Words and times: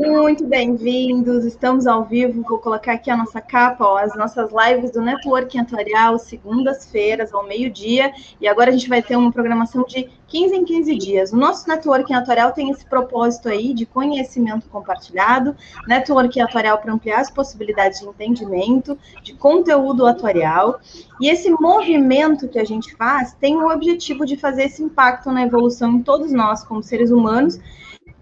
muito 0.00 0.46
bem-vindos. 0.46 1.44
Estamos 1.44 1.86
ao 1.86 2.04
vivo. 2.04 2.42
Vou 2.48 2.58
colocar 2.58 2.92
aqui 2.92 3.10
a 3.10 3.16
nossa 3.16 3.40
capa, 3.40 3.84
ó, 3.84 3.98
as 3.98 4.14
nossas 4.14 4.50
lives 4.52 4.92
do 4.92 5.00
Networking 5.00 5.58
Atuarial, 5.58 6.18
segundas-feiras, 6.18 7.34
ao 7.34 7.46
meio-dia. 7.46 8.12
E 8.40 8.46
agora 8.46 8.70
a 8.70 8.72
gente 8.72 8.88
vai 8.88 9.02
ter 9.02 9.16
uma 9.16 9.32
programação 9.32 9.84
de 9.84 10.08
15 10.28 10.54
em 10.54 10.64
15 10.64 10.96
dias. 10.96 11.32
O 11.32 11.36
nosso 11.36 11.68
Networking 11.68 12.14
Atuarial 12.14 12.52
tem 12.52 12.70
esse 12.70 12.84
propósito 12.86 13.48
aí 13.48 13.74
de 13.74 13.86
conhecimento 13.86 14.68
compartilhado, 14.68 15.56
Networking 15.88 16.40
Atuarial 16.40 16.78
para 16.78 16.92
ampliar 16.92 17.20
as 17.20 17.30
possibilidades 17.30 18.00
de 18.00 18.06
entendimento, 18.06 18.96
de 19.22 19.34
conteúdo 19.34 20.06
atuarial. 20.06 20.80
E 21.20 21.28
esse 21.28 21.50
movimento 21.50 22.46
que 22.46 22.58
a 22.58 22.64
gente 22.64 22.94
faz 22.94 23.32
tem 23.34 23.56
o 23.56 23.68
objetivo 23.68 24.24
de 24.24 24.36
fazer 24.36 24.64
esse 24.64 24.82
impacto 24.82 25.32
na 25.32 25.42
evolução 25.42 25.92
em 25.94 26.02
todos 26.02 26.30
nós, 26.30 26.62
como 26.62 26.82
seres 26.82 27.10
humanos, 27.10 27.58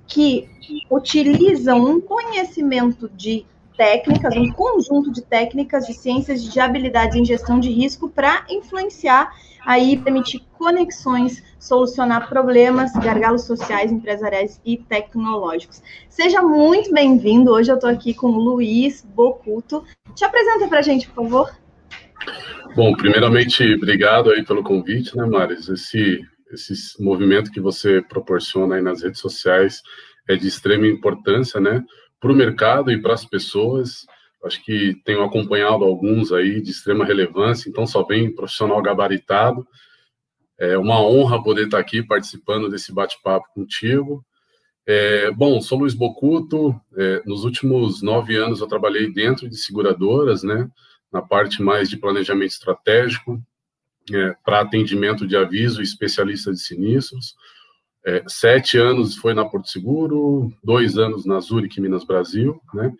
que 0.06 0.48
utilizam 0.90 1.84
um 1.84 2.00
conhecimento 2.00 3.08
de 3.08 3.44
técnicas, 3.76 4.34
um 4.36 4.50
conjunto 4.52 5.12
de 5.12 5.22
técnicas 5.22 5.86
de 5.86 5.92
ciências 5.92 6.42
de 6.42 6.58
habilidades 6.58 7.16
em 7.16 7.24
gestão 7.24 7.60
de 7.60 7.70
risco 7.70 8.08
para 8.08 8.44
influenciar 8.48 9.32
aí 9.66 9.98
permitir 9.98 10.42
conexões, 10.56 11.42
solucionar 11.58 12.28
problemas, 12.28 12.92
gargalos 12.92 13.42
sociais, 13.42 13.90
empresariais 13.90 14.60
e 14.64 14.76
tecnológicos. 14.76 15.82
Seja 16.08 16.40
muito 16.40 16.92
bem-vindo. 16.92 17.50
Hoje 17.50 17.72
eu 17.72 17.74
estou 17.74 17.90
aqui 17.90 18.14
com 18.14 18.28
o 18.28 18.38
Luiz 18.38 19.04
Bocuto. 19.04 19.84
Te 20.14 20.24
apresenta 20.24 20.68
para 20.68 20.78
a 20.78 20.82
gente, 20.82 21.08
por 21.08 21.24
favor. 21.24 21.50
Bom, 22.76 22.92
primeiramente, 22.92 23.74
obrigado 23.74 24.30
aí 24.30 24.44
pelo 24.44 24.62
convite, 24.62 25.16
né, 25.16 25.26
Maris? 25.26 25.68
Esse 25.68 26.20
esse 26.52 27.02
movimento 27.02 27.50
que 27.50 27.60
você 27.60 28.02
proporciona 28.02 28.76
aí 28.76 28.82
nas 28.82 29.02
redes 29.02 29.20
sociais 29.20 29.82
é 30.28 30.36
de 30.36 30.46
extrema 30.46 30.86
importância, 30.86 31.60
né, 31.60 31.84
para 32.20 32.32
o 32.32 32.36
mercado 32.36 32.90
e 32.90 33.00
para 33.00 33.14
as 33.14 33.24
pessoas. 33.24 34.06
Acho 34.44 34.62
que 34.64 34.94
tenho 35.04 35.22
acompanhado 35.22 35.84
alguns 35.84 36.32
aí 36.32 36.60
de 36.60 36.70
extrema 36.70 37.04
relevância, 37.04 37.68
então 37.68 37.86
só 37.86 38.04
vem 38.04 38.34
profissional 38.34 38.80
gabaritado. 38.80 39.66
É 40.58 40.78
uma 40.78 41.00
honra 41.00 41.42
poder 41.42 41.64
estar 41.64 41.78
aqui 41.78 42.02
participando 42.02 42.68
desse 42.68 42.92
bate-papo 42.92 43.46
contigo. 43.54 44.24
É, 44.86 45.30
bom, 45.32 45.60
sou 45.60 45.80
Luiz 45.80 45.94
Bocuto. 45.94 46.80
É, 46.96 47.22
nos 47.26 47.44
últimos 47.44 48.02
nove 48.02 48.36
anos 48.36 48.60
eu 48.60 48.68
trabalhei 48.68 49.12
dentro 49.12 49.48
de 49.48 49.56
seguradoras, 49.56 50.42
né, 50.42 50.70
na 51.12 51.20
parte 51.20 51.62
mais 51.62 51.88
de 51.88 51.96
planejamento 51.96 52.52
estratégico, 52.52 53.40
é, 54.12 54.34
para 54.44 54.60
atendimento 54.60 55.26
de 55.26 55.36
aviso 55.36 55.82
especialista 55.82 56.52
de 56.52 56.60
sinistros. 56.60 57.34
É, 58.04 58.22
sete 58.28 58.78
anos 58.78 59.16
foi 59.16 59.34
na 59.34 59.44
Porto 59.44 59.68
Seguro, 59.68 60.52
dois 60.62 60.96
anos 60.96 61.26
na 61.26 61.40
Zurich, 61.40 61.80
Minas 61.80 62.04
Brasil, 62.04 62.60
né? 62.72 62.92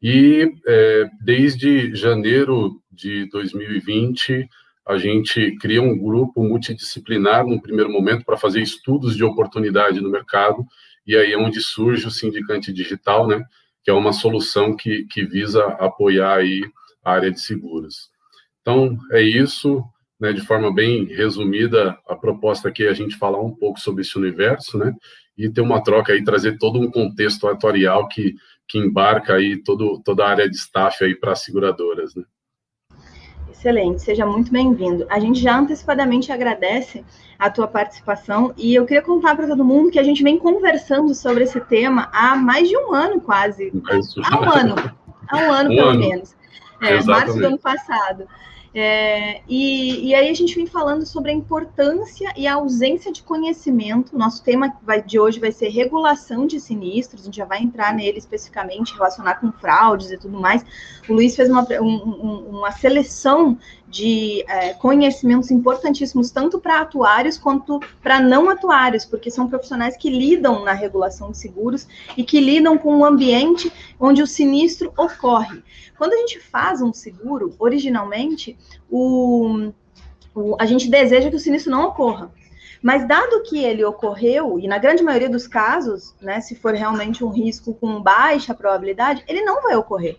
E 0.00 0.52
é, 0.66 1.10
desde 1.22 1.94
janeiro 1.94 2.80
de 2.90 3.28
2020, 3.30 4.48
a 4.86 4.96
gente 4.96 5.56
cria 5.58 5.82
um 5.82 5.98
grupo 5.98 6.42
multidisciplinar 6.42 7.46
no 7.46 7.60
primeiro 7.60 7.90
momento 7.90 8.24
para 8.24 8.36
fazer 8.36 8.62
estudos 8.62 9.16
de 9.16 9.24
oportunidade 9.24 10.00
no 10.00 10.10
mercado, 10.10 10.64
e 11.06 11.16
aí 11.16 11.32
é 11.32 11.38
onde 11.38 11.60
surge 11.60 12.06
o 12.06 12.10
Sindicante 12.10 12.72
Digital, 12.72 13.26
né? 13.26 13.44
Que 13.84 13.90
é 13.90 13.94
uma 13.94 14.12
solução 14.12 14.76
que, 14.76 15.04
que 15.04 15.24
visa 15.24 15.64
apoiar 15.78 16.38
aí 16.38 16.62
a 17.04 17.12
área 17.12 17.30
de 17.30 17.40
seguros. 17.40 18.10
Então, 18.60 18.98
é 19.12 19.22
isso 19.22 19.84
né, 20.18 20.32
de 20.32 20.40
forma 20.40 20.72
bem 20.72 21.04
resumida, 21.04 21.96
a 22.08 22.16
proposta 22.16 22.68
aqui 22.68 22.84
é 22.84 22.90
a 22.90 22.94
gente 22.94 23.16
falar 23.16 23.40
um 23.40 23.54
pouco 23.54 23.78
sobre 23.78 24.02
esse 24.02 24.16
universo, 24.18 24.76
né, 24.76 24.92
e 25.36 25.48
ter 25.48 25.60
uma 25.60 25.82
troca 25.82 26.12
aí, 26.12 26.24
trazer 26.24 26.58
todo 26.58 26.80
um 26.80 26.90
contexto 26.90 27.46
atuarial 27.46 28.08
que, 28.08 28.34
que 28.66 28.78
embarca 28.78 29.34
aí 29.34 29.56
todo, 29.62 30.00
toda 30.04 30.24
a 30.24 30.30
área 30.30 30.48
de 30.48 30.56
staff 30.56 31.04
aí 31.04 31.14
para 31.14 31.32
as 31.32 31.42
seguradoras, 31.42 32.14
né. 32.14 32.24
Excelente, 33.50 34.02
seja 34.02 34.24
muito 34.24 34.52
bem-vindo. 34.52 35.04
A 35.10 35.18
gente 35.18 35.40
já 35.40 35.58
antecipadamente 35.58 36.30
agradece 36.30 37.04
a 37.36 37.50
tua 37.50 37.66
participação 37.66 38.54
e 38.56 38.72
eu 38.72 38.86
queria 38.86 39.02
contar 39.02 39.34
para 39.34 39.48
todo 39.48 39.64
mundo 39.64 39.90
que 39.90 39.98
a 39.98 40.02
gente 40.04 40.22
vem 40.22 40.38
conversando 40.38 41.12
sobre 41.12 41.42
esse 41.42 41.60
tema 41.62 42.08
há 42.12 42.36
mais 42.36 42.68
de 42.68 42.76
um 42.76 42.94
ano 42.94 43.20
quase. 43.20 43.72
Há 44.22 44.40
um 44.40 44.48
ano, 44.48 44.74
há 45.28 45.36
um 45.38 45.50
ano 45.52 45.72
um 45.72 45.76
pelo 45.76 45.88
ano. 45.88 45.98
menos. 45.98 46.36
É, 46.80 47.02
março 47.02 47.36
do 47.36 47.46
ano 47.46 47.58
passado. 47.58 48.28
É, 48.74 49.40
e, 49.48 50.08
e, 50.08 50.14
aí 50.14 50.28
a 50.28 50.34
gente 50.34 50.54
vem 50.54 50.66
falando 50.66 51.06
sobre 51.06 51.30
a 51.30 51.34
importância 51.34 52.32
e 52.36 52.46
a 52.46 52.54
ausência 52.54 53.10
de 53.10 53.22
conhecimento. 53.22 54.16
Nosso 54.16 54.42
tema 54.42 54.76
vai, 54.82 55.02
de 55.02 55.18
hoje 55.18 55.40
vai 55.40 55.50
ser 55.50 55.68
regulação 55.68 56.46
de 56.46 56.60
sinistros, 56.60 57.22
a 57.22 57.24
gente 57.24 57.36
já 57.36 57.44
vai 57.44 57.62
entrar 57.62 57.94
nele 57.94 58.18
especificamente, 58.18 58.94
relacionar 58.94 59.36
com 59.36 59.50
fraudes 59.50 60.10
e 60.10 60.18
tudo 60.18 60.38
mais. 60.38 60.64
O 61.08 61.14
Luiz 61.14 61.34
fez 61.34 61.48
uma, 61.48 61.66
um, 61.80 62.58
uma 62.58 62.70
seleção 62.70 63.58
de 63.90 64.44
é, 64.46 64.74
conhecimentos 64.74 65.50
importantíssimos, 65.50 66.30
tanto 66.30 66.58
para 66.58 66.80
atuários 66.80 67.38
quanto 67.38 67.80
para 68.02 68.20
não 68.20 68.50
atuários, 68.50 69.04
porque 69.04 69.30
são 69.30 69.48
profissionais 69.48 69.96
que 69.96 70.10
lidam 70.10 70.62
na 70.64 70.72
regulação 70.72 71.30
de 71.30 71.38
seguros 71.38 71.88
e 72.16 72.22
que 72.22 72.38
lidam 72.38 72.76
com 72.76 72.98
o 72.98 73.04
ambiente 73.04 73.72
onde 73.98 74.22
o 74.22 74.26
sinistro 74.26 74.92
ocorre. 74.96 75.62
Quando 75.96 76.12
a 76.12 76.16
gente 76.18 76.38
faz 76.38 76.82
um 76.82 76.92
seguro, 76.92 77.54
originalmente, 77.58 78.56
o, 78.90 79.72
o, 80.34 80.56
a 80.60 80.66
gente 80.66 80.90
deseja 80.90 81.30
que 81.30 81.36
o 81.36 81.40
sinistro 81.40 81.70
não 81.70 81.84
ocorra. 81.84 82.30
Mas 82.80 83.08
dado 83.08 83.42
que 83.42 83.58
ele 83.58 83.84
ocorreu, 83.84 84.58
e 84.58 84.68
na 84.68 84.78
grande 84.78 85.02
maioria 85.02 85.28
dos 85.28 85.48
casos, 85.48 86.14
né, 86.20 86.40
se 86.40 86.54
for 86.54 86.74
realmente 86.74 87.24
um 87.24 87.28
risco 87.28 87.74
com 87.74 88.00
baixa 88.00 88.54
probabilidade, 88.54 89.24
ele 89.26 89.42
não 89.42 89.62
vai 89.62 89.74
ocorrer. 89.74 90.16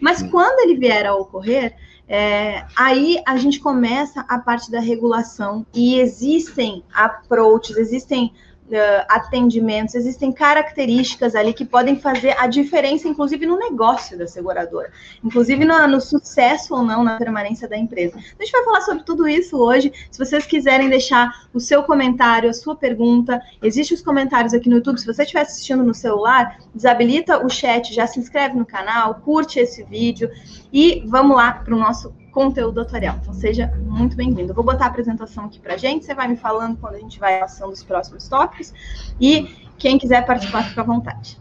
Mas 0.00 0.20
quando 0.20 0.58
ele 0.60 0.76
vier 0.76 1.06
a 1.06 1.14
ocorrer, 1.14 1.76
é, 2.14 2.66
aí 2.76 3.22
a 3.26 3.38
gente 3.38 3.58
começa 3.58 4.20
a 4.28 4.38
parte 4.38 4.70
da 4.70 4.80
regulação 4.80 5.64
e 5.72 5.98
existem 5.98 6.84
approaches, 6.92 7.78
existem 7.78 8.34
uh, 8.68 9.04
atendimentos, 9.08 9.94
existem 9.94 10.32
características 10.32 11.34
ali 11.34 11.52
que 11.52 11.64
podem 11.64 11.98
fazer 11.98 12.36
a 12.38 12.46
diferença, 12.46 13.08
inclusive 13.08 13.46
no 13.46 13.58
negócio 13.58 14.18
da 14.18 14.26
seguradora, 14.26 14.90
inclusive 15.22 15.64
no, 15.64 15.86
no 15.86 16.00
sucesso 16.00 16.74
ou 16.74 16.82
não 16.82 17.02
na 17.02 17.18
permanência 17.18 17.68
da 17.68 17.76
empresa. 17.76 18.16
A 18.16 18.42
gente 18.42 18.52
vai 18.52 18.64
falar 18.64 18.80
sobre 18.82 19.04
tudo 19.04 19.28
isso 19.28 19.56
hoje. 19.56 19.92
Se 20.10 20.18
vocês 20.18 20.46
quiserem 20.46 20.88
deixar 20.88 21.46
o 21.52 21.60
seu 21.60 21.82
comentário, 21.82 22.50
a 22.50 22.54
sua 22.54 22.76
pergunta, 22.76 23.40
existem 23.62 23.96
os 23.96 24.02
comentários 24.02 24.54
aqui 24.54 24.68
no 24.68 24.76
YouTube. 24.76 24.98
Se 24.98 25.06
você 25.06 25.22
estiver 25.22 25.42
assistindo 25.42 25.82
no 25.82 25.94
celular, 25.94 26.58
desabilita 26.74 27.44
o 27.44 27.48
chat, 27.48 27.92
já 27.92 28.06
se 28.06 28.20
inscreve 28.20 28.56
no 28.56 28.66
canal, 28.66 29.16
curte 29.16 29.58
esse 29.58 29.82
vídeo 29.82 30.30
e 30.72 31.02
vamos 31.06 31.36
lá 31.36 31.52
para 31.52 31.74
o 31.74 31.78
nosso 31.78 32.21
conteúdo 32.32 32.84
tutorial. 32.84 33.18
Então, 33.20 33.34
seja 33.34 33.68
muito 33.76 34.16
bem-vindo. 34.16 34.54
Vou 34.54 34.64
botar 34.64 34.86
a 34.86 34.88
apresentação 34.88 35.44
aqui 35.44 35.60
para 35.60 35.76
gente, 35.76 36.04
você 36.04 36.14
vai 36.14 36.26
me 36.26 36.36
falando 36.36 36.78
quando 36.78 36.94
a 36.94 36.98
gente 36.98 37.20
vai 37.20 37.38
passando 37.38 37.72
os 37.72 37.84
próximos 37.84 38.26
tópicos, 38.26 38.72
e 39.20 39.46
quem 39.78 39.98
quiser 39.98 40.26
participar, 40.26 40.64
fica 40.64 40.80
à 40.80 40.84
vontade. 40.84 41.38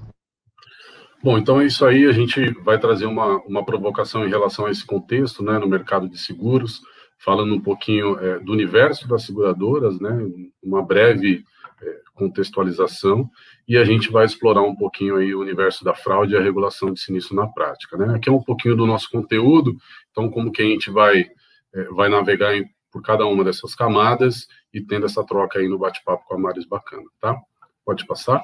Bom, 1.24 1.38
então 1.38 1.62
é 1.62 1.66
isso 1.66 1.85
aí, 1.85 2.06
a 2.06 2.12
gente 2.12 2.51
vai 2.62 2.78
trazer 2.78 3.06
uma, 3.06 3.38
uma 3.44 3.63
provocação 3.63 4.25
em 4.25 4.30
relação 4.30 4.66
a 4.66 4.72
esse 4.72 4.85
contexto, 4.85 5.44
né, 5.44 5.57
no 5.57 5.68
mercado 5.68 6.09
de 6.09 6.18
seguros, 6.18 6.81
falando 7.18 7.53
um 7.53 7.62
pouquinho 7.62 8.19
é, 8.19 8.40
do 8.40 8.51
universo 8.51 9.07
das 9.07 9.24
seguradoras, 9.24 10.00
né, 10.00 10.28
uma 10.62 10.84
breve 10.84 11.44
é, 11.81 11.97
contextualização, 12.16 13.30
e 13.68 13.78
a 13.78 13.84
gente 13.84 14.12
vai 14.12 14.25
explorar 14.25 14.63
um 14.63 14.75
pouquinho 14.75 15.16
aí 15.16 15.34
o 15.34 15.40
universo 15.40 15.85
da 15.85 15.94
fraude 15.94 16.34
e 16.34 16.38
a 16.38 16.41
regulação 16.41 16.91
de 16.91 17.00
sinistro 17.00 17.35
na 17.35 17.47
prática, 17.47 17.96
né? 17.96 18.16
Aqui 18.16 18.28
é 18.28 18.31
um 18.31 18.44
pouquinho 18.44 18.75
do 18.75 18.85
nosso 18.85 19.09
conteúdo, 19.09 19.78
então 20.11 20.29
como 20.29 20.51
que 20.51 20.61
a 20.61 20.66
gente 20.66 20.89
vai 20.89 21.29
é, 21.73 21.83
vai 21.85 22.09
navegar 22.09 22.55
em, 22.55 22.69
por 22.91 23.01
cada 23.01 23.25
uma 23.25 23.44
dessas 23.44 23.73
camadas 23.73 24.47
e 24.73 24.81
tendo 24.81 25.05
essa 25.05 25.25
troca 25.25 25.59
aí 25.59 25.67
no 25.67 25.79
bate-papo 25.79 26.25
com 26.25 26.36
a 26.36 26.38
Maris 26.38 26.65
bacana, 26.65 27.03
tá? 27.19 27.36
Pode 27.86 28.06
passar? 28.06 28.44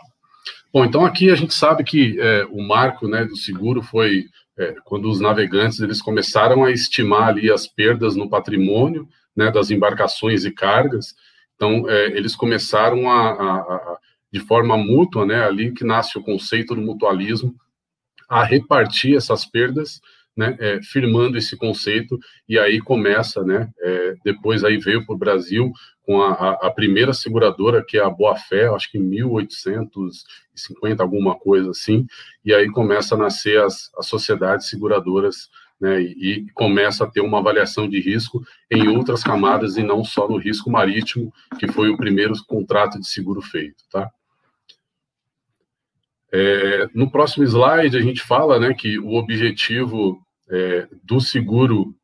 Bom, 0.74 0.86
então 0.86 1.06
aqui 1.06 1.30
a 1.30 1.36
gente 1.36 1.53
sabe 1.53 1.83
que 1.83 2.19
é, 2.19 2.45
o 2.45 2.62
marco 2.62 3.07
né, 3.07 3.25
do 3.25 3.36
seguro 3.36 3.81
foi 3.81 4.25
é, 4.57 4.75
quando 4.86 5.09
os 5.09 5.19
navegantes 5.19 5.80
eles 5.80 6.01
começaram 6.01 6.63
a 6.63 6.71
estimar 6.71 7.30
ali 7.30 7.51
as 7.51 7.68
perdas 7.68 8.15
no 8.15 8.30
patrimônio 8.30 9.07
né, 9.36 9.51
das 9.51 9.69
embarcações 9.69 10.45
e 10.45 10.51
cargas, 10.51 11.13
então 11.56 11.89
é, 11.89 12.07
eles 12.07 12.36
começaram 12.36 13.09
a, 13.09 13.30
a, 13.30 13.56
a, 13.59 13.97
de 14.31 14.39
forma 14.39 14.77
mútua, 14.77 15.25
né, 15.25 15.44
ali 15.44 15.71
que 15.71 15.83
nasce 15.83 16.18
o 16.18 16.24
conceito 16.24 16.74
do 16.74 16.81
mutualismo, 16.81 17.56
a 18.27 18.44
repartir 18.44 19.15
essas 19.15 19.45
perdas 19.45 20.01
né, 20.38 20.56
é, 20.60 20.80
firmando 20.84 21.38
esse 21.38 21.57
conceito, 21.57 22.19
e 22.48 22.60
aí 22.60 22.80
começa, 22.80 23.44
né, 23.44 23.69
é, 23.80 24.13
depois 24.24 24.63
aí 24.63 24.78
veio 24.78 25.04
para 25.06 25.16
o 25.16 25.18
Brasil 25.18 25.72
com 26.04 26.22
a, 26.22 26.51
a, 26.51 26.72
primeira 26.72 27.12
seguradora, 27.12 27.84
que 27.84 27.98
é 27.98 28.04
a 28.04 28.10
Boa 28.10 28.36
Fé, 28.36 28.68
acho 28.68 28.92
que 28.92 29.00
em 29.00 29.01
1850, 29.01 31.01
alguma 31.01 31.36
coisa 31.36 31.72
assim, 31.72 32.06
e 32.45 32.54
aí 32.54 32.69
começa 32.69 33.16
a 33.16 33.18
nascer 33.18 33.62
as, 33.62 33.92
as 33.98 34.06
sociedades 34.06 34.69
seguradoras, 34.69 35.50
né, 35.81 36.01
e, 36.01 36.13
e 36.22 36.50
começa 36.51 37.04
a 37.04 37.10
ter 37.10 37.22
uma 37.22 37.40
avaliação 37.40 37.90
de 37.90 38.00
risco 38.00 38.42
em 38.72 38.88
outras 38.88 39.24
camadas 39.24 39.75
e 39.75 39.83
não 39.83 40.04
só 40.04 40.28
no 40.28 40.38
risco 40.38 40.72
marítimo, 40.72 41.33
que 41.60 41.68
foi 41.68 41.90
o 41.90 41.98
primeiro 41.98 42.33
contrato 42.45 43.00
de 43.00 43.07
seguro 43.07 43.42
feito, 43.42 43.83
tá? 43.92 44.10
É, 46.31 46.90
no 46.94 47.10
próximo 47.10 47.45
slide, 47.45 47.98
a 47.98 48.01
gente 48.01 48.22
fala 48.22 48.60
né, 48.60 48.74
que 48.74 49.00
o 49.00 49.13
objetivo 49.13 50.22
é, 50.49 50.88
do 51.03 51.19
seguro 51.19 51.95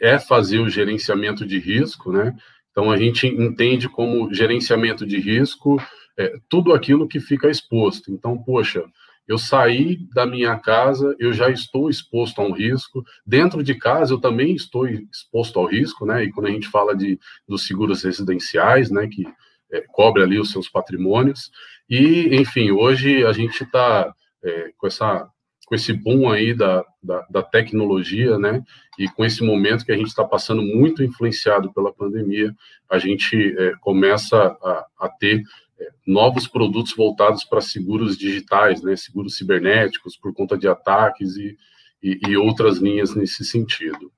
é 0.00 0.18
fazer 0.18 0.58
o 0.58 0.68
gerenciamento 0.68 1.46
de 1.46 1.58
risco, 1.58 2.12
né? 2.12 2.36
Então, 2.70 2.90
a 2.90 2.96
gente 2.96 3.26
entende 3.26 3.88
como 3.88 4.32
gerenciamento 4.34 5.06
de 5.06 5.18
risco 5.18 5.80
é, 6.18 6.34
tudo 6.48 6.72
aquilo 6.72 7.08
que 7.08 7.20
fica 7.20 7.50
exposto. 7.50 8.10
Então, 8.10 8.36
poxa, 8.36 8.84
eu 9.26 9.38
saí 9.38 9.98
da 10.14 10.24
minha 10.24 10.56
casa, 10.58 11.14
eu 11.18 11.32
já 11.32 11.50
estou 11.50 11.90
exposto 11.90 12.40
a 12.40 12.44
um 12.44 12.52
risco. 12.52 13.04
Dentro 13.26 13.62
de 13.62 13.74
casa, 13.74 14.12
eu 14.12 14.20
também 14.20 14.54
estou 14.54 14.86
exposto 14.86 15.58
ao 15.58 15.66
risco, 15.66 16.06
né? 16.06 16.24
E 16.24 16.30
quando 16.30 16.46
a 16.46 16.50
gente 16.50 16.68
fala 16.68 16.94
de 16.94 17.18
dos 17.46 17.66
seguros 17.66 18.02
residenciais, 18.04 18.90
né, 18.90 19.08
que 19.08 19.24
é, 19.72 19.80
cobre 19.88 20.22
ali 20.22 20.38
os 20.38 20.50
seus 20.50 20.68
patrimônios. 20.68 21.50
E, 21.88 22.36
enfim, 22.36 22.70
hoje 22.70 23.24
a 23.24 23.32
gente 23.32 23.64
está 23.64 24.14
é, 24.44 24.72
com 24.76 24.86
essa 24.86 25.28
com 25.66 25.74
esse 25.74 25.92
boom 25.92 26.30
aí 26.30 26.54
da, 26.54 26.84
da, 27.02 27.26
da, 27.28 27.42
tecnologia, 27.42 28.38
né, 28.38 28.62
e 28.96 29.08
com 29.08 29.24
esse 29.24 29.42
momento 29.42 29.84
que 29.84 29.90
a 29.90 29.96
gente 29.96 30.06
está 30.06 30.24
passando 30.24 30.62
muito 30.62 31.02
influenciado 31.02 31.72
pela 31.74 31.92
pandemia, 31.92 32.54
a 32.88 32.98
gente 32.98 33.36
é, 33.58 33.72
começa 33.80 34.56
a, 34.62 34.86
a 35.00 35.08
ter 35.08 35.42
é, 35.78 35.88
novos 36.06 36.46
produtos 36.46 36.94
voltados 36.94 37.44
para 37.44 37.60
seguros 37.60 38.16
digitais, 38.16 38.80
né, 38.80 38.94
seguros 38.94 39.36
cibernéticos, 39.36 40.16
por 40.16 40.32
conta 40.32 40.56
de 40.56 40.68
ataques 40.68 41.36
e, 41.36 41.56
e, 42.00 42.20
e 42.28 42.36
outras 42.36 42.78
linhas 42.78 43.16
nesse 43.16 43.44
sentido. 43.44 44.12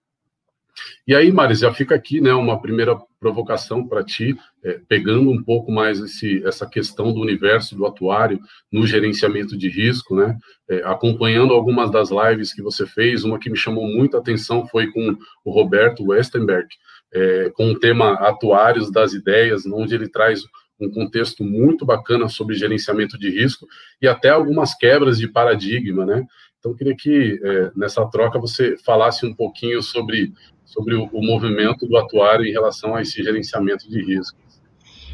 E 1.06 1.14
aí, 1.14 1.32
Maris, 1.32 1.60
já 1.60 1.72
fica 1.72 1.94
aqui, 1.94 2.20
né, 2.20 2.32
uma 2.34 2.60
primeira 2.60 2.96
provocação 3.18 3.86
para 3.86 4.04
ti, 4.04 4.36
é, 4.64 4.80
pegando 4.88 5.30
um 5.30 5.42
pouco 5.42 5.72
mais 5.72 6.00
esse, 6.00 6.42
essa 6.46 6.66
questão 6.66 7.12
do 7.12 7.20
universo 7.20 7.76
do 7.76 7.86
atuário 7.86 8.38
no 8.70 8.86
gerenciamento 8.86 9.56
de 9.56 9.68
risco, 9.68 10.14
né, 10.14 10.36
é, 10.68 10.82
acompanhando 10.84 11.52
algumas 11.52 11.90
das 11.90 12.10
lives 12.10 12.52
que 12.52 12.62
você 12.62 12.86
fez, 12.86 13.24
uma 13.24 13.38
que 13.38 13.50
me 13.50 13.56
chamou 13.56 13.86
muita 13.86 14.18
atenção 14.18 14.66
foi 14.66 14.88
com 14.92 15.16
o 15.44 15.50
Roberto 15.50 16.04
Westenberg, 16.04 16.68
é, 17.12 17.50
com 17.54 17.70
o 17.70 17.78
tema 17.78 18.12
Atuários 18.14 18.90
das 18.90 19.12
Ideias, 19.12 19.66
onde 19.66 19.94
ele 19.94 20.08
traz 20.08 20.42
um 20.80 20.90
contexto 20.90 21.42
muito 21.42 21.84
bacana 21.84 22.28
sobre 22.28 22.54
gerenciamento 22.54 23.18
de 23.18 23.30
risco 23.30 23.66
e 24.00 24.06
até 24.06 24.30
algumas 24.30 24.74
quebras 24.74 25.18
de 25.18 25.26
paradigma, 25.26 26.06
né? 26.06 26.24
Então, 26.58 26.72
eu 26.72 26.76
queria 26.76 26.96
que 26.96 27.40
é, 27.42 27.70
nessa 27.76 28.04
troca 28.06 28.38
você 28.38 28.76
falasse 28.78 29.24
um 29.24 29.34
pouquinho 29.34 29.82
sobre 29.82 30.32
sobre 30.68 30.94
o, 30.94 31.08
o 31.12 31.24
movimento 31.24 31.86
do 31.86 31.96
atuário 31.96 32.44
em 32.44 32.52
relação 32.52 32.94
a 32.94 33.02
esse 33.02 33.22
gerenciamento 33.22 33.88
de 33.88 34.04
risco. 34.04 34.38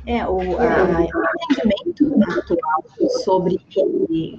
É, 0.07 0.27
o, 0.27 0.39
entendimento 1.87 2.13
atual 2.39 2.85
sobre 3.25 3.59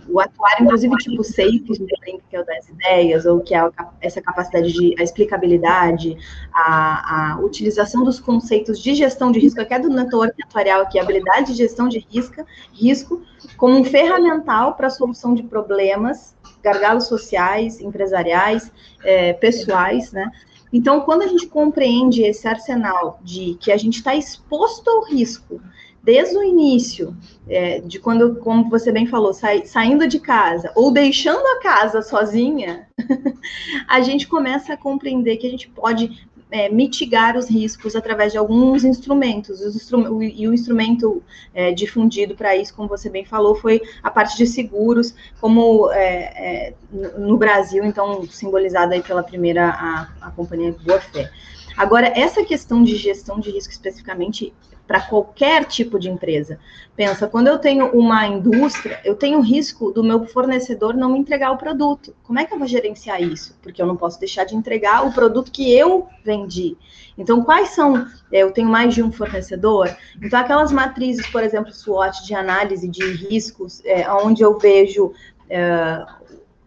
o 0.08 0.20
atuário, 0.20 0.66
inclusive 0.66 0.96
tipo 0.98 1.24
6, 1.24 1.62
que 1.62 2.00
brinca, 2.02 2.24
que 2.30 2.36
é 2.36 2.40
o 2.40 2.46
das 2.46 2.70
ideias, 2.70 3.26
ou 3.26 3.40
que 3.40 3.56
é 3.56 3.68
essa 4.00 4.22
capacidade 4.22 4.72
de 4.72 4.94
a 5.00 5.04
explicabilidade, 5.04 6.18
a, 6.54 7.34
a, 7.34 7.40
utilização 7.40 8.04
dos 8.04 8.20
conceitos 8.20 8.80
de 8.80 8.94
gestão 8.94 9.32
de 9.32 9.40
risco, 9.40 9.60
até 9.60 9.80
do 9.80 9.90
network 9.90 10.36
atuarial 10.44 10.82
aqui, 10.82 11.00
a 11.00 11.02
habilidade 11.02 11.48
de 11.48 11.58
gestão 11.58 11.90
de 11.90 11.98
risco, 12.12 12.46
risco 12.72 13.24
como 13.58 13.76
um 13.76 13.84
ferramental 13.84 14.76
para 14.76 14.86
a 14.86 14.92
solução 14.92 15.34
de 15.34 15.42
problemas, 15.42 16.36
gargalos 16.62 17.08
sociais, 17.08 17.80
empresariais, 17.80 18.72
é, 19.04 19.34
pessoais, 19.34 20.12
né? 20.12 20.30
Então, 20.76 21.00
quando 21.00 21.22
a 21.22 21.28
gente 21.28 21.48
compreende 21.48 22.22
esse 22.22 22.46
arsenal 22.46 23.18
de 23.24 23.56
que 23.62 23.72
a 23.72 23.78
gente 23.78 23.96
está 23.96 24.14
exposto 24.14 24.90
ao 24.90 25.06
risco 25.06 25.62
desde 26.04 26.38
o 26.38 26.44
início, 26.44 27.16
é, 27.48 27.80
de 27.80 27.98
quando, 27.98 28.36
como 28.42 28.70
você 28.70 28.92
bem 28.92 29.08
falou, 29.08 29.34
sai, 29.34 29.66
saindo 29.66 30.06
de 30.06 30.20
casa 30.20 30.74
ou 30.76 30.92
deixando 30.92 31.48
a 31.48 31.62
casa 31.62 32.02
sozinha, 32.02 32.90
a 33.88 34.02
gente 34.02 34.28
começa 34.28 34.74
a 34.74 34.78
compreender 34.78 35.38
que 35.38 35.48
a 35.48 35.50
gente 35.50 35.70
pode 35.70 36.28
é, 36.52 36.70
mitigar 36.70 37.36
os 37.36 37.50
riscos 37.50 37.96
através 37.96 38.32
de 38.32 38.38
alguns 38.38 38.84
instrumentos. 38.84 39.62
Instru 39.62 40.22
e 40.22 40.48
o 40.48 40.54
instrumento 40.54 41.24
é, 41.54 41.72
difundido 41.72 42.36
para 42.36 42.56
isso, 42.56 42.74
como 42.74 42.88
você 42.88 43.10
bem 43.10 43.26
falou, 43.26 43.56
foi 43.56 43.82
a 44.04 44.10
parte 44.10 44.38
de 44.38 44.46
seguros, 44.46 45.16
como 45.42 45.92
é, 45.92 46.70
é 46.70 46.74
no 47.18 47.38
Brasil, 47.38 47.84
então, 47.84 48.26
simbolizada 48.26 48.94
aí 48.94 49.02
pela 49.02 49.24
primeira, 49.24 49.70
a, 49.70 50.08
a 50.22 50.32
companhia 50.32 50.76
Boa 50.84 51.02
Fé. 51.02 51.30
Agora, 51.76 52.08
essa 52.16 52.44
questão 52.44 52.84
de 52.84 52.96
gestão 52.96 53.40
de 53.40 53.52
risco 53.52 53.74
especificamente 53.74 54.54
para 54.88 55.02
qualquer 55.02 55.66
tipo 55.66 56.00
de 56.00 56.10
empresa. 56.10 56.60
Pensa, 56.96 57.28
quando 57.28 57.48
eu 57.48 57.58
tenho 57.58 57.88
uma 57.88 58.26
indústria, 58.26 59.02
eu 59.04 59.16
tenho 59.16 59.42
risco 59.42 59.92
do 59.92 60.04
meu 60.04 60.26
fornecedor 60.26 60.94
não 60.94 61.12
me 61.12 61.20
entregar 61.20 61.52
o 61.52 61.58
produto. 61.58 62.16
Como 62.24 62.40
é 62.40 62.46
que 62.46 62.54
eu 62.54 62.60
vou 62.60 62.68
gerenciar 62.68 63.22
isso? 63.22 63.58
Porque 63.62 63.82
eu 63.82 63.86
não 63.86 63.98
posso 63.98 64.20
deixar 64.20 64.46
de 64.46 64.56
entregar 64.56 65.06
o 65.06 65.12
produto 65.12 65.52
que 65.52 65.74
eu 65.74 66.08
vendi. 66.24 66.78
Então, 67.18 67.44
quais 67.44 67.70
são? 67.70 68.08
É, 68.32 68.40
eu 68.40 68.52
tenho 68.52 68.70
mais 68.70 68.94
de 68.94 69.04
um 69.04 69.12
fornecedor. 69.12 69.96
Então, 70.22 70.40
aquelas 70.40 70.72
matrizes, 70.72 71.28
por 71.28 71.44
exemplo, 71.44 71.74
SWOT 71.74 72.26
de 72.26 72.34
análise 72.34 72.88
de 72.88 73.04
riscos, 73.12 73.82
é, 73.86 74.10
onde 74.12 74.42
eu 74.42 74.58
vejo 74.58 75.14
é, 75.50 75.62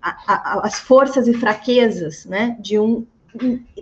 a, 0.03 0.17
a, 0.27 0.61
as 0.65 0.79
forças 0.79 1.29
e 1.29 1.35
fraquezas 1.35 2.27
né, 2.27 2.57
de 2.61 2.79
um 2.79 3.07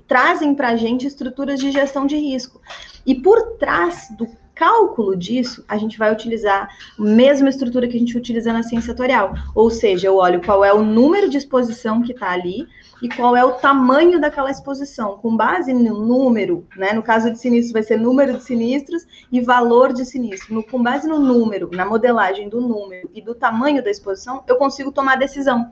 trazem 0.06 0.54
para 0.54 0.68
a 0.68 0.76
gente 0.76 1.06
estruturas 1.06 1.60
de 1.60 1.70
gestão 1.70 2.06
de 2.06 2.16
risco. 2.16 2.60
E 3.06 3.14
por 3.14 3.56
trás 3.58 4.08
do 4.10 4.26
cálculo 4.56 5.14
disso, 5.14 5.62
a 5.68 5.76
gente 5.76 5.98
vai 5.98 6.10
utilizar 6.10 6.68
a 6.98 7.02
mesma 7.02 7.50
estrutura 7.50 7.86
que 7.86 7.96
a 7.96 8.00
gente 8.00 8.16
utiliza 8.16 8.52
na 8.52 8.62
ciência 8.62 8.92
atorial. 8.92 9.34
Ou 9.54 9.70
seja, 9.70 10.08
eu 10.08 10.16
olho 10.16 10.42
qual 10.42 10.64
é 10.64 10.72
o 10.72 10.82
número 10.82 11.28
de 11.28 11.36
exposição 11.36 12.02
que 12.02 12.12
está 12.12 12.30
ali 12.30 12.66
e 13.02 13.08
qual 13.08 13.36
é 13.36 13.44
o 13.44 13.52
tamanho 13.52 14.18
daquela 14.18 14.50
exposição. 14.50 15.18
Com 15.18 15.36
base 15.36 15.74
no 15.74 16.00
número, 16.00 16.66
né? 16.74 16.94
No 16.94 17.02
caso 17.02 17.30
de 17.30 17.38
sinistros, 17.38 17.72
vai 17.72 17.82
ser 17.82 17.98
número 17.98 18.38
de 18.38 18.42
sinistros 18.42 19.06
e 19.30 19.42
valor 19.42 19.92
de 19.92 20.06
sinistro. 20.06 20.54
No, 20.54 20.62
com 20.62 20.82
base 20.82 21.06
no 21.06 21.20
número, 21.20 21.70
na 21.72 21.84
modelagem 21.84 22.48
do 22.48 22.60
número 22.60 23.10
e 23.14 23.20
do 23.20 23.34
tamanho 23.34 23.84
da 23.84 23.90
exposição, 23.90 24.42
eu 24.48 24.56
consigo 24.56 24.90
tomar 24.90 25.16
decisão 25.16 25.70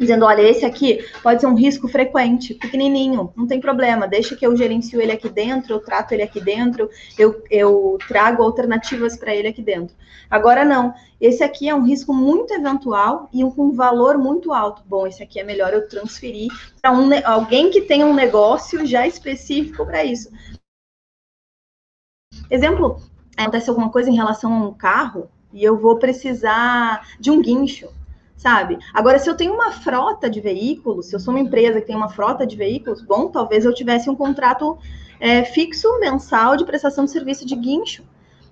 dizendo, 0.00 0.24
olha, 0.24 0.40
esse 0.40 0.64
aqui 0.64 1.04
pode 1.22 1.42
ser 1.42 1.46
um 1.46 1.54
risco 1.54 1.86
frequente, 1.86 2.54
pequenininho, 2.54 3.32
não 3.36 3.46
tem 3.46 3.60
problema, 3.60 4.08
deixa 4.08 4.34
que 4.34 4.46
eu 4.46 4.56
gerencio 4.56 5.00
ele 5.00 5.12
aqui 5.12 5.28
dentro, 5.28 5.74
eu 5.74 5.80
trato 5.80 6.12
ele 6.12 6.22
aqui 6.22 6.40
dentro, 6.40 6.88
eu, 7.18 7.44
eu 7.50 7.98
trago 8.08 8.42
alternativas 8.42 9.16
para 9.16 9.34
ele 9.34 9.48
aqui 9.48 9.60
dentro. 9.60 9.94
Agora 10.30 10.64
não, 10.64 10.94
esse 11.20 11.44
aqui 11.44 11.68
é 11.68 11.74
um 11.74 11.84
risco 11.84 12.14
muito 12.14 12.54
eventual 12.54 13.28
e 13.30 13.44
um, 13.44 13.52
um 13.58 13.72
valor 13.72 14.16
muito 14.16 14.54
alto. 14.54 14.82
Bom, 14.86 15.06
esse 15.06 15.22
aqui 15.22 15.38
é 15.38 15.44
melhor 15.44 15.74
eu 15.74 15.86
transferir 15.86 16.48
para 16.80 16.92
um, 16.92 17.10
alguém 17.24 17.70
que 17.70 17.82
tenha 17.82 18.06
um 18.06 18.14
negócio 18.14 18.86
já 18.86 19.06
específico 19.06 19.84
para 19.84 20.02
isso. 20.02 20.30
Exemplo, 22.50 23.02
acontece 23.36 23.68
alguma 23.68 23.90
coisa 23.90 24.08
em 24.08 24.16
relação 24.16 24.52
a 24.54 24.68
um 24.68 24.72
carro 24.72 25.28
e 25.52 25.62
eu 25.62 25.76
vou 25.76 25.98
precisar 25.98 27.06
de 27.18 27.30
um 27.30 27.42
guincho 27.42 27.88
sabe? 28.40 28.78
Agora, 28.94 29.18
se 29.18 29.28
eu 29.28 29.36
tenho 29.36 29.52
uma 29.52 29.70
frota 29.70 30.30
de 30.30 30.40
veículos, 30.40 31.06
se 31.06 31.14
eu 31.14 31.20
sou 31.20 31.34
uma 31.34 31.40
empresa 31.40 31.78
que 31.78 31.86
tem 31.86 31.94
uma 31.94 32.08
frota 32.08 32.46
de 32.46 32.56
veículos, 32.56 33.02
bom, 33.02 33.28
talvez 33.28 33.66
eu 33.66 33.74
tivesse 33.74 34.08
um 34.08 34.16
contrato 34.16 34.78
é, 35.20 35.44
fixo 35.44 35.86
mensal 36.00 36.56
de 36.56 36.64
prestação 36.64 37.04
de 37.04 37.10
serviço 37.10 37.44
de 37.44 37.54
guincho. 37.54 38.02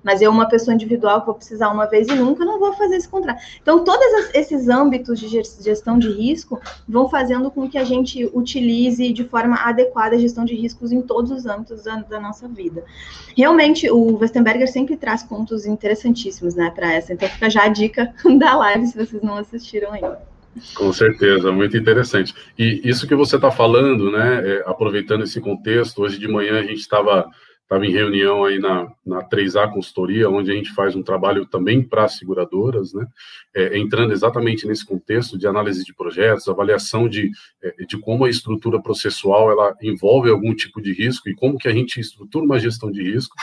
Mas 0.08 0.22
eu, 0.22 0.30
uma 0.30 0.48
pessoa 0.48 0.74
individual 0.74 1.22
vou 1.22 1.34
precisar 1.34 1.68
uma 1.68 1.84
vez 1.84 2.08
e 2.08 2.14
nunca, 2.14 2.42
não 2.42 2.58
vou 2.58 2.72
fazer 2.72 2.96
esse 2.96 3.06
contrato. 3.06 3.42
Então, 3.60 3.84
todos 3.84 4.06
esses 4.32 4.66
âmbitos 4.66 5.20
de 5.20 5.28
gestão 5.28 5.98
de 5.98 6.10
risco 6.10 6.58
vão 6.88 7.10
fazendo 7.10 7.50
com 7.50 7.68
que 7.68 7.76
a 7.76 7.84
gente 7.84 8.24
utilize 8.32 9.12
de 9.12 9.24
forma 9.24 9.56
adequada 9.56 10.16
a 10.16 10.18
gestão 10.18 10.46
de 10.46 10.54
riscos 10.54 10.92
em 10.92 11.02
todos 11.02 11.30
os 11.30 11.44
âmbitos 11.44 11.84
da, 11.84 11.96
da 11.96 12.18
nossa 12.18 12.48
vida. 12.48 12.82
Realmente, 13.36 13.90
o 13.90 14.16
Westenberger 14.16 14.72
sempre 14.72 14.96
traz 14.96 15.22
pontos 15.22 15.66
interessantíssimos, 15.66 16.54
né, 16.54 16.72
para 16.74 16.90
essa. 16.90 17.12
Então, 17.12 17.28
fica 17.28 17.50
já 17.50 17.64
a 17.64 17.68
dica 17.68 18.14
da 18.38 18.56
live, 18.56 18.86
se 18.86 18.96
vocês 18.96 19.22
não 19.22 19.36
assistiram 19.36 19.92
ainda. 19.92 20.22
Com 20.74 20.90
certeza, 20.90 21.52
muito 21.52 21.76
interessante. 21.76 22.34
E 22.58 22.80
isso 22.82 23.06
que 23.06 23.14
você 23.14 23.36
está 23.36 23.50
falando, 23.50 24.10
né, 24.10 24.40
é, 24.42 24.62
aproveitando 24.64 25.24
esse 25.24 25.38
contexto, 25.38 26.00
hoje 26.00 26.18
de 26.18 26.26
manhã 26.26 26.60
a 26.60 26.62
gente 26.62 26.80
estava 26.80 27.30
estava 27.68 27.84
em 27.84 27.92
reunião 27.92 28.46
aí 28.46 28.58
na, 28.58 28.90
na 29.04 29.22
3A 29.22 29.70
Consultoria, 29.70 30.30
onde 30.30 30.50
a 30.50 30.54
gente 30.54 30.72
faz 30.72 30.96
um 30.96 31.02
trabalho 31.02 31.44
também 31.44 31.82
para 31.82 32.08
seguradoras, 32.08 32.94
né, 32.94 33.06
é, 33.54 33.78
entrando 33.78 34.14
exatamente 34.14 34.66
nesse 34.66 34.86
contexto 34.86 35.36
de 35.36 35.46
análise 35.46 35.84
de 35.84 35.94
projetos, 35.94 36.48
avaliação 36.48 37.06
de, 37.06 37.30
é, 37.62 37.84
de 37.84 37.98
como 37.98 38.24
a 38.24 38.30
estrutura 38.30 38.80
processual 38.80 39.50
ela 39.50 39.76
envolve 39.82 40.30
algum 40.30 40.54
tipo 40.54 40.80
de 40.80 40.94
risco 40.94 41.28
e 41.28 41.34
como 41.34 41.58
que 41.58 41.68
a 41.68 41.72
gente 41.72 42.00
estrutura 42.00 42.42
uma 42.42 42.58
gestão 42.58 42.90
de 42.90 43.02
risco, 43.02 43.36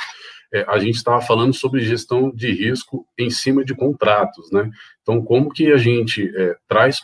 é, 0.52 0.66
a 0.68 0.80
gente 0.80 0.96
estava 0.96 1.22
falando 1.22 1.54
sobre 1.54 1.82
gestão 1.82 2.32
de 2.32 2.52
risco 2.52 3.06
em 3.18 3.30
cima 3.30 3.64
de 3.64 3.76
contratos, 3.76 4.50
né? 4.52 4.72
Então, 5.02 5.22
como 5.22 5.52
que 5.52 5.72
a 5.72 5.78
gente 5.78 6.32
é, 6.36 6.56
traz 6.68 7.00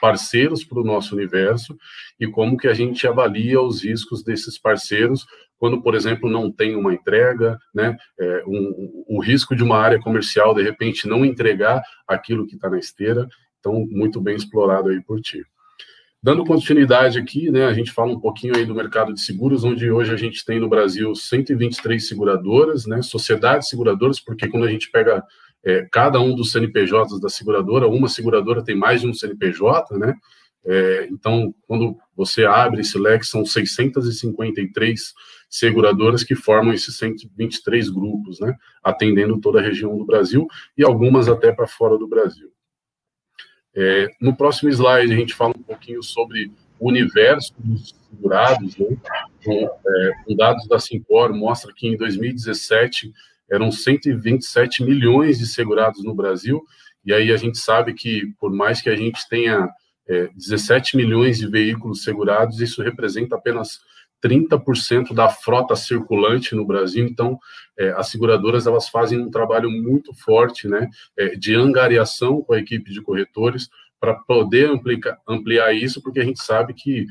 parceiros 0.00 0.64
para 0.64 0.80
o 0.80 0.84
nosso 0.84 1.14
universo 1.14 1.76
e 2.18 2.26
como 2.26 2.56
que 2.56 2.66
a 2.66 2.74
gente 2.74 3.06
avalia 3.06 3.60
os 3.60 3.84
riscos 3.84 4.24
desses 4.24 4.58
parceiros 4.58 5.26
quando, 5.58 5.80
por 5.82 5.94
exemplo, 5.94 6.30
não 6.30 6.50
tem 6.50 6.76
uma 6.76 6.92
entrega, 6.92 7.58
né, 7.74 7.96
é, 8.18 8.44
um, 8.46 9.04
o 9.08 9.20
risco 9.20 9.54
de 9.54 9.62
uma 9.62 9.78
área 9.78 10.00
comercial, 10.00 10.54
de 10.54 10.62
repente, 10.62 11.08
não 11.08 11.24
entregar 11.24 11.82
aquilo 12.06 12.46
que 12.46 12.54
está 12.54 12.68
na 12.68 12.78
esteira. 12.78 13.28
Então, 13.60 13.86
muito 13.90 14.20
bem 14.20 14.36
explorado 14.36 14.90
aí 14.90 15.02
por 15.02 15.20
ti. 15.20 15.42
Dando 16.22 16.44
continuidade 16.44 17.18
aqui, 17.18 17.50
né, 17.50 17.66
a 17.66 17.72
gente 17.74 17.92
fala 17.92 18.12
um 18.12 18.20
pouquinho 18.20 18.56
aí 18.56 18.64
do 18.64 18.74
mercado 18.74 19.12
de 19.12 19.20
seguros, 19.20 19.62
onde 19.62 19.90
hoje 19.90 20.12
a 20.12 20.16
gente 20.16 20.44
tem 20.44 20.58
no 20.58 20.68
Brasil 20.68 21.14
123 21.14 22.06
seguradoras, 22.06 22.86
né, 22.86 23.02
sociedades 23.02 23.68
seguradoras, 23.68 24.18
porque 24.18 24.48
quando 24.48 24.64
a 24.64 24.70
gente 24.70 24.90
pega 24.90 25.22
é, 25.62 25.86
cada 25.92 26.20
um 26.20 26.34
dos 26.34 26.50
CNPJs 26.52 27.20
da 27.20 27.28
seguradora, 27.28 27.88
uma 27.88 28.08
seguradora 28.08 28.64
tem 28.64 28.74
mais 28.74 29.02
de 29.02 29.06
um 29.06 29.14
CNPJ, 29.14 29.98
né, 29.98 30.14
é, 30.66 31.08
então, 31.10 31.54
quando 31.66 31.96
você 32.16 32.44
abre 32.44 32.80
esse 32.80 32.98
leque, 32.98 33.26
são 33.26 33.44
653 33.44 35.12
seguradoras 35.54 36.24
que 36.24 36.34
formam 36.34 36.74
esses 36.74 36.96
123 36.96 37.88
grupos, 37.88 38.40
né, 38.40 38.56
atendendo 38.82 39.40
toda 39.40 39.60
a 39.60 39.62
região 39.62 39.96
do 39.96 40.04
Brasil 40.04 40.48
e 40.76 40.82
algumas 40.82 41.28
até 41.28 41.52
para 41.52 41.68
fora 41.68 41.96
do 41.96 42.08
Brasil. 42.08 42.50
É, 43.72 44.08
no 44.20 44.36
próximo 44.36 44.68
slide, 44.68 45.12
a 45.12 45.16
gente 45.16 45.32
fala 45.32 45.54
um 45.56 45.62
pouquinho 45.62 46.02
sobre 46.02 46.50
o 46.80 46.88
universo 46.88 47.54
dos 47.56 47.94
segurados, 48.10 48.76
né? 48.76 48.96
com, 49.44 49.64
é, 49.64 50.12
com 50.24 50.34
dados 50.34 50.66
da 50.66 50.80
Sincor, 50.80 51.32
mostra 51.32 51.72
que 51.72 51.86
em 51.86 51.96
2017 51.96 53.12
eram 53.48 53.70
127 53.70 54.82
milhões 54.82 55.38
de 55.38 55.46
segurados 55.46 56.02
no 56.02 56.16
Brasil, 56.16 56.64
e 57.04 57.12
aí 57.12 57.30
a 57.30 57.36
gente 57.36 57.58
sabe 57.58 57.94
que, 57.94 58.26
por 58.40 58.52
mais 58.52 58.82
que 58.82 58.90
a 58.90 58.96
gente 58.96 59.20
tenha 59.28 59.68
é, 60.08 60.28
17 60.34 60.96
milhões 60.96 61.38
de 61.38 61.46
veículos 61.46 62.02
segurados, 62.02 62.60
isso 62.60 62.82
representa 62.82 63.36
apenas 63.36 63.78
30% 64.24 65.12
da 65.12 65.28
frota 65.28 65.76
circulante 65.76 66.54
no 66.54 66.64
Brasil. 66.64 67.06
Então, 67.06 67.38
é, 67.78 67.90
as 67.90 68.08
seguradoras 68.08 68.66
elas 68.66 68.88
fazem 68.88 69.20
um 69.20 69.30
trabalho 69.30 69.70
muito 69.70 70.14
forte, 70.14 70.66
né, 70.66 70.88
é, 71.16 71.36
de 71.36 71.54
angariação 71.54 72.40
com 72.40 72.54
a 72.54 72.58
equipe 72.58 72.90
de 72.90 73.02
corretores 73.02 73.68
para 74.00 74.14
poder 74.14 74.70
ampliar, 74.70 75.18
ampliar, 75.28 75.74
isso, 75.74 76.02
porque 76.02 76.20
a 76.20 76.24
gente 76.24 76.42
sabe 76.42 76.72
que 76.72 77.06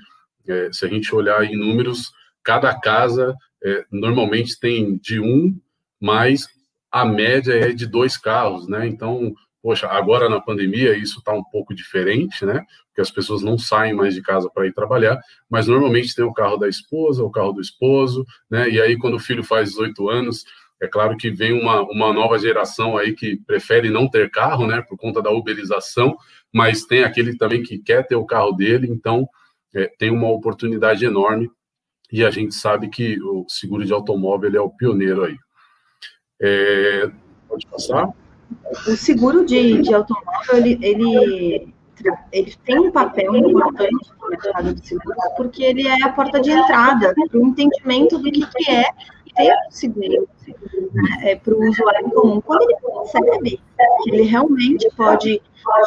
é, 0.48 0.70
se 0.72 0.86
a 0.86 0.90
gente 0.90 1.14
olhar 1.14 1.44
em 1.44 1.56
números, 1.56 2.12
cada 2.44 2.74
casa 2.80 3.36
é, 3.64 3.86
normalmente 3.92 4.60
tem 4.60 4.98
de 4.98 5.20
um, 5.20 5.56
mas 6.00 6.48
a 6.92 7.06
média 7.06 7.54
é 7.54 7.72
de 7.72 7.88
dois 7.88 8.18
carros, 8.18 8.68
né? 8.68 8.86
Então, 8.88 9.34
poxa, 9.64 9.88
agora 9.88 10.28
na 10.28 10.42
pandemia 10.42 10.96
isso 10.98 11.20
está 11.20 11.32
um 11.32 11.44
pouco 11.44 11.74
diferente, 11.74 12.46
né? 12.46 12.66
Porque 12.88 13.00
as 13.00 13.10
pessoas 13.10 13.42
não 13.42 13.58
saem 13.58 13.94
mais 13.94 14.14
de 14.14 14.22
casa 14.22 14.50
para 14.54 14.68
ir 14.68 14.74
trabalhar, 14.74 15.18
mas 15.50 15.68
normalmente 15.68 16.14
tem 16.14 16.26
o 16.26 16.34
carro 16.34 16.58
da 16.58 16.68
esposa, 16.68 17.24
o 17.24 17.32
carro 17.32 17.54
do 17.54 17.62
esposo, 17.62 18.26
né? 18.52 18.70
E 18.70 18.82
aí 18.82 18.98
quando 18.98 19.14
o 19.14 19.20
filho 19.20 19.42
faz 19.42 19.70
18 19.70 20.10
anos, 20.10 20.44
é 20.82 20.88
claro 20.88 21.16
que 21.16 21.32
vem 21.32 21.54
uma, 21.54 21.82
uma 21.84 22.12
nova 22.12 22.38
geração 22.38 22.98
aí 22.98 23.14
que 23.14 23.38
prefere 23.48 23.90
não 23.90 24.10
ter 24.10 24.30
carro, 24.30 24.68
né? 24.68 24.82
Por 24.82 24.98
conta 24.98 25.22
da 25.22 25.32
uberização, 25.32 26.18
mas 26.54 26.84
tem 26.84 27.06
aquele 27.06 27.38
também 27.38 27.64
que 27.64 27.80
quer 27.80 28.06
ter 28.06 28.18
o 28.18 28.26
carro 28.26 28.52
dele, 28.52 28.90
então 28.90 29.26
é, 29.74 29.88
tem 29.98 30.12
uma 30.12 30.30
oportunidade 30.30 31.06
enorme 31.06 31.50
e 32.12 32.26
a 32.26 32.30
gente 32.30 32.54
sabe 32.54 32.90
que 32.90 33.18
o 33.22 33.46
seguro 33.48 33.86
de 33.86 33.94
automóvel 33.94 34.54
é 34.54 34.60
o 34.60 34.70
pioneiro 34.70 35.24
aí. 35.24 35.38
É, 36.42 37.10
pode 37.48 37.66
passar? 37.66 38.14
O 38.88 38.96
seguro 38.96 39.46
de, 39.46 39.82
de 39.82 39.94
automóvel, 39.94 40.56
ele, 40.58 40.78
ele, 40.82 41.74
ele 42.32 42.56
tem 42.66 42.80
um 42.80 42.92
papel 42.92 43.36
importante 43.36 44.12
no 44.22 44.30
mercado 44.30 44.74
de 44.74 44.88
seguros, 44.88 45.24
porque 45.38 45.64
ele 45.64 45.88
é 45.88 46.04
a 46.04 46.10
porta 46.10 46.40
de 46.40 46.52
entrada 46.52 47.14
para 47.14 47.40
o 47.40 47.48
entendimento 47.48 48.18
do 48.18 48.32
que, 48.32 48.46
que 48.46 48.72
é 48.72 48.84
ter 49.36 49.56
seguro 49.70 50.28
né, 50.94 51.32
é, 51.32 51.36
para 51.36 51.54
o 51.54 51.70
usuário 51.70 52.10
comum. 52.12 52.42
Quando 52.42 52.64
ele 52.64 52.76
percebe 52.82 53.62
que 54.04 54.10
ele 54.12 54.24
realmente 54.24 54.88
pode 54.96 55.42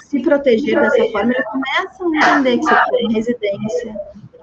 se 0.04 0.20
proteger 0.20 0.80
dessa 0.80 1.04
forma, 1.10 1.32
ele 1.32 1.42
começa 1.44 2.04
a 2.04 2.40
entender 2.40 2.58
que 2.58 2.64
se 2.64 2.90
tem 2.90 3.12
residência, 3.12 4.00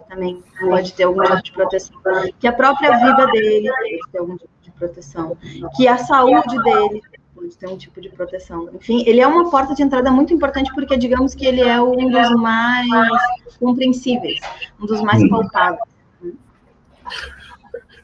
também 0.10 0.44
pode 0.60 0.94
ter 0.94 1.04
algum 1.04 1.24
tipo 1.24 1.42
de 1.44 1.52
proteção, 1.52 2.02
que 2.40 2.48
a 2.48 2.54
própria 2.54 2.98
vida 2.98 3.28
dele 3.28 3.70
pode 3.70 4.12
ter 4.12 4.18
algum 4.20 4.38
tipo 4.38 4.54
de 4.62 4.72
proteção, 4.72 5.38
que 5.76 5.88
a 5.88 5.98
saúde 5.98 6.64
dele 6.64 7.02
de 7.42 7.58
ter 7.58 7.68
um 7.68 7.78
tipo 7.78 8.00
de 8.00 8.10
proteção. 8.10 8.70
Enfim, 8.74 9.04
ele 9.06 9.22
é 9.22 9.28
uma 9.28 9.50
porta 9.50 9.74
de 9.74 9.84
entrada 9.84 10.12
muito 10.12 10.34
importante 10.34 10.72
porque, 10.74 10.98
digamos 10.98 11.34
que 11.36 11.46
ele 11.46 11.62
é 11.62 11.82
um 11.82 12.10
dos 12.10 12.32
mais 12.42 12.88
compreensíveis, 13.60 14.40
um 14.80 14.86
dos 14.86 15.02
mais 15.02 15.28
palpáveis. 15.30 15.94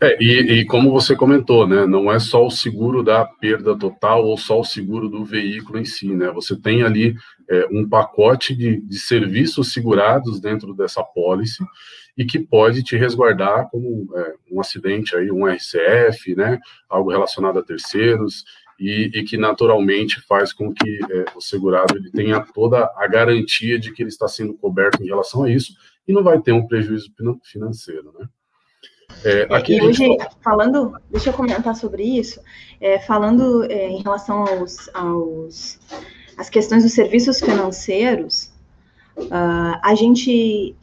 É, 0.02 0.18
e, 0.22 0.60
e, 0.60 0.66
como 0.66 0.92
você 0.92 1.14
comentou, 1.14 1.68
né, 1.68 1.86
não 1.86 2.10
é 2.10 2.20
só 2.20 2.46
o 2.46 2.52
seguro 2.52 3.04
da 3.04 3.26
perda 3.26 3.78
total 3.78 4.26
ou 4.26 4.38
só 4.38 4.62
o 4.62 4.64
seguro 4.64 5.10
do 5.10 5.26
veículo 5.26 5.78
em 5.78 5.84
si, 5.84 6.16
né? 6.16 6.32
Você 6.32 6.56
tem 6.56 6.84
ali 6.84 7.16
é, 7.50 7.68
um 7.70 7.88
pacote 7.88 8.56
de, 8.56 8.80
de 8.80 8.98
serviços 8.98 9.74
segurados 9.74 10.40
dentro 10.40 10.74
dessa 10.74 11.04
pólice 11.04 11.66
e 12.18 12.26
que 12.26 12.40
pode 12.40 12.82
te 12.82 12.96
resguardar 12.96 13.70
como 13.70 14.10
é, 14.16 14.34
um 14.52 14.62
acidente 14.62 15.18
aí, 15.18 15.30
um 15.32 15.46
RCF, 15.46 16.34
né, 16.34 16.60
algo 16.90 17.12
relacionado 17.12 17.60
a 17.60 17.64
terceiros 17.64 18.46
e, 18.80 19.12
e 19.14 19.24
que 19.24 19.38
naturalmente 19.38 20.22
faz 20.22 20.54
com 20.54 20.74
que 20.74 21.00
é, 21.12 21.26
o 21.36 21.42
segurado 21.42 21.98
ele 21.98 22.12
tenha 22.12 22.40
toda 22.40 22.92
a 22.96 23.08
garantia 23.08 23.78
de 23.78 23.92
que 23.92 24.02
ele 24.02 24.10
está 24.10 24.28
sendo 24.28 24.54
coberto 24.54 25.04
em 25.04 25.08
relação 25.08 25.44
a 25.44 25.52
isso 25.52 25.74
e 26.08 26.14
não 26.14 26.24
vai 26.24 26.40
ter 26.42 26.54
um 26.54 26.66
prejuízo 26.66 27.12
financeiro, 27.44 28.14
né? 28.18 28.28
É, 29.26 29.48
aqui 29.50 29.76
e 29.76 29.82
hoje, 29.82 30.06
gente... 30.06 30.26
falando, 30.42 30.96
deixa 31.10 31.30
eu 31.30 31.34
comentar 31.34 31.76
sobre 31.76 32.04
isso, 32.04 32.40
é, 32.80 33.00
falando 33.00 33.64
é, 33.64 33.90
em 33.90 34.02
relação 34.02 34.46
aos, 34.46 34.88
aos 34.94 35.80
as 36.38 36.50
questões 36.50 36.84
dos 36.84 36.94
serviços 36.94 37.42
financeiros, 37.42 38.54
uh, 39.18 39.78
a 39.84 39.94
gente 39.94 40.74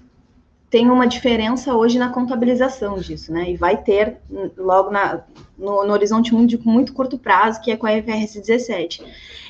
tem 0.69 0.91
uma 0.91 1.07
diferença 1.07 1.75
hoje 1.75 1.99
na 1.99 2.11
contabilização 2.11 2.99
disso, 2.99 3.33
né? 3.33 3.53
E 3.53 3.57
vai 3.57 3.83
ter 3.83 4.19
logo 4.57 4.91
na, 4.91 5.25
no, 5.59 5.85
no 5.85 5.93
horizonte 5.93 6.35
muito, 6.35 6.59
muito 6.69 6.93
curto 6.93 7.19
prazo, 7.19 7.61
que 7.61 7.71
é 7.71 7.77
com 7.77 7.87
a 7.87 7.97
IFRS 7.97 8.41
17 8.41 9.03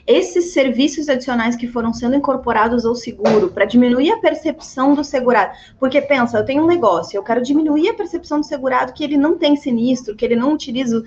esses 0.07 0.53
serviços 0.53 1.09
adicionais 1.09 1.57
que 1.57 1.67
foram 1.67 1.93
sendo 1.93 2.15
incorporados 2.15 2.87
ao 2.87 2.95
seguro 2.95 3.51
para 3.51 3.65
diminuir 3.65 4.13
a 4.13 4.19
percepção 4.19 4.95
do 4.95 5.03
segurado. 5.03 5.57
Porque 5.81 6.01
pensa, 6.01 6.39
eu 6.39 6.45
tenho 6.45 6.63
um 6.63 6.67
negócio, 6.67 7.17
eu 7.17 7.23
quero 7.25 7.43
diminuir 7.43 7.89
a 7.89 7.95
percepção 7.95 8.41
do 8.41 8.47
segurado 8.47 8.93
que 8.93 9.03
ele 9.03 9.17
não 9.17 9.37
tem 9.37 9.57
sinistro, 9.57 10.15
que 10.15 10.25
ele 10.25 10.37
não 10.37 10.53
utiliza 10.53 11.03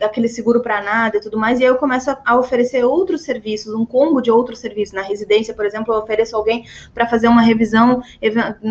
aquele 0.00 0.28
seguro 0.28 0.60
para 0.60 0.80
nada 0.82 1.16
e 1.16 1.20
tudo 1.20 1.36
mais, 1.36 1.58
e 1.58 1.64
aí 1.64 1.68
eu 1.68 1.76
começo 1.76 2.10
a, 2.10 2.20
a, 2.24 2.38
oferecer 2.38 2.84
outros 2.84 3.22
serviços, 3.22 3.74
um 3.74 3.84
combo 3.84 4.20
de 4.20 4.30
outros 4.30 4.60
serviços. 4.60 4.94
Na 4.94 5.02
residência, 5.02 5.52
por 5.52 5.66
exemplo, 5.66 5.92
eu 5.92 5.98
ofereço 5.98 6.36
alguém 6.36 6.64
para 6.94 7.08
fazer 7.08 7.26
uma 7.26 7.42
revisão, 7.42 8.02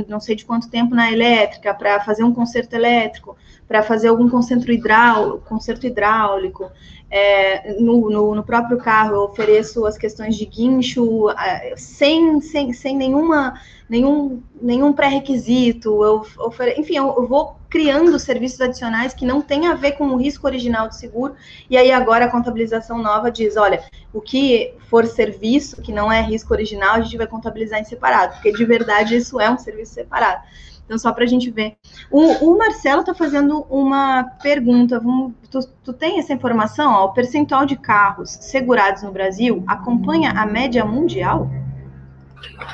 não 0.07 0.19
sei 0.19 0.35
de 0.35 0.45
quanto 0.45 0.69
tempo 0.69 0.95
na 0.95 1.11
elétrica, 1.11 1.73
para 1.73 1.99
fazer 1.99 2.23
um 2.23 2.33
conserto 2.33 2.73
elétrico, 2.73 3.35
para 3.67 3.81
fazer 3.83 4.09
algum 4.09 4.29
conserto 4.29 4.71
hidráulico, 4.71 5.39
conserto 5.47 5.87
hidráulico 5.87 6.69
é, 7.15 7.73
no, 7.73 8.09
no, 8.09 8.33
no, 8.33 8.43
próprio 8.43 8.77
carro, 8.79 9.13
eu 9.13 9.21
ofereço 9.21 9.85
as 9.85 9.97
questões 9.97 10.35
de 10.35 10.47
guincho 10.47 11.27
sem, 11.75 12.41
sem, 12.41 12.73
sem 12.73 12.97
nenhuma, 12.97 13.53
nenhum, 13.87 14.41
nenhum 14.59 14.91
pré-requisito. 14.91 16.03
Eu 16.03 16.25
ofere... 16.39 16.73
Enfim, 16.79 16.97
eu, 16.97 17.13
eu, 17.15 17.27
vou 17.27 17.55
criando 17.69 18.17
serviços 18.17 18.59
adicionais 18.61 19.13
que 19.13 19.27
não 19.27 19.41
tem 19.41 19.67
a 19.67 19.75
ver 19.75 19.91
com 19.91 20.07
o 20.07 20.17
risco 20.17 20.47
original 20.47 20.87
do 20.87 20.95
seguro. 20.95 21.35
E 21.69 21.77
aí 21.77 21.91
agora 21.91 22.25
a 22.25 22.31
contabilização 22.31 22.97
nova 22.97 23.29
diz, 23.29 23.57
olha, 23.57 23.83
o 24.11 24.19
que 24.19 24.73
for 24.89 25.05
serviço 25.05 25.83
que 25.83 25.91
não 25.91 26.11
é 26.11 26.19
risco 26.19 26.51
original, 26.51 26.95
a 26.95 27.01
gente 27.01 27.17
vai 27.17 27.27
contabilizar 27.27 27.79
em 27.79 27.85
separado, 27.85 28.33
porque 28.33 28.51
de 28.51 28.65
verdade 28.65 29.15
isso 29.15 29.39
é 29.39 29.51
um 29.51 29.57
serviço 29.59 29.93
separado. 29.93 30.41
Então, 30.85 30.97
só 30.97 31.11
para 31.13 31.23
a 31.23 31.27
gente 31.27 31.49
ver. 31.49 31.75
O, 32.11 32.51
o 32.51 32.57
Marcelo 32.57 33.01
está 33.01 33.13
fazendo 33.13 33.61
uma 33.69 34.23
pergunta. 34.41 34.99
Vamos, 34.99 35.33
tu, 35.49 35.59
tu, 35.83 35.93
tem 35.93 36.19
essa 36.19 36.33
informação? 36.33 36.91
Ó, 36.91 37.05
o 37.05 37.13
percentual 37.13 37.65
de 37.65 37.75
carros 37.75 38.31
segurados 38.31 39.03
no 39.03 39.11
Brasil 39.11 39.63
acompanha 39.65 40.31
a 40.31 40.45
média 40.45 40.83
mundial? 40.83 41.49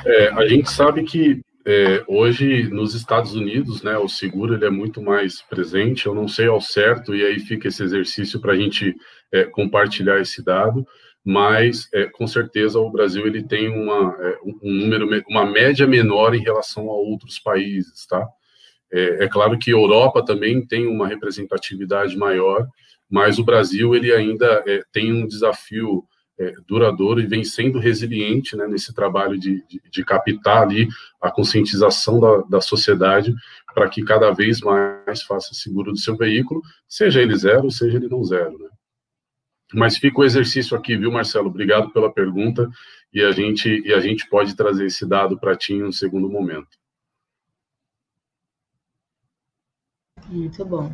É, 0.04 0.28
a 0.30 0.46
gente 0.46 0.70
sabe 0.70 1.04
que 1.04 1.40
é, 1.64 2.02
hoje 2.08 2.68
nos 2.70 2.94
Estados 2.94 3.34
Unidos, 3.34 3.82
né, 3.82 3.96
o 3.96 4.08
seguro 4.08 4.54
ele 4.54 4.64
é 4.64 4.70
muito 4.70 5.00
mais 5.00 5.40
presente. 5.42 6.06
Eu 6.06 6.14
não 6.14 6.26
sei 6.26 6.48
ao 6.48 6.60
certo 6.60 7.14
e 7.14 7.24
aí 7.24 7.38
fica 7.38 7.68
esse 7.68 7.82
exercício 7.82 8.40
para 8.40 8.52
a 8.52 8.56
gente 8.56 8.94
é, 9.32 9.44
compartilhar 9.44 10.20
esse 10.20 10.44
dado 10.44 10.84
mas 11.24 11.88
é, 11.92 12.06
com 12.06 12.26
certeza 12.26 12.78
o 12.78 12.90
Brasil 12.90 13.26
ele 13.26 13.42
tem 13.42 13.68
uma, 13.68 14.16
é, 14.18 14.38
um 14.42 14.58
número, 14.62 15.08
uma 15.28 15.44
média 15.44 15.86
menor 15.86 16.34
em 16.34 16.42
relação 16.42 16.88
a 16.88 16.94
outros 16.94 17.38
países, 17.38 18.06
tá? 18.06 18.26
É, 18.92 19.24
é, 19.24 19.28
claro 19.28 19.58
que 19.58 19.70
a 19.70 19.74
Europa 19.74 20.24
também 20.24 20.66
tem 20.66 20.86
uma 20.86 21.06
representatividade 21.06 22.16
maior, 22.16 22.66
mas 23.08 23.38
o 23.38 23.44
Brasil 23.44 23.94
ele 23.94 24.12
ainda 24.12 24.64
é, 24.66 24.82
tem 24.92 25.12
um 25.12 25.26
desafio 25.26 26.04
é, 26.38 26.54
duradouro 26.66 27.20
e 27.20 27.26
vem 27.26 27.44
sendo 27.44 27.78
resiliente 27.78 28.56
né, 28.56 28.66
nesse 28.66 28.94
trabalho 28.94 29.38
de, 29.38 29.62
de, 29.68 29.80
de 29.90 30.04
captar 30.04 30.62
ali 30.62 30.88
a 31.20 31.30
conscientização 31.30 32.18
da, 32.18 32.38
da 32.48 32.60
sociedade 32.60 33.34
para 33.74 33.88
que 33.88 34.02
cada 34.02 34.30
vez 34.30 34.60
mais 34.60 35.22
faça 35.22 35.54
seguro 35.54 35.92
do 35.92 35.98
seu 35.98 36.16
veículo, 36.16 36.62
seja 36.88 37.20
ele 37.20 37.36
zero, 37.36 37.70
seja 37.70 37.98
ele 37.98 38.08
não 38.08 38.24
zero, 38.24 38.58
né? 38.58 38.68
Mas 39.72 39.96
fica 39.96 40.20
o 40.20 40.24
exercício 40.24 40.76
aqui, 40.76 40.96
viu, 40.96 41.12
Marcelo? 41.12 41.48
Obrigado 41.48 41.90
pela 41.90 42.12
pergunta 42.12 42.68
e 43.12 43.22
a 43.22 43.30
gente 43.30 43.82
e 43.84 43.92
a 43.92 44.00
gente 44.00 44.28
pode 44.28 44.54
trazer 44.54 44.86
esse 44.86 45.06
dado 45.06 45.38
para 45.38 45.56
ti 45.56 45.74
em 45.74 45.84
um 45.84 45.92
segundo 45.92 46.28
momento. 46.28 46.78
Muito 50.28 50.64
bom. 50.64 50.92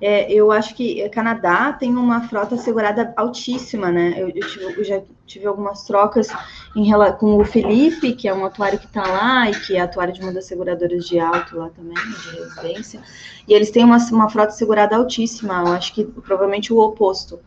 É, 0.00 0.30
eu 0.30 0.52
acho 0.52 0.74
que 0.74 1.08
Canadá 1.08 1.72
tem 1.72 1.96
uma 1.96 2.20
frota 2.28 2.56
segurada 2.58 3.14
altíssima, 3.16 3.90
né? 3.90 4.14
Eu, 4.16 4.28
eu, 4.28 4.46
tive, 4.46 4.64
eu 4.64 4.84
já 4.84 5.02
tive 5.26 5.46
algumas 5.46 5.84
trocas 5.84 6.28
em, 6.74 6.90
com 7.18 7.38
o 7.38 7.44
Felipe, 7.44 8.12
que 8.12 8.28
é 8.28 8.34
um 8.34 8.44
atuário 8.44 8.78
que 8.78 8.86
está 8.86 9.02
lá 9.02 9.50
e 9.50 9.54
que 9.54 9.76
é 9.76 9.80
atuário 9.80 10.12
de 10.12 10.20
uma 10.20 10.32
das 10.32 10.44
seguradoras 10.44 11.06
de 11.06 11.18
alto 11.18 11.56
lá 11.56 11.70
também, 11.70 11.94
de 11.94 12.36
residência. 12.36 13.00
E 13.48 13.54
eles 13.54 13.70
têm 13.70 13.84
uma, 13.84 13.96
uma 14.10 14.28
frota 14.28 14.52
segurada 14.52 14.96
altíssima. 14.96 15.62
Eu 15.66 15.72
acho 15.72 15.94
que 15.94 16.04
provavelmente 16.04 16.72
o 16.72 16.78
oposto. 16.78 17.40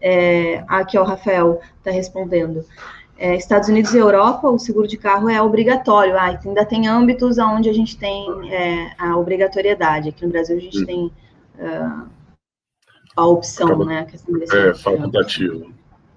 É, 0.00 0.64
aqui, 0.66 0.96
ó, 0.98 1.02
o 1.02 1.06
Rafael 1.06 1.60
está 1.78 1.90
respondendo. 1.90 2.64
É, 3.18 3.36
Estados 3.36 3.68
Unidos 3.68 3.92
e 3.92 3.98
Europa, 3.98 4.48
o 4.48 4.58
seguro 4.58 4.88
de 4.88 4.96
carro 4.96 5.28
é 5.28 5.42
obrigatório. 5.42 6.16
Ah, 6.16 6.38
ainda 6.42 6.64
tem 6.64 6.88
âmbitos 6.88 7.36
onde 7.36 7.68
a 7.68 7.72
gente 7.72 7.98
tem 7.98 8.26
é, 8.50 8.92
a 8.98 9.16
obrigatoriedade. 9.18 10.08
Aqui 10.08 10.24
no 10.24 10.32
Brasil 10.32 10.56
a 10.56 10.60
gente 10.60 10.82
hum. 10.82 10.86
tem 10.86 11.12
uh, 11.58 12.08
a 13.14 13.26
opção, 13.26 13.66
Acaba, 13.66 13.84
né? 13.84 13.98
A 14.00 14.04
questão 14.06 14.38
desse 14.38 14.56
é, 14.56 14.74
facultativo. 14.74 15.70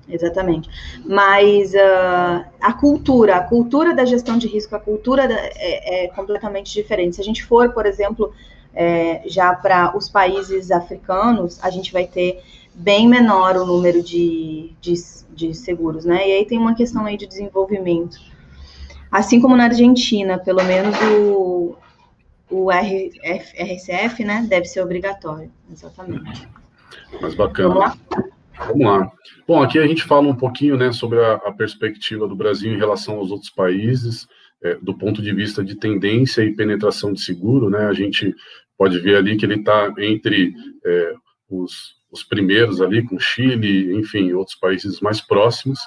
Exatamente. 0.08 0.70
Mas 1.06 1.74
uh, 1.74 2.46
a 2.62 2.74
cultura, 2.74 3.38
a 3.38 3.44
cultura 3.44 3.94
da 3.94 4.06
gestão 4.06 4.38
de 4.38 4.48
risco, 4.48 4.75
a 4.75 4.80
cultura 4.80 5.28
da, 5.28 5.36
é, 5.36 6.06
é, 6.06 6.08
completamente 6.10 6.74
diferente. 6.74 7.16
Se 7.16 7.22
a 7.22 7.25
gente 7.25 7.44
for, 7.44 7.72
por 7.74 7.86
exemplo, 7.86 8.34
é, 8.74 9.22
já 9.25 9.54
para 9.54 9.96
os 9.96 10.10
países 10.10 10.72
africanos, 10.72 11.60
a 11.62 11.70
gente 11.70 11.92
vai 11.94 12.06
ter 12.06 12.42
bem 12.74 13.08
menor 13.08 13.56
o 13.56 13.65
número 13.65 14.01
de, 14.01 14.74
de, 14.82 14.94
de, 15.34 15.53
seguros, 15.53 16.06
né? 16.06 16.27
E 16.27 16.32
aí 16.34 16.46
tem 16.46 16.58
uma 16.58 16.75
questão 16.75 17.06
aí 17.06 17.18
de 17.18 17.27
desenvolvimento. 17.27 18.18
Assim 19.12 19.39
como 19.39 19.56
na 19.56 19.65
Argentina, 19.65 20.39
pelo 20.39 20.63
menos 20.63 20.96
o, 21.20 21.75
o 22.50 22.72
RF, 22.72 23.51
RCF, 23.56 24.24
né, 24.24 24.46
deve 24.50 24.65
ser 24.65 24.82
obrigatório, 24.82 25.51
exatamente. 25.72 26.48
Mas 27.22 27.36
bacana. 27.36 27.70
Vamos 27.70 27.84
lá? 27.84 27.98
Vamos 28.68 28.86
lá. 28.86 29.12
Bom, 29.48 29.62
aqui 29.62 29.77
a 29.77 29.86
gente 29.86 30.03
fala 30.03 30.27
um 30.27 30.36
pouquinho, 30.36 30.77
né, 30.77 30.92
sobre 30.92 31.20
a, 31.20 31.34
a 31.34 31.51
perspectiva 31.51 32.27
do 32.27 32.36
Brasil 32.36 32.74
em 32.74 32.77
relação 32.77 33.15
aos 33.18 33.30
outros 33.30 33.51
países, 33.51 34.27
é, 34.63 34.75
do 34.82 34.98
ponto 34.98 35.22
de 35.22 35.34
vista 35.34 35.63
de 35.63 35.75
tendência 35.75 36.42
e 36.42 36.56
penetração 36.56 37.13
de 37.13 37.22
seguro, 37.22 37.70
né, 37.70 37.86
a 37.86 37.94
gente 37.94 38.34
pode 38.77 38.98
ver 39.00 39.18
ali 39.18 39.38
que 39.38 39.46
ele 39.46 39.56
está 39.56 39.94
entre 40.00 40.53
é, 40.86 41.13
os 41.50 42.01
os 42.13 42.24
primeiros 42.24 42.79
ali 42.79 43.03
com 43.03 43.20
Chile, 43.20 43.98
enfim, 43.98 44.32
outros 44.34 44.55
países 44.55 45.01
mais 45.01 45.20
próximos, 45.20 45.79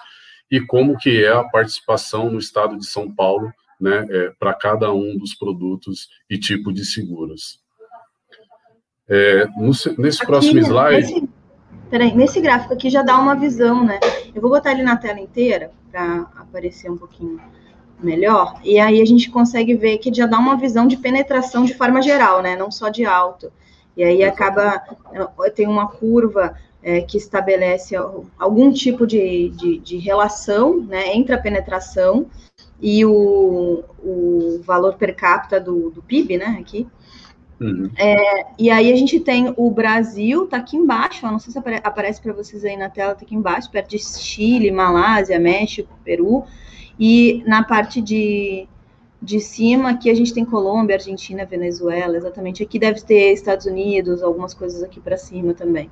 e 0.50 0.60
como 0.60 0.98
que 0.98 1.24
é 1.24 1.32
a 1.32 1.44
participação 1.44 2.30
no 2.30 2.38
estado 2.38 2.76
de 2.76 2.84
São 2.84 3.10
Paulo, 3.10 3.52
né, 3.80 4.06
é, 4.10 4.32
para 4.38 4.52
cada 4.52 4.92
um 4.92 5.16
dos 5.16 5.34
produtos 5.34 6.08
e 6.28 6.36
tipo 6.36 6.72
de 6.72 6.84
seguros. 6.84 7.60
É, 9.08 9.46
no, 9.56 9.70
nesse 9.98 10.18
aqui, 10.18 10.26
próximo 10.26 10.58
slide... 10.58 11.14
Nesse, 11.14 11.28
peraí, 11.88 12.14
nesse 12.14 12.40
gráfico 12.40 12.74
aqui 12.74 12.90
já 12.90 13.02
dá 13.02 13.16
uma 13.18 13.36
visão, 13.36 13.84
né? 13.84 14.00
Eu 14.34 14.42
vou 14.42 14.50
botar 14.50 14.72
ele 14.72 14.82
na 14.82 14.96
tela 14.96 15.20
inteira, 15.20 15.70
para 15.90 16.22
aparecer 16.36 16.90
um 16.90 16.98
pouquinho 16.98 17.40
melhor, 18.02 18.60
e 18.64 18.78
aí 18.78 19.00
a 19.00 19.04
gente 19.06 19.30
consegue 19.30 19.74
ver 19.74 19.98
que 19.98 20.12
já 20.12 20.26
dá 20.26 20.38
uma 20.38 20.56
visão 20.56 20.86
de 20.86 20.96
penetração 20.96 21.64
de 21.64 21.74
forma 21.74 22.02
geral, 22.02 22.42
né? 22.42 22.56
Não 22.56 22.70
só 22.70 22.88
de 22.88 23.04
alto. 23.04 23.52
E 23.96 24.04
aí 24.04 24.22
acaba, 24.22 24.82
tem 25.54 25.66
uma 25.66 25.88
curva 25.88 26.54
é, 26.82 27.00
que 27.00 27.16
estabelece 27.16 27.96
algum 28.38 28.70
tipo 28.72 29.06
de, 29.06 29.48
de, 29.50 29.78
de, 29.78 29.96
relação 29.96 30.80
né, 30.82 31.14
entre 31.16 31.34
a 31.34 31.38
penetração 31.38 32.26
e 32.80 33.04
o, 33.04 33.82
o 33.98 34.60
valor 34.62 34.94
per 34.96 35.16
capita 35.16 35.58
do, 35.58 35.90
do 35.90 36.02
PIB, 36.02 36.36
né, 36.36 36.58
aqui. 36.60 36.86
Uhum. 37.58 37.90
É, 37.96 38.46
e 38.58 38.70
aí 38.70 38.92
a 38.92 38.96
gente 38.96 39.18
tem 39.18 39.52
o 39.56 39.70
Brasil, 39.70 40.46
tá 40.46 40.58
aqui 40.58 40.76
embaixo, 40.76 41.26
não 41.26 41.38
sei 41.38 41.52
se 41.52 41.58
apare, 41.58 41.80
aparece 41.82 42.20
para 42.20 42.34
vocês 42.34 42.64
aí 42.64 42.76
na 42.76 42.90
tela, 42.90 43.14
tá 43.14 43.22
aqui 43.22 43.34
embaixo, 43.34 43.70
perto 43.70 43.90
de 43.90 43.98
Chile, 43.98 44.70
Malásia, 44.70 45.38
México, 45.38 45.98
Peru, 46.04 46.44
e 47.00 47.42
na 47.46 47.64
parte 47.64 48.02
de, 48.02 48.68
de 49.20 49.40
cima, 49.40 49.90
aqui 49.90 50.10
a 50.10 50.14
gente 50.14 50.32
tem 50.32 50.44
Colômbia, 50.44 50.96
Argentina, 50.96 51.44
Venezuela, 51.44 52.16
exatamente. 52.16 52.62
Aqui 52.62 52.78
deve 52.78 53.00
ter 53.00 53.32
Estados 53.32 53.66
Unidos, 53.66 54.22
algumas 54.22 54.52
coisas 54.52 54.82
aqui 54.82 55.00
para 55.00 55.16
cima 55.16 55.54
também. 55.54 55.90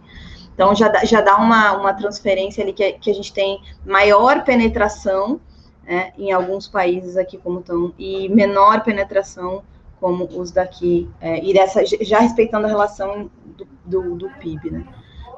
Então 0.55 0.75
já 0.75 0.89
dá, 0.89 1.05
já 1.05 1.21
dá 1.21 1.37
uma, 1.37 1.73
uma 1.77 1.93
transferência 1.95 2.63
ali 2.63 2.73
que, 2.73 2.93
que 2.93 3.11
a 3.11 3.15
gente 3.15 3.33
tem 3.33 3.61
maior 3.85 4.45
penetração 4.45 5.41
né, 5.83 6.13
em 6.17 6.33
alguns 6.33 6.69
países 6.69 7.17
aqui 7.17 7.37
como 7.39 7.61
estão, 7.61 7.93
e 7.99 8.29
menor 8.29 8.83
penetração 8.83 9.63
como 10.01 10.25
os 10.39 10.51
daqui, 10.51 11.09
é, 11.21 11.43
e 11.43 11.55
dessa, 11.55 11.83
já 11.87 12.21
respeitando 12.21 12.67
a 12.67 12.69
relação 12.69 13.31
do, 13.45 13.67
do, 13.85 14.15
do 14.17 14.31
PIB, 14.39 14.71
né? 14.71 14.85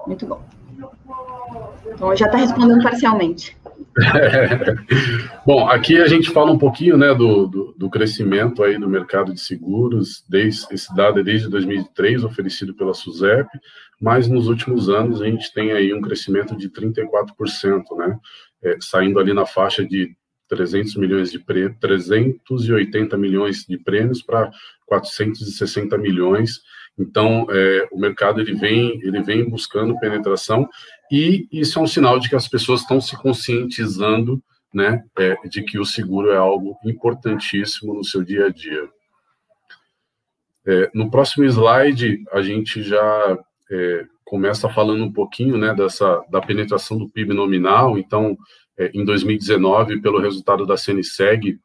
Muito 0.06 0.26
bom. 0.26 0.40
Então 1.86 2.14
já 2.16 2.26
está 2.26 2.38
respondendo 2.38 2.82
parcialmente. 2.82 3.56
Bom, 5.46 5.68
aqui 5.68 5.98
a 5.98 6.06
gente 6.06 6.30
fala 6.30 6.52
um 6.52 6.58
pouquinho 6.58 6.96
né, 6.96 7.14
do, 7.14 7.46
do, 7.46 7.74
do, 7.76 7.90
crescimento 7.90 8.62
aí 8.62 8.78
do 8.78 8.88
mercado 8.88 9.32
de 9.32 9.40
seguros, 9.40 10.22
desde, 10.28 10.66
esse 10.74 10.94
dado 10.94 11.20
é 11.20 11.22
desde 11.22 11.48
2003, 11.48 12.24
oferecido 12.24 12.74
pela 12.74 12.92
SUSEP, 12.92 13.48
mas 14.00 14.28
nos 14.28 14.48
últimos 14.48 14.90
anos 14.90 15.22
a 15.22 15.26
gente 15.26 15.52
tem 15.52 15.72
aí 15.72 15.94
um 15.94 16.02
crescimento 16.02 16.54
de 16.56 16.68
34%, 16.68 17.82
né, 17.96 18.18
é, 18.62 18.76
saindo 18.80 19.18
ali 19.18 19.32
na 19.32 19.46
faixa 19.46 19.84
de 19.84 20.14
300 20.48 20.96
milhões 20.96 21.30
de 21.30 21.38
prêmios, 21.38 21.76
380 21.80 23.16
milhões 23.16 23.64
de 23.66 23.78
prêmios 23.78 24.22
para 24.22 24.50
460 24.86 25.98
milhões. 25.98 26.60
Então, 26.98 27.46
é, 27.50 27.88
o 27.92 27.98
mercado 27.98 28.40
ele 28.40 28.54
vem, 28.54 29.00
ele 29.02 29.22
vem 29.22 29.48
buscando 29.48 29.98
penetração 29.98 30.68
e 31.10 31.46
isso 31.52 31.78
é 31.78 31.82
um 31.82 31.86
sinal 31.86 32.18
de 32.18 32.28
que 32.28 32.36
as 32.36 32.48
pessoas 32.48 32.80
estão 32.80 33.00
se 33.00 33.16
conscientizando, 33.16 34.42
né, 34.72 35.04
é, 35.18 35.36
de 35.48 35.62
que 35.62 35.78
o 35.78 35.84
seguro 35.84 36.30
é 36.30 36.36
algo 36.36 36.76
importantíssimo 36.84 37.94
no 37.94 38.04
seu 38.04 38.24
dia 38.24 38.46
a 38.46 38.50
dia. 38.50 38.88
É, 40.66 40.90
no 40.94 41.10
próximo 41.10 41.44
slide, 41.44 42.24
a 42.32 42.42
gente 42.42 42.82
já 42.82 43.38
é, 43.70 44.04
começa 44.24 44.68
falando 44.68 45.04
um 45.04 45.12
pouquinho, 45.12 45.56
né, 45.56 45.72
dessa, 45.74 46.20
da 46.28 46.40
penetração 46.40 46.98
do 46.98 47.08
PIB 47.08 47.32
nominal. 47.32 47.96
Então, 47.96 48.36
é, 48.76 48.90
em 48.92 49.04
2019, 49.04 50.00
pelo 50.00 50.20
resultado 50.20 50.66
da 50.66 50.76
CNSEG, 50.76 51.60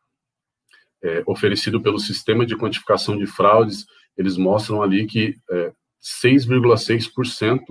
é, 1.04 1.24
oferecido 1.26 1.82
pelo 1.82 2.00
Sistema 2.00 2.46
de 2.46 2.56
Quantificação 2.56 3.18
de 3.18 3.26
Fraudes, 3.26 3.88
eles 4.18 4.38
mostram 4.38 4.82
ali 4.82 5.06
que 5.06 5.36
6,6% 6.02 7.62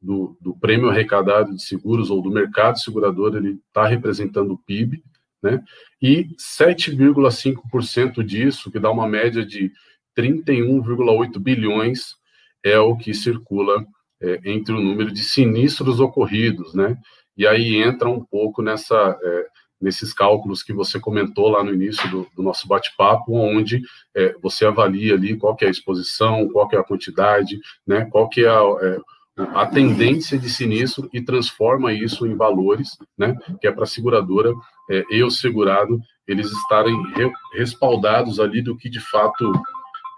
do, 0.00 0.36
do 0.40 0.54
prêmio 0.56 0.90
arrecadado 0.90 1.54
de 1.54 1.62
seguros 1.62 2.10
ou 2.10 2.20
do 2.20 2.30
mercado 2.30 2.78
segurador, 2.78 3.36
ele 3.36 3.58
está 3.68 3.86
representando 3.86 4.52
o 4.52 4.58
PIB, 4.58 5.02
né? 5.42 5.62
E 6.00 6.28
7,5% 6.38 8.22
disso, 8.22 8.70
que 8.70 8.78
dá 8.78 8.90
uma 8.90 9.08
média 9.08 9.44
de 9.44 9.72
31,8 10.16 11.38
bilhões, 11.38 12.14
é 12.62 12.78
o 12.78 12.96
que 12.96 13.12
circula 13.12 13.84
é, 14.20 14.40
entre 14.44 14.74
o 14.74 14.80
número 14.80 15.12
de 15.12 15.22
sinistros 15.22 16.00
ocorridos, 16.00 16.74
né? 16.74 16.96
E 17.36 17.46
aí 17.46 17.76
entra 17.76 18.08
um 18.08 18.24
pouco 18.24 18.62
nessa, 18.62 19.18
é, 19.22 19.46
nesses 19.84 20.14
cálculos 20.14 20.62
que 20.62 20.72
você 20.72 20.98
comentou 20.98 21.48
lá 21.48 21.62
no 21.62 21.72
início 21.72 22.10
do, 22.10 22.26
do 22.34 22.42
nosso 22.42 22.66
bate-papo, 22.66 23.36
onde 23.36 23.82
é, 24.16 24.34
você 24.42 24.64
avalia 24.64 25.12
ali 25.12 25.36
qual 25.36 25.54
que 25.54 25.64
é 25.64 25.68
a 25.68 25.70
exposição, 25.70 26.48
qual 26.48 26.66
que 26.66 26.74
é 26.74 26.78
a 26.78 26.84
quantidade, 26.84 27.60
né? 27.86 28.06
Qual 28.10 28.26
que 28.30 28.42
é, 28.44 28.48
a, 28.48 28.62
é 28.82 28.98
a 29.36 29.66
tendência 29.66 30.38
de 30.38 30.48
sinistro 30.48 31.10
e 31.12 31.20
transforma 31.20 31.92
isso 31.92 32.26
em 32.26 32.34
valores, 32.34 32.96
né, 33.18 33.36
que 33.60 33.66
é 33.66 33.72
para 33.72 33.82
a 33.82 33.86
seguradora 33.86 34.52
é, 34.88 35.04
e 35.10 35.22
o 35.24 35.30
segurado 35.30 36.00
eles 36.26 36.50
estarem 36.50 36.94
re, 37.14 37.30
respaldados 37.52 38.38
ali 38.38 38.62
do 38.62 38.76
que 38.76 38.88
de 38.88 39.00
fato 39.00 39.52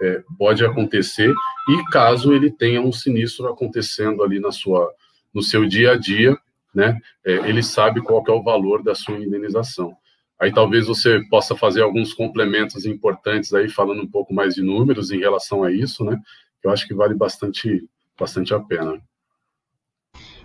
é, 0.03 0.23
pode 0.39 0.65
acontecer 0.65 1.35
e 1.69 1.85
caso 1.91 2.35
ele 2.35 2.51
tenha 2.51 2.83
um 2.83 2.93
sinistro 2.93 3.49
acontecendo 3.49 4.23
ali 4.23 4.39
na 4.39 4.53
sua 4.53 4.93
no 5.33 5.43
seu 5.43 5.67
dia 5.67 5.93
a 5.93 5.97
dia, 5.97 6.37
né, 6.77 7.01
é, 7.25 7.33
ele 7.49 7.63
sabe 7.63 8.03
qual 8.03 8.23
é 8.29 8.31
o 8.31 8.43
valor 8.43 8.83
da 8.83 8.95
sua 8.95 9.17
indenização. 9.17 9.97
Aí 10.39 10.53
talvez 10.53 10.87
você 10.87 11.23
possa 11.31 11.57
fazer 11.57 11.81
alguns 11.81 12.13
complementos 12.13 12.85
importantes 12.85 13.55
aí 13.55 13.71
falando 13.71 14.03
um 14.03 14.07
pouco 14.07 14.35
mais 14.35 14.55
de 14.55 14.63
números 14.63 15.11
em 15.11 15.19
relação 15.19 15.65
a 15.65 15.73
isso, 15.73 16.05
né? 16.05 16.21
Eu 16.63 16.71
acho 16.71 16.87
que 16.87 16.95
vale 16.95 17.15
bastante 17.15 17.89
bastante 18.19 18.53
a 18.53 18.61
pena. 18.61 19.01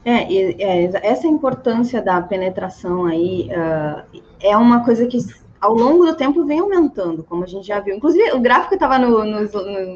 É, 0.06 0.34
é, 0.34 0.84
essa 1.06 1.28
importância 1.28 2.02
da 2.02 2.22
penetração 2.22 3.06
aí 3.06 3.50
uh, 3.50 4.22
é 4.42 4.56
uma 4.56 4.84
coisa 4.84 5.06
que 5.08 5.18
ao 5.60 5.76
longo 5.76 6.06
do 6.06 6.16
tempo 6.16 6.46
vem 6.46 6.60
aumentando, 6.60 7.24
como 7.24 7.44
a 7.44 7.48
gente 7.48 7.68
já 7.68 7.80
viu. 7.80 7.96
Inclusive, 7.96 8.32
o 8.32 8.40
gráfico 8.40 8.74
estava 8.74 8.98
no, 8.98 9.24
no, 9.24 9.42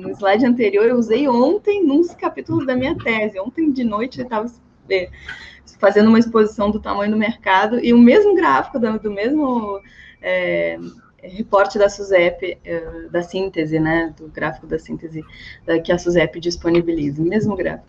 no, 0.02 0.10
slide 0.12 0.46
anterior, 0.46 0.86
eu 0.86 0.98
usei 0.98 1.28
ontem 1.28 1.84
nos 1.84 2.14
capítulos 2.14 2.66
da 2.68 2.76
minha 2.76 2.96
tese. 2.96 3.40
Ontem 3.40 3.72
de 3.72 3.84
noite 3.84 4.20
eu 4.20 4.26
estava 4.26 4.46
fazendo 5.80 6.08
uma 6.08 6.20
exposição 6.20 6.72
do 6.72 6.80
tamanho 6.80 7.12
do 7.12 7.18
mercado 7.18 7.80
e 7.80 7.94
o 7.94 7.98
mesmo 7.98 8.36
gráfico 8.36 8.80
do, 8.80 9.00
do 9.00 9.12
mesmo 9.12 9.82
é, 10.22 10.78
reporte 11.22 11.78
da 11.78 11.90
SUSEP, 11.90 12.58
é, 12.64 13.08
da 13.10 13.22
síntese, 13.22 13.80
né, 13.80 14.14
do 14.18 14.28
gráfico 14.28 14.68
da 14.68 14.80
síntese 14.80 15.24
da, 15.66 15.80
que 15.80 15.92
a 15.92 15.98
SUSEP 15.98 16.40
disponibiliza, 16.40 17.22
mesmo 17.22 17.56
gráfico. 17.56 17.88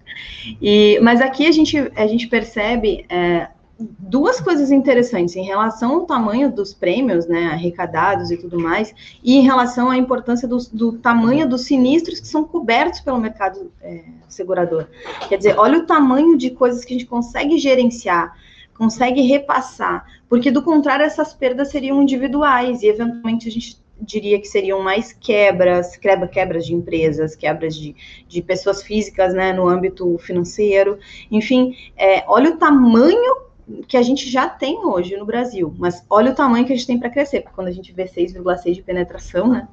E, 0.61 0.99
mas 1.01 1.21
aqui 1.21 1.47
a 1.47 1.53
gente, 1.53 1.77
a 1.95 2.07
gente 2.07 2.27
percebe 2.29 3.05
é, 3.09 3.49
duas 3.79 4.41
coisas 4.41 4.71
interessantes 4.71 5.37
em 5.37 5.45
relação 5.45 5.97
ao 5.97 6.07
tamanho 6.07 6.51
dos 6.51 6.73
prêmios, 6.73 7.27
né, 7.27 7.47
arrecadados 7.47 8.31
e 8.31 8.37
tudo 8.37 8.59
mais, 8.59 8.95
e 9.23 9.37
em 9.37 9.43
relação 9.43 9.91
à 9.91 9.97
importância 9.97 10.49
do, 10.49 10.57
do 10.73 10.93
tamanho 10.93 11.47
dos 11.49 11.63
sinistros 11.63 12.19
que 12.19 12.27
são 12.27 12.45
cobertos 12.45 13.01
pelo 13.01 13.19
mercado 13.19 13.71
é, 13.83 14.05
segurador. 14.29 14.87
Quer 15.29 15.37
dizer, 15.37 15.59
olha 15.59 15.79
o 15.79 15.87
tamanho 15.87 16.39
de 16.39 16.51
coisas 16.51 16.85
que 16.85 16.95
a 16.95 16.99
gente 16.99 17.09
consegue 17.09 17.59
gerenciar, 17.59 18.35
consegue 18.75 19.21
repassar, 19.21 20.07
porque 20.29 20.51
do 20.51 20.63
contrário 20.63 21.05
essas 21.05 21.35
perdas 21.35 21.71
seriam 21.71 22.03
individuais 22.03 22.83
e 22.83 22.89
eventualmente 22.89 23.49
a 23.49 23.53
gente 23.53 23.79
diria 24.01 24.39
que 24.39 24.47
seriam 24.47 24.83
mais 24.83 25.13
quebras, 25.13 25.97
quebra, 25.97 26.29
quebras 26.29 26.67
de 26.67 26.75
empresas, 26.75 27.35
quebras 27.35 27.75
de, 27.75 27.95
de 28.29 28.43
pessoas 28.43 28.83
físicas, 28.83 29.33
né, 29.35 29.53
no 29.53 29.67
âmbito 29.69 30.17
financeiro, 30.19 30.99
enfim, 31.31 31.75
é, 31.97 32.23
olha 32.27 32.51
o 32.51 32.57
tamanho 32.59 33.46
que 33.89 33.97
a 33.97 34.03
gente 34.03 34.31
já 34.31 34.49
tem 34.49 34.85
hoje 34.85 35.17
no 35.17 35.27
Brasil, 35.27 35.75
mas 35.77 36.05
olha 36.09 36.31
o 36.31 36.35
tamanho 36.35 36.65
que 36.65 36.73
a 36.73 36.77
gente 36.77 36.87
tem 36.87 36.99
para 36.99 37.11
crescer, 37.11 37.41
porque 37.41 37.55
quando 37.55 37.69
a 37.69 37.73
gente 37.73 37.93
vê 37.93 38.05
6,6 38.05 38.75
de 38.75 38.83
penetração, 38.83 39.49
né, 39.49 39.69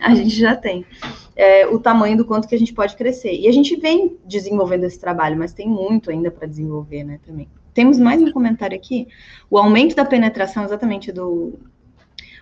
a 0.00 0.14
gente 0.14 0.34
já 0.34 0.56
tem 0.56 0.86
é, 1.34 1.66
o 1.66 1.78
tamanho 1.78 2.16
do 2.16 2.24
quanto 2.24 2.48
que 2.48 2.54
a 2.54 2.58
gente 2.58 2.72
pode 2.72 2.96
crescer. 2.96 3.34
E 3.34 3.46
a 3.46 3.52
gente 3.52 3.76
vem 3.76 4.16
desenvolvendo 4.24 4.84
esse 4.84 4.98
trabalho, 4.98 5.36
mas 5.36 5.52
tem 5.52 5.68
muito 5.68 6.10
ainda 6.10 6.30
para 6.30 6.46
desenvolver, 6.46 7.04
né, 7.04 7.20
também. 7.26 7.48
Temos 7.74 7.98
mais 7.98 8.22
um 8.22 8.32
comentário 8.32 8.74
aqui. 8.74 9.06
O 9.50 9.58
aumento 9.58 9.94
da 9.94 10.04
penetração, 10.04 10.64
exatamente 10.64 11.12
do. 11.12 11.58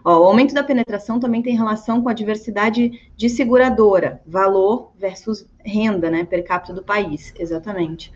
Ó, 0.04 0.20
o 0.20 0.24
aumento 0.24 0.54
da 0.54 0.62
penetração 0.62 1.18
também 1.18 1.42
tem 1.42 1.57
relação 1.57 2.00
com 2.00 2.09
a 2.09 2.12
diversidade 2.12 3.11
de 3.16 3.28
seguradora, 3.28 4.22
valor 4.24 4.92
versus 4.96 5.44
renda, 5.64 6.09
né, 6.09 6.24
per 6.24 6.44
capita 6.44 6.72
do 6.72 6.85
país, 6.85 7.35
exatamente 7.37 8.12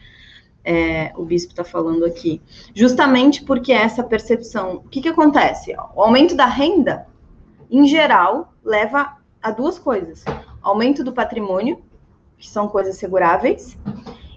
é, 0.65 1.13
o 1.17 1.25
bispo 1.25 1.53
está 1.53 1.65
falando 1.65 2.05
aqui. 2.05 2.41
Justamente 2.75 3.45
porque 3.45 3.73
essa 3.73 4.03
percepção. 4.03 4.77
O 4.77 4.89
que, 4.89 5.01
que 5.01 5.09
acontece? 5.09 5.75
O 5.95 6.03
aumento 6.03 6.35
da 6.35 6.47
renda, 6.47 7.07
em 7.71 7.87
geral, 7.87 8.53
leva 8.65 9.17
a 9.43 9.51
duas 9.51 9.79
coisas: 9.79 10.25
aumento 10.63 11.03
do 11.03 11.13
patrimônio, 11.13 11.83
que 12.37 12.49
são 12.49 12.69
coisas 12.69 12.97
seguráveis, 12.97 13.79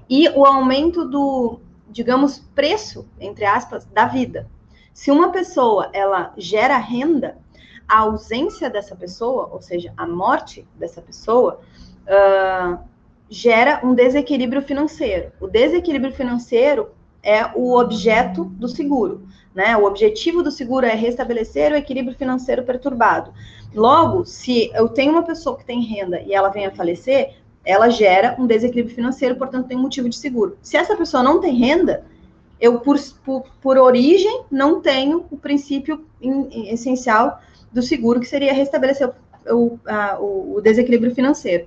e 0.10 0.30
o 0.30 0.46
aumento 0.46 1.06
do, 1.06 1.60
digamos, 1.90 2.40
preço, 2.56 3.08
entre 3.20 3.46
aspas, 3.46 3.86
da 3.86 4.06
vida. 4.06 4.50
Se 4.94 5.12
uma 5.12 5.32
pessoa 5.32 5.90
ela 5.94 6.34
gera 6.38 6.78
renda, 6.78 7.38
a 7.88 8.00
ausência 8.00 8.70
dessa 8.70 8.96
pessoa, 8.96 9.50
ou 9.52 9.62
seja, 9.62 9.94
a 9.98 10.08
morte 10.08 10.66
dessa 10.76 11.02
pessoa, 11.02 11.60
uh, 12.08 12.80
gera 13.32 13.80
um 13.82 13.96
desequilíbrio 13.96 14.62
financeiro. 14.62 15.32
O 15.40 15.48
desequilíbrio 15.48 16.12
financeiro 16.12 16.90
é 17.24 17.46
o 17.56 17.80
objeto 17.80 18.44
do 18.44 18.68
seguro. 18.68 19.26
Né? 19.56 19.76
O 19.78 19.86
objetivo 19.86 20.44
do 20.44 20.52
seguro 20.52 20.86
é 20.86 20.94
restabelecer 20.94 21.72
o 21.72 21.78
equilíbrio 21.78 22.18
financeiro 22.18 22.64
perturbado. 22.64 23.32
Logo, 23.74 24.26
se 24.26 24.70
eu 24.74 24.90
tenho 24.90 25.14
uma 25.14 25.24
pessoa 25.24 25.58
que 25.58 25.64
tem 25.64 25.82
renda 25.82 26.20
e 26.20 26.34
ela 26.34 26.50
vem 26.50 26.66
a 26.66 26.72
falecer, 26.72 27.36
ela 27.64 27.90
gera 27.90 28.36
um 28.38 28.46
desequilíbrio 28.46 28.94
financeiro, 28.94 29.36
portanto, 29.38 29.68
tem 29.68 29.78
motivo 29.78 30.10
de 30.10 30.18
seguro. 30.18 30.58
Se 30.62 30.76
essa 30.76 30.98
pessoa 30.98 31.24
não 31.24 31.40
tem 31.40 31.56
renda, 31.56 32.04
eu, 32.60 32.82
por, 32.82 33.00
por, 33.24 33.46
por 33.62 33.78
origem, 33.78 34.44
não 34.52 34.82
tenho 34.82 35.26
o 35.32 35.38
princípio 35.38 36.04
in, 36.22 36.48
in, 36.52 36.74
essencial 36.74 37.40
do 37.72 37.82
seguro, 37.82 38.20
que 38.20 38.28
seria 38.28 38.52
restabelecer 38.52 39.08
o, 39.08 39.54
o, 39.56 39.80
a, 39.88 40.20
o 40.20 40.60
desequilíbrio 40.62 41.16
financeiro 41.16 41.66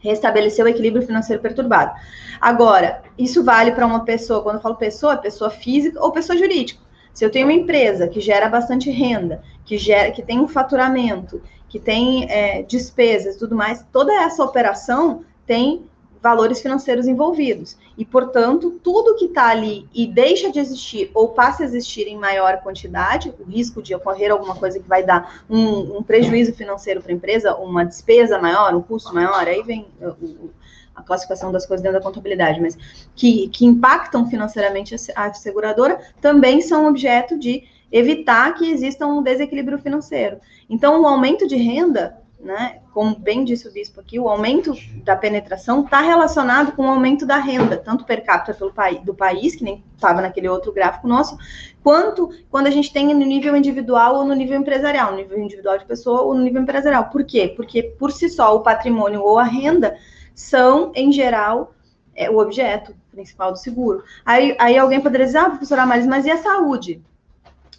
restabelecer 0.00 0.64
o 0.64 0.68
equilíbrio 0.68 1.06
financeiro 1.06 1.42
perturbado. 1.42 1.92
Agora, 2.40 3.02
isso 3.18 3.44
vale 3.44 3.72
para 3.72 3.86
uma 3.86 4.04
pessoa, 4.04 4.42
quando 4.42 4.56
eu 4.56 4.62
falo 4.62 4.76
pessoa, 4.76 5.16
pessoa 5.16 5.50
física 5.50 6.02
ou 6.02 6.10
pessoa 6.10 6.38
jurídica. 6.38 6.80
Se 7.12 7.24
eu 7.24 7.30
tenho 7.30 7.46
uma 7.46 7.52
empresa 7.52 8.08
que 8.08 8.20
gera 8.20 8.48
bastante 8.48 8.90
renda, 8.90 9.42
que 9.64 9.76
gera, 9.76 10.10
que 10.10 10.22
tem 10.22 10.40
um 10.40 10.48
faturamento, 10.48 11.42
que 11.68 11.78
tem 11.78 12.30
é, 12.30 12.62
despesas, 12.62 13.36
tudo 13.36 13.54
mais, 13.54 13.84
toda 13.92 14.12
essa 14.12 14.42
operação 14.42 15.24
tem 15.46 15.84
valores 16.22 16.60
financeiros 16.60 17.06
envolvidos. 17.06 17.76
E, 17.96 18.04
portanto, 18.04 18.78
tudo 18.82 19.16
que 19.16 19.26
está 19.26 19.48
ali 19.48 19.88
e 19.94 20.06
deixa 20.06 20.50
de 20.50 20.58
existir 20.58 21.10
ou 21.14 21.28
passa 21.28 21.62
a 21.62 21.66
existir 21.66 22.06
em 22.06 22.18
maior 22.18 22.58
quantidade, 22.58 23.32
o 23.38 23.44
risco 23.44 23.82
de 23.82 23.94
ocorrer 23.94 24.30
alguma 24.30 24.54
coisa 24.54 24.78
que 24.78 24.88
vai 24.88 25.02
dar 25.02 25.42
um, 25.48 25.98
um 25.98 26.02
prejuízo 26.02 26.52
financeiro 26.52 27.00
para 27.00 27.12
a 27.12 27.14
empresa, 27.14 27.56
uma 27.56 27.84
despesa 27.84 28.38
maior, 28.38 28.74
um 28.74 28.82
custo 28.82 29.14
maior, 29.14 29.46
aí 29.46 29.62
vem 29.62 29.86
o, 30.00 30.50
a 30.94 31.02
classificação 31.02 31.50
das 31.50 31.66
coisas 31.66 31.82
dentro 31.82 31.98
da 31.98 32.04
contabilidade, 32.04 32.60
mas 32.60 32.76
que, 33.16 33.48
que 33.48 33.64
impactam 33.64 34.28
financeiramente 34.28 34.94
a 35.14 35.32
seguradora, 35.32 36.00
também 36.20 36.60
são 36.60 36.86
objeto 36.86 37.38
de 37.38 37.64
evitar 37.90 38.54
que 38.54 38.70
exista 38.70 39.06
um 39.06 39.22
desequilíbrio 39.22 39.78
financeiro. 39.78 40.38
Então, 40.68 41.00
o 41.00 41.06
aumento 41.06 41.46
de 41.48 41.56
renda 41.56 42.19
né, 42.42 42.80
como 42.92 43.18
bem 43.18 43.44
disse 43.44 43.68
o 43.68 43.72
bispo 43.72 44.00
aqui, 44.00 44.18
o 44.18 44.28
aumento 44.28 44.74
da 45.04 45.14
penetração 45.14 45.84
está 45.84 46.00
relacionado 46.00 46.72
com 46.72 46.86
o 46.86 46.88
aumento 46.88 47.26
da 47.26 47.36
renda, 47.36 47.76
tanto 47.76 48.04
per 48.04 48.24
capita 48.24 48.54
pelo 48.54 48.72
país, 48.72 49.00
do 49.02 49.14
país, 49.14 49.54
que 49.54 49.62
nem 49.62 49.84
estava 49.94 50.22
naquele 50.22 50.48
outro 50.48 50.72
gráfico 50.72 51.06
nosso, 51.06 51.36
quanto 51.82 52.30
quando 52.50 52.66
a 52.66 52.70
gente 52.70 52.92
tem 52.92 53.12
no 53.12 53.26
nível 53.26 53.54
individual 53.54 54.16
ou 54.16 54.24
no 54.24 54.34
nível 54.34 54.58
empresarial, 54.58 55.10
no 55.10 55.18
nível 55.18 55.38
individual 55.38 55.76
de 55.76 55.84
pessoa 55.84 56.22
ou 56.22 56.34
no 56.34 56.42
nível 56.42 56.62
empresarial. 56.62 57.10
Por 57.10 57.24
quê? 57.24 57.52
Porque 57.54 57.82
por 57.82 58.10
si 58.10 58.28
só 58.28 58.56
o 58.56 58.60
patrimônio 58.60 59.22
ou 59.22 59.38
a 59.38 59.44
renda 59.44 59.96
são, 60.34 60.92
em 60.94 61.12
geral, 61.12 61.74
é, 62.14 62.30
o 62.30 62.38
objeto 62.38 62.94
principal 63.10 63.52
do 63.52 63.58
seguro. 63.58 64.02
Aí, 64.24 64.56
aí 64.58 64.78
alguém 64.78 65.00
poderia 65.00 65.26
dizer, 65.26 65.38
ah, 65.38 65.50
professora 65.50 65.82
Amaris, 65.82 66.06
mas 66.06 66.24
e 66.24 66.30
a 66.30 66.38
saúde? 66.38 67.02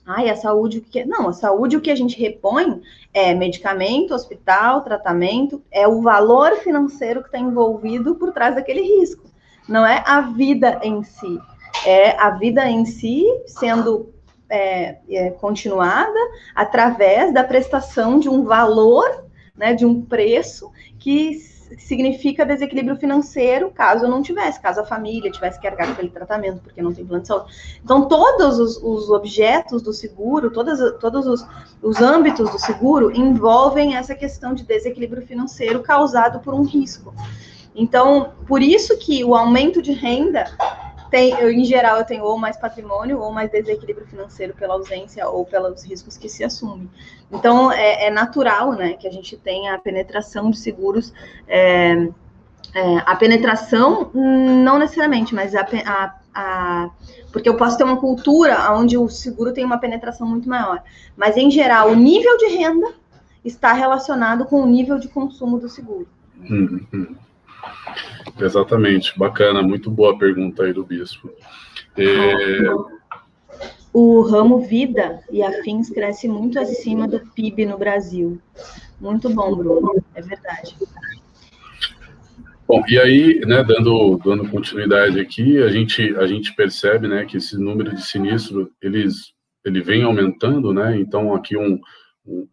Ai, 0.05 0.29
a 0.29 0.35
saúde, 0.35 0.79
o 0.79 0.81
que 0.81 0.99
é? 0.99 1.05
Não, 1.05 1.29
a 1.29 1.33
saúde, 1.33 1.77
o 1.77 1.81
que 1.81 1.91
a 1.91 1.95
gente 1.95 2.19
repõe 2.19 2.81
é 3.13 3.33
medicamento, 3.33 4.13
hospital, 4.13 4.81
tratamento, 4.81 5.61
é 5.71 5.87
o 5.87 6.01
valor 6.01 6.55
financeiro 6.57 7.21
que 7.21 7.27
está 7.27 7.37
envolvido 7.37 8.15
por 8.15 8.31
trás 8.31 8.55
daquele 8.55 8.81
risco. 8.81 9.29
Não 9.67 9.85
é 9.85 10.03
a 10.05 10.21
vida 10.21 10.79
em 10.83 11.03
si. 11.03 11.39
É 11.85 12.11
a 12.19 12.31
vida 12.31 12.67
em 12.67 12.85
si 12.85 13.25
sendo 13.45 14.11
é, 14.49 14.97
é, 15.09 15.29
continuada 15.31 16.19
através 16.53 17.33
da 17.33 17.43
prestação 17.43 18.19
de 18.19 18.27
um 18.27 18.43
valor, 18.43 19.25
né, 19.55 19.73
de 19.73 19.85
um 19.85 20.01
preço 20.01 20.69
que 20.99 21.39
significa 21.77 22.45
desequilíbrio 22.45 22.95
financeiro 22.97 23.71
caso 23.71 24.05
eu 24.05 24.09
não 24.09 24.21
tivesse, 24.21 24.59
caso 24.59 24.81
a 24.81 24.85
família 24.85 25.31
tivesse 25.31 25.59
que 25.59 25.67
arcar 25.67 25.87
com 25.87 25.93
aquele 25.93 26.09
tratamento, 26.09 26.61
porque 26.61 26.81
não 26.81 26.93
tem 26.93 27.05
plano 27.05 27.21
de 27.21 27.27
saúde. 27.27 27.53
Então, 27.83 28.07
todos 28.07 28.59
os, 28.59 28.77
os 28.77 29.09
objetos 29.09 29.81
do 29.81 29.93
seguro, 29.93 30.51
todas, 30.51 30.79
todos 30.99 31.27
os, 31.27 31.45
os 31.81 32.01
âmbitos 32.01 32.49
do 32.49 32.59
seguro 32.59 33.11
envolvem 33.11 33.95
essa 33.95 34.15
questão 34.15 34.53
de 34.53 34.63
desequilíbrio 34.63 35.25
financeiro 35.25 35.81
causado 35.81 36.39
por 36.39 36.53
um 36.53 36.63
risco. 36.63 37.13
Então, 37.75 38.33
por 38.47 38.61
isso 38.61 38.97
que 38.97 39.23
o 39.23 39.33
aumento 39.33 39.81
de 39.81 39.93
renda 39.93 40.45
tem, 41.11 41.37
eu, 41.37 41.51
em 41.51 41.65
geral, 41.65 41.97
eu 41.97 42.05
tenho 42.05 42.23
ou 42.23 42.37
mais 42.37 42.55
patrimônio 42.55 43.19
ou 43.19 43.33
mais 43.33 43.51
desequilíbrio 43.51 44.07
financeiro 44.07 44.53
pela 44.53 44.75
ausência 44.75 45.27
ou 45.27 45.45
pelos 45.45 45.83
riscos 45.83 46.17
que 46.17 46.29
se 46.29 46.41
assumem. 46.41 46.89
Então, 47.29 47.69
é, 47.69 48.05
é 48.05 48.09
natural, 48.09 48.71
né, 48.71 48.93
que 48.93 49.05
a 49.05 49.11
gente 49.11 49.35
tenha 49.35 49.75
a 49.75 49.77
penetração 49.77 50.49
de 50.49 50.57
seguros, 50.57 51.13
é, 51.49 52.07
é, 52.73 52.97
a 53.05 53.13
penetração, 53.17 54.09
não 54.13 54.79
necessariamente, 54.79 55.35
mas 55.35 55.53
a, 55.53 55.67
a, 55.85 56.15
a, 56.33 56.89
porque 57.33 57.49
eu 57.49 57.57
posso 57.57 57.77
ter 57.77 57.83
uma 57.83 57.97
cultura 57.97 58.71
onde 58.71 58.97
o 58.97 59.09
seguro 59.09 59.51
tem 59.51 59.65
uma 59.65 59.77
penetração 59.77 60.25
muito 60.25 60.47
maior. 60.47 60.81
Mas, 61.17 61.35
em 61.35 61.51
geral, 61.51 61.89
o 61.89 61.95
nível 61.95 62.37
de 62.37 62.47
renda 62.47 62.87
está 63.43 63.73
relacionado 63.73 64.45
com 64.45 64.61
o 64.61 64.65
nível 64.65 64.97
de 64.97 65.09
consumo 65.09 65.59
do 65.59 65.67
seguro. 65.67 66.07
Uhum. 66.49 67.15
Exatamente, 68.39 69.17
bacana, 69.17 69.61
muito 69.61 69.91
boa 69.91 70.17
pergunta 70.17 70.63
aí 70.63 70.73
do 70.73 70.83
bispo. 70.83 71.31
É... 71.97 72.91
O 73.93 74.21
ramo 74.21 74.61
vida 74.61 75.21
e 75.29 75.43
afins 75.43 75.89
cresce 75.89 76.27
muito 76.27 76.57
acima 76.57 77.07
do 77.07 77.19
PIB 77.19 77.65
no 77.65 77.77
Brasil. 77.77 78.41
Muito 78.99 79.29
bom, 79.29 79.55
Bruno, 79.55 80.01
é 80.15 80.21
verdade. 80.21 80.75
Bom, 82.67 82.81
e 82.87 82.97
aí, 82.97 83.41
né, 83.41 83.61
dando, 83.63 84.17
dando 84.23 84.47
continuidade 84.47 85.19
aqui, 85.19 85.61
a 85.61 85.67
gente, 85.67 86.15
a 86.15 86.25
gente 86.25 86.55
percebe, 86.55 87.05
né, 87.05 87.25
que 87.25 87.35
esse 87.35 87.57
número 87.57 87.93
de 87.93 88.01
sinistros, 88.01 88.69
eles, 88.81 89.33
ele 89.65 89.81
vem 89.81 90.03
aumentando, 90.03 90.73
né, 90.73 90.97
então 90.97 91.35
aqui 91.35 91.57
um, 91.57 91.77
um 92.25 92.47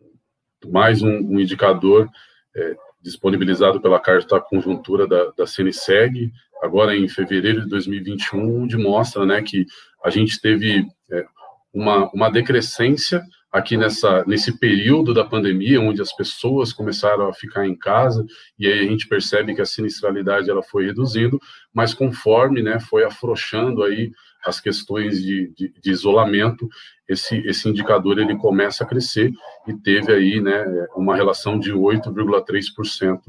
mais 0.67 1.03
um, 1.03 1.09
um 1.09 1.39
indicador 1.39 2.09
é, 2.57 2.77
disponibilizado 3.01 3.81
pela 3.81 4.01
Carta 4.01 4.41
Conjuntura 4.41 5.07
da, 5.07 5.31
da 5.37 5.47
CNSEG, 5.47 6.33
agora 6.63 6.97
em 6.97 7.09
fevereiro 7.09 7.63
de 7.63 7.69
2021, 7.69 8.63
onde 8.63 8.77
mostra 8.77 9.25
né, 9.25 9.43
que 9.43 9.67
a 10.05 10.11
gente 10.11 10.41
teve 10.41 10.85
é, 11.11 11.25
uma, 11.73 12.11
uma 12.13 12.31
decrescência 12.31 13.23
aqui 13.51 13.77
nessa, 13.77 14.25
nesse 14.27 14.59
período 14.59 15.15
da 15.15 15.25
pandemia, 15.25 15.81
onde 15.81 16.03
as 16.03 16.15
pessoas 16.15 16.73
começaram 16.73 17.29
a 17.29 17.33
ficar 17.35 17.67
em 17.67 17.77
casa, 17.77 18.25
e 18.59 18.67
aí 18.67 18.81
a 18.81 18.91
gente 18.91 19.09
percebe 19.09 19.55
que 19.55 19.63
a 19.63 19.67
sinistralidade 19.67 20.51
ela 20.51 20.63
foi 20.63 20.87
reduzindo, 20.87 21.41
mas 21.73 21.95
conforme 21.95 22.63
né, 22.63 22.79
foi 22.79 23.05
afrouxando 23.05 23.83
aí 23.83 24.13
as 24.45 24.61
questões 24.61 25.23
de, 25.23 25.53
de, 25.57 25.73
de, 25.81 25.91
isolamento, 25.91 26.69
esse, 27.09 27.39
esse 27.47 27.69
indicador 27.69 28.19
ele 28.19 28.37
começa 28.37 28.85
a 28.85 28.87
crescer 28.87 29.33
e 29.67 29.75
teve 29.75 30.13
aí 30.13 30.41
né, 30.41 30.65
uma 30.95 31.17
relação 31.17 31.59
de 31.59 31.73
8,3%, 31.73 33.21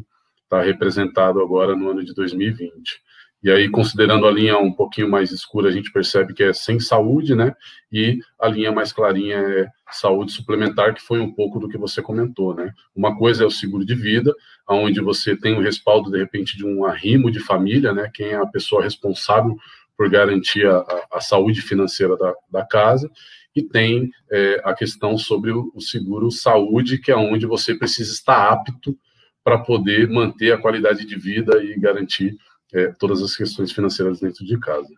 está 0.44 0.62
representado 0.62 1.42
agora 1.42 1.76
no 1.76 1.90
ano 1.90 2.04
de 2.04 2.14
2020. 2.14 3.02
E 3.42 3.50
aí, 3.50 3.70
considerando 3.70 4.28
a 4.28 4.32
linha 4.32 4.58
um 4.58 4.72
pouquinho 4.72 5.10
mais 5.10 5.32
escura, 5.32 5.70
a 5.70 5.72
gente 5.72 5.94
percebe 5.94 6.34
que 6.34 6.44
é 6.44 6.52
sem 6.52 6.78
saúde, 6.78 7.34
né? 7.36 7.56
E 7.90 8.20
a 8.38 8.50
linha 8.50 8.70
mais 8.70 8.92
clarinha 8.92 9.38
é 9.38 9.68
saúde 9.92 10.34
suplementar, 10.34 10.94
que 10.94 11.02
foi 11.02 11.22
um 11.22 11.32
pouco 11.32 11.58
do 11.58 11.70
que 11.70 11.78
você 11.78 12.02
comentou, 12.02 12.54
né? 12.54 12.74
Uma 12.94 13.18
coisa 13.18 13.46
é 13.46 13.48
o 13.48 13.52
seguro 13.52 13.86
de 13.86 13.96
vida, 13.96 14.36
onde 14.68 15.00
você 15.00 15.38
tem 15.38 15.56
o 15.56 15.62
respaldo, 15.62 16.12
de 16.12 16.18
repente, 16.18 16.58
de 16.58 16.66
um 16.66 16.84
arrimo 16.84 17.32
de 17.32 17.40
família, 17.40 17.94
né? 17.94 18.12
Quem 18.14 18.28
é 18.28 18.36
a 18.36 18.46
pessoa 18.46 18.84
responsável 18.84 19.56
por 20.00 20.10
garantir 20.10 20.66
a, 20.66 20.86
a 21.12 21.20
saúde 21.20 21.62
financeira 21.62 22.16
da, 22.16 22.34
da 22.50 22.66
casa, 22.66 23.12
e 23.54 23.62
tem 23.62 24.10
é, 24.32 24.62
a 24.64 24.74
questão 24.74 25.18
sobre 25.18 25.52
o, 25.52 25.74
seguro 25.82 26.32
saúde, 26.32 27.00
que 27.00 27.12
é 27.12 27.18
onde 27.18 27.46
você 27.46 27.76
precisa 27.76 28.14
estar 28.14 28.50
apto 28.50 28.98
para 29.44 29.58
poder 29.58 30.10
manter 30.10 30.54
a 30.54 30.58
qualidade 30.58 31.06
de 31.06 31.18
vida 31.18 31.62
e 31.62 31.78
garantir 31.78 32.38
é, 32.72 32.94
todas 32.98 33.22
as 33.22 33.36
questões 33.36 33.74
financeiras 33.74 34.22
dentro 34.22 34.46
de 34.46 34.58
casa. 34.58 34.94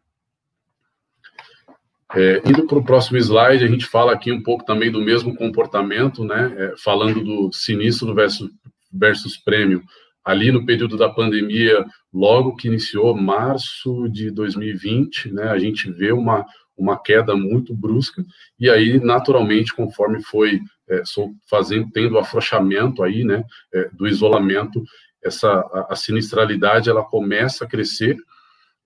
É, 2.14 2.40
indo 2.46 2.68
para 2.68 2.78
o 2.78 2.86
próximo 2.86 3.18
slide, 3.18 3.64
a 3.64 3.68
gente 3.68 3.88
fala 3.88 4.14
aqui 4.14 4.32
um 4.32 4.44
pouco 4.44 4.64
também 4.64 4.92
do 4.92 5.02
mesmo 5.02 5.36
comportamento, 5.36 6.24
né? 6.24 6.54
É, 6.60 6.74
falando 6.78 7.24
do 7.24 7.52
sinistro 7.52 8.14
versus, 8.14 8.52
versus 8.94 9.36
prêmio. 9.36 9.82
Ali 10.24 10.52
no 10.52 10.66
período 10.66 10.98
da 10.98 11.10
pandemia, 11.10 11.84
logo 12.14 12.56
que 12.56 12.68
iniciou, 12.68 13.16
março 13.16 14.08
de 14.10 14.30
2020, 14.30 15.32
né? 15.32 15.50
A 15.50 15.58
gente 15.58 15.92
vê 15.92 16.12
uma, 16.12 16.46
uma 16.78 17.02
queda 17.02 17.36
muito 17.36 17.74
brusca, 17.74 18.24
e 18.60 18.70
aí, 18.70 19.00
naturalmente, 19.00 19.74
conforme 19.74 20.22
foi 20.22 20.60
é, 20.90 21.04
fazendo, 21.50 21.90
tendo 21.92 22.18
afrouxamento 22.18 23.04
aí, 23.04 23.24
né, 23.24 23.44
é, 23.74 23.90
do 23.94 24.08
isolamento, 24.08 24.84
essa 25.24 25.50
a, 25.50 25.88
a, 25.92 25.96
sinistralidade 25.96 26.90
ela 26.90 27.04
começa 27.04 27.64
a 27.64 27.68
crescer. 27.68 28.18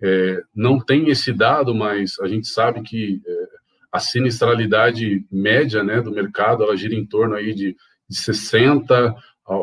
É, 0.01 0.43
não 0.53 0.79
tem 0.79 1.09
esse 1.09 1.31
dado, 1.31 1.73
mas 1.73 2.19
a 2.19 2.27
gente 2.27 2.47
sabe 2.47 2.81
que 2.81 3.21
é, 3.25 3.47
a 3.91 3.99
sinistralidade 3.99 5.25
média 5.31 5.83
né, 5.83 6.01
do 6.01 6.11
mercado 6.11 6.63
ela 6.63 6.75
gira 6.75 6.93
em 6.93 7.05
torno 7.05 7.35
aí 7.35 7.53
de, 7.53 7.75
de 8.09 8.15
60 8.17 9.15
a 9.47 9.53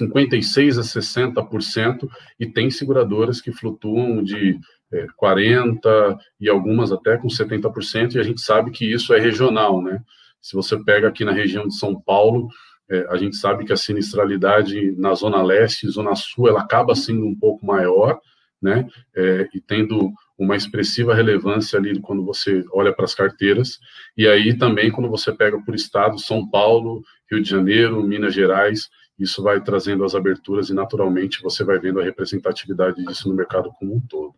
56 0.00 0.78
a 0.78 0.82
60% 0.82 2.08
e 2.38 2.46
tem 2.46 2.70
seguradoras 2.70 3.40
que 3.40 3.52
flutuam 3.52 4.22
de 4.22 4.58
é, 4.92 5.06
40 5.16 6.18
e 6.40 6.48
algumas 6.48 6.90
até 6.90 7.16
com 7.16 7.28
70% 7.28 8.14
e 8.14 8.18
a 8.18 8.22
gente 8.22 8.40
sabe 8.40 8.70
que 8.70 8.90
isso 8.90 9.12
é 9.14 9.20
regional, 9.20 9.82
né? 9.82 10.02
Se 10.40 10.54
você 10.54 10.82
pega 10.82 11.08
aqui 11.08 11.24
na 11.24 11.32
região 11.32 11.68
de 11.68 11.76
São 11.76 12.00
Paulo, 12.00 12.48
é, 12.90 13.06
a 13.10 13.16
gente 13.16 13.36
sabe 13.36 13.64
que 13.64 13.72
a 13.72 13.76
sinistralidade 13.76 14.92
na 14.96 15.14
Zona 15.14 15.42
Leste 15.42 15.86
e 15.86 15.90
Zona 15.90 16.14
Sul 16.16 16.48
ela 16.48 16.60
acaba 16.60 16.94
sendo 16.94 17.26
um 17.26 17.38
pouco 17.38 17.64
maior, 17.64 18.18
né? 18.60 18.86
É, 19.14 19.48
e 19.54 19.60
tendo 19.60 20.10
uma 20.38 20.56
expressiva 20.56 21.14
relevância 21.14 21.78
ali 21.78 22.00
quando 22.00 22.24
você 22.24 22.64
olha 22.72 22.92
para 22.92 23.04
as 23.04 23.14
carteiras. 23.14 23.78
E 24.16 24.26
aí 24.26 24.56
também 24.56 24.90
quando 24.90 25.10
você 25.10 25.30
pega 25.32 25.60
por 25.62 25.74
estado, 25.74 26.18
São 26.18 26.48
Paulo, 26.48 27.02
Rio 27.30 27.42
de 27.42 27.48
Janeiro, 27.48 28.02
Minas 28.02 28.34
Gerais, 28.34 28.88
isso 29.20 29.42
vai 29.42 29.60
trazendo 29.60 30.04
as 30.04 30.14
aberturas 30.14 30.70
e 30.70 30.74
naturalmente 30.74 31.42
você 31.42 31.62
vai 31.62 31.78
vendo 31.78 32.00
a 32.00 32.04
representatividade 32.04 33.04
disso 33.04 33.28
no 33.28 33.34
mercado 33.34 33.70
como 33.78 33.94
um 33.94 34.00
todo. 34.00 34.34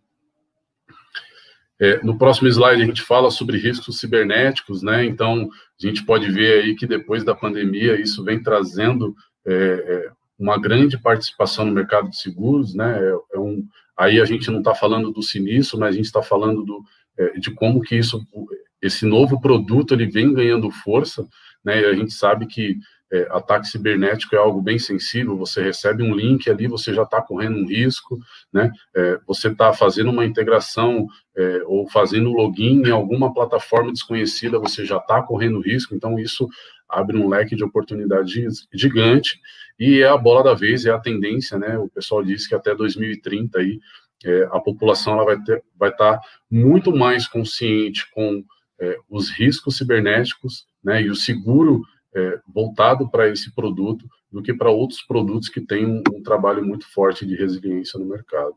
É, 1.81 2.03
no 2.05 2.19
próximo 2.19 2.49
slide 2.49 2.83
a 2.83 2.87
gente 2.87 3.03
fala 3.03 3.31
sobre 3.31 3.59
riscos 3.59 3.99
cibernéticos, 3.99 4.83
né? 4.83 5.05
Então 5.05 5.49
a 5.81 5.87
gente 5.87 6.05
pode 6.05 6.31
ver 6.31 6.63
aí 6.63 6.77
que 6.77 6.87
depois 6.87 7.25
da 7.25 7.35
pandemia 7.35 8.01
isso 8.01 8.23
vem 8.23 8.43
trazendo 8.43 9.15
é, 9.47 9.53
é 9.53 10.13
uma 10.39 10.61
grande 10.61 10.99
participação 10.99 11.65
no 11.65 11.73
mercado 11.73 12.11
de 12.11 12.17
seguros, 12.17 12.75
né? 12.75 12.99
É, 12.99 13.37
é 13.37 13.39
um, 13.39 13.65
aí 13.97 14.21
a 14.21 14.25
gente 14.25 14.51
não 14.51 14.59
está 14.59 14.75
falando 14.75 15.11
do 15.11 15.23
sinistro, 15.23 15.79
mas 15.79 15.91
a 15.91 15.97
gente 15.97 16.07
está 16.07 16.23
falando 16.23 16.65
do, 16.65 16.83
é, 17.19 17.39
de 17.39 17.51
como 17.53 17.81
que 17.81 17.97
isso, 17.97 18.21
esse 18.81 19.07
novo 19.07 19.41
produto 19.41 19.95
ele 19.95 20.07
vem 20.07 20.33
ganhando 20.33 20.71
força, 20.71 21.27
né? 21.65 21.85
A 21.87 21.95
gente 21.95 22.13
sabe 22.13 22.47
que 22.47 22.77
é, 23.13 23.29
ataque 23.31 23.69
cibernético 23.69 24.35
é 24.35 24.39
algo 24.39 24.63
bem 24.63 24.79
sensível, 24.79 25.37
você 25.37 25.63
recebe 25.63 26.03
um 26.03 26.15
link 26.15 26.49
ali, 26.51 26.67
você 26.67 26.95
já 26.95 27.03
está 27.03 27.21
correndo 27.21 27.59
um 27.59 27.67
risco, 27.67 28.19
né? 28.51 28.73
É, 28.97 29.21
você 29.27 29.49
está 29.49 29.73
fazendo 29.75 30.11
uma 30.11 30.25
integração 30.25 31.07
é, 31.37 31.63
ou 31.67 31.87
fazendo 31.91 32.33
login 32.33 32.83
em 32.87 32.91
alguma 32.91 33.33
plataforma 33.35 33.93
desconhecida, 33.93 34.59
você 34.59 34.87
já 34.87 34.97
está 34.97 35.23
correndo 35.23 35.61
risco, 35.61 35.95
então 35.95 36.19
isso 36.19 36.49
abre 36.89 37.19
um 37.19 37.29
leque 37.29 37.55
de 37.55 37.63
oportunidades 37.63 38.67
gigante 38.73 39.39
e 39.79 40.01
é 40.01 40.09
a 40.09 40.17
bola 40.17 40.43
da 40.43 40.55
vez, 40.55 40.87
é 40.87 40.91
a 40.91 40.99
tendência, 40.99 41.59
né? 41.59 41.77
O 41.77 41.89
pessoal 41.91 42.25
diz 42.25 42.47
que 42.47 42.55
até 42.55 42.75
2030 42.75 43.59
aí 43.59 43.79
é, 44.25 44.49
a 44.53 44.61
população 44.61 45.15
ela 45.15 45.25
vai 45.25 45.43
ter, 45.43 45.63
vai 45.79 45.91
estar 45.91 46.19
tá 46.19 46.21
muito 46.51 46.97
mais 46.97 47.29
consciente 47.29 48.11
com 48.13 48.43
é, 48.81 48.97
os 49.11 49.31
riscos 49.31 49.77
cibernéticos, 49.77 50.67
né? 50.83 51.03
E 51.03 51.11
o 51.11 51.15
seguro 51.15 51.83
é, 52.15 52.41
voltado 52.47 53.09
para 53.11 53.29
esse 53.29 53.55
produto 53.55 54.07
do 54.31 54.43
que 54.43 54.55
para 54.55 54.71
outros 54.71 55.03
produtos 55.03 55.49
que 55.49 55.61
têm 55.61 55.87
um, 55.87 56.03
um, 56.13 56.23
trabalho 56.23 56.65
muito 56.65 56.91
forte 56.93 57.27
de 57.27 57.35
resiliência 57.35 57.99
no 57.99 58.07
mercado. 58.07 58.55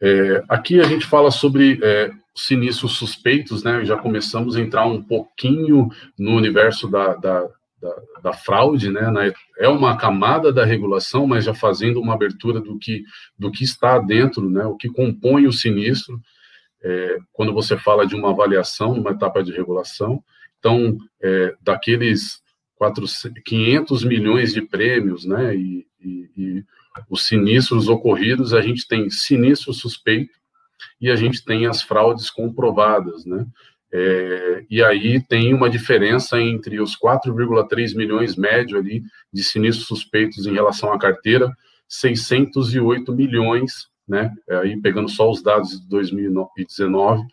É, 0.00 0.44
aqui 0.48 0.78
a 0.80 0.84
gente 0.84 1.06
fala 1.06 1.30
sobre 1.30 1.80
é, 1.82 2.12
sinistros 2.34 2.96
suspeitos, 2.96 3.64
né? 3.64 3.84
Já 3.84 3.96
começamos 3.96 4.56
a 4.56 4.60
entrar 4.60 4.86
um 4.86 5.02
pouquinho 5.02 5.88
no 6.18 6.36
universo 6.36 6.86
da, 6.86 7.14
da, 7.14 7.48
da, 7.80 8.02
da 8.22 8.32
fraude, 8.32 8.90
né? 8.90 9.32
É 9.58 9.68
uma 9.68 9.96
camada 9.96 10.52
da 10.52 10.64
regulação, 10.64 11.26
mas 11.26 11.44
já 11.44 11.54
fazendo 11.54 12.00
uma 12.00 12.14
abertura 12.14 12.60
do 12.60 12.78
que, 12.78 13.04
do 13.38 13.50
que 13.50 13.64
está 13.64 13.98
dentro, 13.98 14.48
né? 14.50 14.64
O 14.66 14.76
que 14.76 14.88
compõe 14.88 15.46
o 15.46 15.52
sinistro 15.52 16.20
é, 16.82 17.18
quando 17.32 17.52
você 17.52 17.76
fala 17.76 18.06
de 18.06 18.14
uma 18.14 18.30
avaliação, 18.30 18.94
numa 18.94 19.10
etapa 19.10 19.42
de 19.42 19.52
regulação. 19.52 20.22
Então, 20.58 20.96
é, 21.22 21.54
daqueles 21.60 22.40
400, 22.76 23.32
500 23.44 24.04
milhões 24.04 24.52
de 24.52 24.62
prêmios, 24.62 25.24
né, 25.24 25.54
e, 25.56 25.86
e, 26.00 26.30
e, 26.36 26.64
os 27.10 27.26
sinistros 27.26 27.88
ocorridos, 27.88 28.54
a 28.54 28.60
gente 28.60 28.86
tem 28.88 29.10
sinistro 29.10 29.72
suspeito 29.72 30.34
e 31.00 31.10
a 31.10 31.16
gente 31.16 31.44
tem 31.44 31.66
as 31.66 31.82
fraudes 31.82 32.30
comprovadas, 32.30 33.24
né. 33.24 33.46
É, 33.92 34.64
e 34.68 34.82
aí 34.82 35.22
tem 35.22 35.54
uma 35.54 35.70
diferença 35.70 36.40
entre 36.40 36.80
os 36.80 36.96
4,3 36.98 37.94
milhões 37.96 38.36
médio 38.36 38.76
ali 38.76 39.02
de 39.32 39.44
sinistros 39.44 39.86
suspeitos 39.86 40.46
em 40.46 40.52
relação 40.52 40.92
à 40.92 40.98
carteira, 40.98 41.50
608 41.88 43.12
milhões 43.14 43.88
né? 44.06 44.32
É, 44.48 44.56
aí 44.56 44.80
pegando 44.80 45.08
só 45.08 45.30
os 45.30 45.42
dados 45.42 45.80
de 45.80 45.88
2019, 45.88 47.24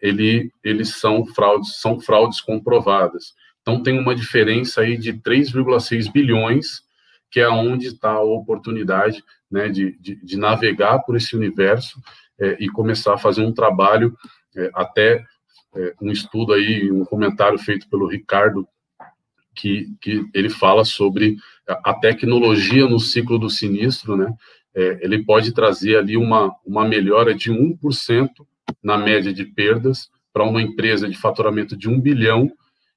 ele, 0.00 0.52
eles 0.64 0.96
são 0.96 1.24
fraudes, 1.26 1.80
são 1.80 2.00
fraudes 2.00 2.40
comprovadas. 2.40 3.34
Então 3.60 3.82
tem 3.82 3.98
uma 3.98 4.14
diferença 4.14 4.80
aí 4.80 4.96
de 4.96 5.12
3,6 5.12 6.10
bilhões, 6.10 6.82
que 7.30 7.40
é 7.40 7.48
onde 7.48 7.86
está 7.86 8.10
a 8.10 8.22
oportunidade, 8.22 9.22
né, 9.50 9.68
de, 9.68 9.96
de, 9.98 10.16
de, 10.16 10.36
navegar 10.36 11.00
por 11.00 11.16
esse 11.16 11.36
universo 11.36 12.00
é, 12.38 12.56
e 12.58 12.68
começar 12.68 13.14
a 13.14 13.18
fazer 13.18 13.42
um 13.42 13.52
trabalho 13.52 14.16
é, 14.56 14.70
até 14.74 15.24
é, 15.74 15.94
um 16.00 16.10
estudo 16.10 16.52
aí, 16.52 16.90
um 16.90 17.04
comentário 17.04 17.58
feito 17.58 17.88
pelo 17.88 18.06
Ricardo 18.06 18.66
que, 19.54 19.94
que 20.00 20.26
ele 20.34 20.48
fala 20.48 20.84
sobre 20.84 21.36
a 21.66 21.94
tecnologia 21.94 22.88
no 22.88 22.98
ciclo 22.98 23.38
do 23.38 23.50
sinistro, 23.50 24.16
né? 24.16 24.32
É, 24.74 24.98
ele 25.02 25.24
pode 25.24 25.52
trazer 25.52 25.96
ali 25.96 26.16
uma, 26.16 26.54
uma 26.64 26.86
melhora 26.86 27.34
de 27.34 27.52
1% 27.52 28.28
na 28.82 28.96
média 28.96 29.32
de 29.32 29.44
perdas 29.44 30.10
para 30.32 30.44
uma 30.44 30.62
empresa 30.62 31.08
de 31.08 31.16
faturamento 31.16 31.76
de 31.76 31.88
1 31.88 32.00
bilhão, 32.00 32.50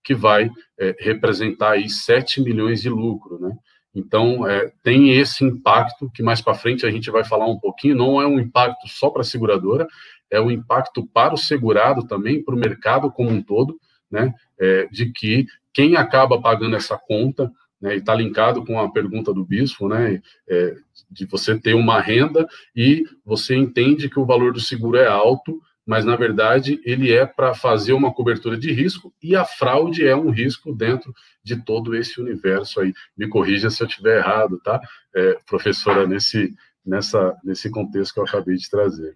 que 0.03 0.15
vai 0.15 0.49
é, 0.79 0.95
representar 0.99 1.71
aí 1.71 1.89
7 1.89 2.41
milhões 2.41 2.81
de 2.81 2.89
lucro, 2.89 3.39
né? 3.39 3.55
Então, 3.93 4.45
é, 4.45 4.71
tem 4.83 5.11
esse 5.11 5.43
impacto 5.43 6.11
que 6.13 6.21
mais 6.21 6.41
para 6.41 6.53
frente 6.53 6.85
a 6.85 6.91
gente 6.91 7.09
vai 7.09 7.23
falar 7.23 7.47
um 7.47 7.57
pouquinho, 7.57 7.95
não 7.95 8.21
é 8.21 8.27
um 8.27 8.39
impacto 8.39 8.87
só 8.89 9.09
para 9.09 9.21
a 9.21 9.25
seguradora, 9.25 9.87
é 10.29 10.39
um 10.39 10.51
impacto 10.51 11.05
para 11.07 11.33
o 11.33 11.37
segurado 11.37 12.05
também, 12.05 12.43
para 12.43 12.53
o 12.53 12.57
mercado 12.57 13.09
como 13.09 13.29
um 13.29 13.41
todo, 13.41 13.79
né? 14.11 14.33
É, 14.59 14.87
de 14.87 15.11
que 15.11 15.45
quem 15.73 15.95
acaba 15.95 16.41
pagando 16.41 16.75
essa 16.75 16.97
conta 16.97 17.51
né, 17.81 17.95
e 17.95 17.97
está 17.99 18.13
linkado 18.15 18.65
com 18.65 18.79
a 18.79 18.91
pergunta 18.91 19.33
do 19.33 19.45
bispo, 19.45 19.87
né, 19.87 20.21
é, 20.47 20.75
de 21.09 21.25
você 21.25 21.57
ter 21.57 21.73
uma 21.73 21.99
renda 21.99 22.47
e 22.75 23.03
você 23.23 23.55
entende 23.55 24.09
que 24.09 24.19
o 24.19 24.25
valor 24.25 24.53
do 24.53 24.59
seguro 24.59 24.97
é 24.97 25.07
alto, 25.07 25.61
mas 25.85 26.03
na 26.03 26.15
verdade 26.15 26.79
ele 26.83 27.13
é 27.13 27.25
para 27.25 27.53
fazer 27.53 27.93
uma 27.93 28.13
cobertura 28.13 28.57
de 28.57 28.71
risco 28.71 29.13
e 29.21 29.35
a 29.35 29.45
fraude 29.45 30.05
é 30.05 30.15
um 30.15 30.29
risco 30.29 30.73
dentro 30.73 31.13
de 31.43 31.63
todo 31.63 31.95
esse 31.95 32.19
universo 32.19 32.79
aí. 32.79 32.93
Me 33.15 33.27
corrija 33.27 33.69
se 33.69 33.83
eu 33.83 33.87
estiver 33.87 34.17
errado, 34.17 34.59
tá, 34.63 34.81
é, 35.13 35.37
professora, 35.45 36.07
nesse, 36.07 36.55
nessa, 36.85 37.35
nesse 37.43 37.69
contexto 37.69 38.13
que 38.13 38.19
eu 38.19 38.25
acabei 38.25 38.55
de 38.55 38.69
trazer. 38.69 39.15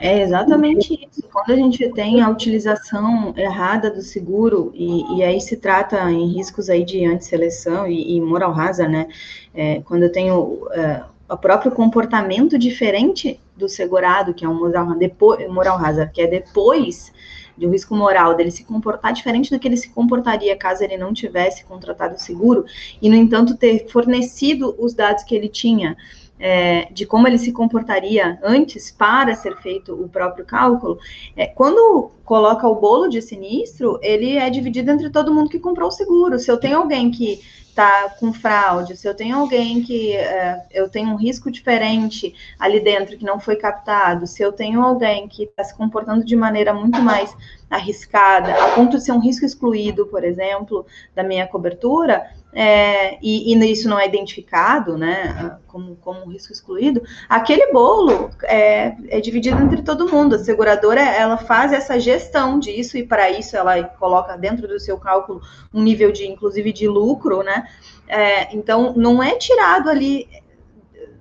É 0.00 0.22
exatamente 0.22 0.94
isso. 0.94 1.28
Quando 1.28 1.50
a 1.50 1.56
gente 1.56 1.90
tem 1.90 2.20
a 2.20 2.30
utilização 2.30 3.34
errada 3.36 3.90
do 3.90 4.00
seguro, 4.00 4.70
e, 4.72 5.16
e 5.16 5.24
aí 5.24 5.40
se 5.40 5.56
trata 5.56 6.08
em 6.08 6.28
riscos 6.28 6.70
aí 6.70 6.84
de 6.84 7.04
antisseleção 7.04 7.84
e, 7.88 8.16
e 8.16 8.20
moral 8.20 8.52
rasa, 8.52 8.86
né? 8.86 9.08
É, 9.52 9.80
quando 9.80 10.04
eu 10.04 10.12
tenho 10.12 10.68
é, 10.70 11.02
o 11.28 11.36
próprio 11.36 11.72
comportamento 11.72 12.56
diferente 12.56 13.40
do 13.56 13.68
segurado, 13.68 14.32
que 14.32 14.44
é 14.44 14.48
um 14.48 14.54
moral, 14.54 14.94
depois, 14.94 15.50
moral 15.50 15.76
rasa, 15.76 16.06
que 16.06 16.22
é 16.22 16.28
depois 16.28 17.12
de 17.58 17.66
um 17.66 17.70
risco 17.70 17.96
moral 17.96 18.36
dele 18.36 18.52
se 18.52 18.62
comportar 18.62 19.12
diferente 19.12 19.50
do 19.50 19.58
que 19.58 19.66
ele 19.66 19.76
se 19.76 19.88
comportaria 19.88 20.54
caso 20.56 20.84
ele 20.84 20.96
não 20.96 21.12
tivesse 21.12 21.64
contratado 21.64 22.14
o 22.14 22.20
seguro, 22.20 22.66
e, 23.02 23.08
no 23.08 23.16
entanto, 23.16 23.56
ter 23.56 23.88
fornecido 23.88 24.76
os 24.78 24.94
dados 24.94 25.24
que 25.24 25.34
ele 25.34 25.48
tinha 25.48 25.96
é, 26.38 26.88
de 26.92 27.06
como 27.06 27.26
ele 27.26 27.38
se 27.38 27.52
comportaria 27.52 28.38
antes 28.42 28.90
para 28.90 29.34
ser 29.34 29.56
feito 29.58 29.94
o 29.94 30.08
próprio 30.08 30.44
cálculo, 30.44 30.98
é, 31.36 31.46
quando 31.46 32.10
coloca 32.24 32.66
o 32.68 32.74
bolo 32.74 33.08
de 33.08 33.22
sinistro, 33.22 33.98
ele 34.02 34.36
é 34.36 34.50
dividido 34.50 34.90
entre 34.90 35.10
todo 35.10 35.32
mundo 35.34 35.50
que 35.50 35.58
comprou 35.58 35.88
o 35.88 35.92
seguro. 35.92 36.38
Se 36.38 36.50
eu 36.50 36.58
tenho 36.58 36.78
alguém 36.78 37.10
que 37.10 37.40
está 37.76 38.08
com 38.18 38.32
fraude, 38.32 38.96
se 38.96 39.06
eu 39.06 39.14
tenho 39.14 39.36
alguém 39.36 39.82
que 39.82 40.14
é, 40.16 40.66
eu 40.72 40.88
tenho 40.88 41.10
um 41.10 41.16
risco 41.16 41.50
diferente 41.50 42.34
ali 42.58 42.80
dentro 42.80 43.18
que 43.18 43.24
não 43.24 43.38
foi 43.38 43.54
captado, 43.56 44.26
se 44.26 44.42
eu 44.42 44.50
tenho 44.50 44.82
alguém 44.82 45.28
que 45.28 45.44
está 45.44 45.62
se 45.62 45.76
comportando 45.76 46.24
de 46.24 46.34
maneira 46.34 46.72
muito 46.72 46.98
mais 47.02 47.36
arriscada, 47.68 48.54
a 48.64 48.74
ponto 48.74 48.96
de 48.96 49.04
ser 49.04 49.12
um 49.12 49.20
risco 49.20 49.44
excluído, 49.44 50.06
por 50.06 50.24
exemplo, 50.24 50.86
da 51.14 51.22
minha 51.22 51.46
cobertura, 51.46 52.26
é, 52.58 53.18
e, 53.20 53.52
e, 53.52 53.70
isso 53.70 53.86
não 53.86 53.98
é 53.98 54.06
identificado, 54.06 54.96
né, 54.96 55.58
como, 55.66 55.94
como 55.96 56.24
um 56.24 56.30
risco 56.30 56.54
excluído, 56.54 57.02
aquele 57.28 57.70
bolo 57.70 58.30
é, 58.44 58.96
é, 59.08 59.20
dividido 59.20 59.62
entre 59.62 59.82
todo 59.82 60.10
mundo. 60.10 60.36
A 60.36 60.38
seguradora, 60.38 61.02
ela 61.02 61.36
faz 61.36 61.70
essa 61.70 62.00
gestão 62.00 62.58
disso, 62.58 62.96
e 62.96 63.06
para 63.06 63.30
isso 63.30 63.58
ela 63.58 63.84
coloca 63.84 64.38
dentro 64.38 64.66
do 64.66 64.80
seu 64.80 64.96
cálculo 64.96 65.42
um 65.74 65.82
nível 65.82 66.10
de, 66.10 66.26
inclusive, 66.26 66.72
de 66.72 66.88
lucro, 66.88 67.42
né, 67.42 67.68
é, 68.08 68.56
então 68.56 68.94
não 68.96 69.22
é 69.22 69.36
tirado 69.36 69.90
ali, 69.90 70.26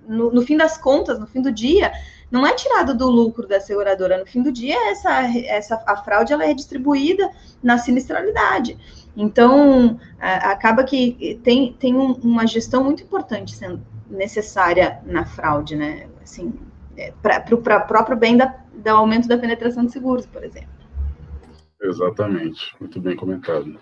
no, 0.08 0.32
no 0.32 0.42
fim 0.42 0.56
das 0.56 0.78
contas, 0.78 1.20
no 1.20 1.28
fim 1.28 1.42
do 1.42 1.52
dia, 1.52 1.92
não 2.32 2.48
é 2.48 2.54
tirado 2.54 2.96
do 2.96 3.10
lucro 3.10 3.46
da 3.46 3.60
seguradora. 3.60 4.18
No 4.18 4.26
fim 4.26 4.42
do 4.42 4.52
dia, 4.52 4.78
essa, 4.90 5.22
essa 5.46 5.84
a 5.86 5.98
fraude 5.98 6.34
ela 6.34 6.46
é 6.46 6.54
distribuída 6.54 7.30
na 7.62 7.78
sinistralidade. 7.78 8.78
Então, 9.16 10.00
acaba 10.20 10.84
que 10.84 11.40
tem, 11.44 11.74
tem 11.74 11.96
um, 11.96 12.14
uma 12.14 12.46
gestão 12.46 12.84
muito 12.84 13.04
importante 13.04 13.56
sendo 13.56 13.82
necessária 14.10 15.00
na 15.06 15.26
fraude, 15.26 15.76
né? 15.76 16.08
Assim, 16.22 16.54
é, 16.98 17.14
para 17.22 17.44
o 17.54 17.58
próprio 17.58 18.18
bem 18.18 18.38
da, 18.38 18.54
do 18.74 18.90
aumento 18.90 19.28
da 19.28 19.38
penetração 19.38 19.86
de 19.86 19.92
seguros, 19.92 20.26
por 20.26 20.44
exemplo. 20.44 20.70
Exatamente, 21.82 22.76
muito 22.80 23.00
bem 23.00 23.16
comentado. 23.16 23.78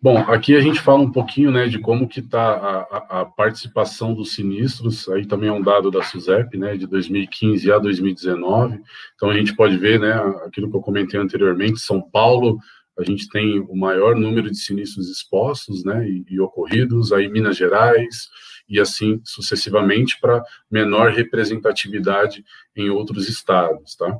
Bom, 0.00 0.18
aqui 0.18 0.56
a 0.56 0.60
gente 0.60 0.80
fala 0.80 1.00
um 1.00 1.12
pouquinho, 1.12 1.52
né, 1.52 1.68
de 1.68 1.78
como 1.78 2.08
que 2.08 2.18
está 2.18 2.42
a, 2.90 3.20
a, 3.20 3.24
participação 3.24 4.12
dos 4.12 4.34
sinistros, 4.34 5.08
aí 5.08 5.24
também 5.24 5.48
é 5.48 5.52
um 5.52 5.62
dado 5.62 5.92
da 5.92 6.02
SUSEP, 6.02 6.58
né, 6.58 6.76
de 6.76 6.88
2015 6.88 7.70
a 7.70 7.78
2019, 7.78 8.80
então 9.14 9.30
a 9.30 9.34
gente 9.34 9.54
pode 9.54 9.76
ver, 9.76 10.00
né, 10.00 10.12
aquilo 10.44 10.68
que 10.68 10.76
eu 10.76 10.80
comentei 10.80 11.20
anteriormente, 11.20 11.78
São 11.78 12.02
Paulo 12.02 12.58
a 13.02 13.04
gente 13.04 13.28
tem 13.28 13.60
o 13.60 13.76
maior 13.76 14.14
número 14.16 14.50
de 14.50 14.58
sinistros 14.58 15.10
expostos 15.10 15.84
né, 15.84 16.08
e, 16.08 16.24
e 16.30 16.40
ocorridos, 16.40 17.12
aí 17.12 17.28
Minas 17.28 17.56
Gerais, 17.56 18.28
e 18.68 18.80
assim 18.80 19.20
sucessivamente 19.24 20.18
para 20.20 20.42
menor 20.70 21.10
representatividade 21.10 22.44
em 22.74 22.88
outros 22.88 23.28
estados, 23.28 23.96
tá? 23.96 24.16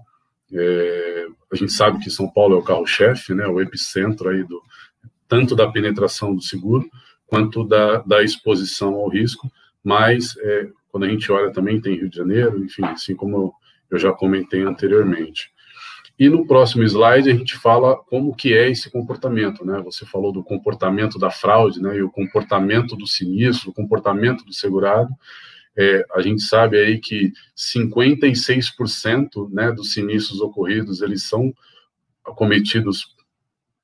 É, 0.53 1.27
a 1.51 1.57
gente 1.57 1.73
sabe 1.73 1.99
que 2.01 2.11
São 2.11 2.29
Paulo 2.29 2.57
é 2.57 2.59
o 2.59 2.63
carro-chefe, 2.63 3.33
né, 3.33 3.47
o 3.47 3.61
epicentro 3.61 4.29
aí 4.29 4.45
do 4.45 4.61
tanto 5.27 5.57
da 5.57 5.71
penetração 5.71 6.35
do 6.35 6.43
seguro 6.43 6.87
quanto 7.27 7.65
da, 7.65 7.99
da 7.99 8.23
exposição 8.23 8.95
ao 8.95 9.09
risco, 9.09 9.51
mas 9.83 10.37
é, 10.37 10.69
quando 10.91 11.05
a 11.05 11.09
gente 11.09 11.33
olha 11.33 11.51
também 11.51 11.81
tem 11.81 11.97
Rio 11.97 12.11
de 12.11 12.17
Janeiro, 12.17 12.63
enfim, 12.63 12.85
assim 12.85 13.17
como 13.17 13.55
eu 13.91 13.99
já 13.99 14.13
comentei 14.13 14.61
anteriormente. 14.63 15.51
E 16.19 16.29
no 16.29 16.47
próximo 16.47 16.85
slide 16.85 17.31
a 17.31 17.35
gente 17.35 17.57
fala 17.57 17.97
como 17.97 18.35
que 18.35 18.53
é 18.53 18.71
esse 18.71 18.91
comportamento, 18.91 19.65
né? 19.65 19.81
Você 19.83 20.05
falou 20.05 20.33
do 20.33 20.43
comportamento 20.43 21.19
da 21.19 21.31
fraude, 21.31 21.81
né? 21.81 21.97
E 21.97 22.03
o 22.03 22.11
comportamento 22.11 22.97
do 22.97 23.07
sinistro, 23.07 23.71
o 23.71 23.75
comportamento 23.75 24.45
do 24.45 24.53
segurado. 24.53 25.11
É, 25.77 26.05
a 26.15 26.21
gente 26.21 26.43
sabe 26.43 26.79
aí 26.79 26.99
que 26.99 27.33
56% 27.57 29.51
né, 29.51 29.73
dos 29.73 29.95
sinistros 29.95 30.41
ocorridos 30.41 31.01
eles 31.01 31.25
são 31.25 31.53
cometidos 32.23 33.17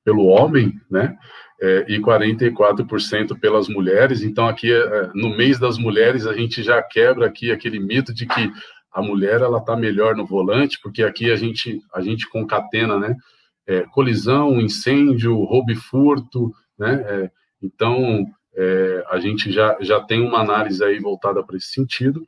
pelo 0.03 0.25
homem, 0.27 0.79
né? 0.89 1.17
É, 1.61 1.85
e 1.89 1.99
44% 1.99 3.37
pelas 3.37 3.67
mulheres. 3.67 4.21
Então, 4.21 4.47
aqui, 4.47 4.71
é, 4.71 5.09
no 5.13 5.35
mês 5.35 5.59
das 5.59 5.77
mulheres, 5.77 6.25
a 6.25 6.33
gente 6.33 6.63
já 6.63 6.81
quebra 6.81 7.25
aqui 7.25 7.51
aquele 7.51 7.79
mito 7.79 8.13
de 8.13 8.25
que 8.25 8.49
a 8.91 9.01
mulher 9.01 9.41
ela 9.41 9.59
está 9.59 9.75
melhor 9.75 10.15
no 10.15 10.25
volante, 10.25 10.79
porque 10.81 11.03
aqui 11.03 11.31
a 11.31 11.35
gente 11.35 11.81
a 11.93 12.01
gente 12.01 12.27
concatena, 12.29 12.97
né? 12.97 13.15
É, 13.67 13.81
colisão, 13.91 14.59
incêndio, 14.59 15.43
roubo 15.43 15.71
e 15.71 15.75
furto, 15.75 16.51
né? 16.77 17.03
É, 17.07 17.31
então 17.61 18.25
é, 18.55 19.05
a 19.09 19.19
gente 19.19 19.51
já, 19.51 19.77
já 19.79 20.01
tem 20.01 20.21
uma 20.21 20.39
análise 20.39 20.83
aí 20.83 20.99
voltada 20.99 21.43
para 21.43 21.55
esse 21.55 21.67
sentido 21.67 22.25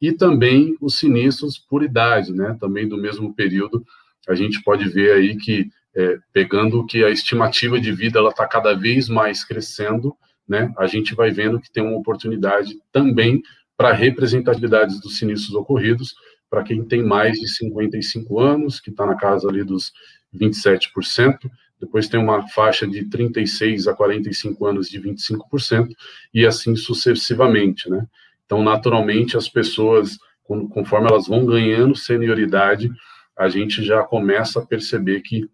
e 0.00 0.12
também 0.12 0.76
os 0.80 0.98
sinistros 0.98 1.58
por 1.58 1.82
idade, 1.82 2.32
né? 2.32 2.56
Também 2.60 2.86
do 2.86 2.96
mesmo 2.96 3.34
período 3.34 3.84
a 4.28 4.34
gente 4.34 4.62
pode 4.62 4.88
ver 4.88 5.12
aí 5.12 5.36
que 5.36 5.68
é, 5.94 6.18
pegando 6.32 6.86
que 6.86 7.04
a 7.04 7.10
estimativa 7.10 7.80
de 7.80 7.92
vida 7.92 8.18
ela 8.18 8.30
está 8.30 8.46
cada 8.46 8.74
vez 8.74 9.08
mais 9.08 9.44
crescendo, 9.44 10.14
né? 10.48 10.72
A 10.78 10.86
gente 10.86 11.14
vai 11.14 11.30
vendo 11.30 11.60
que 11.60 11.70
tem 11.70 11.82
uma 11.82 11.96
oportunidade 11.96 12.78
também 12.90 13.42
para 13.82 13.92
representatividades 13.92 15.00
dos 15.00 15.18
sinistros 15.18 15.56
ocorridos, 15.56 16.14
para 16.48 16.62
quem 16.62 16.84
tem 16.84 17.02
mais 17.02 17.36
de 17.36 17.48
55 17.48 18.38
anos, 18.38 18.78
que 18.78 18.90
está 18.90 19.04
na 19.04 19.16
casa 19.16 19.48
ali 19.48 19.64
dos 19.64 19.92
27%, 20.32 21.50
depois 21.80 22.08
tem 22.08 22.20
uma 22.20 22.46
faixa 22.50 22.86
de 22.86 23.10
36 23.10 23.88
a 23.88 23.92
45 23.92 24.66
anos 24.66 24.88
de 24.88 25.00
25%, 25.00 25.88
e 26.32 26.46
assim 26.46 26.76
sucessivamente, 26.76 27.90
né? 27.90 28.06
Então, 28.46 28.62
naturalmente, 28.62 29.36
as 29.36 29.48
pessoas, 29.48 30.16
conforme 30.46 31.08
elas 31.08 31.26
vão 31.26 31.44
ganhando 31.44 31.96
senioridade, 31.96 32.88
a 33.36 33.48
gente 33.48 33.82
já 33.82 34.04
começa 34.04 34.60
a 34.60 34.64
perceber 34.64 35.22
que, 35.22 35.50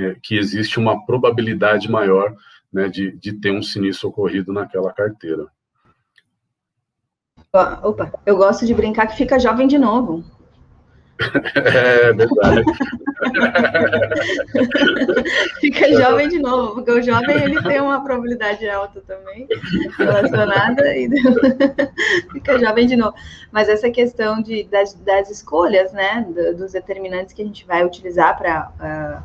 é, 0.00 0.16
que 0.20 0.36
existe 0.36 0.80
uma 0.80 1.06
probabilidade 1.06 1.88
maior 1.88 2.34
né, 2.72 2.88
de, 2.88 3.16
de 3.18 3.34
ter 3.34 3.52
um 3.52 3.62
sinistro 3.62 4.08
ocorrido 4.08 4.52
naquela 4.52 4.92
carteira. 4.92 5.46
Opa, 7.54 8.10
eu 8.24 8.34
gosto 8.34 8.64
de 8.64 8.72
brincar 8.72 9.06
que 9.06 9.14
fica 9.14 9.38
jovem 9.38 9.68
de 9.68 9.76
novo. 9.76 10.24
É 11.54 12.10
verdade. 12.16 12.64
fica 15.60 15.92
jovem 15.92 16.30
de 16.30 16.38
novo, 16.38 16.76
porque 16.76 16.90
o 16.90 17.02
jovem 17.02 17.42
ele 17.42 17.62
tem 17.62 17.78
uma 17.78 18.02
probabilidade 18.02 18.66
alta 18.70 19.02
também 19.02 19.46
relacionada 19.98 20.96
e 20.96 21.10
fica 22.32 22.58
jovem 22.58 22.86
de 22.86 22.96
novo. 22.96 23.14
Mas 23.50 23.68
essa 23.68 23.90
questão 23.90 24.40
de, 24.40 24.64
das, 24.64 24.94
das 24.94 25.28
escolhas, 25.28 25.92
né, 25.92 26.26
dos 26.56 26.72
determinantes 26.72 27.34
que 27.34 27.42
a 27.42 27.44
gente 27.44 27.66
vai 27.66 27.84
utilizar 27.84 28.38
para 28.38 28.72
uh, 28.80 29.22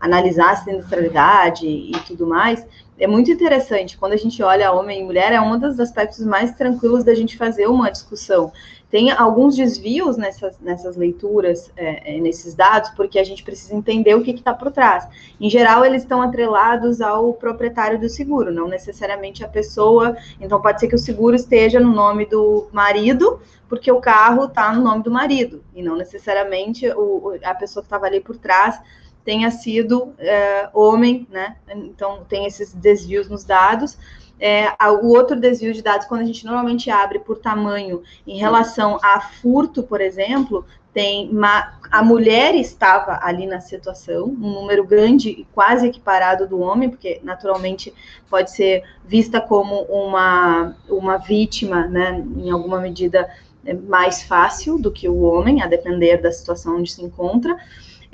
analisar 0.00 0.52
a 0.52 0.56
sinistralidade 0.56 1.66
e 1.66 1.92
tudo 2.06 2.26
mais, 2.26 2.66
é 2.98 3.06
muito 3.06 3.30
interessante. 3.30 3.96
Quando 3.96 4.12
a 4.12 4.16
gente 4.16 4.42
olha 4.42 4.72
homem 4.72 5.00
e 5.00 5.04
mulher, 5.04 5.32
é 5.32 5.40
um 5.40 5.58
dos 5.58 5.80
aspectos 5.80 6.24
mais 6.24 6.52
tranquilos 6.52 7.04
da 7.04 7.14
gente 7.14 7.36
fazer 7.36 7.66
uma 7.66 7.90
discussão. 7.90 8.52
Tem 8.90 9.10
alguns 9.10 9.56
desvios 9.56 10.18
nessas, 10.18 10.58
nessas 10.60 10.96
leituras, 10.96 11.72
é, 11.76 12.16
é 12.16 12.20
nesses 12.20 12.54
dados, 12.54 12.90
porque 12.90 13.18
a 13.18 13.24
gente 13.24 13.42
precisa 13.42 13.74
entender 13.74 14.14
o 14.14 14.22
que 14.22 14.32
está 14.32 14.52
por 14.52 14.70
trás. 14.70 15.08
Em 15.40 15.48
geral, 15.48 15.82
eles 15.82 16.02
estão 16.02 16.20
atrelados 16.20 17.00
ao 17.00 17.32
proprietário 17.32 17.98
do 17.98 18.08
seguro, 18.10 18.52
não 18.52 18.68
necessariamente 18.68 19.42
a 19.42 19.48
pessoa. 19.48 20.14
Então, 20.38 20.60
pode 20.60 20.78
ser 20.78 20.88
que 20.88 20.94
o 20.94 20.98
seguro 20.98 21.34
esteja 21.34 21.80
no 21.80 21.90
nome 21.90 22.26
do 22.26 22.68
marido, 22.70 23.40
porque 23.66 23.90
o 23.90 23.98
carro 23.98 24.44
está 24.44 24.70
no 24.74 24.82
nome 24.82 25.02
do 25.02 25.10
marido, 25.10 25.64
e 25.74 25.82
não 25.82 25.96
necessariamente 25.96 26.86
o, 26.90 27.38
a 27.42 27.54
pessoa 27.54 27.82
que 27.82 27.86
estava 27.86 28.04
ali 28.04 28.20
por 28.20 28.36
trás 28.36 28.78
tenha 29.24 29.50
sido 29.50 30.14
é, 30.18 30.68
homem, 30.72 31.26
né? 31.30 31.56
Então 31.68 32.24
tem 32.28 32.46
esses 32.46 32.72
desvios 32.72 33.28
nos 33.28 33.44
dados. 33.44 33.98
É, 34.40 34.72
o 35.00 35.08
outro 35.08 35.38
desvio 35.38 35.72
de 35.72 35.82
dados, 35.82 36.06
quando 36.06 36.22
a 36.22 36.24
gente 36.24 36.44
normalmente 36.44 36.90
abre 36.90 37.20
por 37.20 37.38
tamanho 37.38 38.02
em 38.26 38.38
relação 38.38 38.98
a 39.00 39.20
furto, 39.20 39.84
por 39.84 40.00
exemplo, 40.00 40.66
tem 40.92 41.30
uma, 41.30 41.78
a 41.90 42.02
mulher 42.02 42.54
estava 42.54 43.20
ali 43.22 43.46
na 43.46 43.60
situação, 43.60 44.24
um 44.24 44.50
número 44.52 44.84
grande 44.84 45.30
e 45.30 45.46
quase 45.54 45.86
equiparado 45.86 46.46
do 46.46 46.60
homem, 46.60 46.90
porque 46.90 47.20
naturalmente 47.22 47.94
pode 48.28 48.50
ser 48.50 48.82
vista 49.04 49.40
como 49.40 49.82
uma, 49.82 50.76
uma 50.88 51.16
vítima, 51.18 51.86
né, 51.86 52.22
em 52.36 52.50
alguma 52.50 52.80
medida 52.80 53.30
é 53.64 53.72
mais 53.72 54.24
fácil 54.24 54.76
do 54.76 54.90
que 54.90 55.08
o 55.08 55.22
homem, 55.22 55.62
a 55.62 55.68
depender 55.68 56.16
da 56.16 56.32
situação 56.32 56.78
onde 56.78 56.90
se 56.90 57.02
encontra. 57.02 57.56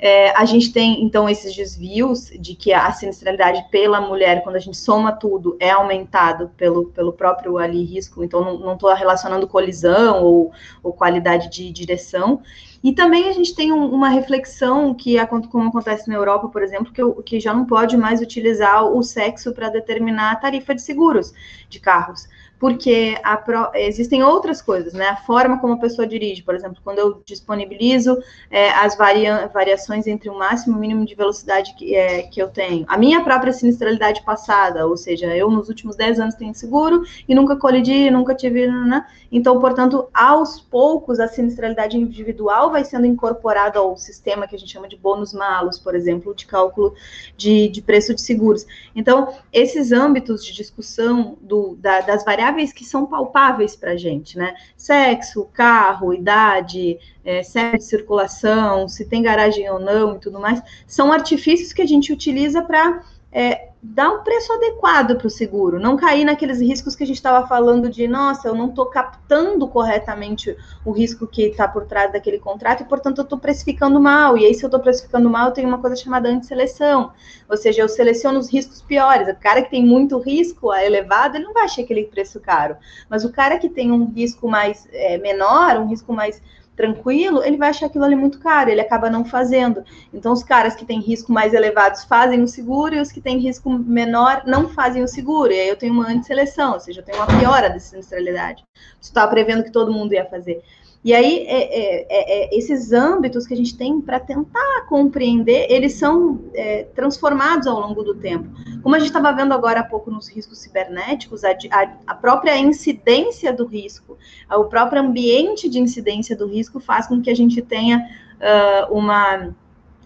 É, 0.01 0.31
a 0.31 0.45
gente 0.45 0.71
tem, 0.71 1.03
então, 1.03 1.27
esses 1.27 1.53
desvios 1.53 2.29
de 2.39 2.55
que 2.55 2.71
a 2.71 2.89
sinistralidade 2.93 3.65
pela 3.69 3.99
mulher, 3.99 4.41
quando 4.43 4.55
a 4.55 4.59
gente 4.59 4.77
soma 4.77 5.11
tudo, 5.11 5.57
é 5.59 5.71
aumentado 5.71 6.49
pelo, 6.55 6.85
pelo 6.85 7.11
próprio 7.11 7.57
ali 7.57 7.83
risco, 7.83 8.23
então 8.23 8.57
não 8.57 8.75
estou 8.75 8.93
relacionando 8.93 9.45
colisão 9.45 10.23
ou, 10.23 10.53
ou 10.81 10.93
qualidade 10.93 11.49
de 11.49 11.69
direção. 11.69 12.41
E 12.81 12.93
também 12.93 13.27
a 13.27 13.33
gente 13.33 13.53
tem 13.53 13.73
um, 13.73 13.87
uma 13.87 14.07
reflexão 14.07 14.93
que, 14.93 15.17
como 15.49 15.67
acontece 15.67 16.07
na 16.07 16.15
Europa, 16.15 16.47
por 16.47 16.63
exemplo, 16.63 16.93
que, 16.93 17.23
que 17.23 17.39
já 17.41 17.53
não 17.53 17.65
pode 17.65 17.97
mais 17.97 18.21
utilizar 18.21 18.85
o 18.85 19.03
sexo 19.03 19.53
para 19.53 19.67
determinar 19.67 20.31
a 20.31 20.35
tarifa 20.37 20.73
de 20.73 20.81
seguros 20.81 21.33
de 21.67 21.77
carros 21.77 22.25
porque 22.59 23.17
a, 23.23 23.41
existem 23.75 24.21
outras 24.21 24.61
coisas, 24.61 24.93
né? 24.93 25.07
A 25.07 25.15
forma 25.15 25.59
como 25.59 25.73
a 25.73 25.77
pessoa 25.77 26.05
dirige, 26.05 26.43
por 26.43 26.53
exemplo, 26.53 26.77
quando 26.83 26.99
eu 26.99 27.21
disponibilizo 27.25 28.21
é, 28.51 28.69
as 28.71 28.97
varia, 28.97 29.49
variações 29.53 30.05
entre 30.05 30.29
o 30.29 30.37
máximo 30.37 30.75
e 30.75 30.77
o 30.77 30.79
mínimo 30.79 31.05
de 31.05 31.15
velocidade 31.15 31.73
que, 31.75 31.95
é, 31.95 32.23
que 32.23 32.41
eu 32.41 32.49
tenho, 32.49 32.83
a 32.87 32.97
minha 32.97 33.23
própria 33.23 33.53
sinistralidade 33.53 34.21
passada, 34.23 34.85
ou 34.85 34.97
seja, 34.97 35.27
eu 35.27 35.49
nos 35.49 35.69
últimos 35.69 35.95
10 35.95 36.19
anos 36.19 36.35
tenho 36.35 36.53
seguro 36.53 37.03
e 37.27 37.33
nunca 37.33 37.55
colidi, 37.55 38.11
nunca 38.11 38.35
tive, 38.35 38.67
né? 38.67 39.05
Então, 39.31 39.59
portanto, 39.59 40.09
aos 40.13 40.59
poucos 40.59 41.19
a 41.19 41.27
sinistralidade 41.27 41.97
individual 41.97 42.71
vai 42.71 42.83
sendo 42.83 43.05
incorporada 43.05 43.79
ao 43.79 43.95
sistema 43.95 44.47
que 44.47 44.55
a 44.55 44.59
gente 44.59 44.71
chama 44.71 44.87
de 44.87 44.97
bônus 44.97 45.33
malos, 45.33 45.79
por 45.79 45.95
exemplo, 45.95 46.35
de 46.35 46.45
cálculo 46.45 46.93
de, 47.37 47.69
de 47.69 47.81
preço 47.81 48.13
de 48.13 48.21
seguros. 48.21 48.65
Então, 48.95 49.33
esses 49.53 49.91
âmbitos 49.91 50.43
de 50.43 50.53
discussão 50.53 51.37
do, 51.41 51.77
da, 51.79 52.01
das 52.01 52.25
variáveis 52.25 52.48
variáveis 52.49 52.73
que 52.73 52.83
são 52.83 53.05
palpáveis 53.05 53.75
para 53.75 53.91
a 53.91 53.97
gente, 53.97 54.37
né? 54.37 54.55
Sexo, 54.75 55.45
carro, 55.53 56.13
idade, 56.13 56.97
é, 57.23 57.41
de 57.41 57.83
circulação, 57.83 58.87
se 58.87 59.05
tem 59.05 59.21
garagem 59.21 59.69
ou 59.69 59.79
não 59.79 60.15
e 60.15 60.19
tudo 60.19 60.39
mais, 60.39 60.61
são 60.87 61.11
artifícios 61.11 61.71
que 61.71 61.81
a 61.81 61.85
gente 61.85 62.11
utiliza 62.11 62.61
para 62.61 63.03
é, 63.31 63.68
dar 63.81 64.09
um 64.09 64.23
preço 64.23 64.51
adequado 64.51 65.15
para 65.15 65.27
o 65.27 65.29
seguro, 65.29 65.79
não 65.79 65.95
cair 65.95 66.25
naqueles 66.25 66.59
riscos 66.59 66.95
que 66.97 67.03
a 67.03 67.07
gente 67.07 67.15
estava 67.15 67.47
falando 67.47 67.89
de, 67.89 68.09
nossa, 68.09 68.49
eu 68.49 68.55
não 68.55 68.67
estou 68.67 68.87
captando 68.87 69.65
corretamente 69.69 70.55
o 70.83 70.91
risco 70.91 71.25
que 71.25 71.43
está 71.43 71.65
por 71.65 71.85
trás 71.85 72.11
daquele 72.11 72.39
contrato 72.39 72.83
e, 72.83 72.85
portanto, 72.85 73.19
eu 73.19 73.23
estou 73.23 73.39
precificando 73.39 73.99
mal. 73.99 74.37
E 74.37 74.45
aí, 74.45 74.53
se 74.53 74.65
eu 74.65 74.67
estou 74.67 74.81
precificando 74.81 75.29
mal, 75.29 75.47
eu 75.47 75.53
tenho 75.53 75.67
uma 75.67 75.79
coisa 75.79 75.95
chamada 75.95 76.27
antisseleção, 76.27 77.13
ou 77.49 77.55
seja, 77.55 77.81
eu 77.81 77.87
seleciono 77.87 78.39
os 78.39 78.51
riscos 78.51 78.81
piores. 78.81 79.29
O 79.29 79.35
cara 79.39 79.61
que 79.61 79.71
tem 79.71 79.85
muito 79.85 80.19
risco 80.19 80.73
elevado, 80.73 81.37
ele 81.37 81.45
não 81.45 81.53
vai 81.53 81.63
achar 81.63 81.81
aquele 81.81 82.03
preço 82.03 82.39
caro, 82.41 82.75
mas 83.09 83.23
o 83.23 83.31
cara 83.31 83.57
que 83.57 83.69
tem 83.69 83.91
um 83.91 84.11
risco 84.11 84.49
mais 84.49 84.89
é, 84.91 85.17
menor, 85.17 85.77
um 85.77 85.87
risco 85.87 86.11
mais 86.11 86.41
tranquilo, 86.79 87.43
ele 87.43 87.57
vai 87.57 87.71
achar 87.71 87.87
aquilo 87.87 88.05
ali 88.05 88.15
muito 88.15 88.39
caro, 88.39 88.69
ele 88.69 88.79
acaba 88.79 89.09
não 89.09 89.25
fazendo. 89.25 89.83
Então, 90.13 90.31
os 90.31 90.41
caras 90.41 90.75
que 90.75 90.85
têm 90.85 91.01
risco 91.01 91.29
mais 91.29 91.53
elevados 91.53 92.05
fazem 92.05 92.41
o 92.41 92.47
seguro 92.47 92.95
e 92.95 93.01
os 93.01 93.11
que 93.11 93.19
têm 93.19 93.37
risco 93.37 93.69
menor 93.69 94.43
não 94.45 94.69
fazem 94.69 95.03
o 95.03 95.07
seguro. 95.07 95.51
E 95.51 95.59
aí 95.59 95.67
eu 95.67 95.75
tenho 95.75 95.91
uma 95.91 96.07
antisseleção, 96.07 96.71
ou 96.75 96.79
seja, 96.79 97.01
eu 97.01 97.03
tenho 97.03 97.17
uma 97.17 97.27
piora 97.27 97.69
da 97.69 97.79
sinistralidade. 97.79 98.63
Você 99.01 99.09
estava 99.09 99.29
prevendo 99.29 99.65
que 99.65 99.73
todo 99.73 99.91
mundo 99.91 100.13
ia 100.13 100.23
fazer. 100.23 100.63
E 101.01 101.13
aí, 101.13 101.45
é, 101.47 101.61
é, 101.61 102.07
é, 102.09 102.43
é, 102.43 102.57
esses 102.57 102.91
âmbitos 102.91 103.47
que 103.47 103.53
a 103.53 103.57
gente 103.57 103.77
tem 103.77 104.01
para 104.01 104.19
tentar 104.19 104.85
compreender, 104.89 105.65
eles 105.69 105.93
são 105.93 106.41
é, 106.53 106.83
transformados 106.93 107.67
ao 107.67 107.79
longo 107.79 108.03
do 108.03 108.15
tempo. 108.15 108.49
Como 108.83 108.93
a 108.93 108.99
gente 108.99 109.07
estava 109.07 109.31
vendo 109.31 109.53
agora 109.53 109.79
há 109.79 109.83
pouco 109.83 110.11
nos 110.11 110.27
riscos 110.27 110.59
cibernéticos, 110.59 111.45
a, 111.45 111.51
a, 111.51 111.93
a, 112.05 112.15
própria 112.15 112.57
incidência 112.57 113.53
do 113.53 113.65
risco, 113.65 114.17
o 114.51 114.65
próprio 114.65 115.01
ambiente 115.01 115.69
de 115.69 115.79
incidência 115.79 116.35
do 116.35 116.45
risco 116.45 116.81
faz 116.81 117.07
com 117.07 117.21
que 117.21 117.29
a 117.29 117.35
gente 117.35 117.61
tenha 117.61 118.05
uh, 118.39 118.93
uma, 118.93 119.55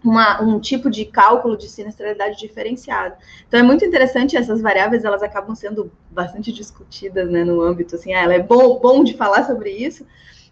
uma, 0.04 0.42
um 0.44 0.60
tipo 0.60 0.92
de 0.92 1.06
cálculo 1.06 1.58
de 1.58 1.70
sinistralidade 1.70 2.38
diferenciado. 2.38 3.16
Então 3.48 3.60
é 3.60 3.64
muito 3.64 3.84
interessante 3.84 4.38
essas 4.38 4.62
variáveis, 4.62 5.04
elas 5.04 5.24
acabam 5.24 5.56
sendo 5.56 5.92
bastante 6.12 6.52
discutidas 6.52 7.32
né, 7.32 7.44
no 7.44 7.62
âmbito, 7.62 7.96
assim, 7.96 8.14
ah, 8.14 8.22
ela 8.22 8.34
é 8.36 8.44
bom, 8.44 8.80
bom 8.80 9.04
de 9.04 9.16
falar 9.16 9.46
sobre 9.46 9.72
isso, 9.72 10.06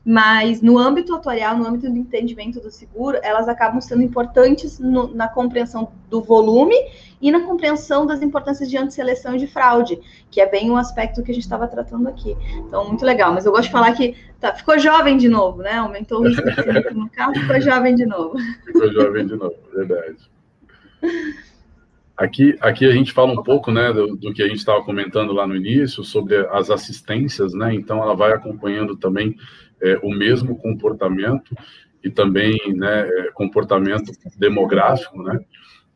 mas 0.04 0.62
no 0.62 0.80
âmbito 0.80 1.14
atuarial, 1.14 1.56
no 1.56 1.68
âmbito 1.68 1.89
do 1.89 1.97
entendimento 1.97 2.60
do 2.60 2.72
seguro, 2.72 3.20
elas 3.22 3.47
acabam 3.47 3.80
sendo 3.80 4.02
importantes 4.02 4.80
no, 4.80 5.14
na 5.14 5.28
compreensão 5.28 5.91
do 6.10 6.22
volume 6.22 6.76
e 7.22 7.32
na 7.32 7.41
compreensão 7.41 8.06
das 8.06 8.22
importâncias 8.22 8.70
de 8.70 8.78
antisseleção 8.78 9.36
e 9.36 9.38
de 9.38 9.45
fraude, 9.45 9.99
que 10.32 10.41
é 10.41 10.49
bem 10.49 10.72
um 10.72 10.76
aspecto 10.76 11.22
que 11.22 11.32
a 11.32 11.34
gente 11.34 11.43
estava 11.43 11.68
tratando 11.68 12.08
aqui. 12.08 12.36
Então, 12.68 12.88
muito 12.88 13.06
legal. 13.06 13.32
Mas 13.32 13.45
eu 13.45 13.52
gosto 13.52 13.66
de 13.66 13.72
falar 13.72 13.93
que 13.93 14.16
tá, 14.39 14.54
ficou 14.56 14.80
jovem 14.80 15.18
de 15.18 15.30
novo, 15.30 15.62
né? 15.62 15.74
Aumentou 15.74 16.22
o 16.22 16.28
risco 16.28 16.43
no 16.95 17.08
carro, 17.10 17.36
ficou 17.36 17.62
jovem 17.62 17.93
de 17.93 18.06
novo. 18.06 18.36
Ficou 18.66 18.91
jovem 18.91 19.28
de 19.28 19.36
novo, 19.36 19.56
verdade. 19.72 20.18
Aqui, 22.18 22.56
aqui 22.60 22.86
a 22.86 22.91
gente 22.91 23.12
fala 23.12 23.32
um 23.32 23.43
pouco 23.43 23.72
né, 23.72 23.93
do, 23.93 24.16
do 24.16 24.34
que 24.34 24.43
a 24.43 24.47
gente 24.47 24.58
estava 24.58 24.84
comentando 24.84 25.32
lá 25.32 25.47
no 25.47 25.56
início, 25.56 26.04
sobre 26.04 26.38
as 26.52 26.72
assistências, 26.72 27.54
né? 27.54 27.74
Então, 27.74 28.02
ela 28.02 28.16
vai 28.16 28.32
acompanhando 28.32 28.95
também 28.95 29.36
é, 29.82 29.99
o 30.03 30.09
mesmo 30.09 30.57
comportamento 30.57 31.55
e 32.03 32.09
também 32.09 32.57
né, 32.75 33.07
é, 33.07 33.32
comportamento 33.32 34.11
demográfico 34.38 35.21
né, 35.21 35.39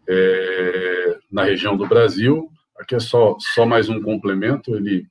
é, 0.07 1.17
na 1.31 1.43
região 1.43 1.75
do 1.75 1.88
Brasil. 1.88 2.49
Aqui 2.77 2.95
é 2.95 2.99
só, 2.99 3.36
só 3.39 3.65
mais 3.65 3.89
um 3.89 4.01
complemento, 4.01 4.75
ele, 4.75 5.05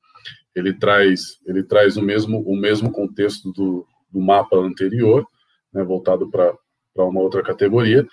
ele, 0.55 0.73
traz, 0.73 1.41
ele 1.47 1.63
traz 1.63 1.97
o 1.97 2.03
mesmo, 2.03 2.41
o 2.41 2.57
mesmo 2.57 2.93
contexto 2.93 3.53
do, 3.53 3.87
do 4.11 4.21
mapa 4.21 4.57
anterior, 4.57 5.27
né, 5.73 5.83
voltado 5.83 6.31
para 6.31 6.55
uma 6.97 7.21
outra 7.21 7.43
categoria. 7.43 8.07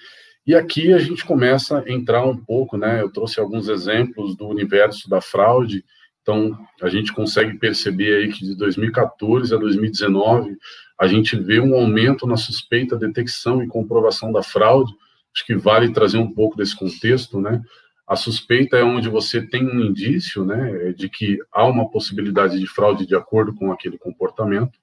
E 0.46 0.56
aqui 0.56 0.92
a 0.92 0.98
gente 0.98 1.24
começa 1.24 1.80
a 1.80 1.92
entrar 1.92 2.26
um 2.26 2.36
pouco, 2.36 2.76
né? 2.76 3.00
Eu 3.00 3.12
trouxe 3.12 3.40
alguns 3.40 3.68
exemplos 3.68 4.36
do 4.36 4.48
universo 4.48 5.08
da 5.08 5.22
fraude, 5.22 5.86
então, 6.22 6.58
a 6.82 6.88
gente 6.88 7.12
consegue 7.12 7.58
perceber 7.58 8.16
aí 8.16 8.32
que 8.32 8.46
de 8.46 8.56
2014 8.56 9.54
a 9.54 9.58
2019, 9.58 10.56
a 11.00 11.08
gente 11.08 11.36
vê 11.36 11.60
um 11.60 11.74
aumento 11.74 12.28
na 12.28 12.38
suspeita, 12.38 12.96
detecção 12.96 13.64
e 13.64 13.68
comprovação 13.68 14.32
da 14.32 14.44
fraude. 14.44 14.94
Acho 15.34 15.46
que 15.46 15.56
vale 15.56 15.92
trazer 15.92 16.18
um 16.18 16.32
pouco 16.32 16.56
desse 16.56 16.76
contexto, 16.76 17.42
né? 17.42 17.62
A 18.08 18.16
suspeita 18.16 18.78
é 18.78 18.84
onde 18.84 19.10
você 19.10 19.42
tem 19.42 19.66
um 19.66 19.80
indício, 19.80 20.44
né, 20.44 20.92
de 20.92 21.08
que 21.08 21.40
há 21.50 21.66
uma 21.66 21.90
possibilidade 21.90 22.60
de 22.60 22.68
fraude 22.68 23.06
de 23.06 23.16
acordo 23.16 23.54
com 23.54 23.72
aquele 23.72 23.98
comportamento. 23.98 24.78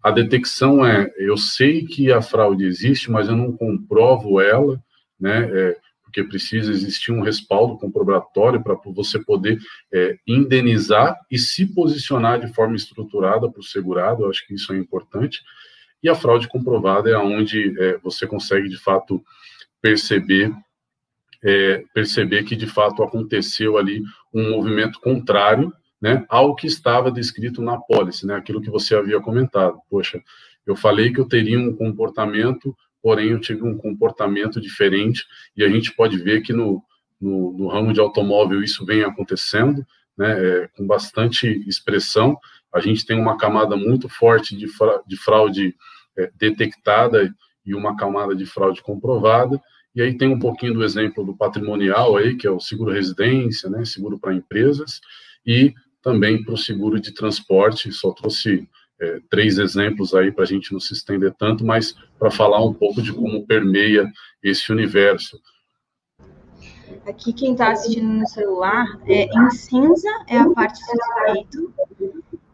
A 0.00 0.12
detecção 0.12 0.86
é, 0.86 1.10
eu 1.18 1.36
sei 1.36 1.84
que 1.84 2.12
a 2.12 2.22
fraude 2.22 2.64
existe, 2.64 3.10
mas 3.10 3.28
eu 3.28 3.36
não 3.36 3.52
comprovo 3.52 4.40
ela, 4.40 4.80
né? 5.18 5.50
É, 5.52 5.76
porque 6.10 6.24
precisa 6.24 6.72
existir 6.72 7.12
um 7.12 7.22
respaldo 7.22 7.78
comprobatório 7.78 8.60
para 8.60 8.74
você 8.86 9.18
poder 9.20 9.58
é, 9.92 10.18
indenizar 10.26 11.16
e 11.30 11.38
se 11.38 11.64
posicionar 11.72 12.40
de 12.40 12.52
forma 12.52 12.74
estruturada 12.74 13.48
para 13.48 13.60
o 13.60 13.64
segurado, 13.64 14.24
eu 14.24 14.30
acho 14.30 14.44
que 14.46 14.54
isso 14.54 14.72
é 14.72 14.76
importante. 14.76 15.40
E 16.02 16.08
a 16.08 16.14
fraude 16.14 16.48
comprovada 16.48 17.08
é 17.08 17.16
onde 17.16 17.74
é, 17.80 17.98
você 17.98 18.26
consegue, 18.26 18.68
de 18.68 18.76
fato, 18.76 19.22
perceber 19.80 20.52
é, 21.42 21.84
perceber 21.94 22.42
que, 22.42 22.54
de 22.54 22.66
fato, 22.66 23.02
aconteceu 23.02 23.78
ali 23.78 24.02
um 24.34 24.50
movimento 24.50 25.00
contrário 25.00 25.72
né, 25.98 26.22
ao 26.28 26.54
que 26.54 26.66
estava 26.66 27.10
descrito 27.10 27.62
na 27.62 27.78
pólice, 27.78 28.26
né, 28.26 28.34
aquilo 28.34 28.60
que 28.60 28.68
você 28.68 28.94
havia 28.94 29.18
comentado. 29.20 29.78
Poxa, 29.88 30.22
eu 30.66 30.76
falei 30.76 31.12
que 31.12 31.18
eu 31.20 31.26
teria 31.26 31.58
um 31.58 31.74
comportamento 31.74 32.76
porém 33.02 33.30
eu 33.30 33.40
tive 33.40 33.62
um 33.62 33.76
comportamento 33.76 34.60
diferente 34.60 35.24
e 35.56 35.64
a 35.64 35.68
gente 35.68 35.94
pode 35.94 36.18
ver 36.18 36.42
que 36.42 36.52
no, 36.52 36.82
no, 37.20 37.52
no 37.52 37.68
ramo 37.68 37.92
de 37.92 38.00
automóvel 38.00 38.62
isso 38.62 38.84
vem 38.84 39.02
acontecendo, 39.02 39.86
né, 40.16 40.32
é, 40.32 40.68
com 40.76 40.86
bastante 40.86 41.46
expressão. 41.66 42.38
A 42.72 42.80
gente 42.80 43.04
tem 43.04 43.18
uma 43.18 43.36
camada 43.36 43.76
muito 43.76 44.08
forte 44.08 44.56
de, 44.56 44.68
fra 44.68 45.02
de 45.06 45.16
fraude 45.16 45.74
é, 46.16 46.30
detectada 46.36 47.34
e 47.64 47.74
uma 47.74 47.96
camada 47.96 48.34
de 48.34 48.46
fraude 48.46 48.82
comprovada. 48.82 49.60
E 49.94 50.00
aí 50.00 50.16
tem 50.16 50.28
um 50.28 50.38
pouquinho 50.38 50.74
do 50.74 50.84
exemplo 50.84 51.24
do 51.24 51.36
patrimonial 51.36 52.16
aí, 52.16 52.36
que 52.36 52.46
é 52.46 52.50
o 52.50 52.60
seguro 52.60 52.92
residência, 52.92 53.68
né, 53.68 53.84
seguro 53.84 54.18
para 54.18 54.34
empresas, 54.34 55.00
e 55.44 55.74
também 56.02 56.42
para 56.42 56.54
o 56.54 56.58
seguro 56.58 57.00
de 57.00 57.12
transporte. 57.12 57.92
Só 57.92 58.12
trouxe 58.12 58.68
é, 59.00 59.20
três 59.30 59.58
exemplos 59.58 60.14
aí 60.14 60.30
para 60.30 60.44
a 60.44 60.46
gente 60.46 60.72
não 60.72 60.80
se 60.80 60.92
estender 60.92 61.34
tanto, 61.38 61.64
mas 61.64 61.94
para 62.18 62.30
falar 62.30 62.64
um 62.64 62.74
pouco 62.74 63.00
de 63.02 63.12
como 63.12 63.46
permeia 63.46 64.06
esse 64.42 64.70
universo. 64.70 65.40
Aqui 67.06 67.32
quem 67.32 67.52
está 67.52 67.72
assistindo 67.72 68.08
no 68.08 68.28
celular, 68.28 68.86
é, 69.06 69.24
em 69.24 69.50
cinza 69.50 70.08
é 70.28 70.38
a 70.38 70.50
parte 70.50 70.78
suspeito, 70.78 71.72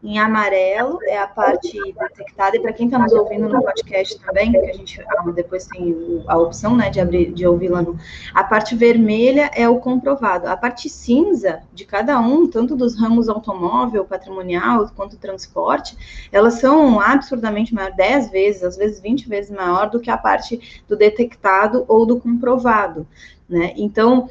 em 0.03 0.19
amarelo 0.19 0.99
é 1.03 1.17
a 1.17 1.27
parte 1.27 1.71
detectada, 1.93 2.55
e 2.55 2.59
para 2.59 2.71
quem 2.71 2.85
está 2.85 2.99
nos 2.99 3.11
ouvindo 3.11 3.49
no 3.49 3.61
podcast 3.61 4.19
também, 4.19 4.51
que 4.51 4.57
a 4.57 4.73
gente 4.73 5.01
ah, 5.01 5.31
depois 5.31 5.65
tem 5.65 6.23
a 6.27 6.37
opção 6.37 6.75
né, 6.75 6.89
de 6.89 6.99
abrir, 6.99 7.33
de 7.33 7.47
ouvir 7.47 7.69
lá 7.69 7.81
no. 7.81 7.97
A 8.33 8.43
parte 8.43 8.75
vermelha 8.75 9.49
é 9.55 9.67
o 9.67 9.79
comprovado. 9.79 10.47
A 10.47 10.55
parte 10.55 10.89
cinza 10.89 11.63
de 11.73 11.83
cada 11.83 12.19
um, 12.19 12.47
tanto 12.47 12.75
dos 12.75 12.95
ramos 12.99 13.27
automóvel, 13.27 14.05
patrimonial, 14.05 14.89
quanto 14.95 15.17
transporte, 15.17 15.97
elas 16.31 16.55
são 16.55 16.99
absurdamente 16.99 17.73
maior, 17.73 17.91
10 17.91 18.29
vezes, 18.29 18.63
às 18.63 18.77
vezes 18.77 18.99
20 19.01 19.27
vezes 19.27 19.51
maior 19.51 19.89
do 19.89 19.99
que 19.99 20.11
a 20.11 20.17
parte 20.17 20.83
do 20.87 20.95
detectado 20.95 21.85
ou 21.87 22.05
do 22.05 22.19
comprovado. 22.19 23.07
Né? 23.49 23.73
Então, 23.77 24.29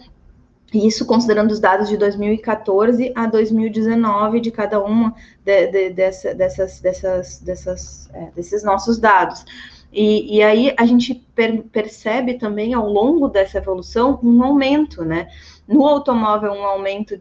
isso 0.75 1.07
considerando 1.07 1.53
os 1.53 1.61
dados 1.61 1.89
de 1.89 1.97
2014 1.97 3.13
a 3.15 3.27
2019 3.27 4.41
de 4.41 4.51
cada 4.51 4.83
uma 4.83 5.15
de, 5.45 5.67
de, 5.69 5.91
dessa, 5.91 6.35
dessas, 6.35 6.81
dessas, 6.81 7.39
dessas, 7.41 8.11
é, 8.13 8.31
desses 8.35 8.65
nossos 8.65 8.99
dados. 8.99 9.45
E, 9.93 10.37
e 10.37 10.43
aí 10.43 10.75
a 10.77 10.85
gente 10.85 11.15
per, 11.35 11.63
percebe 11.65 12.35
também 12.35 12.75
ao 12.75 12.89
longo 12.89 13.29
dessa 13.29 13.59
evolução 13.59 14.19
um 14.23 14.43
aumento, 14.43 15.05
né? 15.05 15.29
No 15.67 15.87
automóvel, 15.87 16.53
um 16.53 16.65
aumento 16.65 17.21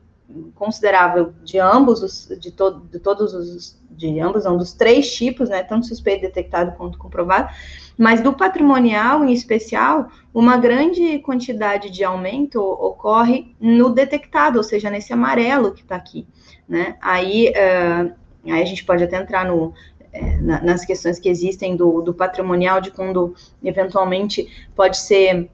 considerável 0.56 1.34
de 1.44 1.60
ambos 1.60 2.02
os, 2.02 2.28
de, 2.40 2.52
to, 2.52 2.82
de 2.92 3.00
todos 3.00 3.34
os, 3.34 3.82
de 3.92 4.20
ambos, 4.20 4.46
não, 4.46 4.58
dos 4.58 4.74
três 4.74 5.14
tipos, 5.14 5.50
né? 5.50 5.64
Tanto 5.64 5.88
suspeito, 5.88 6.22
detectado 6.22 6.74
quanto 6.78 6.98
comprovado 6.98 7.50
mas 7.98 8.22
do 8.22 8.34
patrimonial, 8.34 9.24
em 9.24 9.32
especial, 9.32 10.10
uma 10.34 10.58
grande 10.58 11.20
quantidade 11.20 11.90
de 11.90 12.04
aumento 12.04 12.62
ocorre 12.62 13.56
no 13.60 13.90
detectado, 13.90 14.58
ou 14.58 14.64
seja, 14.64 14.90
nesse 14.90 15.14
amarelo 15.14 15.72
que 15.72 15.82
está 15.82 15.96
aqui. 15.96 16.28
Né? 16.68 16.98
Aí, 17.02 17.50
uh, 17.50 18.14
aí 18.46 18.62
a 18.62 18.66
gente 18.66 18.84
pode 18.84 19.04
até 19.04 19.18
entrar 19.18 19.46
no, 19.46 19.74
é, 20.12 20.38
nas 20.42 20.84
questões 20.84 21.20
que 21.20 21.30
existem 21.30 21.76
do, 21.76 22.02
do, 22.02 22.14
patrimonial, 22.14 22.82
de 22.82 22.92
quando 22.92 23.34
eventualmente 23.64 24.48
pode 24.76 24.98
ser 24.98 25.50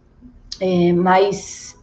é, 0.60 0.94
mais 0.94 1.78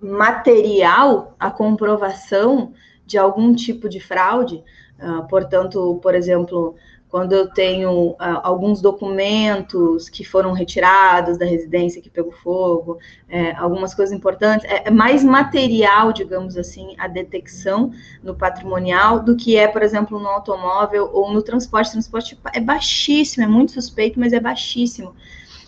material 0.00 1.34
a 1.38 1.50
comprovação 1.50 2.72
de 3.06 3.18
algum 3.18 3.54
tipo 3.54 3.88
de 3.88 4.00
fraude. 4.00 4.62
Uh, 4.98 5.26
portanto, 5.28 5.98
por 6.02 6.14
exemplo, 6.14 6.76
quando 7.10 7.32
eu 7.32 7.48
tenho 7.48 8.10
uh, 8.10 8.16
alguns 8.42 8.80
documentos 8.80 10.08
que 10.08 10.24
foram 10.24 10.52
retirados 10.52 11.36
da 11.36 11.44
residência 11.44 12.00
que 12.00 12.08
pegou 12.08 12.30
fogo, 12.30 12.98
é, 13.28 13.52
algumas 13.56 13.92
coisas 13.92 14.16
importantes, 14.16 14.64
é, 14.70 14.84
é, 14.86 14.90
mais 14.90 15.24
material, 15.24 16.12
digamos 16.12 16.56
assim, 16.56 16.94
a 16.96 17.08
detecção 17.08 17.90
no 18.22 18.32
patrimonial 18.34 19.18
do 19.18 19.34
que 19.34 19.56
é, 19.56 19.66
por 19.66 19.82
exemplo, 19.82 20.20
no 20.20 20.28
automóvel 20.28 21.10
ou 21.12 21.32
no 21.32 21.42
transporte. 21.42 21.88
O 21.88 21.92
transporte 21.92 22.38
é 22.54 22.60
baixíssimo, 22.60 23.42
é 23.42 23.48
muito 23.48 23.72
suspeito, 23.72 24.20
mas 24.20 24.32
é 24.32 24.38
baixíssimo. 24.38 25.12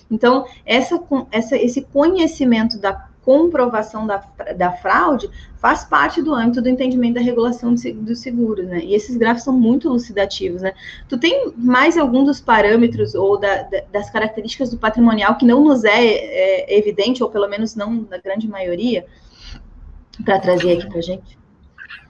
Então, 0.09 0.47
essa, 0.65 1.03
essa, 1.33 1.57
esse 1.57 1.83
conhecimento 1.83 2.79
da 2.79 3.09
comprovação 3.25 4.07
da, 4.07 4.23
da 4.57 4.73
fraude 4.73 5.31
faz 5.57 5.85
parte 5.85 6.21
do 6.21 6.35
âmbito 6.35 6.61
do 6.61 6.69
entendimento 6.69 7.15
da 7.15 7.21
regulação 7.21 7.75
dos 7.75 8.19
seguros, 8.19 8.67
né? 8.67 8.81
E 8.85 8.95
esses 8.95 9.17
gráficos 9.17 9.45
são 9.45 9.53
muito 9.53 9.89
elucidativos, 9.89 10.63
né? 10.63 10.73
Tu 11.09 11.17
tem 11.19 11.53
mais 11.57 11.97
algum 11.97 12.25
dos 12.25 12.41
parâmetros 12.41 13.15
ou 13.15 13.39
da, 13.39 13.63
da, 13.63 13.83
das 13.93 14.11
características 14.11 14.71
do 14.71 14.79
patrimonial 14.79 15.37
que 15.37 15.47
não 15.47 15.63
nos 15.63 15.85
é, 15.85 16.05
é 16.05 16.79
evidente, 16.79 17.23
ou 17.23 17.31
pelo 17.31 17.49
menos 17.49 17.77
não 17.77 18.07
na 18.11 18.19
grande 18.19 18.49
maioria, 18.49 19.07
para 20.25 20.41
trazer 20.41 20.79
aqui 20.79 20.89
para 20.89 21.01
gente? 21.01 21.42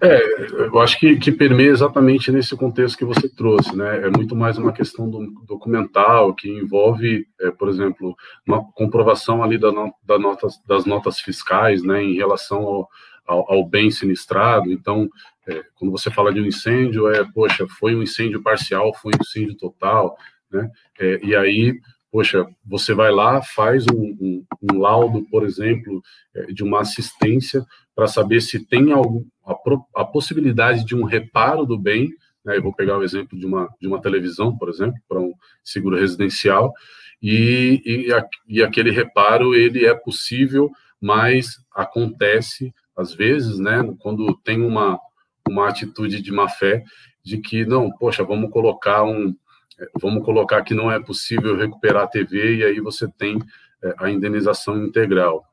É, 0.01 0.67
eu 0.67 0.81
acho 0.81 0.99
que, 0.99 1.17
que 1.17 1.31
permeia 1.31 1.71
exatamente 1.71 2.33
nesse 2.33 2.57
contexto 2.57 2.99
que 2.99 3.05
você 3.05 3.29
trouxe, 3.29 3.77
né? 3.77 4.07
É 4.07 4.11
muito 4.11 4.35
mais 4.35 4.59
uma 4.59 4.73
questão 4.73 5.09
do, 5.09 5.31
documental 5.47 6.35
que 6.35 6.49
envolve, 6.49 7.27
é, 7.41 7.51
por 7.51 7.69
exemplo, 7.69 8.15
uma 8.47 8.65
comprovação 8.73 9.43
ali 9.43 9.59
da, 9.59 9.71
da 10.05 10.19
notas, 10.19 10.61
das 10.67 10.85
notas 10.85 11.21
fiscais, 11.21 11.83
né, 11.83 12.03
em 12.03 12.15
relação 12.15 12.63
ao, 12.63 12.89
ao, 13.27 13.53
ao 13.53 13.69
bem 13.69 13.91
sinistrado. 13.91 14.73
Então, 14.73 15.09
é, 15.47 15.63
quando 15.77 15.93
você 15.93 16.11
fala 16.11 16.33
de 16.33 16.41
um 16.41 16.47
incêndio, 16.47 17.09
é, 17.09 17.25
poxa, 17.33 17.67
foi 17.79 17.95
um 17.95 18.03
incêndio 18.03 18.43
parcial, 18.43 18.93
foi 18.95 19.13
um 19.15 19.23
incêndio 19.23 19.57
total, 19.57 20.17
né? 20.51 20.69
É, 20.99 21.21
e 21.25 21.35
aí 21.35 21.75
poxa, 22.13 22.47
você 22.63 22.93
vai 22.93 23.11
lá, 23.11 23.41
faz 23.41 23.87
um, 23.87 24.17
um, 24.21 24.45
um 24.71 24.79
laudo, 24.79 25.27
por 25.31 25.45
exemplo, 25.45 26.03
é, 26.37 26.53
de 26.53 26.63
uma 26.63 26.83
assistência 26.83 27.65
para 27.95 28.07
saber 28.07 28.43
se 28.43 28.65
tem 28.67 28.93
algum, 28.93 29.25
a, 29.47 29.57
a, 29.97 30.05
possibilidade 30.05 30.85
de 30.85 30.95
um 30.95 31.05
reparo 31.05 31.65
do 31.65 31.79
bem. 31.79 32.11
Né, 32.45 32.59
eu 32.59 32.63
vou 32.63 32.75
pegar 32.75 32.99
o 32.99 33.03
exemplo 33.03 33.39
de 33.39 33.47
uma, 33.47 33.67
de 33.81 33.89
uma 33.89 34.01
televisão, 34.01 34.55
por 34.55 34.69
exemplo, 34.69 35.01
para 35.09 35.19
um 35.19 35.33
seguro 35.65 35.97
residencial, 35.97 36.75
e, 37.23 37.81
e, 37.85 38.13
a, 38.13 38.29
e 38.47 38.63
aquele 38.63 38.91
reparo 38.91 39.55
ele 39.55 39.87
é 39.87 39.95
possível, 39.95 40.71
mas 41.01 41.57
acontece 41.75 42.75
às 42.95 43.15
vezes, 43.15 43.59
né, 43.59 43.83
quando 44.01 44.37
tem 44.45 44.61
uma, 44.61 45.01
uma 45.49 45.69
atitude 45.69 46.21
de 46.21 46.31
má 46.31 46.47
fé 46.47 46.85
de 47.25 47.39
que 47.39 47.65
não, 47.65 47.91
poxa, 47.91 48.23
vamos 48.23 48.51
colocar 48.51 49.03
um, 49.05 49.35
vamos 50.01 50.25
colocar 50.25 50.63
que 50.63 50.75
não 50.75 50.91
é 50.91 51.01
possível 51.01 51.57
recuperar 51.57 52.05
a 52.05 52.09
TV 52.09 52.57
e 52.57 52.65
aí 52.65 52.81
você 52.81 53.09
tem 53.19 53.39
é, 53.83 53.95
a 53.99 54.11
indenização 54.11 54.85
integral. 54.85 55.45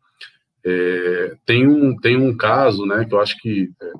É, 0.63 1.35
tem, 1.45 1.67
um, 1.67 1.95
tem 1.95 2.17
um 2.17 2.35
caso, 2.35 2.85
né, 2.85 3.05
que 3.05 3.13
eu 3.13 3.19
acho 3.19 3.37
que 3.37 3.71
é, 3.81 3.91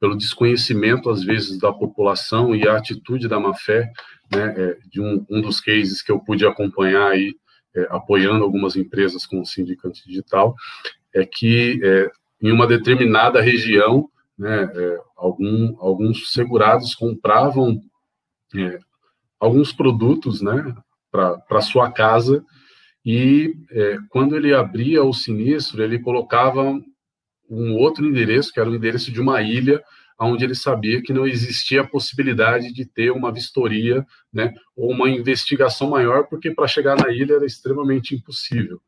pelo 0.00 0.16
desconhecimento, 0.16 1.10
às 1.10 1.22
vezes, 1.22 1.58
da 1.58 1.72
população 1.72 2.54
e 2.54 2.66
a 2.66 2.76
atitude 2.76 3.28
da 3.28 3.38
má-fé, 3.38 3.90
né, 4.32 4.54
é, 4.56 4.78
de 4.90 5.00
um, 5.00 5.24
um 5.30 5.40
dos 5.40 5.60
cases 5.60 6.02
que 6.02 6.10
eu 6.10 6.18
pude 6.18 6.46
acompanhar 6.46 7.10
aí, 7.10 7.34
é, 7.76 7.86
apoiando 7.90 8.44
algumas 8.44 8.76
empresas 8.76 9.26
com 9.26 9.40
o 9.40 9.46
Sindicante 9.46 10.04
Digital, 10.06 10.54
é 11.14 11.24
que 11.24 11.80
é, 11.82 12.10
em 12.42 12.50
uma 12.50 12.66
determinada 12.66 13.40
região, 13.40 14.08
né, 14.38 14.70
algum, 15.16 15.74
alguns 15.80 16.32
segurados 16.32 16.94
compravam 16.94 17.82
alguns 19.40 19.72
produtos, 19.72 20.40
né, 20.40 20.74
para 21.10 21.60
sua 21.60 21.90
casa, 21.90 22.44
e 23.04 23.54
é, 23.70 23.98
quando 24.10 24.36
ele 24.36 24.54
abria 24.54 25.02
o 25.02 25.12
sinistro, 25.12 25.82
ele 25.82 25.98
colocava 25.98 26.62
um 27.48 27.74
outro 27.76 28.06
endereço, 28.06 28.52
que 28.52 28.60
era 28.60 28.68
o 28.68 28.74
endereço 28.74 29.10
de 29.10 29.20
uma 29.20 29.40
ilha, 29.40 29.82
onde 30.20 30.44
ele 30.44 30.54
sabia 30.54 31.00
que 31.00 31.12
não 31.12 31.26
existia 31.26 31.82
a 31.82 31.86
possibilidade 31.86 32.72
de 32.72 32.84
ter 32.84 33.10
uma 33.10 33.32
vistoria, 33.32 34.04
né, 34.32 34.52
ou 34.76 34.90
uma 34.90 35.08
investigação 35.08 35.90
maior, 35.90 36.26
porque 36.28 36.50
para 36.50 36.66
chegar 36.66 36.96
na 36.96 37.10
ilha 37.10 37.34
era 37.34 37.46
extremamente 37.46 38.14
impossível. 38.14 38.80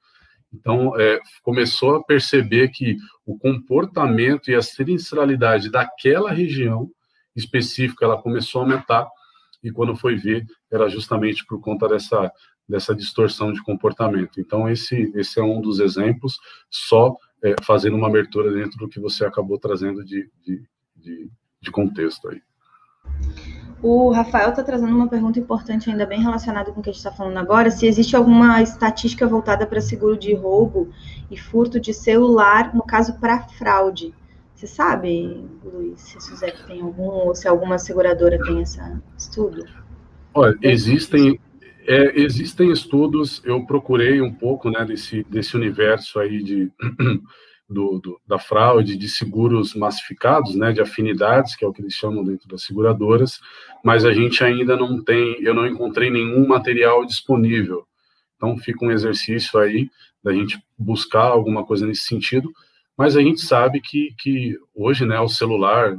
Então, 0.52 0.98
é, 1.00 1.20
começou 1.42 1.94
a 1.94 2.02
perceber 2.02 2.68
que 2.68 2.96
o 3.24 3.38
comportamento 3.38 4.50
e 4.50 4.54
a 4.54 4.62
sinistralidade 4.62 5.70
daquela 5.70 6.32
região 6.32 6.90
específica, 7.36 8.04
ela 8.04 8.20
começou 8.20 8.60
a 8.60 8.64
aumentar, 8.64 9.08
e 9.62 9.70
quando 9.70 9.96
foi 9.96 10.16
ver, 10.16 10.44
era 10.70 10.88
justamente 10.88 11.44
por 11.46 11.60
conta 11.60 11.88
dessa, 11.88 12.32
dessa 12.68 12.94
distorção 12.94 13.52
de 13.52 13.62
comportamento. 13.62 14.40
Então, 14.40 14.68
esse, 14.68 15.12
esse 15.14 15.38
é 15.38 15.42
um 15.42 15.60
dos 15.60 15.80
exemplos, 15.80 16.38
só 16.70 17.16
é, 17.42 17.54
fazendo 17.62 17.96
uma 17.96 18.08
abertura 18.08 18.52
dentro 18.52 18.78
do 18.78 18.88
que 18.88 19.00
você 19.00 19.24
acabou 19.24 19.58
trazendo 19.58 20.04
de, 20.04 20.30
de, 20.42 20.62
de, 20.96 21.30
de 21.60 21.70
contexto 21.70 22.28
aí. 22.28 22.40
O 23.82 24.10
Rafael 24.10 24.50
está 24.50 24.62
trazendo 24.62 24.94
uma 24.94 25.08
pergunta 25.08 25.38
importante, 25.38 25.88
ainda 25.88 26.04
bem 26.04 26.20
relacionada 26.20 26.70
com 26.70 26.80
o 26.80 26.82
que 26.82 26.90
a 26.90 26.92
gente 26.92 26.98
está 26.98 27.10
falando 27.10 27.38
agora, 27.38 27.70
se 27.70 27.86
existe 27.86 28.14
alguma 28.14 28.60
estatística 28.60 29.26
voltada 29.26 29.66
para 29.66 29.80
seguro 29.80 30.18
de 30.18 30.34
roubo 30.34 30.90
e 31.30 31.36
furto 31.38 31.80
de 31.80 31.94
celular, 31.94 32.74
no 32.74 32.82
caso 32.82 33.18
para 33.18 33.48
fraude. 33.48 34.14
Você 34.60 34.66
sabe, 34.66 35.42
Luiz, 35.64 36.02
se 36.02 36.18
a 36.18 36.20
Suzette 36.20 36.66
tem 36.66 36.82
algum, 36.82 37.04
ou 37.04 37.34
se 37.34 37.48
alguma 37.48 37.78
seguradora 37.78 38.38
tem 38.42 38.60
esse 38.60 38.78
estudo? 39.16 39.64
Olha, 40.34 40.54
existem, 40.60 41.40
é, 41.86 42.20
existem 42.20 42.70
estudos, 42.70 43.40
eu 43.42 43.64
procurei 43.64 44.20
um 44.20 44.30
pouco 44.30 44.68
né, 44.68 44.84
desse, 44.84 45.24
desse 45.30 45.56
universo 45.56 46.18
aí 46.20 46.42
de, 46.42 46.70
do, 47.66 48.00
do, 48.00 48.20
da 48.26 48.38
fraude, 48.38 48.98
de 48.98 49.08
seguros 49.08 49.74
massificados, 49.74 50.54
né, 50.54 50.72
de 50.72 50.82
afinidades, 50.82 51.56
que 51.56 51.64
é 51.64 51.66
o 51.66 51.72
que 51.72 51.80
eles 51.80 51.94
chamam 51.94 52.22
dentro 52.22 52.46
das 52.46 52.62
seguradoras, 52.62 53.40
mas 53.82 54.04
a 54.04 54.12
gente 54.12 54.44
ainda 54.44 54.76
não 54.76 55.02
tem, 55.02 55.42
eu 55.42 55.54
não 55.54 55.66
encontrei 55.66 56.10
nenhum 56.10 56.46
material 56.46 57.06
disponível. 57.06 57.86
Então 58.36 58.58
fica 58.58 58.84
um 58.84 58.90
exercício 58.90 59.58
aí 59.58 59.88
da 60.22 60.34
gente 60.34 60.62
buscar 60.76 61.24
alguma 61.24 61.64
coisa 61.64 61.86
nesse 61.86 62.02
sentido, 62.02 62.52
mas 63.00 63.16
a 63.16 63.22
gente 63.22 63.40
sabe 63.40 63.80
que, 63.80 64.14
que 64.18 64.58
hoje, 64.74 65.06
né, 65.06 65.18
o 65.18 65.26
celular, 65.26 65.94
a 65.94 65.98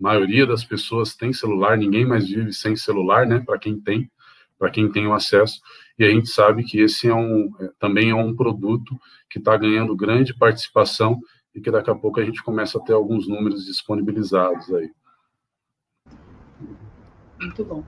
maioria 0.00 0.46
das 0.46 0.64
pessoas 0.64 1.14
tem 1.14 1.34
celular, 1.34 1.76
ninguém 1.76 2.06
mais 2.06 2.26
vive 2.26 2.50
sem 2.50 2.74
celular, 2.74 3.26
né, 3.26 3.42
para 3.44 3.58
quem 3.58 3.78
tem, 3.78 4.10
para 4.58 4.70
quem 4.70 4.90
tem 4.90 5.06
o 5.06 5.12
acesso. 5.12 5.60
e 5.98 6.06
a 6.06 6.10
gente 6.10 6.30
sabe 6.30 6.64
que 6.64 6.80
esse 6.80 7.08
é 7.08 7.14
um, 7.14 7.54
é, 7.60 7.68
também 7.78 8.08
é 8.08 8.14
um 8.14 8.34
produto 8.34 8.98
que 9.28 9.38
está 9.38 9.54
ganhando 9.54 9.94
grande 9.94 10.32
participação 10.32 11.20
e 11.54 11.60
que 11.60 11.70
daqui 11.70 11.90
a 11.90 11.94
pouco 11.94 12.18
a 12.20 12.24
gente 12.24 12.42
começa 12.42 12.78
a 12.78 12.82
ter 12.82 12.94
alguns 12.94 13.28
números 13.28 13.66
disponibilizados 13.66 14.72
aí. 14.72 14.90
Muito 17.38 17.64
bom. 17.66 17.84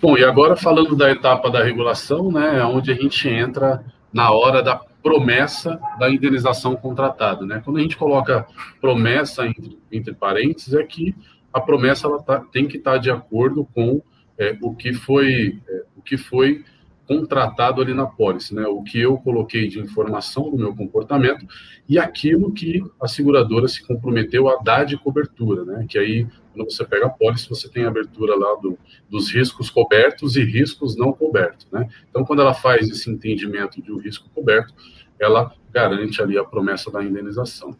Bom, 0.00 0.16
e 0.16 0.24
agora 0.24 0.54
falando 0.54 0.94
da 0.94 1.10
etapa 1.10 1.50
da 1.50 1.64
regulação, 1.64 2.30
né, 2.30 2.60
é 2.60 2.64
onde 2.64 2.92
a 2.92 2.94
gente 2.94 3.28
entra 3.28 3.84
na 4.12 4.30
hora 4.30 4.62
da 4.62 4.87
promessa 5.08 5.80
da 5.98 6.10
indenização 6.10 6.76
contratada, 6.76 7.46
né? 7.46 7.62
Quando 7.64 7.78
a 7.78 7.80
gente 7.80 7.96
coloca 7.96 8.46
promessa 8.78 9.46
entre, 9.46 9.78
entre 9.90 10.12
parênteses, 10.12 10.74
é 10.74 10.84
que 10.84 11.14
a 11.50 11.58
promessa 11.58 12.06
ela 12.06 12.22
tá, 12.22 12.40
tem 12.40 12.68
que 12.68 12.76
estar 12.76 12.92
tá 12.92 12.98
de 12.98 13.10
acordo 13.10 13.64
com 13.74 14.02
é, 14.36 14.56
o 14.60 14.74
que 14.74 14.92
foi 14.92 15.58
é, 15.66 15.82
o 15.96 16.02
que 16.02 16.18
foi 16.18 16.62
contratado 17.06 17.80
ali 17.80 17.94
na 17.94 18.04
pólice, 18.04 18.54
né? 18.54 18.66
O 18.66 18.82
que 18.82 19.00
eu 19.00 19.16
coloquei 19.16 19.66
de 19.66 19.80
informação 19.80 20.50
do 20.50 20.58
meu 20.58 20.76
comportamento 20.76 21.46
e 21.88 21.98
aquilo 21.98 22.52
que 22.52 22.84
a 23.00 23.08
seguradora 23.08 23.66
se 23.66 23.82
comprometeu 23.86 24.46
a 24.46 24.62
dar 24.62 24.84
de 24.84 24.98
cobertura, 24.98 25.64
né? 25.64 25.86
Que 25.88 25.98
aí, 25.98 26.26
quando 26.58 26.72
você 26.72 26.84
pega 26.84 27.06
a 27.06 27.10
pólice, 27.10 27.48
você 27.48 27.68
tem 27.68 27.84
a 27.84 27.88
abertura 27.88 28.34
lá 28.36 28.56
do, 28.56 28.76
dos 29.08 29.32
riscos 29.32 29.70
cobertos 29.70 30.34
e 30.34 30.42
riscos 30.42 30.96
não 30.96 31.12
cobertos, 31.12 31.68
né? 31.70 31.88
Então, 32.10 32.24
quando 32.24 32.42
ela 32.42 32.52
faz 32.52 32.88
esse 32.90 33.08
entendimento 33.08 33.80
de 33.80 33.92
um 33.92 33.98
risco 33.98 34.28
coberto, 34.34 34.74
ela 35.20 35.52
garante 35.72 36.20
ali 36.20 36.36
a 36.36 36.44
promessa 36.44 36.90
da 36.90 37.02
indenização. 37.02 37.76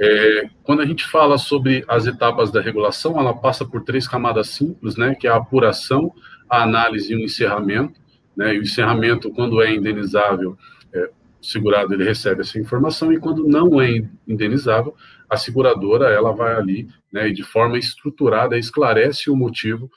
É, 0.00 0.48
quando 0.62 0.80
a 0.80 0.86
gente 0.86 1.04
fala 1.04 1.36
sobre 1.36 1.84
as 1.86 2.06
etapas 2.06 2.50
da 2.50 2.60
regulação, 2.60 3.18
ela 3.18 3.34
passa 3.34 3.66
por 3.66 3.82
três 3.82 4.08
camadas 4.08 4.48
simples, 4.48 4.96
né? 4.96 5.14
Que 5.14 5.26
é 5.26 5.30
a 5.30 5.36
apuração, 5.36 6.12
a 6.48 6.62
análise 6.62 7.12
e 7.12 7.16
o 7.16 7.20
encerramento. 7.20 8.00
Né? 8.34 8.54
E 8.54 8.58
o 8.60 8.62
encerramento, 8.62 9.30
quando 9.30 9.60
é 9.60 9.74
indenizável, 9.74 10.56
é, 10.92 11.10
o 11.40 11.44
segurado 11.44 11.92
ele 11.92 12.04
recebe 12.04 12.40
essa 12.40 12.58
informação 12.58 13.12
e 13.12 13.18
quando 13.18 13.46
não 13.46 13.80
é 13.80 14.02
indenizável, 14.26 14.94
a 15.28 15.36
seguradora 15.36 16.10
ela 16.10 16.32
vai 16.32 16.54
ali, 16.54 16.88
né, 17.12 17.28
e 17.28 17.32
de 17.32 17.42
forma 17.42 17.78
estruturada 17.78 18.58
esclarece 18.58 19.30
o 19.30 19.36
motivo 19.36 19.90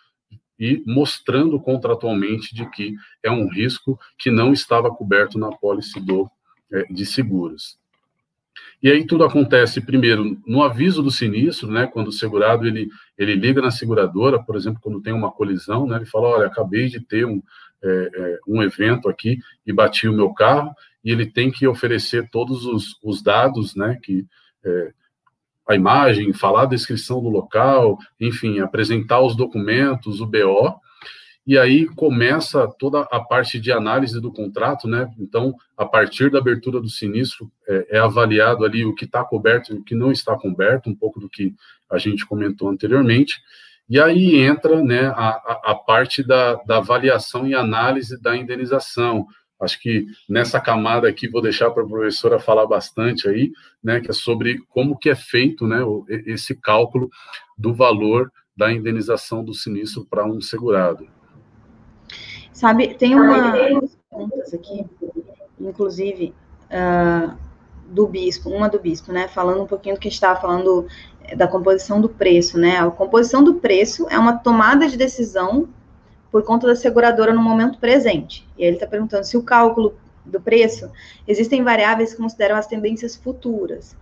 e 0.59 0.83
mostrando 0.85 1.59
contratualmente 1.59 2.53
de 2.53 2.69
que 2.69 2.93
é 3.23 3.31
um 3.31 3.49
risco 3.49 3.99
que 4.17 4.29
não 4.29 4.53
estava 4.53 4.91
coberto 4.91 5.39
na 5.39 5.49
pólice 5.49 5.99
do, 5.99 6.29
é, 6.71 6.83
de 6.83 7.05
seguros. 7.05 7.79
E 8.83 8.89
aí 8.89 9.05
tudo 9.05 9.23
acontece 9.23 9.79
primeiro 9.79 10.39
no 10.45 10.63
aviso 10.63 11.01
do 11.01 11.11
sinistro, 11.11 11.71
né, 11.71 11.87
quando 11.87 12.09
o 12.09 12.11
segurado 12.11 12.67
ele, 12.67 12.89
ele 13.17 13.35
liga 13.35 13.61
na 13.61 13.71
seguradora, 13.71 14.41
por 14.41 14.55
exemplo, 14.55 14.79
quando 14.81 15.01
tem 15.01 15.13
uma 15.13 15.31
colisão, 15.31 15.87
né, 15.87 15.97
ele 15.97 16.05
fala, 16.05 16.27
olha, 16.27 16.47
acabei 16.47 16.87
de 16.87 16.99
ter 16.99 17.25
um, 17.25 17.41
é, 17.83 18.09
é, 18.13 18.39
um 18.47 18.61
evento 18.61 19.09
aqui 19.09 19.39
e 19.65 19.71
bati 19.73 20.07
o 20.07 20.13
meu 20.13 20.33
carro, 20.33 20.73
e 21.03 21.11
ele 21.11 21.25
tem 21.25 21.49
que 21.51 21.67
oferecer 21.67 22.29
todos 22.29 22.65
os, 22.65 22.99
os 23.03 23.21
dados, 23.21 23.75
né, 23.75 23.97
que 24.01 24.25
é, 24.63 24.93
a 25.67 25.75
imagem, 25.75 26.33
falar 26.33 26.63
a 26.63 26.67
descrição 26.67 27.21
do 27.21 27.29
local, 27.29 27.97
enfim, 28.19 28.59
apresentar 28.59 29.21
os 29.21 29.35
documentos, 29.35 30.19
o 30.19 30.25
BO, 30.25 30.79
e 31.45 31.57
aí 31.57 31.87
começa 31.87 32.67
toda 32.79 33.01
a 33.01 33.19
parte 33.19 33.59
de 33.59 33.71
análise 33.71 34.21
do 34.21 34.31
contrato, 34.31 34.87
né? 34.87 35.09
Então, 35.17 35.55
a 35.75 35.85
partir 35.85 36.29
da 36.29 36.37
abertura 36.37 36.79
do 36.79 36.89
sinistro, 36.89 37.51
é, 37.67 37.97
é 37.97 37.99
avaliado 37.99 38.63
ali 38.63 38.85
o 38.85 38.93
que 38.93 39.05
está 39.05 39.23
coberto 39.23 39.73
e 39.73 39.77
o 39.77 39.83
que 39.83 39.95
não 39.95 40.11
está 40.11 40.37
coberto, 40.37 40.89
um 40.89 40.95
pouco 40.95 41.19
do 41.19 41.29
que 41.29 41.53
a 41.89 41.97
gente 41.97 42.25
comentou 42.25 42.69
anteriormente, 42.69 43.41
e 43.89 43.99
aí 43.99 44.37
entra 44.37 44.81
né, 44.81 45.07
a, 45.07 45.61
a, 45.65 45.75
parte 45.75 46.23
da, 46.23 46.55
da 46.65 46.77
avaliação 46.77 47.45
e 47.45 47.53
análise 47.53 48.21
da 48.21 48.37
indenização. 48.37 49.27
Acho 49.61 49.79
que 49.79 50.07
nessa 50.27 50.59
camada 50.59 51.07
aqui 51.07 51.29
vou 51.29 51.41
deixar 51.41 51.69
para 51.71 51.83
a 51.83 51.87
professora 51.87 52.39
falar 52.39 52.65
bastante 52.65 53.29
aí, 53.29 53.51
né, 53.83 53.99
que 53.99 54.09
é 54.09 54.13
sobre 54.13 54.59
como 54.69 54.97
que 54.97 55.09
é 55.09 55.15
feito 55.15 55.67
né, 55.67 55.79
esse 56.25 56.55
cálculo 56.55 57.09
do 57.57 57.73
valor 57.73 58.31
da 58.57 58.71
indenização 58.71 59.43
do 59.43 59.53
sinistro 59.53 60.05
para 60.05 60.25
um 60.25 60.41
segurado. 60.41 61.07
Sabe, 62.51 62.95
tem 62.95 63.15
uma 63.15 63.53
perguntas 64.09 64.53
aqui, 64.53 64.85
inclusive, 65.59 66.33
uh, 66.69 67.37
do 67.87 68.07
bispo, 68.07 68.49
uma 68.49 68.67
do 68.67 68.79
bispo, 68.79 69.11
né, 69.11 69.27
falando 69.27 69.63
um 69.63 69.67
pouquinho 69.67 69.95
do 69.95 70.01
que 70.01 70.07
estava 70.07 70.39
falando 70.39 70.87
da 71.35 71.47
composição 71.47 72.01
do 72.01 72.09
preço, 72.09 72.57
né? 72.57 72.77
A 72.77 72.89
composição 72.89 73.43
do 73.43 73.55
preço 73.55 74.07
é 74.09 74.17
uma 74.17 74.37
tomada 74.37 74.87
de 74.87 74.97
decisão 74.97 75.69
por 76.31 76.43
conta 76.43 76.67
da 76.67 76.75
seguradora 76.75 77.33
no 77.33 77.41
momento 77.41 77.77
presente. 77.77 78.47
E 78.57 78.63
ele 78.63 78.77
está 78.77 78.87
perguntando 78.87 79.25
se 79.25 79.35
o 79.37 79.43
cálculo 79.43 79.95
do 80.25 80.39
preço 80.39 80.89
existem 81.27 81.63
variáveis 81.63 82.13
que 82.13 82.21
consideram 82.21 82.55
as 82.55 82.67
tendências 82.67 83.15
futuras. 83.15 83.95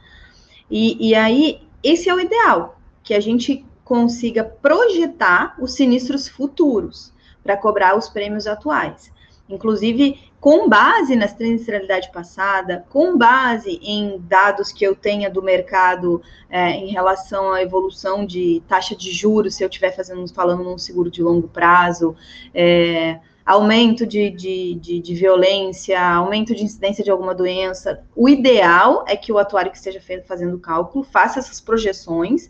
E, 0.70 1.10
e 1.10 1.16
aí, 1.16 1.62
esse 1.84 2.10
é 2.10 2.14
o 2.14 2.20
ideal, 2.20 2.80
que 3.04 3.14
a 3.14 3.20
gente 3.20 3.66
consiga 3.84 4.44
projetar 4.44 5.56
os 5.60 5.74
sinistros 5.74 6.28
futuros 6.28 7.12
para 7.42 7.58
cobrar 7.58 7.98
os 7.98 8.08
prêmios 8.08 8.46
atuais. 8.46 9.12
Inclusive, 9.50 10.20
com 10.39 10.70
base 10.70 11.16
na 11.16 11.28
trimestralidade 11.28 12.12
passada, 12.12 12.86
com 12.89 13.18
base 13.18 13.80
em 13.82 14.20
dados 14.20 14.72
que 14.72 14.86
eu 14.86 14.95
tenha 14.95 15.30
do 15.30 15.41
mercado 15.41 16.22
é, 16.50 16.72
em 16.72 16.91
relação 16.91 17.52
à 17.52 17.62
evolução 17.62 18.26
de 18.26 18.62
taxa 18.68 18.95
de 18.95 19.12
juros, 19.12 19.56
se 19.56 19.64
eu 19.64 19.68
estiver 19.68 19.95
fazendo, 19.95 20.26
falando 20.34 20.64
num 20.64 20.78
seguro 20.78 21.10
de 21.10 21.24
longo 21.24 21.47
prazo, 21.47 22.16
é, 22.54 23.20
aumento 23.43 24.06
de, 24.06 24.30
de, 24.30 24.76
de, 24.76 25.00
de, 25.00 25.16
violência, 25.16 26.00
aumento 26.00 26.54
de 26.54 26.64
incidência 26.64 27.04
de 27.04 27.10
alguma 27.10 27.34
doença. 27.34 28.04
O 28.16 28.30
ideal 28.30 29.04
é 29.08 29.18
que 29.18 29.32
o 29.32 29.39
atuário 29.39 29.72
que 29.72 29.78
esteja 29.78 30.00
fazendo 30.28 30.56
o 30.56 30.60
cálculo 30.60 31.04
faça 31.04 31.39
essas 31.39 31.60
projeções 31.60 32.47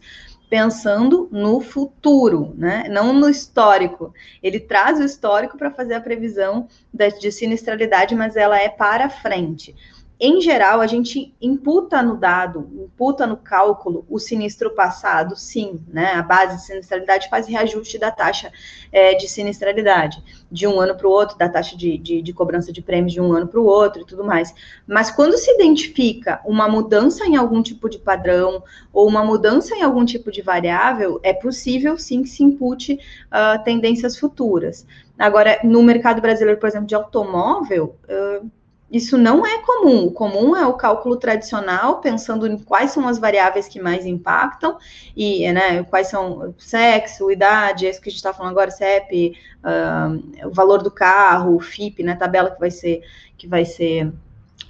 pensando 0.49 1.29
no 1.31 1.61
futuro, 1.61 2.53
né? 2.57 2.85
não 2.89 3.13
no 3.13 3.29
histórico. 3.29 4.13
Ele 4.41 4.59
traz 4.59 4.99
o 4.99 5.03
histórico 5.03 5.57
para 5.57 5.71
fazer 5.71 5.93
a 5.93 6.01
previsão 6.01 6.67
de 6.93 7.31
sinistralidade, 7.31 8.15
mas 8.15 8.35
ela 8.35 8.59
é 8.59 8.67
para 8.67 9.09
frente 9.09 9.75
em 10.19 10.41
geral, 10.41 10.81
a 10.81 10.87
gente 10.87 11.33
imputa 11.41 12.03
no 12.03 12.17
dado, 12.17 12.69
imputa 12.73 13.25
no 13.25 13.37
cálculo 13.37 14.05
o 14.09 14.19
sinistro 14.19 14.71
passado, 14.71 15.33
sim, 15.37 15.79
né? 15.87 16.11
A 16.11 16.21
base 16.21 16.57
de 16.57 16.65
sinistralidade 16.65 17.29
faz 17.29 17.47
reajuste 17.47 17.97
da 17.97 18.11
taxa 18.11 18.51
é, 18.91 19.13
de 19.15 19.29
sinistralidade, 19.29 20.21
de 20.51 20.67
um 20.67 20.81
ano 20.81 20.93
para 20.95 21.07
o 21.07 21.09
outro, 21.09 21.37
da 21.37 21.47
taxa 21.47 21.77
de, 21.77 21.97
de, 21.97 22.21
de, 22.21 22.33
cobrança 22.33 22.73
de 22.73 22.81
prêmios 22.81 23.13
de 23.13 23.21
um 23.21 23.31
ano 23.31 23.47
para 23.47 23.61
o 23.61 23.65
outro 23.65 24.01
e 24.01 24.05
tudo 24.05 24.25
mais. 24.25 24.53
Mas 24.85 25.09
quando 25.09 25.37
se 25.37 25.51
identifica 25.51 26.41
uma 26.43 26.67
mudança 26.67 27.25
em 27.25 27.37
algum 27.37 27.63
tipo 27.63 27.87
de 27.87 27.97
padrão 27.97 28.61
ou 28.91 29.07
uma 29.07 29.23
mudança 29.23 29.73
em 29.73 29.83
algum 29.83 30.03
tipo 30.03 30.29
de 30.33 30.41
variável, 30.41 31.21
é 31.23 31.31
possível 31.31 31.97
sim 31.97 32.23
que 32.23 32.29
se 32.29 32.43
impute 32.43 32.99
uh, 33.27 33.63
tendências 33.63 34.17
futuras. 34.17 34.85
Agora, 35.17 35.59
no 35.63 35.81
mercado 35.81 36.21
brasileiro, 36.21 36.59
por 36.59 36.67
exemplo, 36.67 36.87
de 36.87 36.95
automóvel, 36.95 37.95
uh, 38.03 38.49
isso 38.91 39.17
não 39.17 39.45
é 39.45 39.59
comum. 39.59 40.05
O 40.05 40.11
comum 40.11 40.55
é 40.55 40.65
o 40.65 40.73
cálculo 40.73 41.17
tradicional, 41.17 41.99
pensando 41.99 42.47
em 42.47 42.57
quais 42.57 42.91
são 42.91 43.07
as 43.07 43.19
variáveis 43.19 43.67
que 43.67 43.79
mais 43.79 44.05
impactam, 44.05 44.77
e 45.15 45.51
né, 45.51 45.83
quais 45.83 46.07
são 46.07 46.53
sexo, 46.57 47.31
idade, 47.31 47.85
esse 47.85 48.01
que 48.01 48.09
a 48.09 48.11
gente 48.11 48.17
está 48.17 48.33
falando 48.33 48.51
agora, 48.51 48.71
CEP, 48.71 49.37
uh, 49.63 50.47
o 50.47 50.53
valor 50.53 50.81
do 50.81 50.89
carro, 50.89 51.55
o 51.55 51.59
FIP, 51.59 52.01
né, 52.03 52.15
tabela 52.15 52.49
que 52.49 52.59
vai 52.59 52.71
ser, 52.71 53.01
que 53.37 53.47
vai 53.47 53.63
ser. 53.63 54.11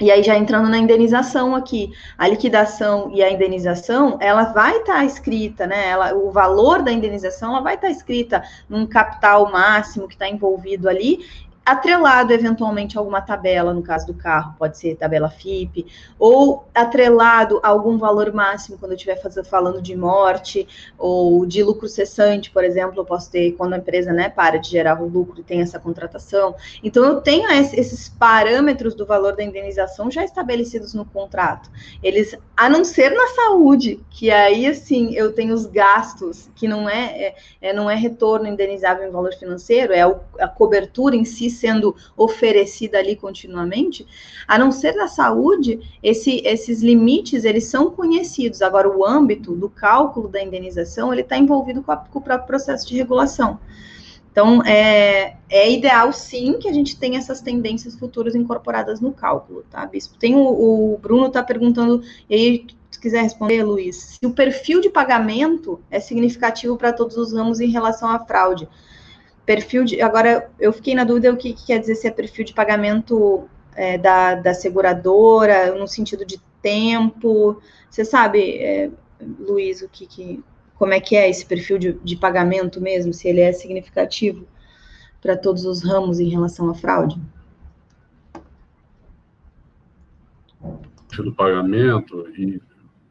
E 0.01 0.09
aí, 0.09 0.23
já 0.23 0.37
entrando 0.37 0.69
na 0.69 0.77
indenização 0.77 1.53
aqui, 1.53 1.91
a 2.17 2.25
liquidação 2.25 3.11
e 3.13 3.21
a 3.21 3.29
indenização, 3.29 4.17
ela 4.21 4.45
vai 4.45 4.77
estar 4.77 4.93
tá 4.93 5.05
escrita, 5.05 5.67
né? 5.67 5.89
Ela, 5.89 6.13
o 6.15 6.31
valor 6.31 6.81
da 6.81 6.91
indenização, 6.91 7.51
ela 7.51 7.61
vai 7.61 7.75
estar 7.75 7.87
tá 7.87 7.91
escrita 7.91 8.43
num 8.69 8.87
capital 8.87 9.51
máximo 9.51 10.07
que 10.07 10.13
está 10.13 10.29
envolvido 10.29 10.87
ali, 10.87 11.25
atrelado 11.71 12.33
eventualmente 12.33 12.97
a 12.97 13.01
alguma 13.01 13.21
tabela, 13.21 13.73
no 13.73 13.81
caso 13.81 14.07
do 14.07 14.13
carro, 14.13 14.55
pode 14.57 14.77
ser 14.77 14.95
tabela 14.95 15.29
FIP, 15.29 15.85
ou 16.17 16.67
atrelado 16.73 17.59
a 17.63 17.67
algum 17.69 17.97
valor 17.97 18.33
máximo 18.33 18.77
quando 18.77 18.93
eu 18.93 18.95
estiver 18.95 19.19
falando 19.45 19.81
de 19.81 19.95
morte 19.95 20.67
ou 20.97 21.45
de 21.45 21.61
lucro 21.63 21.87
cessante, 21.87 22.51
por 22.51 22.63
exemplo, 22.63 22.99
eu 22.99 23.05
posso 23.05 23.31
ter 23.31 23.51
quando 23.53 23.73
a 23.73 23.77
empresa 23.77 24.11
né, 24.11 24.29
para 24.29 24.57
de 24.57 24.69
gerar 24.69 25.01
o 25.01 25.07
lucro 25.07 25.39
e 25.39 25.43
tem 25.43 25.61
essa 25.61 25.79
contratação. 25.79 26.55
Então 26.83 27.03
eu 27.05 27.21
tenho 27.21 27.49
esses 27.51 28.09
parâmetros 28.09 28.95
do 28.95 29.05
valor 29.05 29.35
da 29.35 29.43
indenização 29.43 30.09
já 30.09 30.23
estabelecidos 30.23 30.93
no 30.93 31.05
contrato. 31.05 31.69
Eles, 32.01 32.35
a 32.55 32.69
não 32.69 32.83
ser 32.83 33.11
na 33.11 33.27
saúde, 33.27 33.99
que 34.09 34.31
aí 34.31 34.65
assim 34.65 35.13
eu 35.13 35.33
tenho 35.33 35.53
os 35.53 35.65
gastos 35.65 36.49
que 36.55 36.67
não 36.67 36.89
é, 36.89 37.27
é, 37.27 37.35
é 37.61 37.73
não 37.73 37.89
é 37.89 37.95
retorno 37.95 38.47
indenizável 38.47 39.07
em 39.07 39.11
valor 39.11 39.33
financeiro, 39.33 39.93
é 39.93 40.01
a 40.01 40.47
cobertura 40.47 41.15
em 41.15 41.25
si 41.25 41.49
sendo 41.59 41.95
oferecida 42.15 42.97
ali 42.97 43.15
continuamente, 43.15 44.07
a 44.47 44.57
não 44.57 44.71
ser 44.71 44.93
da 44.93 45.07
saúde, 45.07 45.79
esse, 46.01 46.41
esses 46.45 46.81
limites, 46.81 47.43
eles 47.43 47.65
são 47.65 47.91
conhecidos. 47.91 48.61
Agora, 48.61 48.89
o 48.89 49.05
âmbito 49.05 49.55
do 49.55 49.69
cálculo 49.69 50.27
da 50.27 50.41
indenização, 50.41 51.11
ele 51.11 51.21
está 51.21 51.37
envolvido 51.37 51.83
com, 51.83 51.91
a, 51.91 51.97
com 51.97 52.19
o 52.19 52.21
próprio 52.21 52.47
processo 52.47 52.87
de 52.87 52.95
regulação. 52.95 53.59
Então, 54.31 54.63
é, 54.63 55.35
é 55.49 55.71
ideal, 55.71 56.13
sim, 56.13 56.59
que 56.59 56.69
a 56.69 56.73
gente 56.73 56.97
tenha 56.97 57.17
essas 57.17 57.41
tendências 57.41 57.95
futuras 57.95 58.35
incorporadas 58.35 59.01
no 59.01 59.11
cálculo, 59.11 59.65
tá, 59.69 59.85
Bispo? 59.85 60.17
Tem 60.17 60.35
o, 60.35 60.93
o 60.93 60.97
Bruno 60.97 61.27
está 61.27 61.43
perguntando, 61.43 62.01
e 62.29 62.35
aí, 62.35 62.67
se 62.89 62.99
quiser 62.99 63.23
responder, 63.23 63.63
Luiz, 63.63 64.17
se 64.17 64.25
o 64.25 64.31
perfil 64.31 64.81
de 64.81 64.89
pagamento 64.89 65.81
é 65.89 65.99
significativo 65.99 66.77
para 66.77 66.93
todos 66.93 67.17
os 67.17 67.33
ramos 67.33 67.59
em 67.59 67.69
relação 67.69 68.09
à 68.09 68.19
fraude. 68.19 68.69
Perfil 69.49 69.83
de. 69.83 69.99
Agora, 69.99 70.47
eu 70.59 70.71
fiquei 70.71 70.93
na 70.93 71.03
dúvida 71.03 71.33
o 71.33 71.35
que, 71.35 71.53
que 71.53 71.65
quer 71.65 71.79
dizer 71.79 71.95
se 71.95 72.07
é 72.07 72.11
perfil 72.11 72.45
de 72.45 72.53
pagamento 72.53 73.49
é, 73.75 73.97
da, 73.97 74.35
da 74.35 74.53
seguradora, 74.53 75.73
no 75.73 75.87
sentido 75.87 76.23
de 76.23 76.39
tempo. 76.61 77.59
Você 77.89 78.05
sabe, 78.05 78.59
é, 78.59 78.91
Luiz, 79.39 79.81
o 79.81 79.89
que, 79.89 80.05
que, 80.05 80.43
como 80.75 80.93
é 80.93 80.99
que 80.99 81.15
é 81.15 81.27
esse 81.27 81.43
perfil 81.43 81.79
de, 81.79 81.93
de 81.93 82.15
pagamento 82.15 82.79
mesmo, 82.79 83.11
se 83.11 83.27
ele 83.27 83.41
é 83.41 83.51
significativo 83.51 84.45
para 85.19 85.35
todos 85.35 85.65
os 85.65 85.83
ramos 85.83 86.19
em 86.19 86.29
relação 86.29 86.69
à 86.69 86.75
fraude? 86.75 87.19
Perfil 91.07 91.25
do 91.25 91.33
pagamento, 91.33 92.27
e 92.37 92.61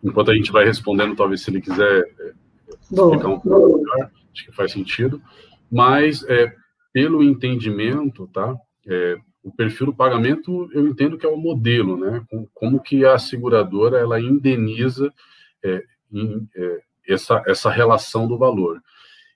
enquanto 0.04 0.30
a 0.30 0.34
gente 0.36 0.52
vai 0.52 0.64
respondendo, 0.64 1.16
talvez 1.16 1.42
se 1.42 1.50
ele 1.50 1.60
quiser 1.60 2.04
é, 2.20 2.32
explicar 2.80 3.26
um 3.26 3.40
pouco 3.40 3.78
melhor, 3.78 4.12
acho 4.32 4.46
que 4.46 4.52
faz 4.52 4.70
sentido, 4.70 5.20
mas 5.70 6.24
é, 6.24 6.52
pelo 6.92 7.22
entendimento, 7.22 8.28
tá? 8.28 8.56
É, 8.86 9.16
o 9.42 9.52
perfil 9.52 9.86
do 9.86 9.94
pagamento, 9.94 10.68
eu 10.72 10.86
entendo 10.86 11.16
que 11.16 11.24
é 11.24 11.28
o 11.28 11.36
modelo, 11.36 11.96
né? 11.96 12.24
Como 12.52 12.82
que 12.82 13.04
a 13.04 13.18
seguradora 13.18 13.98
ela 13.98 14.20
indeniza 14.20 15.12
é, 15.64 15.82
em, 16.12 16.48
é, 16.56 16.80
essa, 17.08 17.42
essa 17.46 17.70
relação 17.70 18.26
do 18.28 18.36
valor. 18.36 18.82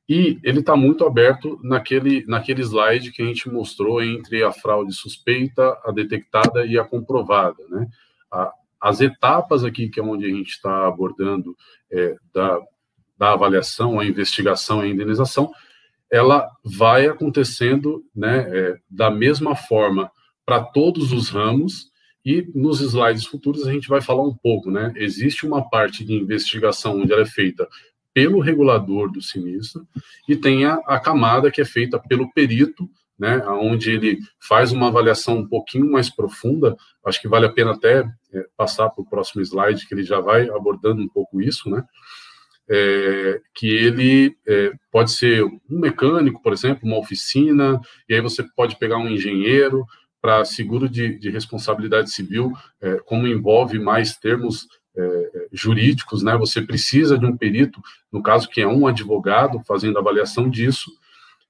E 0.09 0.39
ele 0.43 0.61
está 0.61 0.77
muito 0.77 1.07
aberto 1.07 1.59
naquele, 1.63 2.25
naquele 2.27 2.61
slide 2.63 3.13
que 3.13 3.23
a 3.23 3.25
gente 3.25 3.49
mostrou 3.49 4.03
entre 4.03 4.43
a 4.43 4.53
fraude 4.53 4.93
suspeita, 4.93 5.79
a 5.85 5.93
detectada 5.93 6.67
e 6.67 6.79
a 6.79 6.85
comprovada, 6.85 7.63
né? 7.71 7.87
A, 8.31 8.53
as 8.81 9.01
etapas 9.01 9.65
aqui, 9.65 9.89
que 9.89 10.01
é 10.01 10.03
onde 10.03 10.27
a 10.27 10.29
gente 10.29 10.51
está 10.51 10.89
abordando 10.89 11.57
é, 11.91 12.17
da, 12.35 12.61
da 13.17 13.33
avaliação, 13.33 14.01
a 14.01 14.05
investigação, 14.05 14.81
a 14.81 14.89
indenização, 14.89 15.53
ela 16.13 16.47
vai 16.63 17.07
acontecendo 17.07 18.05
né, 18.15 18.47
é, 18.49 18.77
da 18.89 19.11
mesma 19.11 19.57
forma 19.57 20.13
para 20.45 20.63
todos 20.63 21.11
os 21.11 21.31
ramos, 21.31 21.91
e 22.25 22.47
nos 22.55 22.81
slides 22.81 23.27
futuros 23.27 23.67
a 23.67 23.73
gente 23.73 23.89
vai 23.89 24.01
falar 24.01 24.23
um 24.23 24.35
pouco, 24.35 24.71
né? 24.71 24.93
Existe 24.95 25.45
uma 25.45 25.69
parte 25.69 26.05
de 26.05 26.15
investigação 26.15 27.01
onde 27.01 27.13
ela 27.13 27.23
é 27.23 27.27
feita 27.27 27.67
pelo 28.15 28.41
regulador 28.41 29.11
do 29.11 29.21
sinistro 29.21 29.87
e 30.29 30.37
tem 30.37 30.65
a, 30.65 30.75
a 30.87 31.01
camada 31.01 31.51
que 31.51 31.61
é 31.61 31.65
feita 31.65 31.99
pelo 31.99 32.31
perito, 32.33 32.89
né? 33.19 33.45
Onde 33.49 33.91
ele 33.91 34.19
faz 34.41 34.71
uma 34.71 34.87
avaliação 34.87 35.39
um 35.39 35.49
pouquinho 35.49 35.91
mais 35.91 36.09
profunda. 36.09 36.77
Acho 37.05 37.21
que 37.21 37.29
vale 37.29 37.47
a 37.47 37.53
pena 37.53 37.73
até 37.73 38.09
é, 38.33 38.47
passar 38.57 38.89
para 38.91 39.03
o 39.03 39.09
próximo 39.09 39.43
slide 39.43 39.87
que 39.87 39.95
ele 39.95 40.05
já 40.05 40.21
vai 40.21 40.49
abordando 40.49 41.03
um 41.03 41.09
pouco 41.09 41.41
isso, 41.41 41.69
né? 41.69 41.85
É, 42.69 43.41
que 43.55 43.67
ele 43.67 44.37
é, 44.47 44.73
pode 44.91 45.13
ser 45.13 45.45
um 45.45 45.61
mecânico, 45.69 46.43
por 46.43 46.53
exemplo, 46.53 46.81
uma 46.85 46.99
oficina, 46.99 47.81
e 48.09 48.15
aí 48.15 48.21
você 48.21 48.43
pode 48.57 48.79
pegar 48.79 48.99
um 48.99 49.09
engenheiro 49.09 49.85
para 50.21 50.45
seguro 50.45 50.89
de, 50.89 51.19
de, 51.19 51.31
responsabilidade 51.31 52.11
civil, 52.13 52.53
é, 52.81 52.97
como 53.05 53.27
envolve 53.27 53.79
mais 53.79 54.17
termos 54.17 54.69
é, 54.97 55.49
jurídicos, 55.53 56.23
né? 56.23 56.37
Você 56.37 56.63
precisa 56.63 57.19
de 57.19 57.27
um 57.27 57.37
perito, 57.37 57.81
no 58.13 58.23
caso 58.23 58.49
que 58.49 58.61
é 58.61 58.67
um 58.67 58.87
advogado 58.87 59.61
fazendo 59.67 59.99
avaliação 59.99 60.49
disso. 60.49 60.91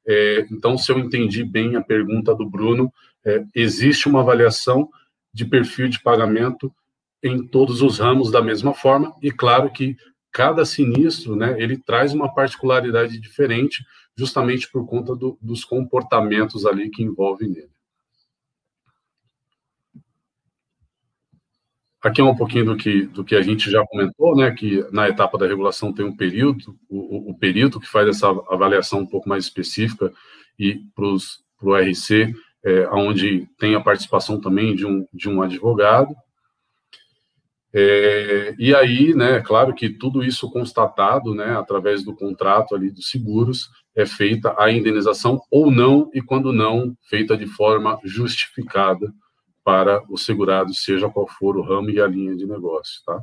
É, 0.06 0.46
então, 0.50 0.78
se 0.78 0.90
eu 0.90 0.98
entendi 0.98 1.44
bem 1.44 1.76
a 1.76 1.82
pergunta 1.82 2.34
do 2.34 2.48
Bruno, 2.48 2.92
é, 3.24 3.44
existe 3.54 4.08
uma 4.08 4.20
avaliação 4.20 4.88
de 5.34 5.44
perfil 5.44 5.88
de 5.88 6.00
pagamento 6.00 6.72
em 7.22 7.46
todos 7.46 7.82
os 7.82 7.98
ramos 7.98 8.30
da 8.30 8.42
mesma 8.42 8.74
forma, 8.74 9.14
e 9.22 9.30
claro 9.30 9.70
que 9.70 9.96
cada 10.32 10.64
sinistro, 10.64 11.36
né, 11.36 11.54
ele 11.62 11.76
traz 11.76 12.14
uma 12.14 12.32
particularidade 12.32 13.20
diferente, 13.20 13.84
justamente 14.16 14.70
por 14.70 14.86
conta 14.86 15.14
do, 15.14 15.38
dos 15.40 15.64
comportamentos 15.64 16.64
ali 16.64 16.90
que 16.90 17.02
envolvem 17.02 17.50
nele. 17.50 17.70
Aqui 22.02 22.20
é 22.20 22.24
um 22.24 22.34
pouquinho 22.34 22.64
do 22.64 22.76
que, 22.76 23.06
do 23.06 23.22
que 23.22 23.36
a 23.36 23.42
gente 23.42 23.70
já 23.70 23.86
comentou, 23.86 24.34
né, 24.34 24.50
que 24.50 24.84
na 24.90 25.08
etapa 25.08 25.38
da 25.38 25.46
regulação 25.46 25.92
tem 25.92 26.04
um 26.04 26.16
período, 26.16 26.76
o, 26.88 27.30
o 27.30 27.38
perito 27.38 27.78
que 27.78 27.86
faz 27.86 28.08
essa 28.08 28.28
avaliação 28.50 29.00
um 29.00 29.06
pouco 29.06 29.28
mais 29.28 29.44
específica 29.44 30.12
e 30.58 30.80
para 30.96 31.04
o 31.04 31.76
RC, 31.76 32.34
é, 32.64 32.88
onde 32.88 33.46
tem 33.58 33.76
a 33.76 33.80
participação 33.80 34.40
também 34.40 34.74
de 34.74 34.84
um, 34.84 35.06
de 35.12 35.28
um 35.28 35.42
advogado, 35.42 36.12
é, 37.74 38.54
e 38.58 38.74
aí, 38.74 39.14
né, 39.14 39.40
claro 39.40 39.74
que 39.74 39.88
tudo 39.88 40.22
isso 40.22 40.50
constatado, 40.50 41.34
né, 41.34 41.56
através 41.56 42.04
do 42.04 42.14
contrato 42.14 42.74
ali 42.74 42.90
dos 42.90 43.08
seguros, 43.08 43.70
é 43.96 44.04
feita 44.04 44.54
a 44.58 44.70
indenização 44.70 45.40
ou 45.50 45.70
não, 45.70 46.10
e 46.12 46.20
quando 46.20 46.52
não, 46.52 46.94
feita 47.08 47.36
de 47.36 47.46
forma 47.46 47.98
justificada 48.04 49.12
para 49.64 50.02
o 50.10 50.18
segurado, 50.18 50.74
seja 50.74 51.08
qual 51.08 51.26
for 51.26 51.56
o 51.56 51.62
ramo 51.62 51.88
e 51.90 52.00
a 52.00 52.06
linha 52.06 52.36
de 52.36 52.46
negócio, 52.46 53.02
tá? 53.06 53.22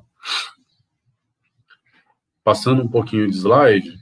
Passando 2.44 2.82
um 2.82 2.88
pouquinho 2.88 3.28
de 3.30 3.36
slide, 3.36 4.00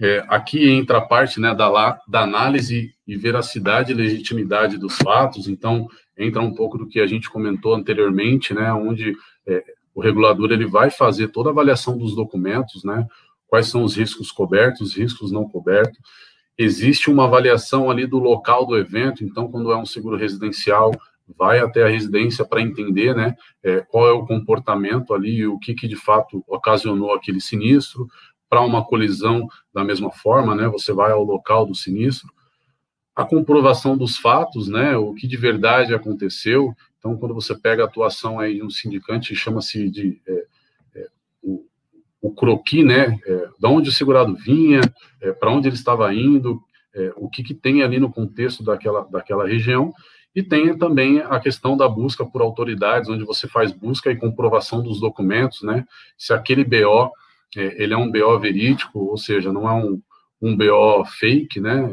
é, 0.00 0.24
aqui 0.28 0.68
entra 0.68 0.98
a 0.98 1.02
parte 1.06 1.38
né, 1.40 1.54
da, 1.54 2.00
da 2.08 2.22
análise 2.22 2.94
e 3.06 3.16
veracidade 3.16 3.92
e 3.92 3.94
legitimidade 3.94 4.78
dos 4.78 4.96
fatos, 4.96 5.46
então 5.46 5.88
entra 6.16 6.40
um 6.40 6.54
pouco 6.54 6.78
do 6.78 6.88
que 6.88 7.00
a 7.00 7.06
gente 7.06 7.28
comentou 7.28 7.74
anteriormente, 7.74 8.54
né, 8.54 8.72
onde 8.72 9.14
é, 9.46 9.64
o 9.94 10.00
regulador 10.00 10.50
ele 10.50 10.66
vai 10.66 10.90
fazer 10.90 11.28
toda 11.28 11.50
a 11.50 11.52
avaliação 11.52 11.96
dos 11.96 12.14
documentos, 12.14 12.82
né? 12.84 13.06
Quais 13.46 13.68
são 13.68 13.84
os 13.84 13.96
riscos 13.96 14.32
cobertos, 14.32 14.96
riscos 14.96 15.30
não 15.30 15.48
cobertos. 15.48 15.98
Existe 16.58 17.10
uma 17.10 17.24
avaliação 17.24 17.90
ali 17.90 18.06
do 18.06 18.18
local 18.18 18.66
do 18.66 18.76
evento, 18.76 19.24
então, 19.24 19.48
quando 19.50 19.72
é 19.72 19.76
um 19.76 19.86
seguro 19.86 20.16
residencial, 20.16 20.92
vai 21.36 21.58
até 21.58 21.82
a 21.82 21.88
residência 21.88 22.44
para 22.44 22.60
entender, 22.60 23.14
né, 23.14 23.34
é, 23.62 23.80
qual 23.80 24.06
é 24.06 24.12
o 24.12 24.26
comportamento 24.26 25.14
ali 25.14 25.46
o 25.46 25.58
que, 25.58 25.74
que 25.74 25.88
de 25.88 25.96
fato 25.96 26.44
ocasionou 26.46 27.12
aquele 27.12 27.40
sinistro. 27.40 28.08
Para 28.48 28.60
uma 28.60 28.84
colisão, 28.84 29.48
da 29.72 29.82
mesma 29.82 30.12
forma, 30.12 30.54
né, 30.54 30.68
você 30.68 30.92
vai 30.92 31.10
ao 31.10 31.24
local 31.24 31.66
do 31.66 31.74
sinistro. 31.74 32.28
A 33.16 33.24
comprovação 33.24 33.96
dos 33.96 34.16
fatos, 34.16 34.68
né, 34.68 34.96
o 34.96 35.14
que 35.14 35.26
de 35.26 35.36
verdade 35.36 35.94
aconteceu. 35.94 36.74
Então, 37.04 37.18
quando 37.18 37.34
você 37.34 37.54
pega 37.54 37.82
a 37.82 37.86
atuação 37.86 38.40
aí 38.40 38.54
de 38.54 38.62
um 38.62 38.70
sindicante, 38.70 39.36
chama-se 39.36 39.90
de 39.90 40.22
é, 40.26 40.44
é, 40.96 41.06
o, 41.42 41.66
o 42.22 42.34
croqui, 42.34 42.82
né? 42.82 43.18
É, 43.26 43.48
da 43.60 43.68
onde 43.68 43.90
o 43.90 43.92
segurado 43.92 44.34
vinha, 44.34 44.80
é, 45.20 45.30
para 45.30 45.50
onde 45.50 45.68
ele 45.68 45.74
estava 45.74 46.14
indo, 46.14 46.62
é, 46.94 47.12
o 47.16 47.28
que, 47.28 47.42
que 47.42 47.52
tem 47.52 47.82
ali 47.82 48.00
no 48.00 48.10
contexto 48.10 48.64
daquela, 48.64 49.02
daquela 49.02 49.46
região, 49.46 49.92
e 50.34 50.42
tem 50.42 50.78
também 50.78 51.20
a 51.20 51.38
questão 51.38 51.76
da 51.76 51.86
busca 51.86 52.24
por 52.24 52.40
autoridades, 52.40 53.10
onde 53.10 53.22
você 53.22 53.46
faz 53.46 53.70
busca 53.70 54.10
e 54.10 54.16
comprovação 54.16 54.82
dos 54.82 54.98
documentos, 54.98 55.60
né? 55.60 55.84
Se 56.16 56.32
aquele 56.32 56.64
BO 56.64 57.10
é, 57.54 57.82
ele 57.82 57.92
é 57.92 57.98
um 57.98 58.10
BO 58.10 58.40
verídico, 58.40 58.98
ou 58.98 59.18
seja, 59.18 59.52
não 59.52 59.68
é 59.68 59.74
um, 59.74 60.00
um 60.40 60.56
BO 60.56 61.04
fake, 61.04 61.60
né? 61.60 61.86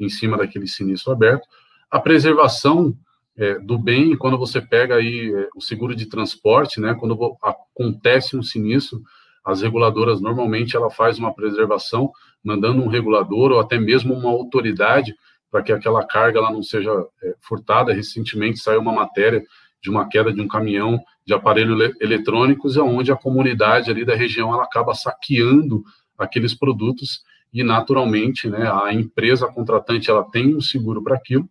em 0.00 0.08
cima 0.08 0.36
daquele 0.36 0.66
sinistro 0.66 1.12
aberto. 1.12 1.46
A 1.88 2.00
preservação 2.00 2.96
é, 3.38 3.56
do 3.60 3.78
bem, 3.78 4.16
quando 4.16 4.36
você 4.36 4.60
pega 4.60 4.96
aí 4.96 5.32
é, 5.32 5.48
o 5.54 5.60
seguro 5.60 5.94
de 5.94 6.06
transporte, 6.06 6.80
né, 6.80 6.96
quando 6.98 7.36
acontece 7.40 8.36
um 8.36 8.42
sinistro, 8.42 9.00
as 9.44 9.62
reguladoras 9.62 10.20
normalmente 10.20 10.76
ela 10.76 10.90
faz 10.90 11.20
uma 11.20 11.32
preservação, 11.32 12.10
mandando 12.42 12.82
um 12.82 12.88
regulador 12.88 13.52
ou 13.52 13.60
até 13.60 13.78
mesmo 13.78 14.12
uma 14.12 14.28
autoridade 14.28 15.14
para 15.50 15.62
que 15.62 15.72
aquela 15.72 16.04
carga 16.04 16.40
ela 16.40 16.50
não 16.50 16.62
seja 16.62 16.90
é, 17.22 17.34
furtada. 17.40 17.94
Recentemente 17.94 18.58
saiu 18.58 18.80
uma 18.80 18.92
matéria 18.92 19.42
de 19.80 19.88
uma 19.88 20.08
queda 20.08 20.32
de 20.32 20.40
um 20.40 20.48
caminhão 20.48 21.00
de 21.24 21.32
aparelhos 21.32 21.94
eletrônicos, 22.00 22.76
onde 22.76 23.12
a 23.12 23.16
comunidade 23.16 23.88
ali 23.88 24.04
da 24.04 24.16
região 24.16 24.52
ela 24.52 24.64
acaba 24.64 24.94
saqueando 24.94 25.84
aqueles 26.18 26.54
produtos 26.54 27.22
e 27.54 27.62
naturalmente, 27.62 28.48
né, 28.48 28.68
a 28.70 28.92
empresa 28.92 29.46
contratante 29.46 30.10
ela 30.10 30.24
tem 30.24 30.56
um 30.56 30.60
seguro 30.60 31.02
para 31.02 31.14
aquilo 31.14 31.48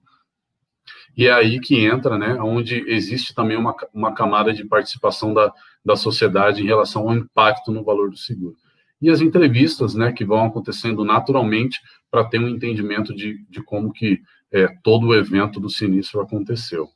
e 1.18 1.26
é 1.26 1.34
aí 1.34 1.60
que 1.60 1.84
entra, 1.84 2.18
né, 2.18 2.36
onde 2.40 2.84
existe 2.88 3.34
também 3.34 3.58
uma, 3.58 3.76
uma 3.92 4.14
camada 4.14 4.54
de 4.54 4.64
participação 4.64 5.34
da, 5.34 5.52
da 5.84 5.96
sociedade 5.96 6.62
em 6.62 6.68
relação 6.68 7.10
ao 7.10 7.16
impacto 7.16 7.72
no 7.72 7.84
valor 7.84 8.12
do 8.12 8.18
seguro. 8.18 8.56
E 9.02 9.10
as 9.10 9.20
entrevistas, 9.20 9.96
né, 9.96 10.12
que 10.12 10.24
vão 10.24 10.46
acontecendo 10.46 11.04
naturalmente 11.04 11.82
para 12.12 12.24
ter 12.24 12.40
um 12.40 12.48
entendimento 12.48 13.16
de, 13.16 13.44
de 13.50 13.64
como 13.64 13.92
que 13.92 14.22
é, 14.52 14.68
todo 14.84 15.08
o 15.08 15.16
evento 15.16 15.60
do 15.60 15.70
sinistro 15.70 16.22
aconteceu. 16.22 16.88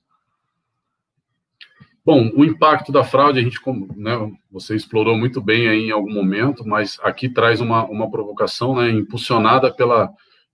Bom, 2.03 2.31
o 2.35 2.43
impacto 2.43 2.91
da 2.91 3.03
fraude, 3.03 3.39
a 3.39 3.43
gente, 3.43 3.59
né, 3.95 4.31
você 4.51 4.75
explorou 4.75 5.17
muito 5.17 5.39
bem 5.39 5.67
aí 5.67 5.87
em 5.87 5.91
algum 5.91 6.11
momento, 6.11 6.67
mas 6.67 6.99
aqui 7.03 7.29
traz 7.29 7.61
uma, 7.61 7.85
uma 7.85 8.09
provocação, 8.09 8.75
né, 8.75 8.89
impulsionada 8.89 9.71
pela, 9.71 10.11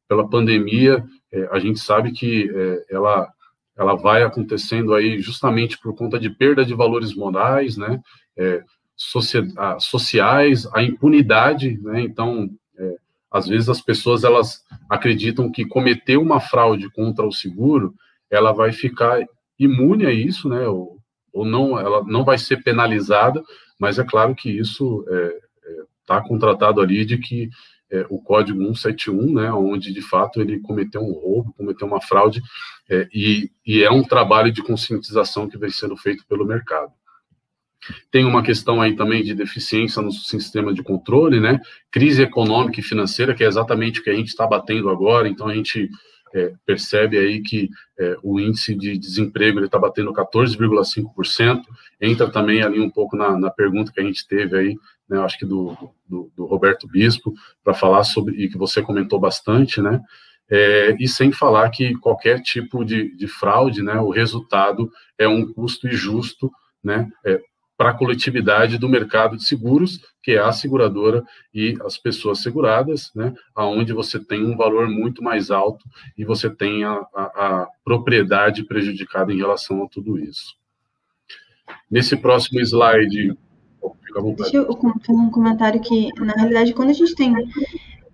pela 0.07 0.30
pandemia, 0.30 1.03
é, 1.32 1.47
a 1.51 1.59
gente 1.59 1.80
sabe 1.80 2.11
que 2.11 2.49
é, 2.53 2.95
ela, 2.95 3.30
ela 3.78 3.96
vai 3.96 4.24
acontecendo 4.24 4.94
aí 4.94 5.20
justamente 5.22 5.78
por 5.78 5.96
conta 5.96 6.20
de 6.20 6.30
perda 6.30 6.66
de 6.66 6.74
valores 6.74 7.14
morais, 7.14 7.78
né, 7.78 8.02
é, 8.36 8.64
sociais, 9.80 10.68
a 10.74 10.82
impunidade, 10.82 11.78
né, 11.82 12.02
então, 12.02 12.50
é, 12.78 12.96
às 13.32 13.48
vezes 13.48 13.70
as 13.70 13.80
pessoas, 13.80 14.24
elas 14.24 14.64
acreditam 14.90 15.52
que 15.52 15.66
cometer 15.66 16.18
uma 16.18 16.40
fraude 16.40 16.90
contra 16.90 17.26
o 17.26 17.32
seguro, 17.32 17.94
ela 18.30 18.52
vai 18.52 18.72
ficar 18.72 19.24
imune 19.60 20.06
a 20.06 20.12
isso, 20.12 20.50
né, 20.50 20.68
ou, 20.68 20.98
ou 21.32 21.46
não, 21.46 21.80
ela 21.80 22.04
não 22.04 22.26
vai 22.26 22.38
ser 22.38 22.64
penalizada, 22.64 23.44
mas 23.80 24.00
é 24.00 24.04
claro 24.04 24.34
que 24.34 24.50
isso 24.50 25.06
está 26.02 26.16
é, 26.16 26.20
é, 26.20 26.28
contratado 26.28 26.82
ali 26.82 27.06
de 27.06 27.20
que 27.20 27.50
é, 27.92 28.06
o 28.10 28.22
código 28.22 28.60
171, 28.60 29.34
né, 29.34 29.52
onde 29.52 29.94
de 29.94 30.02
fato 30.02 30.42
ele 30.42 30.60
cometeu 30.60 31.02
um 31.02 31.14
roubo, 31.14 31.54
cometeu 31.54 31.88
uma 31.88 32.02
fraude, 32.02 32.42
é, 32.90 33.08
e, 33.14 33.50
e, 33.66 33.84
é 33.84 33.92
um 33.92 34.04
trabalho 34.04 34.52
de 34.52 34.62
conscientização 34.62 35.48
que 35.48 35.58
vem 35.58 35.70
sendo 35.70 35.96
feito 35.96 36.26
pelo 36.28 36.46
mercado. 36.46 36.92
Tem 38.12 38.26
uma 38.26 38.44
questão 38.44 38.82
aí 38.82 38.96
também 38.96 39.24
de 39.24 39.34
deficiência 39.34 40.02
no 40.02 40.12
sistema 40.12 40.74
de 40.74 40.84
controle, 40.84 41.40
né, 41.40 41.62
crise 41.92 42.24
econômica 42.24 42.80
e 42.80 42.84
financeira, 42.84 43.34
que 43.34 43.44
é 43.44 43.48
exatamente 43.48 44.00
o 44.00 44.04
que 44.04 44.10
a 44.10 44.16
gente 44.16 44.28
está 44.28 44.46
batendo 44.46 44.90
agora, 44.90 45.28
então 45.28 45.48
a 45.48 45.56
gente 45.56 45.90
é, 46.36 46.54
percebe 46.66 47.18
aí 47.18 47.42
que 47.42 47.70
é, 47.98 48.18
o 48.22 48.40
índice 48.40 48.76
de 48.76 48.98
desemprego 48.98 49.64
está 49.64 49.80
batendo 49.80 50.14
14,5%, 50.14 51.62
entra 52.02 52.30
também 52.30 52.62
ali 52.62 52.80
um 52.80 52.90
pouco 52.90 53.16
na, 53.16 53.38
na 53.40 53.50
pergunta 53.50 53.92
que 53.92 54.02
a 54.02 54.04
gente 54.04 54.28
teve 54.28 54.58
aí 54.58 54.76
né, 55.10 55.20
acho 55.20 55.38
que 55.38 55.45
do, 55.45 55.76
do, 56.08 56.32
do 56.36 56.45
Roberto 56.45 56.88
Bispo, 56.88 57.34
para 57.64 57.74
falar 57.74 58.03
sobre, 58.03 58.36
e 58.43 58.49
que 58.49 58.58
você 58.58 58.82
comentou 58.82 59.20
bastante, 59.20 59.82
né, 59.82 60.01
é, 60.49 60.95
e 60.99 61.08
sem 61.08 61.32
falar 61.32 61.70
que 61.70 61.95
qualquer 61.95 62.41
tipo 62.41 62.84
de, 62.86 63.16
de, 63.16 63.28
fraude, 63.28 63.82
né, 63.84 63.99
o 63.99 64.10
resultado 64.10 64.91
é 65.18 65.28
um 65.28 65.51
custo 65.51 65.88
injusto, 65.88 66.51
né, 66.84 67.10
é, 67.26 67.39
para 67.78 67.91
a 67.91 67.93
coletividade 67.93 68.78
do 68.78 68.89
mercado 68.89 69.38
de 69.38 69.43
seguros, 69.43 70.01
que 70.24 70.32
é 70.32 70.39
a 70.39 70.51
seguradora 70.51 71.24
e 71.53 71.78
as 71.86 71.97
pessoas 71.97 72.39
seguradas, 72.39 73.12
né, 73.16 73.34
aonde 73.53 73.93
você 73.93 74.20
tem 74.20 74.43
um 74.43 74.58
valor 74.58 74.89
muito 74.89 75.24
mais 75.24 75.51
alto 75.51 75.86
e 76.18 76.26
você 76.26 76.49
tem 76.49 76.84
a, 76.84 76.93
a, 77.14 77.24
a 77.24 77.68
propriedade 77.84 78.64
prejudicada 78.64 79.32
em 79.32 79.38
relação 79.38 79.84
a 79.84 79.88
tudo 79.88 80.18
isso. 80.18 80.55
Nesse 81.89 82.18
próximo 82.18 82.60
slide, 82.62 83.38
Deixa 84.36 84.58
eu 84.58 84.66
fazer 85.06 85.20
um 85.20 85.30
comentário 85.30 85.80
que, 85.80 86.10
na 86.20 86.34
realidade, 86.34 86.74
quando 86.74 86.90
a 86.90 86.94
gente 86.94 87.14
tem 87.16 87.36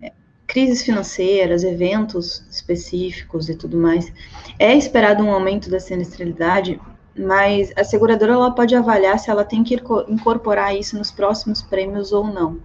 é, 0.01 0.11
crises 0.45 0.82
financeiras, 0.82 1.64
eventos 1.64 2.45
específicos 2.49 3.47
e 3.47 3.55
tudo 3.55 3.78
mais, 3.78 4.11
é 4.59 4.76
esperado 4.76 5.24
um 5.24 5.32
aumento 5.32 5.70
da 5.70 5.80
sinistralidade, 5.80 6.80
mas 7.18 7.72
a 7.78 7.84
seguradora 7.84 8.34
ela 8.34 8.51
pode 8.51 8.76
avaliar 8.76 9.18
se 9.20 9.30
ela 9.30 9.45
tem 9.45 9.64
que 9.64 9.80
incorporar 10.07 10.76
isso 10.76 10.97
nos 10.97 11.11
próximos 11.11 11.61
prêmios 11.61 12.11
ou 12.11 12.28
não, 12.28 12.59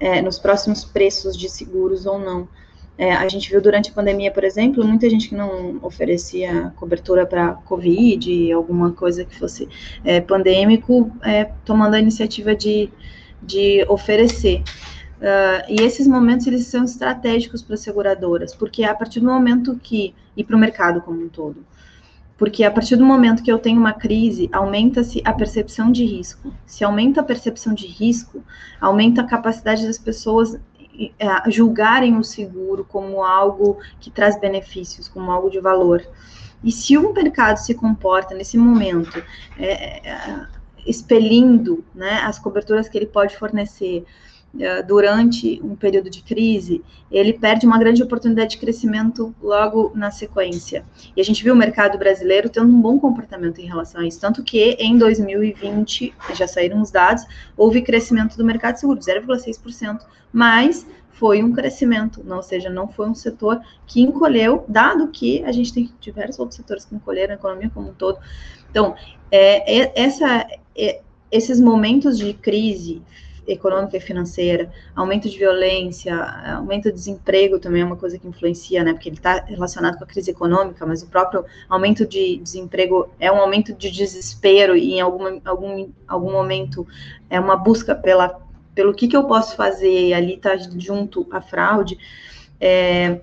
é, 0.00 0.22
nos 0.22 0.38
próximos 0.38 0.84
preços 0.84 1.36
de 1.36 1.48
seguros 1.48 2.06
ou 2.06 2.18
não. 2.18 2.48
É, 2.98 3.12
a 3.12 3.26
gente 3.28 3.50
viu 3.50 3.60
durante 3.60 3.90
a 3.90 3.92
pandemia, 3.92 4.30
por 4.30 4.44
exemplo, 4.44 4.84
muita 4.84 5.08
gente 5.08 5.28
que 5.28 5.34
não 5.34 5.78
oferecia 5.82 6.72
cobertura 6.76 7.26
para 7.26 7.54
Covid, 7.54 8.52
alguma 8.52 8.92
coisa 8.92 9.24
que 9.24 9.34
fosse 9.38 9.68
é, 10.04 10.20
pandêmico, 10.20 11.10
é, 11.22 11.44
tomando 11.64 11.94
a 11.94 11.98
iniciativa 11.98 12.54
de, 12.54 12.90
de 13.42 13.84
oferecer. 13.88 14.62
Uh, 15.22 15.62
e 15.68 15.80
esses 15.82 16.04
momentos 16.06 16.48
eles 16.48 16.66
são 16.66 16.82
estratégicos 16.82 17.62
para 17.62 17.74
as 17.74 17.80
seguradoras, 17.80 18.56
porque 18.56 18.82
a 18.82 18.92
partir 18.92 19.20
do 19.20 19.26
momento 19.26 19.78
que, 19.80 20.12
e 20.36 20.42
para 20.42 20.56
o 20.56 20.58
mercado 20.58 21.00
como 21.00 21.22
um 21.22 21.28
todo, 21.28 21.64
porque 22.36 22.64
a 22.64 22.70
partir 22.72 22.96
do 22.96 23.04
momento 23.04 23.40
que 23.40 23.52
eu 23.52 23.56
tenho 23.60 23.78
uma 23.78 23.92
crise, 23.92 24.48
aumenta-se 24.52 25.22
a 25.24 25.32
percepção 25.32 25.92
de 25.92 26.04
risco. 26.04 26.52
Se 26.66 26.82
aumenta 26.82 27.20
a 27.20 27.24
percepção 27.24 27.72
de 27.72 27.86
risco, 27.86 28.42
aumenta 28.80 29.20
a 29.20 29.24
capacidade 29.24 29.86
das 29.86 29.96
pessoas 29.96 30.58
é, 31.18 31.50
julgarem 31.50 32.16
o 32.18 32.24
seguro 32.24 32.84
como 32.84 33.22
algo 33.22 33.78
que 34.00 34.10
traz 34.10 34.38
benefícios, 34.38 35.08
como 35.08 35.30
algo 35.30 35.50
de 35.50 35.60
valor. 35.60 36.04
E 36.62 36.70
se 36.70 36.96
o 36.96 37.12
mercado 37.12 37.56
se 37.56 37.74
comporta 37.74 38.34
nesse 38.34 38.56
momento, 38.56 39.22
é, 39.58 40.08
é, 40.08 40.46
expelindo 40.86 41.84
né, 41.94 42.20
as 42.22 42.38
coberturas 42.38 42.88
que 42.88 42.96
ele 42.96 43.06
pode 43.06 43.36
fornecer 43.36 44.04
é, 44.04 44.06
durante 44.86 45.60
um 45.64 45.74
período 45.74 46.10
de 46.10 46.22
crise, 46.22 46.82
ele 47.10 47.32
perde 47.32 47.66
uma 47.66 47.78
grande 47.78 48.02
oportunidade 48.02 48.50
de 48.50 48.58
crescimento 48.58 49.34
logo 49.42 49.92
na 49.94 50.10
sequência. 50.10 50.84
E 51.16 51.20
a 51.20 51.24
gente 51.24 51.42
viu 51.42 51.54
o 51.54 51.56
mercado 51.56 51.98
brasileiro 51.98 52.50
tendo 52.50 52.68
um 52.68 52.80
bom 52.80 52.98
comportamento 52.98 53.60
em 53.60 53.66
relação 53.66 54.02
a 54.02 54.06
isso, 54.06 54.20
tanto 54.20 54.42
que 54.42 54.76
em 54.78 54.98
2020, 54.98 56.14
já 56.34 56.46
saíram 56.46 56.82
os 56.82 56.90
dados, 56.90 57.24
houve 57.56 57.80
crescimento 57.80 58.36
do 58.36 58.44
mercado 58.44 58.76
seguro, 58.76 59.00
0,6%, 59.00 60.00
mas 60.32 60.86
foi 61.12 61.42
um 61.42 61.52
crescimento, 61.52 62.22
não, 62.24 62.38
ou 62.38 62.42
seja, 62.42 62.68
não 62.68 62.88
foi 62.88 63.08
um 63.08 63.14
setor 63.14 63.60
que 63.86 64.02
encolheu, 64.02 64.64
dado 64.68 65.08
que 65.08 65.42
a 65.44 65.52
gente 65.52 65.72
tem 65.72 65.90
diversos 66.00 66.38
outros 66.38 66.56
setores 66.56 66.84
que 66.84 66.94
encolheram 66.94 67.32
a 67.32 67.36
economia 67.36 67.70
como 67.72 67.90
um 67.90 67.94
todo. 67.94 68.18
Então, 68.70 68.94
é, 69.30 69.82
é, 69.82 69.92
essa, 69.94 70.46
é, 70.76 71.00
esses 71.30 71.60
momentos 71.60 72.18
de 72.18 72.34
crise 72.34 73.02
econômica 73.46 73.96
e 73.96 74.00
financeira, 74.00 74.70
aumento 74.94 75.28
de 75.28 75.36
violência, 75.36 76.14
aumento 76.56 76.84
de 76.84 76.94
desemprego 76.94 77.58
também 77.58 77.82
é 77.82 77.84
uma 77.84 77.96
coisa 77.96 78.18
que 78.18 78.26
influencia, 78.26 78.84
né? 78.84 78.92
Porque 78.92 79.08
ele 79.08 79.16
está 79.16 79.44
relacionado 79.44 79.98
com 79.98 80.04
a 80.04 80.06
crise 80.06 80.30
econômica, 80.30 80.86
mas 80.86 81.02
o 81.02 81.08
próprio 81.08 81.44
aumento 81.68 82.06
de 82.06 82.36
desemprego 82.38 83.08
é 83.18 83.30
um 83.30 83.38
aumento 83.38 83.72
de 83.72 83.90
desespero 83.90 84.76
e 84.76 84.94
em 84.94 85.00
algum, 85.00 85.40
algum, 85.44 85.88
algum 86.06 86.32
momento 86.32 86.86
é 87.28 87.40
uma 87.40 87.56
busca 87.56 87.94
pela, 87.94 88.40
pelo 88.74 88.94
que, 88.94 89.08
que 89.08 89.16
eu 89.16 89.24
posso 89.24 89.56
fazer, 89.56 90.08
e 90.08 90.14
ali 90.14 90.34
está 90.34 90.56
junto 90.56 91.26
à 91.30 91.40
fraude, 91.40 91.98
é, 92.60 93.20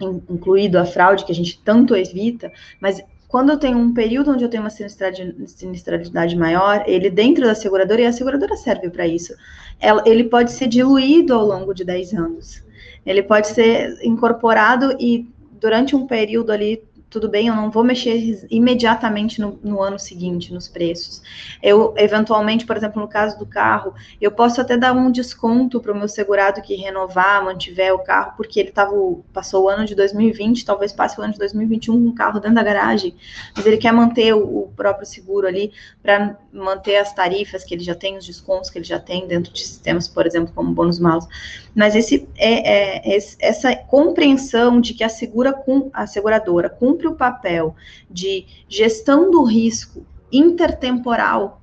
incluído 0.00 0.78
a 0.78 0.84
fraude 0.84 1.24
que 1.24 1.32
a 1.32 1.34
gente 1.34 1.60
tanto 1.62 1.94
evita, 1.94 2.50
mas 2.80 3.02
quando 3.30 3.50
eu 3.50 3.56
tenho 3.56 3.78
um 3.78 3.94
período 3.94 4.32
onde 4.32 4.42
eu 4.42 4.48
tenho 4.48 4.64
uma 4.64 4.70
sinistralidade, 4.70 6.36
maior, 6.36 6.82
ele 6.84 7.08
dentro 7.08 7.44
da 7.44 7.54
seguradora, 7.54 8.02
e 8.02 8.06
a 8.06 8.12
seguradora 8.12 8.56
serve 8.56 8.90
para 8.90 9.06
isso, 9.06 9.32
ela, 9.78 10.02
ele 10.04 10.24
pode 10.24 10.50
ser 10.50 10.66
diluído 10.66 11.32
ao 11.32 11.46
longo 11.46 11.72
de 11.72 11.84
10 11.84 12.12
anos. 12.14 12.60
Ele 13.06 13.22
pode 13.22 13.46
ser 13.46 13.98
incorporado 14.02 14.96
e 14.98 15.28
durante 15.60 15.94
um 15.94 16.08
período 16.08 16.50
ali 16.50 16.82
tudo 17.10 17.28
bem, 17.28 17.48
eu 17.48 17.56
não 17.56 17.70
vou 17.70 17.82
mexer 17.82 18.46
imediatamente 18.48 19.40
no, 19.40 19.58
no, 19.64 19.82
ano 19.82 19.98
seguinte 19.98 20.54
nos 20.54 20.68
preços. 20.68 21.20
Eu, 21.60 21.92
eventualmente, 21.96 22.64
por 22.64 22.76
exemplo, 22.76 23.02
no 23.02 23.08
caso 23.08 23.36
do 23.36 23.44
carro, 23.44 23.92
eu 24.20 24.30
posso 24.30 24.60
até 24.60 24.76
dar 24.76 24.92
um 24.92 25.10
desconto 25.10 25.80
para 25.80 25.92
o 25.92 25.96
meu 25.96 26.06
segurado 26.06 26.62
que 26.62 26.76
renovar, 26.76 27.44
mantiver 27.44 27.92
o 27.92 27.98
carro, 27.98 28.34
porque 28.36 28.60
ele 28.60 28.70
tava, 28.70 28.92
passou 29.32 29.64
o 29.64 29.68
ano 29.68 29.84
de 29.84 29.96
2020, 29.96 30.64
talvez 30.64 30.92
passe 30.92 31.18
o 31.20 31.22
ano 31.22 31.32
de 31.32 31.40
2021 31.40 31.92
com 31.92 32.10
o 32.10 32.14
carro 32.14 32.38
dentro 32.38 32.54
da 32.54 32.62
garagem, 32.62 33.14
mas 33.56 33.66
ele 33.66 33.76
quer 33.76 33.92
manter 33.92 34.32
o, 34.32 34.64
o 34.64 34.72
próprio 34.76 35.04
seguro 35.04 35.48
ali 35.48 35.72
para 36.00 36.38
manter 36.52 36.96
as 36.96 37.12
tarifas 37.12 37.64
que 37.64 37.74
ele 37.74 37.82
já 37.82 37.94
tem, 37.94 38.16
os 38.16 38.26
descontos 38.26 38.70
que 38.70 38.78
ele 38.78 38.84
já 38.84 39.00
tem 39.00 39.26
dentro 39.26 39.52
de 39.52 39.60
sistemas, 39.60 40.06
por 40.06 40.26
exemplo, 40.26 40.52
como 40.54 40.72
bônus 40.72 41.00
malos. 41.00 41.26
Mas 41.74 41.96
esse, 41.96 42.28
é, 42.36 43.08
é, 43.08 43.18
essa 43.40 43.74
compreensão 43.74 44.80
de 44.80 44.94
que 44.94 45.02
a, 45.02 45.08
segura, 45.08 45.54
a 45.92 46.06
seguradora 46.06 46.68
cumpre 46.68 46.99
o 47.06 47.14
papel 47.14 47.74
de 48.10 48.46
gestão 48.68 49.30
do 49.30 49.42
risco 49.44 50.06
intertemporal 50.32 51.60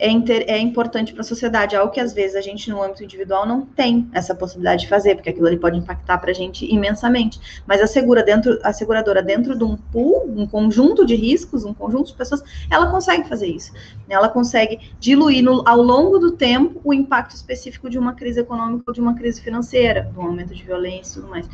é, 0.00 0.08
inter, 0.10 0.44
é 0.48 0.58
importante 0.58 1.12
para 1.12 1.20
a 1.20 1.24
sociedade, 1.24 1.76
algo 1.76 1.92
que 1.92 2.00
às 2.00 2.14
vezes 2.14 2.34
a 2.34 2.40
gente 2.40 2.70
no 2.70 2.82
âmbito 2.82 3.04
individual 3.04 3.46
não 3.46 3.60
tem 3.60 4.08
essa 4.12 4.34
possibilidade 4.34 4.82
de 4.82 4.88
fazer, 4.88 5.14
porque 5.14 5.28
aquilo 5.28 5.46
ali 5.46 5.58
pode 5.58 5.78
impactar 5.78 6.16
para 6.18 6.30
a 6.30 6.34
gente 6.34 6.64
imensamente. 6.64 7.38
Mas 7.66 7.82
a 7.82 7.86
segura 7.86 8.22
dentro, 8.22 8.58
a 8.64 8.72
seguradora 8.72 9.22
dentro 9.22 9.56
de 9.56 9.62
um 9.62 9.76
pool, 9.76 10.24
um 10.34 10.46
conjunto 10.46 11.04
de 11.04 11.14
riscos, 11.14 11.64
um 11.64 11.74
conjunto 11.74 12.06
de 12.08 12.14
pessoas, 12.14 12.42
ela 12.70 12.90
consegue 12.90 13.28
fazer 13.28 13.46
isso. 13.46 13.72
Ela 14.08 14.28
consegue 14.28 14.80
diluir 14.98 15.44
no, 15.44 15.62
ao 15.68 15.82
longo 15.82 16.18
do 16.18 16.32
tempo 16.32 16.80
o 16.82 16.94
impacto 16.94 17.36
específico 17.36 17.90
de 17.90 17.98
uma 17.98 18.14
crise 18.14 18.40
econômica 18.40 18.84
ou 18.86 18.94
de 18.94 19.00
uma 19.00 19.14
crise 19.14 19.42
financeira, 19.42 20.10
do 20.14 20.22
aumento 20.22 20.54
de 20.54 20.64
violência 20.64 21.18
e 21.18 21.20
tudo 21.20 21.28
mais. 21.28 21.46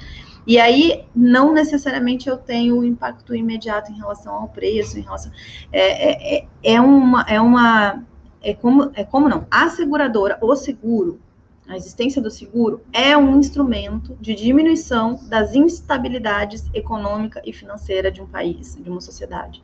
E 0.47 0.59
aí, 0.59 1.05
não 1.15 1.53
necessariamente 1.53 2.29
eu 2.29 2.37
tenho 2.37 2.79
o 2.79 2.85
impacto 2.85 3.35
imediato 3.35 3.91
em 3.91 3.97
relação 3.97 4.33
ao 4.35 4.49
preço, 4.49 4.99
em 4.99 5.03
relação. 5.03 5.33
É, 5.73 6.37
é, 6.39 6.49
é 6.63 6.81
uma. 6.81 7.23
É 7.29 7.41
uma 7.41 8.05
é 8.43 8.55
como, 8.55 8.93
é 8.95 9.03
como 9.03 9.29
não, 9.29 9.45
a 9.51 9.69
seguradora, 9.71 10.39
o 10.41 10.55
seguro, 10.55 11.21
a 11.69 11.77
existência 11.77 12.23
do 12.23 12.31
seguro 12.31 12.81
é 12.93 13.17
um 13.17 13.41
instrumento 13.41 14.17
de 14.21 14.35
diminuição 14.35 15.19
das 15.29 15.55
instabilidades 15.55 16.65
econômica 16.73 17.43
e 17.45 17.53
financeira 17.53 18.11
de 18.11 18.23
um 18.23 18.27
país, 18.27 18.77
de 18.77 18.89
uma 18.89 19.01
sociedade. 19.01 19.61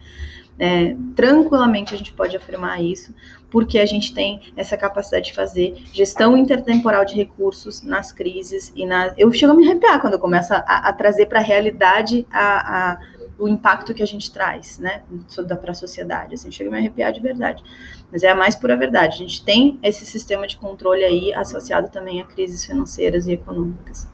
É, 0.58 0.96
tranquilamente 1.14 1.94
a 1.94 1.96
gente 1.96 2.12
pode 2.12 2.36
afirmar 2.36 2.82
isso, 2.82 3.14
porque 3.52 3.78
a 3.78 3.84
gente 3.84 4.14
tem 4.14 4.40
essa 4.56 4.78
capacidade 4.78 5.26
de 5.26 5.34
fazer 5.34 5.74
gestão 5.92 6.34
intertemporal 6.38 7.04
de 7.04 7.14
recursos 7.14 7.82
nas 7.82 8.10
crises 8.10 8.72
e 8.74 8.86
na. 8.86 9.12
Eu 9.18 9.30
chego 9.30 9.52
a 9.52 9.54
me 9.54 9.68
arrepiar 9.68 10.00
quando 10.00 10.14
eu 10.14 10.18
começo 10.18 10.54
a, 10.54 10.56
a 10.56 10.92
trazer 10.94 11.26
para 11.26 11.38
a 11.38 11.42
realidade 11.42 12.26
a, 12.32 12.98
o 13.38 13.46
impacto 13.46 13.92
que 13.92 14.02
a 14.02 14.06
gente 14.06 14.32
traz, 14.32 14.78
né, 14.78 15.02
para 15.60 15.72
a 15.72 15.74
sociedade. 15.74 16.34
Assim, 16.34 16.50
chega 16.50 16.70
a 16.70 16.72
me 16.72 16.78
arrepiar 16.78 17.12
de 17.12 17.20
verdade. 17.20 17.62
Mas 18.10 18.22
é 18.22 18.30
a 18.30 18.34
mais 18.34 18.56
pura 18.56 18.74
verdade. 18.74 19.16
A 19.16 19.18
gente 19.18 19.44
tem 19.44 19.78
esse 19.82 20.06
sistema 20.06 20.46
de 20.46 20.56
controle 20.56 21.04
aí 21.04 21.34
associado 21.34 21.90
também 21.90 22.22
a 22.22 22.24
crises 22.24 22.64
financeiras 22.64 23.26
e 23.26 23.32
econômicas. 23.32 24.08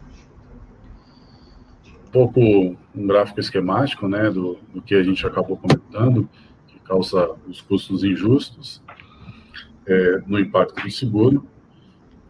Um 2.08 2.10
pouco 2.10 2.40
um 2.40 3.06
gráfico 3.06 3.38
esquemático, 3.38 4.08
né, 4.08 4.30
do, 4.30 4.58
do 4.74 4.82
que 4.82 4.96
a 4.96 5.02
gente 5.04 5.24
acabou 5.24 5.56
comentando, 5.56 6.28
que 6.66 6.80
causa 6.80 7.36
os 7.46 7.60
custos 7.60 8.02
injustos 8.02 8.82
é, 9.88 10.22
no 10.26 10.38
impacto 10.38 10.82
do 10.82 10.90
seguro. 10.90 11.46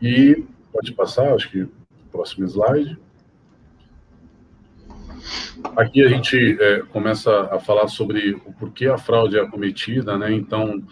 E 0.01 0.45
pode 0.73 0.93
passar, 0.93 1.35
acho 1.35 1.51
que 1.51 1.67
próximo 2.11 2.47
slide. 2.47 2.97
Aqui 5.77 6.03
a 6.03 6.09
gente 6.09 6.57
é, 6.61 6.81
começa 6.93 7.49
a 7.53 7.59
falar 7.59 7.89
sobre 7.89 8.33
o 8.47 8.53
porquê 8.53 8.87
a 8.87 8.97
fraude 8.97 9.39
é 9.39 9.47
cometida, 9.47 10.17
né? 10.17 10.33
Então, 10.33 10.83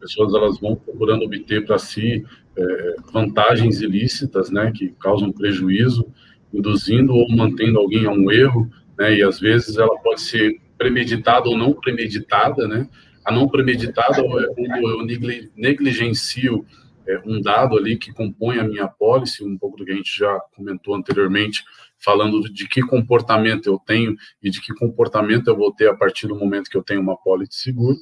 pessoas 0.00 0.34
elas 0.34 0.58
vão 0.58 0.76
procurando 0.76 1.24
obter 1.24 1.64
para 1.64 1.78
si 1.78 2.24
é, 2.56 2.96
vantagens 3.12 3.80
ilícitas, 3.80 4.50
né? 4.50 4.72
Que 4.74 4.90
causam 5.00 5.32
prejuízo, 5.32 6.06
induzindo 6.52 7.14
ou 7.14 7.28
mantendo 7.30 7.78
alguém 7.78 8.06
a 8.06 8.10
um 8.10 8.30
erro, 8.30 8.68
né? 8.98 9.14
E 9.14 9.22
às 9.22 9.38
vezes 9.38 9.76
ela 9.76 9.96
pode 10.00 10.20
ser 10.20 10.60
premeditada 10.76 11.48
ou 11.48 11.56
não 11.56 11.72
premeditada, 11.72 12.66
né? 12.66 12.88
A 13.26 13.32
não 13.32 13.48
premeditada 13.48 14.20
é 14.20 14.46
quando 14.54 14.88
eu 14.88 15.50
negligencio 15.56 16.64
é, 17.08 17.20
um 17.26 17.40
dado 17.40 17.76
ali 17.76 17.96
que 17.96 18.12
compõe 18.12 18.60
a 18.60 18.64
minha 18.64 18.86
pólice, 18.86 19.42
um 19.42 19.58
pouco 19.58 19.76
do 19.76 19.84
que 19.84 19.90
a 19.90 19.96
gente 19.96 20.16
já 20.16 20.38
comentou 20.54 20.94
anteriormente, 20.94 21.64
falando 21.98 22.40
de 22.42 22.68
que 22.68 22.80
comportamento 22.82 23.66
eu 23.66 23.80
tenho 23.84 24.14
e 24.40 24.48
de 24.48 24.60
que 24.60 24.72
comportamento 24.74 25.48
eu 25.48 25.56
vou 25.56 25.72
ter 25.72 25.88
a 25.88 25.96
partir 25.96 26.28
do 26.28 26.36
momento 26.36 26.70
que 26.70 26.76
eu 26.76 26.84
tenho 26.84 27.00
uma 27.00 27.16
pólice 27.16 27.50
de 27.50 27.56
seguro, 27.56 27.96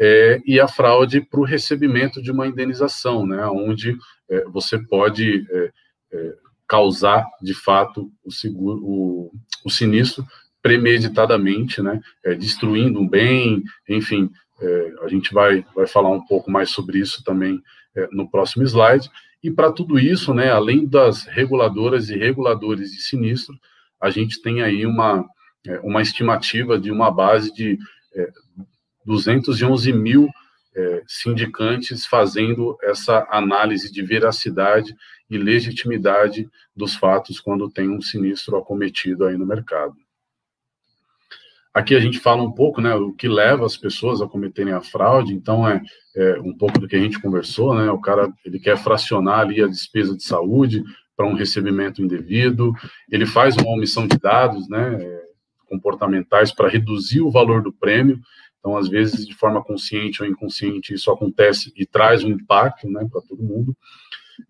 é, 0.00 0.40
e 0.44 0.58
a 0.58 0.66
fraude 0.66 1.20
para 1.20 1.38
o 1.38 1.44
recebimento 1.44 2.20
de 2.20 2.32
uma 2.32 2.48
indenização, 2.48 3.24
né, 3.24 3.46
onde 3.46 3.96
é, 4.28 4.44
você 4.46 4.76
pode 4.78 5.46
é, 5.48 5.72
é 6.12 6.34
causar, 6.66 7.24
de 7.40 7.54
fato, 7.54 8.10
o, 8.24 8.32
seguro, 8.32 8.80
o, 8.82 9.32
o 9.64 9.70
sinistro 9.70 10.26
premeditadamente, 10.64 11.82
né, 11.82 12.00
é, 12.24 12.34
destruindo 12.34 12.98
um 12.98 13.06
bem, 13.06 13.62
enfim, 13.86 14.30
é, 14.58 14.94
a 15.02 15.08
gente 15.08 15.34
vai, 15.34 15.62
vai 15.76 15.86
falar 15.86 16.08
um 16.08 16.24
pouco 16.24 16.50
mais 16.50 16.70
sobre 16.70 16.98
isso 16.98 17.22
também 17.22 17.62
no 18.10 18.28
próximo 18.28 18.64
slide, 18.64 19.08
e 19.40 19.50
para 19.50 19.70
tudo 19.70 20.00
isso, 20.00 20.32
né, 20.32 20.50
além 20.50 20.84
das 20.84 21.26
reguladoras 21.26 22.08
e 22.08 22.16
reguladores 22.16 22.90
de 22.90 23.02
sinistro, 23.02 23.54
a 24.00 24.08
gente 24.08 24.40
tem 24.40 24.62
aí 24.62 24.86
uma, 24.86 25.22
é, 25.66 25.78
uma 25.80 26.00
estimativa 26.00 26.78
de 26.78 26.90
uma 26.90 27.10
base 27.10 27.52
de 27.52 27.78
é, 28.14 28.28
211 29.04 29.92
mil 29.92 30.30
é, 30.74 31.02
sindicantes 31.06 32.06
fazendo 32.06 32.76
essa 32.82 33.26
análise 33.30 33.92
de 33.92 34.02
veracidade 34.02 34.96
e 35.28 35.36
legitimidade 35.36 36.48
dos 36.74 36.94
fatos 36.94 37.38
quando 37.38 37.70
tem 37.70 37.88
um 37.88 38.00
sinistro 38.00 38.56
acometido 38.56 39.26
aí 39.26 39.36
no 39.36 39.46
mercado. 39.46 39.94
Aqui 41.74 41.96
a 41.96 42.00
gente 42.00 42.20
fala 42.20 42.40
um 42.40 42.52
pouco, 42.52 42.80
né, 42.80 42.94
o 42.94 43.12
que 43.12 43.26
leva 43.26 43.66
as 43.66 43.76
pessoas 43.76 44.22
a 44.22 44.28
cometerem 44.28 44.72
a 44.72 44.80
fraude, 44.80 45.34
então 45.34 45.68
é, 45.68 45.82
é, 46.14 46.38
um 46.40 46.56
pouco 46.56 46.78
do 46.78 46.86
que 46.86 46.94
a 46.94 47.00
gente 47.00 47.20
conversou, 47.20 47.74
né, 47.74 47.90
o 47.90 48.00
cara, 48.00 48.32
ele 48.44 48.60
quer 48.60 48.78
fracionar 48.78 49.40
ali 49.40 49.60
a 49.60 49.66
despesa 49.66 50.16
de 50.16 50.22
saúde 50.22 50.84
para 51.16 51.26
um 51.26 51.34
recebimento 51.34 52.00
indevido, 52.00 52.72
ele 53.10 53.26
faz 53.26 53.56
uma 53.56 53.72
omissão 53.72 54.06
de 54.06 54.16
dados, 54.16 54.68
né, 54.68 54.98
é, 55.02 55.22
comportamentais 55.66 56.52
para 56.52 56.68
reduzir 56.68 57.20
o 57.20 57.30
valor 57.30 57.60
do 57.60 57.72
prêmio, 57.72 58.20
então, 58.60 58.76
às 58.78 58.88
vezes, 58.88 59.26
de 59.26 59.34
forma 59.34 59.62
consciente 59.62 60.22
ou 60.22 60.28
inconsciente, 60.28 60.94
isso 60.94 61.10
acontece 61.10 61.72
e 61.76 61.84
traz 61.84 62.22
um 62.22 62.30
impacto, 62.30 62.88
né, 62.88 63.06
para 63.10 63.20
todo 63.20 63.42
mundo. 63.42 63.76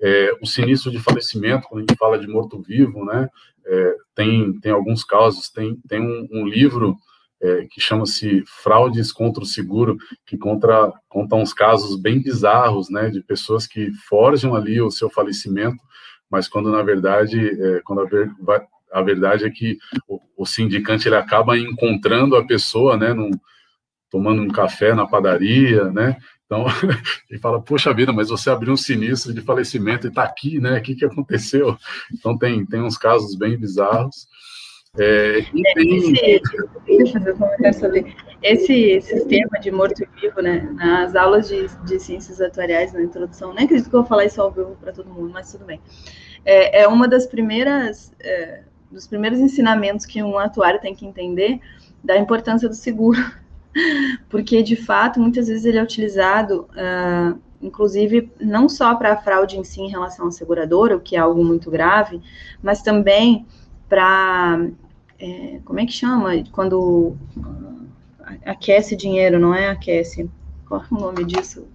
É, 0.00 0.30
o 0.40 0.46
sinistro 0.46 0.90
de 0.90 1.00
falecimento, 1.00 1.66
quando 1.68 1.78
a 1.78 1.86
gente 1.88 1.98
fala 1.98 2.18
de 2.18 2.28
morto-vivo, 2.28 3.04
né, 3.04 3.28
é, 3.66 3.96
tem, 4.14 4.60
tem 4.60 4.70
alguns 4.70 5.02
casos, 5.02 5.48
tem, 5.48 5.76
tem 5.88 6.00
um, 6.00 6.28
um 6.30 6.46
livro 6.46 6.96
é, 7.44 7.66
que 7.70 7.78
chama-se 7.78 8.42
Fraudes 8.46 9.12
contra 9.12 9.42
o 9.42 9.46
Seguro, 9.46 9.98
que 10.24 10.38
contra, 10.38 10.90
conta 11.10 11.36
uns 11.36 11.52
casos 11.52 12.00
bem 12.00 12.18
bizarros, 12.18 12.88
né, 12.88 13.10
de 13.10 13.22
pessoas 13.22 13.66
que 13.66 13.92
forjam 14.08 14.54
ali 14.54 14.80
o 14.80 14.90
seu 14.90 15.10
falecimento, 15.10 15.82
mas 16.30 16.48
quando 16.48 16.72
na 16.72 16.82
verdade, 16.82 17.38
é, 17.38 17.82
quando 17.84 18.00
a, 18.00 18.04
ver, 18.06 18.30
a, 18.90 19.02
verdade 19.02 19.44
é 19.44 19.50
que 19.50 19.76
o, 20.08 20.18
o, 20.38 20.46
sindicante 20.46 21.06
ele 21.06 21.16
acaba 21.16 21.58
encontrando 21.58 22.34
a 22.34 22.46
pessoa, 22.46 22.96
né, 22.96 23.12
num, 23.12 23.30
tomando 24.10 24.40
um 24.40 24.48
café 24.48 24.94
na 24.94 25.06
padaria, 25.06 25.84
né, 25.90 26.16
então, 26.46 26.64
ele 27.28 27.40
fala, 27.40 27.60
poxa 27.60 27.92
vida, 27.92 28.12
mas 28.12 28.28
você 28.28 28.48
abriu 28.48 28.72
um 28.72 28.76
sinistro 28.76 29.34
de 29.34 29.40
falecimento 29.42 30.06
e 30.06 30.08
está 30.08 30.22
aqui, 30.22 30.60
né? 30.60 30.78
O 30.78 30.82
que, 30.82 30.94
que 30.94 31.04
aconteceu? 31.04 31.76
Então, 32.12 32.36
tem, 32.36 32.64
tem 32.66 32.82
uns 32.82 32.98
casos 32.98 33.34
bem 33.34 33.56
bizarros. 33.56 34.28
É, 34.96 35.38
esse, 35.38 36.40
deixa 36.86 37.18
eu 37.18 37.20
fazer 37.20 37.32
um 37.32 37.38
comentário 37.38 37.78
sobre 37.78 38.16
esse 38.42 39.00
sistema 39.00 39.58
de 39.60 39.70
morto-vivo, 39.72 40.40
né? 40.40 40.68
Nas 40.74 41.16
aulas 41.16 41.48
de, 41.48 41.66
de 41.84 41.98
ciências 41.98 42.40
atuariais, 42.40 42.92
na 42.92 43.02
introdução, 43.02 43.52
nem 43.52 43.64
acredito 43.64 43.90
que 43.90 43.96
eu 43.96 44.00
vou 44.00 44.08
falar 44.08 44.24
isso 44.24 44.40
ao 44.40 44.52
vivo 44.52 44.76
para 44.80 44.92
todo 44.92 45.10
mundo, 45.10 45.30
mas 45.32 45.50
tudo 45.50 45.64
bem. 45.64 45.80
É, 46.44 46.82
é 46.82 46.88
uma 46.88 47.08
das 47.08 47.26
primeiras, 47.26 48.12
é, 48.20 48.62
dos 48.90 49.06
primeiros 49.06 49.40
ensinamentos 49.40 50.06
que 50.06 50.22
um 50.22 50.38
atuário 50.38 50.80
tem 50.80 50.94
que 50.94 51.04
entender 51.04 51.60
da 52.02 52.16
importância 52.16 52.68
do 52.68 52.74
seguro, 52.74 53.18
porque 54.28 54.62
de 54.62 54.76
fato 54.76 55.18
muitas 55.18 55.48
vezes 55.48 55.64
ele 55.64 55.78
é 55.78 55.82
utilizado, 55.82 56.68
uh, 56.72 57.40
inclusive 57.60 58.30
não 58.38 58.68
só 58.68 58.94
para 58.94 59.14
a 59.14 59.16
fraude 59.16 59.58
em 59.58 59.64
si 59.64 59.80
em 59.80 59.88
relação 59.88 60.28
à 60.28 60.30
seguradora, 60.30 60.96
o 60.96 61.00
que 61.00 61.16
é 61.16 61.18
algo 61.18 61.42
muito 61.42 61.70
grave, 61.70 62.20
mas 62.62 62.82
também 62.82 63.46
para 63.88 64.68
é, 65.24 65.60
como 65.64 65.80
é 65.80 65.86
que 65.86 65.92
chama? 65.92 66.32
Quando 66.52 67.16
aquece 68.44 68.94
dinheiro, 68.94 69.38
não 69.38 69.54
é 69.54 69.68
aquece. 69.68 70.28
Qual 70.68 70.82
é 70.82 70.84
o 70.90 71.00
nome 71.00 71.24
disso? 71.24 71.66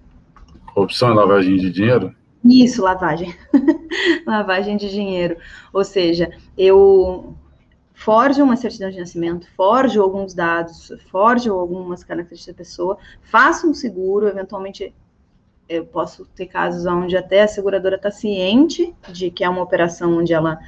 Corrupção 0.72 1.10
e 1.10 1.14
lavagem 1.16 1.56
de 1.56 1.70
dinheiro? 1.70 2.14
Isso, 2.44 2.80
lavagem. 2.80 3.34
lavagem 4.24 4.76
de 4.76 4.88
dinheiro. 4.88 5.36
Ou 5.72 5.82
seja, 5.82 6.30
eu 6.56 7.34
forjo 7.92 8.42
uma 8.44 8.56
certidão 8.56 8.88
de 8.88 9.00
nascimento, 9.00 9.48
forjo 9.56 10.00
alguns 10.00 10.32
dados, 10.32 10.92
forjo 11.10 11.52
algumas 11.52 12.04
características 12.04 12.54
da 12.54 12.58
pessoa, 12.58 12.98
faço 13.20 13.68
um 13.68 13.74
seguro, 13.74 14.28
eventualmente 14.28 14.94
eu 15.68 15.84
posso 15.84 16.24
ter 16.34 16.46
casos 16.46 16.86
onde 16.86 17.16
até 17.16 17.42
a 17.42 17.48
seguradora 17.48 17.96
está 17.96 18.10
ciente 18.10 18.94
de 19.12 19.30
que 19.30 19.44
é 19.44 19.48
uma 19.48 19.62
operação 19.62 20.18
onde 20.18 20.32
ela 20.32 20.58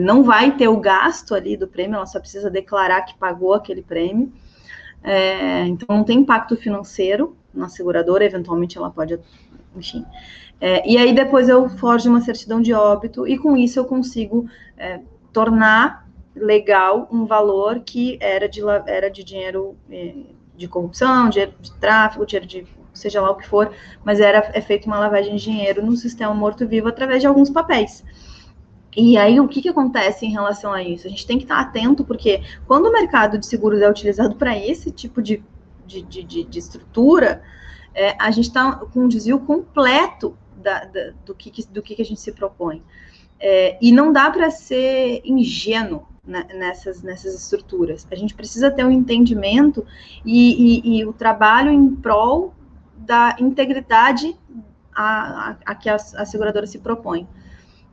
não 0.00 0.22
vai 0.22 0.56
ter 0.56 0.68
o 0.68 0.76
gasto 0.76 1.34
ali 1.34 1.56
do 1.56 1.66
prêmio, 1.66 1.96
ela 1.96 2.06
só 2.06 2.20
precisa 2.20 2.50
declarar 2.50 3.02
que 3.02 3.16
pagou 3.16 3.54
aquele 3.54 3.82
prêmio. 3.82 4.32
É, 5.02 5.64
então, 5.66 5.96
não 5.96 6.04
tem 6.04 6.18
impacto 6.20 6.56
financeiro 6.56 7.36
na 7.54 7.68
seguradora, 7.68 8.24
eventualmente 8.24 8.76
ela 8.76 8.90
pode, 8.90 9.18
enfim. 9.76 10.04
É, 10.60 10.88
e 10.88 10.98
aí, 10.98 11.14
depois 11.14 11.48
eu 11.48 11.68
forjo 11.68 12.10
uma 12.10 12.20
certidão 12.20 12.60
de 12.60 12.72
óbito, 12.72 13.26
e 13.26 13.38
com 13.38 13.56
isso 13.56 13.78
eu 13.78 13.84
consigo 13.84 14.48
é, 14.76 15.00
tornar 15.32 16.08
legal 16.34 17.08
um 17.10 17.24
valor 17.24 17.80
que 17.80 18.18
era 18.20 18.48
de, 18.48 18.60
era 18.86 19.08
de 19.10 19.24
dinheiro 19.24 19.76
é, 19.90 20.14
de 20.56 20.68
corrupção, 20.68 21.28
dinheiro 21.28 21.54
de 21.60 21.72
tráfico, 21.74 22.26
dinheiro 22.26 22.46
de 22.46 22.66
seja 22.92 23.20
lá 23.20 23.30
o 23.30 23.36
que 23.36 23.46
for, 23.46 23.72
mas 24.04 24.20
era 24.20 24.50
é 24.52 24.60
feito 24.60 24.86
uma 24.86 24.98
lavagem 24.98 25.36
de 25.36 25.44
dinheiro 25.44 25.84
no 25.84 25.96
sistema 25.96 26.34
morto-vivo 26.34 26.88
através 26.88 27.20
de 27.20 27.28
alguns 27.28 27.48
papéis. 27.48 28.04
E 29.00 29.16
aí, 29.16 29.38
o 29.38 29.46
que, 29.46 29.62
que 29.62 29.68
acontece 29.68 30.26
em 30.26 30.32
relação 30.32 30.72
a 30.72 30.82
isso? 30.82 31.06
A 31.06 31.10
gente 31.10 31.24
tem 31.24 31.38
que 31.38 31.44
estar 31.44 31.60
atento, 31.60 32.04
porque 32.04 32.42
quando 32.66 32.86
o 32.86 32.92
mercado 32.92 33.38
de 33.38 33.46
seguros 33.46 33.80
é 33.80 33.88
utilizado 33.88 34.34
para 34.34 34.58
esse 34.58 34.90
tipo 34.90 35.22
de, 35.22 35.40
de, 35.86 36.02
de, 36.02 36.42
de 36.42 36.58
estrutura, 36.58 37.40
é, 37.94 38.16
a 38.18 38.32
gente 38.32 38.48
está 38.48 38.72
com 38.72 39.04
um 39.04 39.08
desvio 39.08 39.38
completo 39.38 40.36
da, 40.56 40.84
da, 40.84 41.12
do, 41.24 41.32
que, 41.32 41.64
do 41.68 41.80
que, 41.80 42.02
a 42.02 42.04
gente 42.04 42.20
se 42.20 42.32
propõe. 42.32 42.82
É, 43.38 43.78
e 43.80 43.92
não 43.92 44.12
dá 44.12 44.32
para 44.32 44.50
ser 44.50 45.22
ingênuo 45.24 46.04
né, 46.26 46.44
nessas, 46.52 47.00
nessas 47.00 47.34
estruturas. 47.34 48.04
A 48.10 48.16
gente 48.16 48.34
precisa 48.34 48.68
ter 48.68 48.84
um 48.84 48.90
entendimento 48.90 49.86
e, 50.26 50.80
e, 50.82 50.98
e 50.98 51.06
o 51.06 51.12
trabalho 51.12 51.70
em 51.70 51.94
prol 51.94 52.52
da 52.96 53.36
integridade 53.38 54.36
a, 54.92 55.50
a, 55.50 55.56
a 55.66 55.74
que 55.76 55.88
a, 55.88 55.94
a 55.94 56.26
seguradora 56.26 56.66
se 56.66 56.80
propõe. 56.80 57.28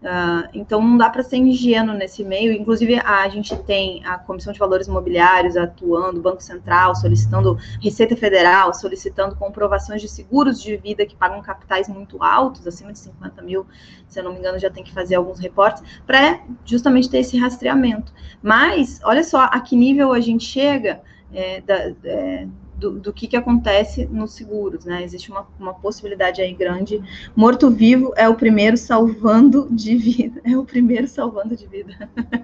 Uh, 0.06 0.48
então 0.54 0.80
não 0.80 0.98
dá 0.98 1.10
para 1.10 1.24
ser 1.24 1.38
ingênuo 1.38 1.96
nesse 1.96 2.24
meio. 2.24 2.54
Inclusive, 2.54 3.00
a, 3.00 3.28
gente 3.28 3.58
tem 3.64 4.06
a 4.06 4.20
Comissão 4.20 4.54
de 4.54 4.60
Valores 4.60 4.86
Imobiliários 4.86 5.58
atuando, 5.58 6.22
Banco 6.22 6.44
Central 6.44 6.94
solicitando, 6.94 7.58
Receita 7.82 8.16
Federal 8.16 8.72
solicitando 8.72 9.36
comprovações 9.36 10.04
de 10.04 10.08
seguros 10.08 10.62
de 10.62 10.78
vida 10.78 11.08
que 11.08 11.16
pagam 11.16 11.42
capitais 11.42 11.90
muito 11.90 12.22
altos, 12.22 12.68
acima 12.68 12.94
de 12.94 13.00
50 13.00 13.42
mil, 13.42 13.66
se 14.08 14.20
eu 14.20 14.24
não 14.24 14.32
me 14.32 14.38
engano, 14.38 14.60
já 14.60 14.70
tem 14.70 14.84
que 14.84 14.94
fazer 14.94 15.16
alguns 15.16 15.40
reportes, 15.40 15.82
para 16.06 16.40
justamente 16.64 17.10
ter 17.10 17.18
esse 17.18 17.36
rastreamento. 17.40 18.14
Mas, 18.44 19.00
olha 19.04 19.24
só 19.24 19.46
a 19.46 19.60
que 19.60 19.76
nível 19.76 20.14
a 20.14 20.20
gente 20.20 20.46
chega. 20.46 21.02
É, 21.34 21.60
da, 21.62 21.92
é, 22.04 22.48
do, 22.78 23.00
do 23.00 23.14
que, 23.14 23.28
que 23.28 23.38
acontece 23.38 24.06
nos 24.06 24.34
seguros, 24.34 24.86
né? 24.86 25.04
Existe 25.04 25.32
uma, 25.32 25.48
uma 25.60 25.74
possibilidade 25.74 26.42
aí 26.42 26.54
grande. 26.54 27.02
Morto-vivo 27.36 28.14
é 28.16 28.28
o 28.28 28.36
primeiro 28.36 28.78
salvando 28.78 29.68
de 29.72 29.96
vida. 29.96 30.42
É 30.46 30.58
o 30.58 30.64
primeiro 30.64 31.08
salvando 31.08 31.56
de 31.56 31.66
vida. 31.66 31.94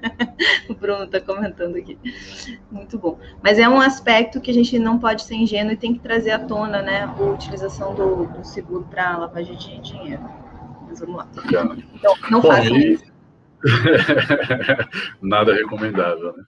o 0.67 0.73
Bruno 0.73 1.03
está 1.03 1.19
comentando 1.21 1.75
aqui. 1.75 1.97
Muito 2.71 2.97
bom. 2.97 3.19
Mas 3.43 3.59
é 3.59 3.69
um 3.69 3.79
aspecto 3.79 4.41
que 4.41 4.49
a 4.49 4.53
gente 4.53 4.77
não 4.79 4.97
pode 4.97 5.23
ser 5.23 5.36
ingênuo 5.36 5.71
e 5.71 5.77
tem 5.77 5.93
que 5.93 5.99
trazer 5.99 6.32
à 6.32 6.39
tona, 6.39 6.82
né? 6.82 7.03
A 7.03 7.21
utilização 7.21 7.93
do, 7.93 8.25
do 8.25 8.43
seguro 8.43 8.86
para 8.89 9.17
lavagem 9.17 9.55
de 9.55 9.79
dinheiro. 9.82 10.23
Mas 10.88 10.99
vamos 10.99 11.15
lá. 11.15 11.27
Então, 11.45 12.15
não 12.29 12.41
façam 12.41 12.75
isso. 12.77 13.05
Nada 15.21 15.53
recomendável, 15.53 16.36
né? 16.36 16.43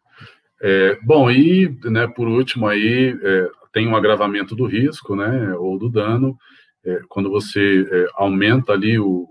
É, 0.65 0.97
bom, 1.03 1.29
e 1.29 1.77
né, 1.84 2.07
por 2.07 2.27
último 2.27 2.67
aí, 2.67 3.19
é, 3.21 3.49
tem 3.74 3.88
um 3.88 3.95
agravamento 3.95 4.55
do 4.55 4.65
risco, 4.65 5.15
né, 5.15 5.53
ou 5.55 5.78
do 5.78 5.89
dano, 5.89 6.38
é, 6.86 7.01
quando 7.09 7.30
você 7.30 7.86
é, 7.91 8.05
aumenta 8.13 8.71
ali 8.71 8.99
o, 8.99 9.28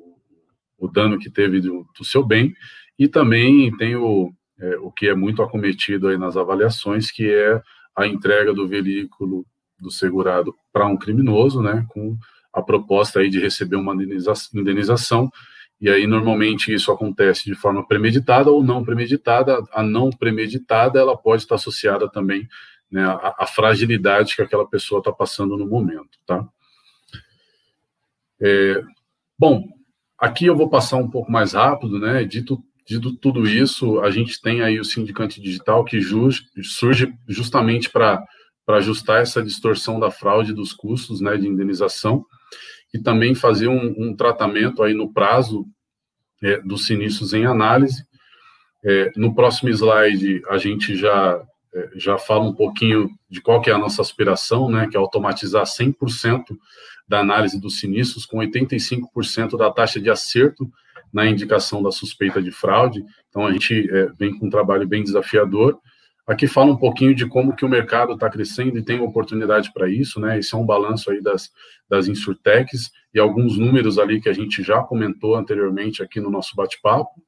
o 0.77 0.89
dano 0.89 1.19
que 1.19 1.31
teve 1.31 1.61
do, 1.61 1.87
do 1.97 2.05
seu 2.05 2.25
bem, 2.25 2.53
e 2.99 3.09
também 3.09 3.75
tem 3.77 3.95
o, 3.95 4.33
é, 4.61 4.77
o 4.79 4.91
que 4.91 5.07
é 5.07 5.15
muito 5.15 5.43
acometido 5.43 6.09
aí 6.09 6.19
nas 6.19 6.37
avaliações, 6.37 7.11
que 7.11 7.31
é 7.31 7.63
a 7.97 8.07
entrega 8.07 8.53
do 8.53 8.67
veículo 8.67 9.47
do 9.79 9.91
segurado 9.91 10.55
para 10.73 10.87
um 10.87 10.97
criminoso, 10.97 11.63
né, 11.63 11.87
com 11.89 12.19
a 12.53 12.61
proposta 12.61 13.21
aí 13.21 13.31
de 13.31 13.41
receber 13.41 13.77
uma 13.77 13.95
indenização, 14.55 15.31
e 15.81 15.89
aí 15.91 16.07
normalmente 16.07 16.73
isso 16.73 16.93
acontece 16.93 17.45
de 17.45 17.55
forma 17.57 17.85
premeditada 17.85 18.51
ou 18.51 18.63
não 18.63 18.85
premeditada. 18.85 19.65
A 19.73 19.83
não 19.83 20.11
premeditada 20.11 21.01
ela 21.01 21.17
pode 21.17 21.43
estar 21.43 21.57
associada 21.57 22.09
também 22.09 22.49
né, 22.93 23.05
a, 23.05 23.35
a, 23.39 23.47
fragilidade 23.47 24.37
que 24.37 24.43
aquela 24.43 24.69
pessoa 24.69 24.99
está 24.99 25.11
passando 25.11 25.57
no 25.57 25.67
momento, 25.67 26.19
tá? 26.27 26.47
É, 28.39 28.83
bom, 29.39 29.65
aqui 30.19 30.45
eu 30.45 30.55
vou 30.55 30.69
passar 30.69 30.99
um 30.99 31.09
pouco 31.09 31.33
mais 31.33 31.55
rápido, 31.55 31.99
né? 31.99 32.23
Dito, 32.25 32.63
dito 32.87 33.17
tudo 33.17 33.49
isso, 33.49 34.01
a 34.01 34.11
gente 34.11 34.41
tem 34.43 34.61
aí 34.61 34.79
o 34.79 34.85
Sindicante 34.85 35.41
Digital 35.41 35.85
que 35.85 36.01
just, 36.01 36.45
surge 36.63 37.11
justamente 37.27 37.89
para 37.89 38.23
ajustar 38.69 39.23
essa 39.23 39.43
distorção 39.43 39.99
da 39.99 40.11
fraude 40.11 40.53
dos 40.53 40.75
custos, 40.75 41.21
né, 41.21 41.37
de 41.37 41.49
indenização 41.49 42.27
e 42.93 42.99
também 42.99 43.35
fazer 43.35 43.69
um, 43.69 43.95
um 43.97 44.15
tratamento 44.15 44.83
aí 44.83 44.93
no 44.93 45.11
prazo 45.11 45.67
é, 46.43 46.61
dos 46.61 46.85
sinistros 46.85 47.33
em 47.33 47.47
análise. 47.47 48.05
É, 48.85 49.13
no 49.17 49.35
próximo 49.35 49.71
slide 49.71 50.43
a 50.49 50.59
gente 50.59 50.97
já 50.97 51.41
já 51.95 52.19
fala 52.19 52.45
um 52.45 52.55
pouquinho 52.55 53.11
de 53.29 53.41
qual 53.41 53.61
que 53.61 53.71
é 53.71 53.73
a 53.73 53.79
nossa 53.79 54.03
aspiração, 54.03 54.71
né, 54.71 54.87
que 54.89 54.97
é 54.97 55.01
automatizar 55.01 55.65
100% 55.65 56.57
da 57.09 57.21
análise 57.21 57.61
dos 57.61 57.81
sinistros, 57.81 58.27
com 58.27 58.39
85% 58.39 59.57
da 59.57 59.71
taxa 59.71 60.01
de 60.01 60.11
acerto 60.11 60.71
na 61.13 61.27
indicação 61.27 61.83
da 61.83 61.91
suspeita 61.91 62.43
de 62.43 62.51
fraude. 62.51 63.05
Então, 63.29 63.47
a 63.47 63.53
gente 63.53 63.89
é, 63.91 64.07
vem 64.19 64.37
com 64.39 64.47
um 64.47 64.51
trabalho 64.51 64.87
bem 64.87 65.03
desafiador. 65.03 65.79
Aqui 66.27 66.47
fala 66.47 66.71
um 66.71 66.77
pouquinho 66.77 67.15
de 67.15 67.27
como 67.27 67.55
que 67.55 67.65
o 67.65 67.69
mercado 67.69 68.13
está 68.13 68.31
crescendo 68.31 68.79
e 68.79 68.85
tem 68.85 69.01
oportunidade 69.01 69.73
para 69.73 69.89
isso, 69.89 70.21
né? 70.21 70.39
Esse 70.39 70.55
é 70.55 70.59
um 70.59 70.65
balanço 70.65 71.11
aí 71.11 71.21
das, 71.21 71.51
das 71.89 72.07
insurtechs 72.07 72.91
e 73.13 73.19
alguns 73.19 73.59
números 73.59 73.99
ali 73.99 74.21
que 74.21 74.29
a 74.29 74.33
gente 74.33 74.63
já 74.63 74.83
comentou 74.83 75.35
anteriormente 75.35 76.03
aqui 76.03 76.21
no 76.21 76.31
nosso 76.31 76.55
bate-papo. 76.55 77.21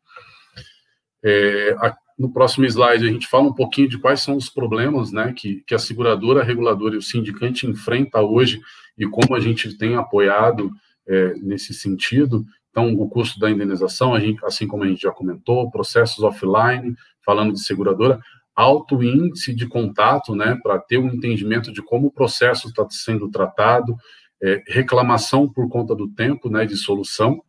É, 1.22 1.74
no 2.18 2.32
próximo 2.32 2.64
slide, 2.64 3.06
a 3.06 3.12
gente 3.12 3.26
fala 3.26 3.48
um 3.48 3.52
pouquinho 3.52 3.88
de 3.88 3.98
quais 3.98 4.22
são 4.22 4.36
os 4.36 4.48
problemas 4.48 5.10
né, 5.10 5.32
que, 5.36 5.62
que 5.66 5.74
a 5.74 5.78
seguradora, 5.78 6.40
a 6.40 6.44
reguladora 6.44 6.94
e 6.94 6.98
o 6.98 7.02
sindicante 7.02 7.66
enfrenta 7.66 8.20
hoje 8.20 8.60
e 8.96 9.06
como 9.06 9.34
a 9.34 9.40
gente 9.40 9.76
tem 9.76 9.96
apoiado 9.96 10.70
é, 11.06 11.34
nesse 11.34 11.74
sentido. 11.74 12.44
Então, 12.70 12.92
o 12.94 13.08
custo 13.08 13.38
da 13.38 13.50
indenização, 13.50 14.14
a 14.14 14.20
gente, 14.20 14.44
assim 14.44 14.66
como 14.66 14.84
a 14.84 14.86
gente 14.86 15.02
já 15.02 15.10
comentou, 15.10 15.70
processos 15.70 16.22
offline, 16.22 16.94
falando 17.24 17.52
de 17.52 17.60
seguradora, 17.60 18.20
alto 18.54 19.02
índice 19.02 19.52
de 19.52 19.66
contato, 19.66 20.34
né, 20.34 20.56
para 20.62 20.78
ter 20.78 20.98
um 20.98 21.08
entendimento 21.08 21.72
de 21.72 21.82
como 21.82 22.08
o 22.08 22.12
processo 22.12 22.68
está 22.68 22.86
sendo 22.90 23.28
tratado, 23.28 23.96
é, 24.40 24.62
reclamação 24.68 25.48
por 25.48 25.68
conta 25.68 25.94
do 25.94 26.08
tempo, 26.08 26.48
né, 26.48 26.64
de 26.64 26.76
solução, 26.76 27.42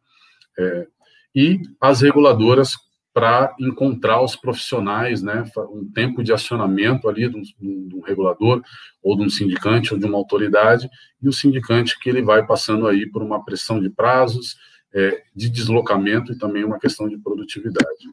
é, 0.57 0.87
e 1.35 1.59
as 1.81 2.01
reguladoras 2.01 2.73
para 3.15 3.55
encontrar 3.61 4.21
os 4.21 4.35
profissionais, 4.35 5.23
né, 5.23 5.45
um 5.71 5.89
tempo 5.89 6.21
de 6.21 6.33
acionamento 6.33 7.07
ali 7.07 7.29
de 7.29 7.37
um, 7.37 7.41
de 7.87 7.95
um, 7.95 8.01
regulador 8.01 8.61
ou 9.01 9.15
de 9.15 9.23
um 9.23 9.29
sindicante 9.29 9.93
ou 9.93 9.99
de 9.99 10.05
uma 10.05 10.17
autoridade 10.17 10.89
e 11.21 11.29
o 11.29 11.31
sindicante 11.31 11.97
que 11.97 12.09
ele 12.09 12.21
vai 12.21 12.45
passando 12.45 12.85
aí 12.85 13.09
por 13.09 13.23
uma 13.23 13.41
pressão 13.45 13.79
de 13.79 13.89
prazos, 13.89 14.57
é, 14.93 15.23
de 15.33 15.49
deslocamento 15.49 16.33
e 16.33 16.37
também 16.37 16.65
uma 16.65 16.77
questão 16.77 17.07
de 17.07 17.17
produtividade. 17.17 18.09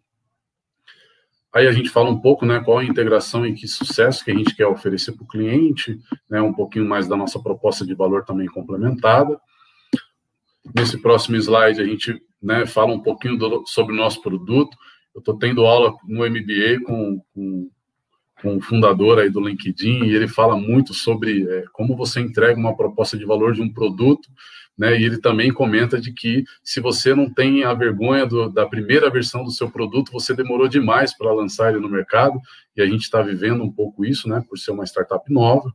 Aí 1.53 1.67
a 1.67 1.73
gente 1.73 1.91
fala 1.91 2.09
um 2.09 2.21
pouco, 2.21 2.47
né, 2.47 2.61
qual 2.61 2.79
a 2.79 2.85
integração 2.85 3.45
e 3.45 3.55
que 3.55 3.67
sucesso 3.67 4.25
que 4.25 4.31
a 4.31 4.35
gente 4.37 4.55
quer 4.55 4.69
oferecer 4.69 5.13
para 5.17 5.25
o 5.25 5.27
cliente, 5.29 5.99
né, 6.31 6.41
um 6.41 6.53
pouquinho 6.53 6.89
mais 6.89 7.09
da 7.09 7.17
nossa 7.17 7.43
proposta 7.43 7.85
de 7.85 7.93
valor 7.93 8.25
também 8.25 8.47
complementada. 8.47 9.37
Nesse 10.77 10.97
próximo 11.03 11.37
slide 11.37 11.81
a 11.81 11.85
gente 11.85 12.23
né, 12.41 12.67
fala 12.67 12.93
um 12.93 13.01
pouquinho 13.01 13.37
do, 13.37 13.65
sobre 13.67 13.93
o 13.93 13.97
nosso 13.97 14.23
produto, 14.23 14.77
eu 15.15 15.19
estou 15.19 15.39
tendo 15.39 15.67
aula 15.67 15.95
no 16.07 16.29
MBA 16.29 16.85
com, 16.85 17.21
com, 17.35 17.71
com, 18.41 18.57
o 18.57 18.61
fundador 18.61 19.19
aí 19.19 19.31
do 19.31 19.41
LinkedIn 19.41 20.05
e 20.05 20.15
ele 20.15 20.27
fala 20.27 20.57
muito 20.57 20.95
sobre 20.95 21.47
é, 21.49 21.65
como 21.73 21.97
você 21.97 22.21
entrega 22.21 22.59
uma 22.59 22.77
proposta 22.77 23.17
de 23.17 23.25
valor 23.25 23.53
de 23.53 23.63
um 23.63 23.73
produto, 23.73 24.29
né? 24.77 24.99
E 24.99 25.05
ele 25.05 25.19
também 25.21 25.53
comenta 25.53 26.01
de 26.01 26.13
que 26.13 26.45
se 26.63 26.81
você 26.81 27.15
não 27.15 27.33
tem 27.33 27.63
a 27.65 27.75
vergonha 27.75 28.27
do, 28.27 28.49
da 28.49 28.67
primeira 28.67 29.11
versão 29.11 29.45
do 29.45 29.51
seu 29.51 29.71
produto, 29.71 30.13
você 30.13 30.35
demorou 30.35 30.67
demais 30.67 31.17
para 31.17 31.33
lançar 31.33 31.71
ele 31.71 31.81
no 31.81 31.91
mercado 31.91 32.41
e 32.77 32.81
a 32.81 32.87
gente 32.87 33.03
está 33.03 33.21
vivendo 33.21 33.63
um 33.63 33.71
pouco 33.71 34.05
isso, 34.05 34.29
né? 34.29 34.43
Por 34.49 34.59
ser 34.59 34.71
uma 34.71 34.85
startup 34.85 35.31
nova. 35.33 35.73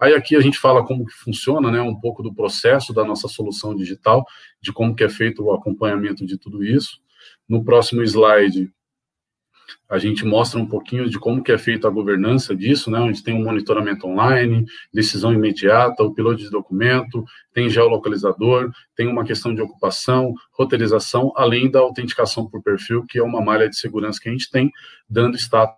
Aí 0.00 0.14
aqui 0.14 0.34
a 0.34 0.40
gente 0.40 0.58
fala 0.58 0.82
como 0.82 1.04
que 1.04 1.12
funciona, 1.12 1.70
né, 1.70 1.82
um 1.82 1.94
pouco 1.94 2.22
do 2.22 2.32
processo 2.32 2.90
da 2.90 3.04
nossa 3.04 3.28
solução 3.28 3.76
digital, 3.76 4.24
de 4.58 4.72
como 4.72 4.96
que 4.96 5.04
é 5.04 5.10
feito 5.10 5.44
o 5.44 5.52
acompanhamento 5.52 6.24
de 6.24 6.38
tudo 6.38 6.64
isso. 6.64 7.02
No 7.50 7.64
próximo 7.64 8.00
slide, 8.04 8.72
a 9.88 9.98
gente 9.98 10.24
mostra 10.24 10.60
um 10.60 10.66
pouquinho 10.66 11.10
de 11.10 11.18
como 11.18 11.42
que 11.42 11.50
é 11.50 11.58
feita 11.58 11.88
a 11.88 11.90
governança 11.90 12.54
disso, 12.54 12.92
né, 12.92 13.00
onde 13.00 13.24
tem 13.24 13.34
um 13.34 13.42
monitoramento 13.42 14.06
online, 14.06 14.64
decisão 14.94 15.32
imediata, 15.32 16.04
o 16.04 16.14
piloto 16.14 16.36
de 16.36 16.48
documento, 16.48 17.24
tem 17.52 17.68
geolocalizador, 17.68 18.70
tem 18.94 19.08
uma 19.08 19.24
questão 19.24 19.52
de 19.52 19.60
ocupação, 19.60 20.32
roteirização, 20.52 21.32
além 21.34 21.68
da 21.68 21.80
autenticação 21.80 22.48
por 22.48 22.62
perfil, 22.62 23.04
que 23.04 23.18
é 23.18 23.22
uma 23.22 23.40
malha 23.40 23.68
de 23.68 23.76
segurança 23.76 24.20
que 24.22 24.28
a 24.28 24.32
gente 24.32 24.48
tem, 24.48 24.70
dando 25.08 25.36
status 25.36 25.74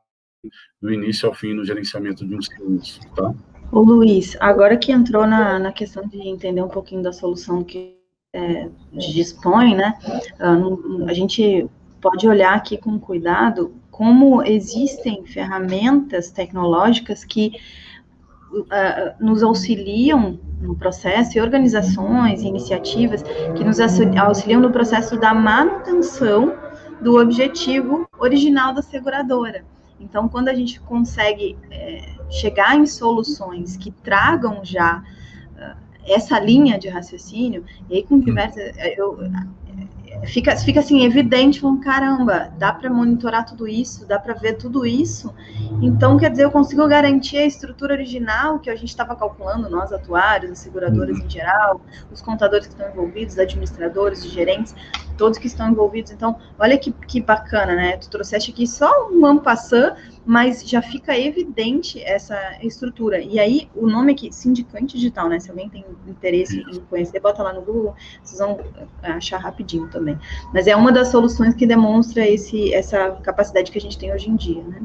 do 0.79 0.93
início 0.93 1.27
ao 1.27 1.35
fim 1.35 1.55
no 1.55 1.65
gerenciamento 1.65 2.27
de 2.27 2.35
um 2.35 2.43
serviço, 2.43 3.01
tá? 3.17 3.33
Ô 3.71 3.81
Luiz, 3.81 4.37
agora 4.41 4.77
que 4.77 4.93
entrou 4.93 5.27
na, 5.27 5.59
na 5.59 5.73
questão 5.73 6.07
de 6.07 6.19
entender 6.19 6.61
um 6.61 6.69
pouquinho 6.69 7.03
da 7.03 7.15
solução 7.15 7.65
que 7.65 8.02
é, 8.33 8.69
dispõe, 8.93 9.75
né? 9.75 9.95
Ah, 10.41 10.57
a 11.07 11.13
gente 11.13 11.69
pode 12.01 12.27
olhar 12.27 12.55
aqui 12.55 12.77
com 12.77 12.99
cuidado 12.99 13.75
como 13.91 14.43
existem 14.43 15.25
ferramentas 15.25 16.31
tecnológicas 16.31 17.25
que 17.25 17.53
uh, 18.53 19.25
nos 19.25 19.43
auxiliam 19.43 20.41
no 20.61 20.75
processo 20.75 21.37
e 21.37 21.41
organizações 21.41 22.43
iniciativas 22.43 23.23
que 23.55 23.63
nos 23.63 23.79
auxiliam 23.79 24.61
no 24.61 24.71
processo 24.71 25.19
da 25.19 25.35
manutenção 25.35 26.57
do 27.03 27.21
objetivo 27.21 28.09
original 28.19 28.73
da 28.73 28.81
seguradora. 28.81 29.65
Então, 30.01 30.29
quando 30.29 30.49
a 30.49 30.55
gente 30.55 30.81
consegue 30.81 31.57
é, 31.71 32.17
chegar 32.31 32.77
em 32.77 32.87
soluções 32.87 33.77
que 33.77 33.91
tragam 33.91 34.65
já 34.65 35.05
essa 36.07 36.39
linha 36.39 36.79
de 36.79 36.89
raciocínio, 36.89 37.65
e 37.89 37.97
aí 37.97 38.03
com 38.03 38.19
diversas. 38.19 38.73
Eu, 38.97 39.19
fica, 40.27 40.57
fica 40.57 40.81
assim, 40.81 41.05
evidente, 41.05 41.61
falando, 41.61 41.81
caramba, 41.81 42.53
dá 42.59 42.73
para 42.73 42.91
monitorar 42.91 43.45
tudo 43.45 43.67
isso, 43.67 44.07
dá 44.07 44.19
para 44.19 44.35
ver 44.35 44.55
tudo 44.55 44.87
isso. 44.87 45.35
Então, 45.81 46.17
quer 46.17 46.31
dizer, 46.31 46.45
eu 46.45 46.51
consigo 46.51 46.87
garantir 46.87 47.39
a 47.39 47.47
estrutura 47.47 47.95
original 47.95 48.59
que 48.59 48.71
a 48.71 48.77
gente 48.77 48.89
estava 48.89 49.17
calculando, 49.17 49.69
nós 49.69 49.93
atuários, 49.93 50.53
as 50.53 50.59
seguradoras 50.59 51.19
uhum. 51.19 51.27
em 51.27 51.31
geral, 51.31 51.81
os 52.11 52.21
contadores 52.21 52.67
que 52.67 52.75
estão 52.75 52.89
envolvidos, 52.89 53.39
administradores, 53.39 54.25
gerentes, 54.25 54.75
todos 55.17 55.39
que 55.39 55.47
estão 55.47 55.71
envolvidos. 55.71 56.13
Então, 56.13 56.37
olha 56.59 56.79
que, 56.79 56.93
que 56.93 57.21
bacana, 57.21 57.75
né? 57.75 57.97
Tu 57.97 58.09
trouxeste 58.11 58.51
aqui 58.51 58.67
só 58.67 59.09
um 59.11 59.25
ano 59.25 59.41
passando, 59.41 59.95
mas 60.25 60.69
já 60.69 60.81
fica 60.81 61.19
evidente 61.19 62.03
essa 62.03 62.37
estrutura. 62.63 63.21
E 63.21 63.39
aí, 63.39 63.69
o 63.75 63.87
nome 63.87 64.13
aqui, 64.13 64.33
Sindicante 64.33 64.97
Digital, 64.97 65.29
né? 65.29 65.39
Se 65.41 65.51
alguém 65.51 65.69
tem 65.69 65.85
interesse 66.07 66.61
em 66.61 66.81
conhecer, 66.81 67.21
bota 67.21 67.43
lá 67.43 67.53
no 67.53 67.63
Google, 67.63 67.95
vocês 68.23 68.39
vão 68.39 68.59
achar 69.03 69.39
rapidinho 69.39 69.89
também. 69.89 70.12
Mas 70.53 70.67
é 70.67 70.75
uma 70.75 70.93
das 70.93 71.09
soluções 71.09 71.55
que 71.55 71.67
demonstra 71.67 72.27
esse, 72.27 72.73
essa 72.73 73.13
capacidade 73.23 73.71
que 73.71 73.79
a 73.79 73.81
gente 73.81 73.99
tem 73.99 74.13
hoje 74.13 74.31
em 74.31 74.37
dia, 74.37 74.63
né? 74.63 74.83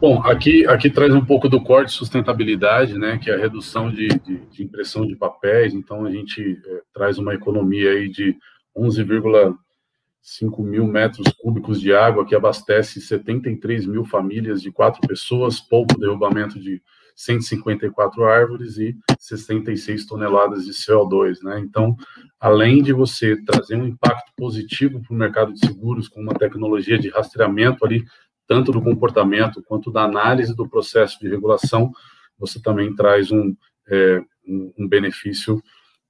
Bom, 0.00 0.22
aqui, 0.22 0.66
aqui 0.66 0.88
traz 0.88 1.14
um 1.14 1.22
pouco 1.22 1.46
do 1.46 1.62
corte 1.62 1.88
de 1.88 1.94
sustentabilidade, 1.94 2.96
né, 2.98 3.18
que 3.18 3.30
é 3.30 3.34
a 3.34 3.38
redução 3.38 3.90
de, 3.90 4.08
de, 4.08 4.38
de 4.46 4.62
impressão 4.62 5.06
de 5.06 5.14
papéis, 5.14 5.74
então 5.74 6.06
a 6.06 6.10
gente 6.10 6.58
é, 6.66 6.80
traz 6.94 7.18
uma 7.18 7.34
economia 7.34 7.90
aí 7.90 8.08
de 8.08 8.34
11,5 8.74 10.64
mil 10.64 10.86
metros 10.86 11.30
cúbicos 11.34 11.78
de 11.78 11.92
água 11.92 12.24
que 12.24 12.34
abastece 12.34 12.98
73 12.98 13.84
mil 13.84 14.06
famílias 14.06 14.62
de 14.62 14.72
quatro 14.72 15.06
pessoas, 15.06 15.60
pouco 15.60 16.00
derrubamento 16.00 16.58
de 16.58 16.80
154 17.20 18.24
árvores 18.24 18.78
e 18.78 18.96
66 19.18 20.06
toneladas 20.06 20.64
de 20.64 20.72
CO2, 20.72 21.42
né? 21.42 21.60
Então, 21.60 21.94
além 22.40 22.82
de 22.82 22.94
você 22.94 23.36
trazer 23.44 23.76
um 23.76 23.86
impacto 23.86 24.32
positivo 24.34 25.02
para 25.02 25.14
o 25.14 25.18
mercado 25.18 25.52
de 25.52 25.58
seguros 25.58 26.08
com 26.08 26.22
uma 26.22 26.32
tecnologia 26.32 26.98
de 26.98 27.10
rastreamento 27.10 27.84
ali, 27.84 28.04
tanto 28.46 28.72
do 28.72 28.80
comportamento 28.80 29.62
quanto 29.62 29.92
da 29.92 30.04
análise 30.04 30.56
do 30.56 30.66
processo 30.66 31.20
de 31.20 31.28
regulação, 31.28 31.92
você 32.38 32.58
também 32.58 32.94
traz 32.94 33.30
um, 33.30 33.54
é, 33.86 34.22
um, 34.48 34.88
benefício 34.88 35.62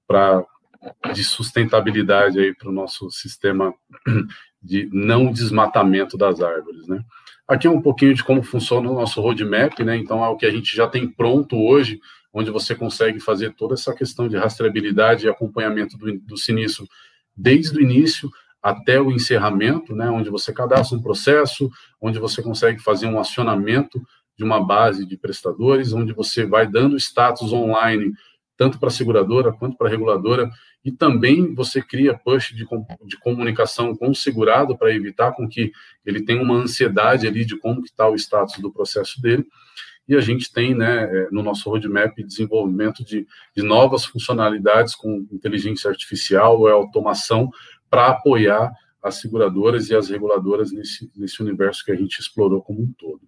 para 0.07 0.45
de 1.13 1.25
sustentabilidade 1.25 2.39
aí 2.39 2.55
para 2.55 2.69
o 2.69 2.73
nosso 2.73 3.11
sistema 3.11 3.75
de 4.63 4.89
não 4.93 5.33
desmatamento 5.33 6.17
das 6.17 6.41
árvores, 6.41 6.87
né? 6.87 7.05
Aqui 7.51 7.67
é 7.67 7.71
um 7.71 7.83
pouquinho 7.83 8.15
de 8.15 8.23
como 8.23 8.45
funciona 8.45 8.89
o 8.89 8.95
nosso 8.95 9.21
roadmap, 9.21 9.77
né? 9.81 9.97
Então 9.97 10.25
é 10.25 10.29
o 10.29 10.37
que 10.37 10.47
a 10.47 10.51
gente 10.53 10.73
já 10.77 10.87
tem 10.87 11.09
pronto 11.09 11.57
hoje, 11.61 12.01
onde 12.33 12.49
você 12.49 12.77
consegue 12.77 13.19
fazer 13.19 13.53
toda 13.55 13.75
essa 13.75 13.93
questão 13.93 14.29
de 14.29 14.37
rastreabilidade 14.37 15.27
e 15.27 15.29
acompanhamento 15.29 15.99
do, 15.99 16.17
do 16.21 16.37
sinistro 16.37 16.87
desde 17.37 17.77
o 17.77 17.83
início 17.83 18.31
até 18.63 19.01
o 19.01 19.11
encerramento, 19.11 19.97
né? 19.97 20.09
Onde 20.09 20.31
você 20.31 20.53
cadastra 20.53 20.97
um 20.97 21.03
processo, 21.03 21.69
onde 22.01 22.21
você 22.21 22.41
consegue 22.41 22.81
fazer 22.81 23.09
um 23.09 23.19
acionamento 23.19 24.01
de 24.39 24.45
uma 24.45 24.65
base 24.65 25.05
de 25.05 25.17
prestadores, 25.17 25.93
onde 25.93 26.13
você 26.13 26.47
vai 26.47 26.69
dando 26.69 26.97
status 26.99 27.53
online 27.53 28.13
tanto 28.61 28.79
para 28.79 28.89
a 28.89 28.93
seguradora 28.93 29.55
quanto 29.55 29.75
para 29.75 29.89
a 29.89 29.91
reguladora, 29.91 30.51
e 30.85 30.93
também 30.93 31.55
você 31.55 31.81
cria 31.81 32.13
push 32.13 32.53
de, 32.55 32.67
de 33.07 33.19
comunicação 33.19 33.97
com 33.97 34.11
o 34.11 34.15
segurado 34.15 34.77
para 34.77 34.95
evitar 34.95 35.33
com 35.33 35.49
que 35.49 35.73
ele 36.05 36.23
tenha 36.23 36.43
uma 36.43 36.57
ansiedade 36.57 37.27
ali 37.27 37.43
de 37.47 37.57
como 37.57 37.83
está 37.83 38.07
o 38.07 38.15
status 38.15 38.59
do 38.59 38.71
processo 38.71 39.19
dele. 39.23 39.47
E 40.07 40.15
a 40.15 40.21
gente 40.21 40.53
tem, 40.53 40.75
né, 40.75 41.05
é, 41.05 41.29
no 41.31 41.43
nosso 41.43 41.71
roadmap, 41.71 42.15
desenvolvimento 42.23 43.03
de, 43.03 43.27
de 43.57 43.63
novas 43.63 44.05
funcionalidades 44.05 44.95
com 44.95 45.27
inteligência 45.33 45.89
artificial 45.89 46.61
ou 46.61 46.69
automação 46.69 47.49
para 47.89 48.09
apoiar 48.09 48.71
as 49.03 49.23
seguradoras 49.23 49.89
e 49.89 49.95
as 49.95 50.11
reguladoras 50.11 50.71
nesse, 50.71 51.11
nesse 51.17 51.41
universo 51.41 51.83
que 51.83 51.93
a 51.93 51.97
gente 51.97 52.19
explorou 52.19 52.61
como 52.61 52.83
um 52.83 52.93
todo. 52.99 53.23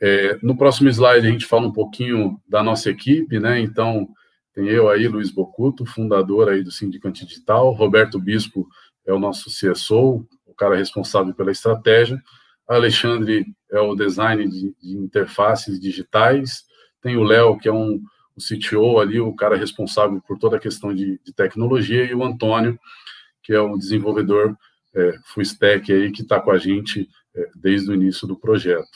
É, 0.00 0.38
no 0.42 0.56
próximo 0.56 0.88
slide 0.88 1.26
a 1.26 1.30
gente 1.30 1.46
fala 1.46 1.66
um 1.66 1.72
pouquinho 1.72 2.40
da 2.48 2.62
nossa 2.62 2.88
equipe, 2.88 3.38
né? 3.38 3.60
Então, 3.60 4.08
tem 4.54 4.66
eu 4.66 4.88
aí, 4.88 5.06
Luiz 5.06 5.30
Bocuto, 5.30 5.84
fundador 5.84 6.48
aí 6.48 6.62
do 6.62 6.70
Sindicante 6.70 7.26
Digital, 7.26 7.72
Roberto 7.72 8.18
Bispo 8.18 8.66
é 9.06 9.12
o 9.12 9.18
nosso 9.18 9.50
CSO, 9.50 10.26
o 10.46 10.54
cara 10.54 10.76
responsável 10.76 11.34
pela 11.34 11.50
estratégia, 11.50 12.20
Alexandre 12.66 13.44
é 13.70 13.80
o 13.80 13.94
design 13.94 14.48
de, 14.48 14.74
de 14.80 14.96
interfaces 14.96 15.78
digitais, 15.78 16.64
tem 17.02 17.16
o 17.16 17.22
Léo, 17.22 17.58
que 17.58 17.68
é 17.68 17.72
um 17.72 18.00
o 18.36 18.40
CTO 18.40 18.98
ali, 18.98 19.20
o 19.20 19.34
cara 19.34 19.56
responsável 19.56 20.20
por 20.26 20.38
toda 20.38 20.56
a 20.56 20.60
questão 20.60 20.94
de, 20.94 21.20
de 21.24 21.32
tecnologia, 21.32 22.04
e 22.04 22.14
o 22.14 22.24
Antônio, 22.24 22.78
que 23.42 23.52
é 23.52 23.60
um 23.60 23.76
desenvolvedor 23.76 24.56
é, 24.94 25.18
full 25.26 25.42
stack 25.42 25.92
aí, 25.92 26.10
que 26.10 26.22
está 26.22 26.40
com 26.40 26.50
a 26.50 26.58
gente 26.58 27.08
é, 27.34 27.50
desde 27.54 27.90
o 27.90 27.94
início 27.94 28.26
do 28.26 28.36
projeto. 28.36 28.88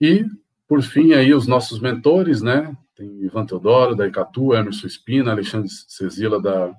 E, 0.00 0.24
por 0.68 0.82
fim, 0.82 1.12
aí 1.12 1.32
os 1.32 1.46
nossos 1.46 1.80
mentores, 1.80 2.42
né? 2.42 2.76
Tem 2.94 3.08
Ivan 3.22 3.46
Teodoro, 3.46 3.94
da 3.94 4.06
Icatu, 4.06 4.54
Emerson 4.54 4.86
Espina, 4.86 5.30
Alexandre 5.30 5.68
Cezila, 5.70 6.40
da, 6.40 6.74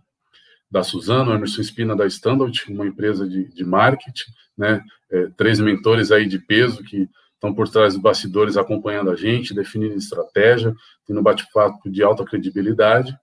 da 0.69 0.83
Suzano, 0.83 1.31
Emerson 1.31 1.61
Espina, 1.61 1.95
da 1.95 2.05
Standard, 2.07 2.63
uma 2.69 2.87
empresa 2.87 3.27
de, 3.27 3.45
de 3.45 3.63
marketing, 3.63 4.31
né? 4.57 4.83
É, 5.09 5.27
três 5.37 5.59
mentores 5.59 6.11
aí 6.11 6.27
de 6.27 6.39
peso 6.39 6.83
que 6.83 7.09
estão 7.33 7.53
por 7.53 7.69
trás 7.69 7.93
dos 7.93 8.01
bastidores 8.01 8.57
acompanhando 8.57 9.11
a 9.11 9.15
gente, 9.15 9.53
definindo 9.53 9.95
estratégia, 9.95 10.75
tendo 11.05 11.21
bate-papo 11.21 11.89
de 11.89 12.03
alta 12.03 12.25
credibilidade. 12.25 13.15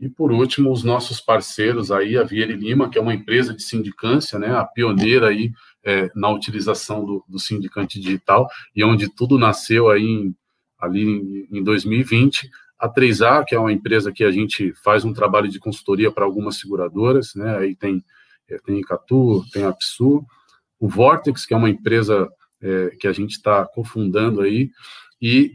E, 0.00 0.08
por 0.08 0.32
último, 0.32 0.72
os 0.72 0.82
nossos 0.82 1.20
parceiros 1.20 1.90
aí, 1.90 2.16
a 2.16 2.22
Vieira 2.22 2.54
Lima, 2.54 2.88
que 2.88 2.98
é 2.98 3.00
uma 3.00 3.14
empresa 3.14 3.52
de 3.52 3.62
sindicância, 3.62 4.38
né, 4.38 4.54
a 4.54 4.64
pioneira 4.64 5.28
aí 5.28 5.52
é, 5.88 6.10
na 6.14 6.28
utilização 6.28 7.02
do, 7.02 7.24
do 7.26 7.38
sindicante 7.38 7.98
digital, 7.98 8.46
e 8.76 8.84
onde 8.84 9.08
tudo 9.08 9.38
nasceu 9.38 9.88
aí 9.88 10.04
em, 10.04 10.36
ali 10.78 11.02
em, 11.02 11.58
em 11.58 11.64
2020. 11.64 12.50
A 12.78 12.92
3A, 12.92 13.42
que 13.42 13.54
é 13.54 13.58
uma 13.58 13.72
empresa 13.72 14.12
que 14.12 14.22
a 14.22 14.30
gente 14.30 14.74
faz 14.84 15.02
um 15.02 15.14
trabalho 15.14 15.48
de 15.48 15.58
consultoria 15.58 16.12
para 16.12 16.26
algumas 16.26 16.56
seguradoras, 16.56 17.34
né, 17.34 17.56
aí 17.56 17.74
tem, 17.74 18.04
é, 18.50 18.58
tem 18.58 18.78
Icatu, 18.80 19.42
tem 19.50 19.64
a 19.64 19.72
PSU, 19.72 20.22
o 20.78 20.88
Vortex, 20.88 21.46
que 21.46 21.54
é 21.54 21.56
uma 21.56 21.70
empresa 21.70 22.28
é, 22.60 22.90
que 23.00 23.08
a 23.08 23.12
gente 23.12 23.32
está 23.32 23.64
cofundando 23.64 24.42
aí, 24.42 24.70
e 25.22 25.52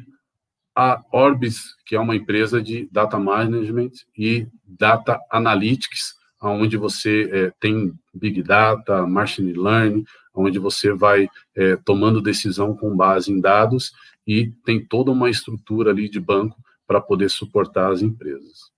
a 0.76 1.00
Orbis, 1.12 1.76
que 1.86 1.96
é 1.96 2.00
uma 2.00 2.16
empresa 2.16 2.60
de 2.60 2.90
data 2.92 3.20
management 3.20 3.92
e 4.18 4.48
data 4.66 5.20
analytics, 5.30 6.16
onde 6.50 6.78
você 6.78 7.30
é, 7.32 7.52
tem 7.60 7.94
big 8.14 8.42
data, 8.44 9.06
machine 9.06 9.54
learning, 9.54 10.04
onde 10.34 10.60
você 10.60 10.94
vai 10.94 11.28
é, 11.56 11.76
tomando 11.78 12.22
decisão 12.22 12.76
com 12.76 12.96
base 12.96 13.32
em 13.32 13.40
dados 13.40 13.94
e 14.26 14.52
tem 14.66 14.84
toda 14.84 15.12
uma 15.12 15.30
estrutura 15.30 15.92
ali 15.92 16.10
de 16.10 16.20
banco 16.20 16.58
para 16.88 17.02
poder 17.02 17.30
suportar 17.30 17.92
as 17.92 18.02
empresas. 18.02 18.72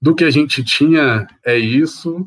Do 0.00 0.14
que 0.14 0.24
a 0.24 0.30
gente 0.30 0.62
tinha 0.62 1.26
é 1.44 1.58
isso, 1.58 2.26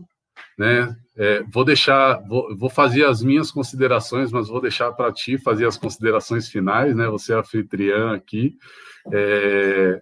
né? 0.57 0.95
É, 1.15 1.43
vou 1.43 1.63
deixar, 1.63 2.21
vou, 2.27 2.55
vou, 2.55 2.69
fazer 2.69 3.05
as 3.05 3.21
minhas 3.21 3.51
considerações, 3.51 4.31
mas 4.31 4.47
vou 4.47 4.61
deixar 4.61 4.91
para 4.93 5.11
ti 5.11 5.37
fazer 5.37 5.65
as 5.65 5.77
considerações 5.77 6.47
finais, 6.49 6.95
né? 6.95 7.07
Você 7.07 7.33
é 7.33 7.37
anfitriã 7.37 8.13
aqui. 8.13 8.57
É, 9.11 10.01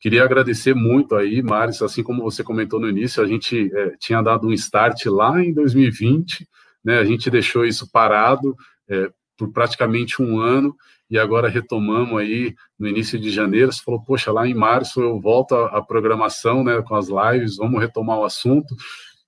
queria 0.00 0.24
agradecer 0.24 0.74
muito 0.74 1.14
aí, 1.14 1.42
Maris, 1.42 1.82
assim 1.82 2.02
como 2.02 2.22
você 2.22 2.42
comentou 2.42 2.80
no 2.80 2.88
início, 2.88 3.22
a 3.22 3.26
gente 3.26 3.70
é, 3.74 3.96
tinha 3.98 4.22
dado 4.22 4.46
um 4.46 4.52
start 4.52 5.06
lá 5.06 5.42
em 5.42 5.52
2020, 5.52 6.46
né? 6.84 6.98
A 6.98 7.04
gente 7.04 7.30
deixou 7.30 7.64
isso 7.64 7.90
parado 7.90 8.54
é, 8.88 9.10
por 9.36 9.52
praticamente 9.52 10.22
um 10.22 10.38
ano 10.40 10.74
e 11.10 11.18
agora 11.18 11.48
retomamos 11.48 12.18
aí 12.18 12.54
no 12.78 12.88
início 12.88 13.18
de 13.18 13.30
janeiro. 13.30 13.72
Você 13.72 13.82
falou, 13.82 14.02
poxa, 14.02 14.32
lá 14.32 14.46
em 14.46 14.54
março 14.54 15.00
eu 15.00 15.20
volto 15.20 15.54
à 15.54 15.82
programação, 15.82 16.62
né? 16.62 16.82
Com 16.82 16.94
as 16.94 17.08
lives, 17.08 17.56
vamos 17.56 17.80
retomar 17.80 18.18
o 18.18 18.24
assunto 18.24 18.74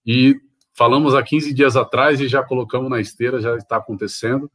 e 0.07 0.37
Falamos 0.79 1.13
há 1.13 1.25
15 1.25 1.53
dias 1.53 1.75
atrás 1.75 2.21
e 2.21 2.29
já 2.29 2.41
colocamos 2.41 2.89
na 2.89 3.01
esteira, 3.01 3.41
já 3.41 3.57
está 3.57 3.79
acontecendo. 3.79 4.49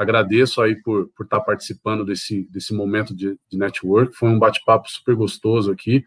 Agradeço 0.00 0.62
aí 0.62 0.80
por, 0.80 1.10
por 1.14 1.24
estar 1.24 1.40
tá 1.40 1.44
participando 1.44 2.06
desse, 2.06 2.48
desse 2.50 2.72
momento 2.72 3.14
de, 3.14 3.36
de 3.50 3.58
network. 3.58 4.16
Foi 4.16 4.30
um 4.30 4.38
bate-papo 4.38 4.90
super 4.90 5.14
gostoso 5.14 5.70
aqui. 5.70 6.02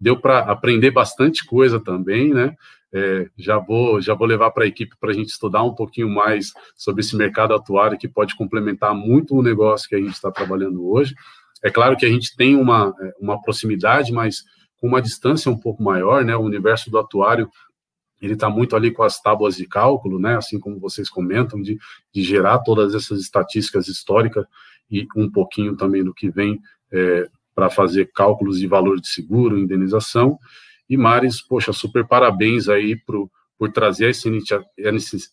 Deu 0.00 0.20
para 0.20 0.40
aprender 0.40 0.90
bastante 0.90 1.46
coisa 1.46 1.78
também, 1.78 2.34
né? 2.34 2.56
É, 2.92 3.28
já 3.38 3.56
vou 3.56 4.00
já 4.00 4.14
vou 4.14 4.26
levar 4.26 4.50
para 4.50 4.64
a 4.64 4.66
equipe 4.66 4.96
para 4.98 5.10
a 5.10 5.12
gente 5.12 5.28
estudar 5.28 5.62
um 5.62 5.76
pouquinho 5.76 6.08
mais 6.08 6.50
sobre 6.74 7.02
esse 7.02 7.14
mercado 7.14 7.54
atuário 7.54 7.96
que 7.96 8.08
pode 8.08 8.34
complementar 8.34 8.92
muito 8.96 9.36
o 9.36 9.42
negócio 9.42 9.88
que 9.88 9.94
a 9.94 10.00
gente 10.00 10.14
está 10.14 10.32
trabalhando 10.32 10.84
hoje. 10.84 11.14
É 11.62 11.70
claro 11.70 11.96
que 11.96 12.04
a 12.04 12.10
gente 12.10 12.34
tem 12.34 12.56
uma, 12.56 12.92
é, 13.00 13.12
uma 13.20 13.40
proximidade, 13.40 14.12
mas 14.12 14.42
com 14.80 14.88
uma 14.88 15.00
distância 15.00 15.52
um 15.52 15.58
pouco 15.58 15.84
maior, 15.84 16.24
né? 16.24 16.34
O 16.34 16.40
universo 16.40 16.90
do 16.90 16.98
atuário 16.98 17.48
ele 18.26 18.34
está 18.34 18.50
muito 18.50 18.74
ali 18.74 18.90
com 18.90 19.02
as 19.02 19.20
tábuas 19.20 19.56
de 19.56 19.66
cálculo, 19.66 20.18
né, 20.18 20.36
assim 20.36 20.58
como 20.58 20.80
vocês 20.80 21.08
comentam, 21.08 21.62
de, 21.62 21.78
de 22.12 22.22
gerar 22.22 22.58
todas 22.58 22.94
essas 22.94 23.20
estatísticas 23.20 23.88
históricas 23.88 24.44
e 24.90 25.06
um 25.16 25.30
pouquinho 25.30 25.76
também 25.76 26.04
do 26.04 26.12
que 26.12 26.28
vem 26.28 26.60
é, 26.92 27.28
para 27.54 27.70
fazer 27.70 28.10
cálculos 28.12 28.58
de 28.58 28.66
valor 28.66 29.00
de 29.00 29.08
seguro, 29.08 29.58
indenização. 29.58 30.38
E 30.88 30.96
Maris, 30.96 31.40
poxa, 31.40 31.72
super 31.72 32.06
parabéns 32.06 32.68
aí 32.68 32.96
pro, 32.96 33.30
por 33.58 33.72
trazer 33.72 34.10
essa, 34.10 34.28
inicia 34.28 34.62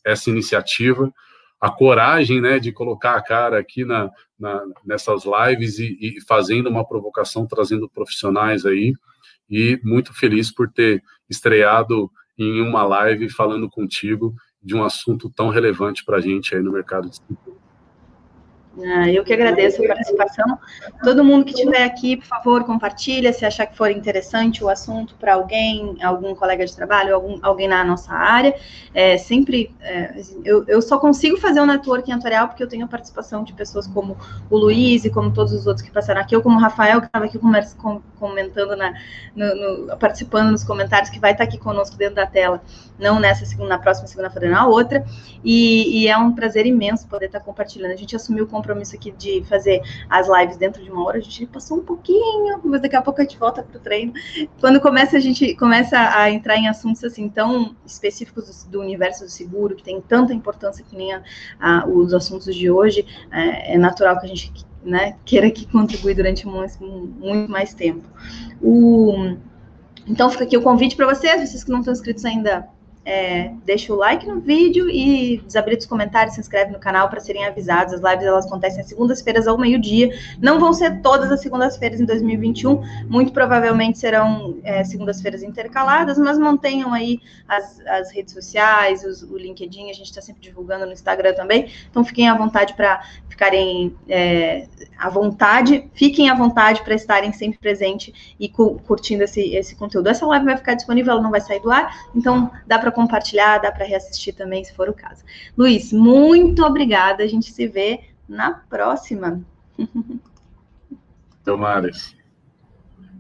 essa 0.06 0.30
iniciativa, 0.30 1.12
a 1.60 1.72
coragem, 1.72 2.42
né, 2.42 2.60
de 2.60 2.72
colocar 2.72 3.16
a 3.16 3.22
cara 3.22 3.60
aqui 3.60 3.86
na, 3.86 4.12
na 4.40 4.64
nessas 4.86 5.24
lives 5.26 5.80
e, 5.80 5.98
e 6.00 6.22
fazendo 6.22 6.70
uma 6.70 6.88
provocação, 6.88 7.48
trazendo 7.48 7.90
profissionais 7.90 8.66
aí, 8.66 8.94
e 9.50 9.80
muito 9.84 10.14
feliz 10.14 10.52
por 10.52 10.70
ter 10.72 11.02
estreado 11.30 12.10
em 12.38 12.62
uma 12.62 12.84
live 12.84 13.30
falando 13.30 13.70
contigo 13.70 14.34
de 14.62 14.76
um 14.76 14.84
assunto 14.84 15.30
tão 15.30 15.50
relevante 15.50 16.04
para 16.04 16.18
a 16.18 16.22
gente 16.22 16.56
aí 16.56 16.62
no 16.62 16.72
mercado 16.72 17.10
de 17.10 17.20
ah, 17.20 17.63
eu 19.12 19.24
que 19.24 19.32
agradeço 19.32 19.84
a 19.84 19.88
participação. 19.88 20.58
Todo 21.04 21.24
mundo 21.24 21.46
que 21.46 21.52
estiver 21.52 21.84
aqui, 21.84 22.18
por 22.18 22.26
favor, 22.26 22.64
compartilha 22.64 23.32
se 23.32 23.46
achar 23.46 23.68
que 23.68 23.78
for 23.78 23.92
interessante 23.92 24.64
o 24.64 24.70
assunto 24.70 25.16
para 25.16 25.36
alguém, 25.36 25.96
algum 26.02 26.34
colega 26.34 26.66
de 26.66 26.76
trabalho, 26.76 27.14
algum, 27.14 27.38
alguém 27.44 27.68
na 27.68 27.84
nossa 27.84 28.12
área. 28.12 28.56
É, 28.94 29.18
sempre, 29.18 29.76
é, 29.80 30.20
eu, 30.44 30.64
eu, 30.68 30.82
só 30.82 30.98
consigo 30.98 31.38
fazer 31.38 31.60
o 31.60 31.64
um 31.64 31.66
networking 31.68 32.14
atuarial 32.14 32.48
porque 32.48 32.64
eu 32.64 32.68
tenho 32.68 32.86
a 32.86 32.88
participação 32.88 33.44
de 33.44 33.54
pessoas 33.54 33.86
como 33.88 34.18
o 34.50 34.58
Luiz 34.58 35.06
e 35.06 35.10
como 35.10 35.32
todos 35.32 35.54
os 35.54 35.68
outros 35.68 35.86
que 35.86 35.92
passaram 35.92 36.22
aqui, 36.22 36.36
ou 36.36 36.42
como 36.42 36.58
o 36.58 36.62
Rafael, 36.62 37.00
que 37.00 37.08
estava 37.08 37.26
aqui 37.26 37.40
comentando, 38.20 38.76
na, 38.76 38.94
no, 39.36 39.88
no, 39.88 39.98
participando 39.98 40.52
nos 40.52 40.64
comentários, 40.64 41.10
que 41.10 41.20
vai 41.20 41.34
estar 41.34 41.44
aqui 41.44 41.58
conosco 41.58 41.96
dentro 41.96 42.16
da 42.16 42.26
tela, 42.26 42.62
não 42.98 43.20
nessa 43.20 43.46
segunda, 43.46 43.70
na 43.70 43.80
próxima 43.80 44.08
segunda-feira, 44.08 44.50
na 44.50 44.66
outra. 44.66 45.06
E, 45.44 46.04
e, 46.04 46.08
é 46.08 46.18
um 46.18 46.34
prazer 46.34 46.66
imenso 46.66 47.08
poder 47.08 47.26
estar 47.26 47.40
compartilhando. 47.40 47.92
A 47.92 47.96
gente 47.98 48.16
assumiu 48.16 48.46
o 48.46 48.48
compromisso 48.64 48.96
aqui 48.96 49.12
de 49.12 49.44
fazer 49.44 49.82
as 50.10 50.28
lives 50.28 50.56
dentro 50.56 50.82
de 50.82 50.90
uma 50.90 51.06
hora, 51.06 51.18
a 51.18 51.22
gente 51.22 51.46
passou 51.46 51.78
um 51.78 51.84
pouquinho, 51.84 52.60
mas 52.64 52.82
daqui 52.82 52.96
a 52.96 53.02
pouco 53.02 53.20
a 53.20 53.24
gente 53.24 53.38
volta 53.38 53.62
para 53.62 53.78
o 53.78 53.80
treino. 53.80 54.14
Quando 54.60 54.80
começa 54.80 55.18
a 55.18 55.20
gente 55.20 55.54
começa 55.56 55.98
a 55.98 56.32
entrar 56.32 56.56
em 56.58 56.70
assuntos 56.70 57.04
assim 57.04 57.28
tão 57.28 57.76
específicos 57.86 58.66
do, 58.66 58.72
do 58.72 58.80
universo 58.80 59.26
do 59.26 59.30
seguro, 59.30 59.76
que 59.76 59.84
tem 59.84 60.00
tanta 60.00 60.34
importância 60.34 60.84
que 60.84 60.96
nem 60.96 61.14
a, 61.14 61.22
a, 61.60 61.86
os 61.86 62.14
assuntos 62.14 62.56
de 62.56 62.72
hoje, 62.72 63.06
é, 63.32 63.76
é 63.76 63.78
natural 63.78 64.20
que 64.20 64.26
a 64.26 64.30
gente 64.30 64.52
né, 64.84 65.18
queira 65.26 65.52
que 65.52 65.66
contribui 65.68 66.14
durante 66.14 66.48
muito, 66.48 66.82
muito 66.82 67.52
mais 67.52 67.74
tempo. 67.74 68.08
O, 68.62 69.36
então 70.08 70.30
fica 70.30 70.44
aqui 70.44 70.58
o 70.58 70.62
convite 70.62 70.96
para 70.96 71.06
vocês, 71.06 71.50
vocês 71.50 71.64
que 71.64 71.72
não 71.72 71.80
estão 71.80 71.94
inscritos 71.94 72.26
ainda, 72.26 72.68
é, 73.06 73.52
deixa 73.66 73.94
o 73.94 73.98
like 73.98 74.26
no 74.26 74.40
vídeo 74.40 74.90
e 74.90 75.38
desabilita 75.46 75.82
os 75.82 75.86
comentários, 75.86 76.36
se 76.36 76.42
inscreve 76.42 76.72
no 76.72 76.80
canal 76.80 77.10
para 77.10 77.20
serem 77.20 77.46
avisados. 77.46 77.94
As 77.94 78.02
lives 78.02 78.26
elas 78.26 78.46
acontecem 78.46 78.82
às 78.82 78.88
segundas-feiras 78.88 79.48
ao 79.48 79.58
meio-dia. 79.58 80.10
Não 80.40 80.60
vão 80.60 80.72
ser 80.74 81.02
todas 81.02 81.32
as 81.32 81.42
segundas-feiras 81.42 82.00
em 82.00 82.06
2021, 82.06 82.82
muito 83.08 83.34
provavelmente 83.34 83.98
serão 83.98 84.58
é, 84.64 84.84
segundas-feiras 84.84 85.44
intercaladas, 85.44 86.18
mas 86.18 86.38
mantenham 86.38 86.94
aí 86.94 87.20
as, 87.48 87.80
as 87.88 88.12
redes 88.12 88.34
sociais, 88.34 89.04
os, 89.04 89.22
o 89.24 89.38
LinkedIn, 89.38 89.90
a 89.90 89.94
gente 89.94 90.06
está 90.06 90.22
sempre 90.22 90.42
divulgando 90.42 90.86
no 90.86 90.94
Instagram 90.94 91.34
também. 91.34 91.70
Então 91.90 92.06
fiquem 92.06 92.30
à 92.30 92.38
vontade 92.38 92.74
para 92.74 93.04
ficarem 93.28 93.96
é, 94.08 94.68
à 94.98 95.10
vontade, 95.10 95.90
fiquem 95.94 96.30
à 96.30 96.36
vontade 96.36 96.82
para 96.84 96.94
estarem 96.94 97.34
sempre 97.34 97.60
presentes 97.60 98.14
e 98.40 98.48
cu 98.48 98.80
curtindo 98.88 99.24
esse, 99.24 99.54
esse 99.56 99.76
conteúdo. 99.76 100.08
Essa 100.08 100.26
live 100.26 100.46
vai 100.46 100.56
ficar 100.56 100.76
disponível, 100.76 101.14
ela 101.14 101.22
não 101.22 101.32
vai 101.32 101.42
sair 101.42 101.60
do 101.60 101.72
ar, 101.72 101.94
então 102.16 102.50
dá 102.66 102.80
para 102.80 102.93
compartilhar, 102.94 103.58
dá 103.58 103.72
para 103.72 103.86
reassistir 103.86 104.34
também, 104.36 104.64
se 104.64 104.74
for 104.74 104.88
o 104.88 104.94
caso. 104.94 105.24
Luiz, 105.58 105.92
muito 105.92 106.64
obrigada. 106.64 107.24
A 107.24 107.28
gente 107.28 107.52
se 107.52 107.68
vê 107.68 108.02
na 108.28 108.54
próxima. 108.54 109.42
Maris. 111.58 112.16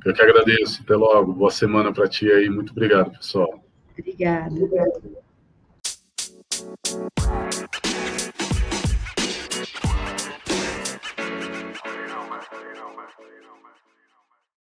Eu 0.06 0.14
que 0.14 0.22
agradeço. 0.22 0.82
Até 0.84 0.96
logo. 0.96 1.34
Boa 1.34 1.52
semana 1.52 1.94
para 1.94 2.08
ti 2.08 2.32
aí. 2.32 2.50
Muito 2.50 2.72
obrigado, 2.72 3.12
pessoal. 3.12 3.62
Obrigada. 3.98 4.50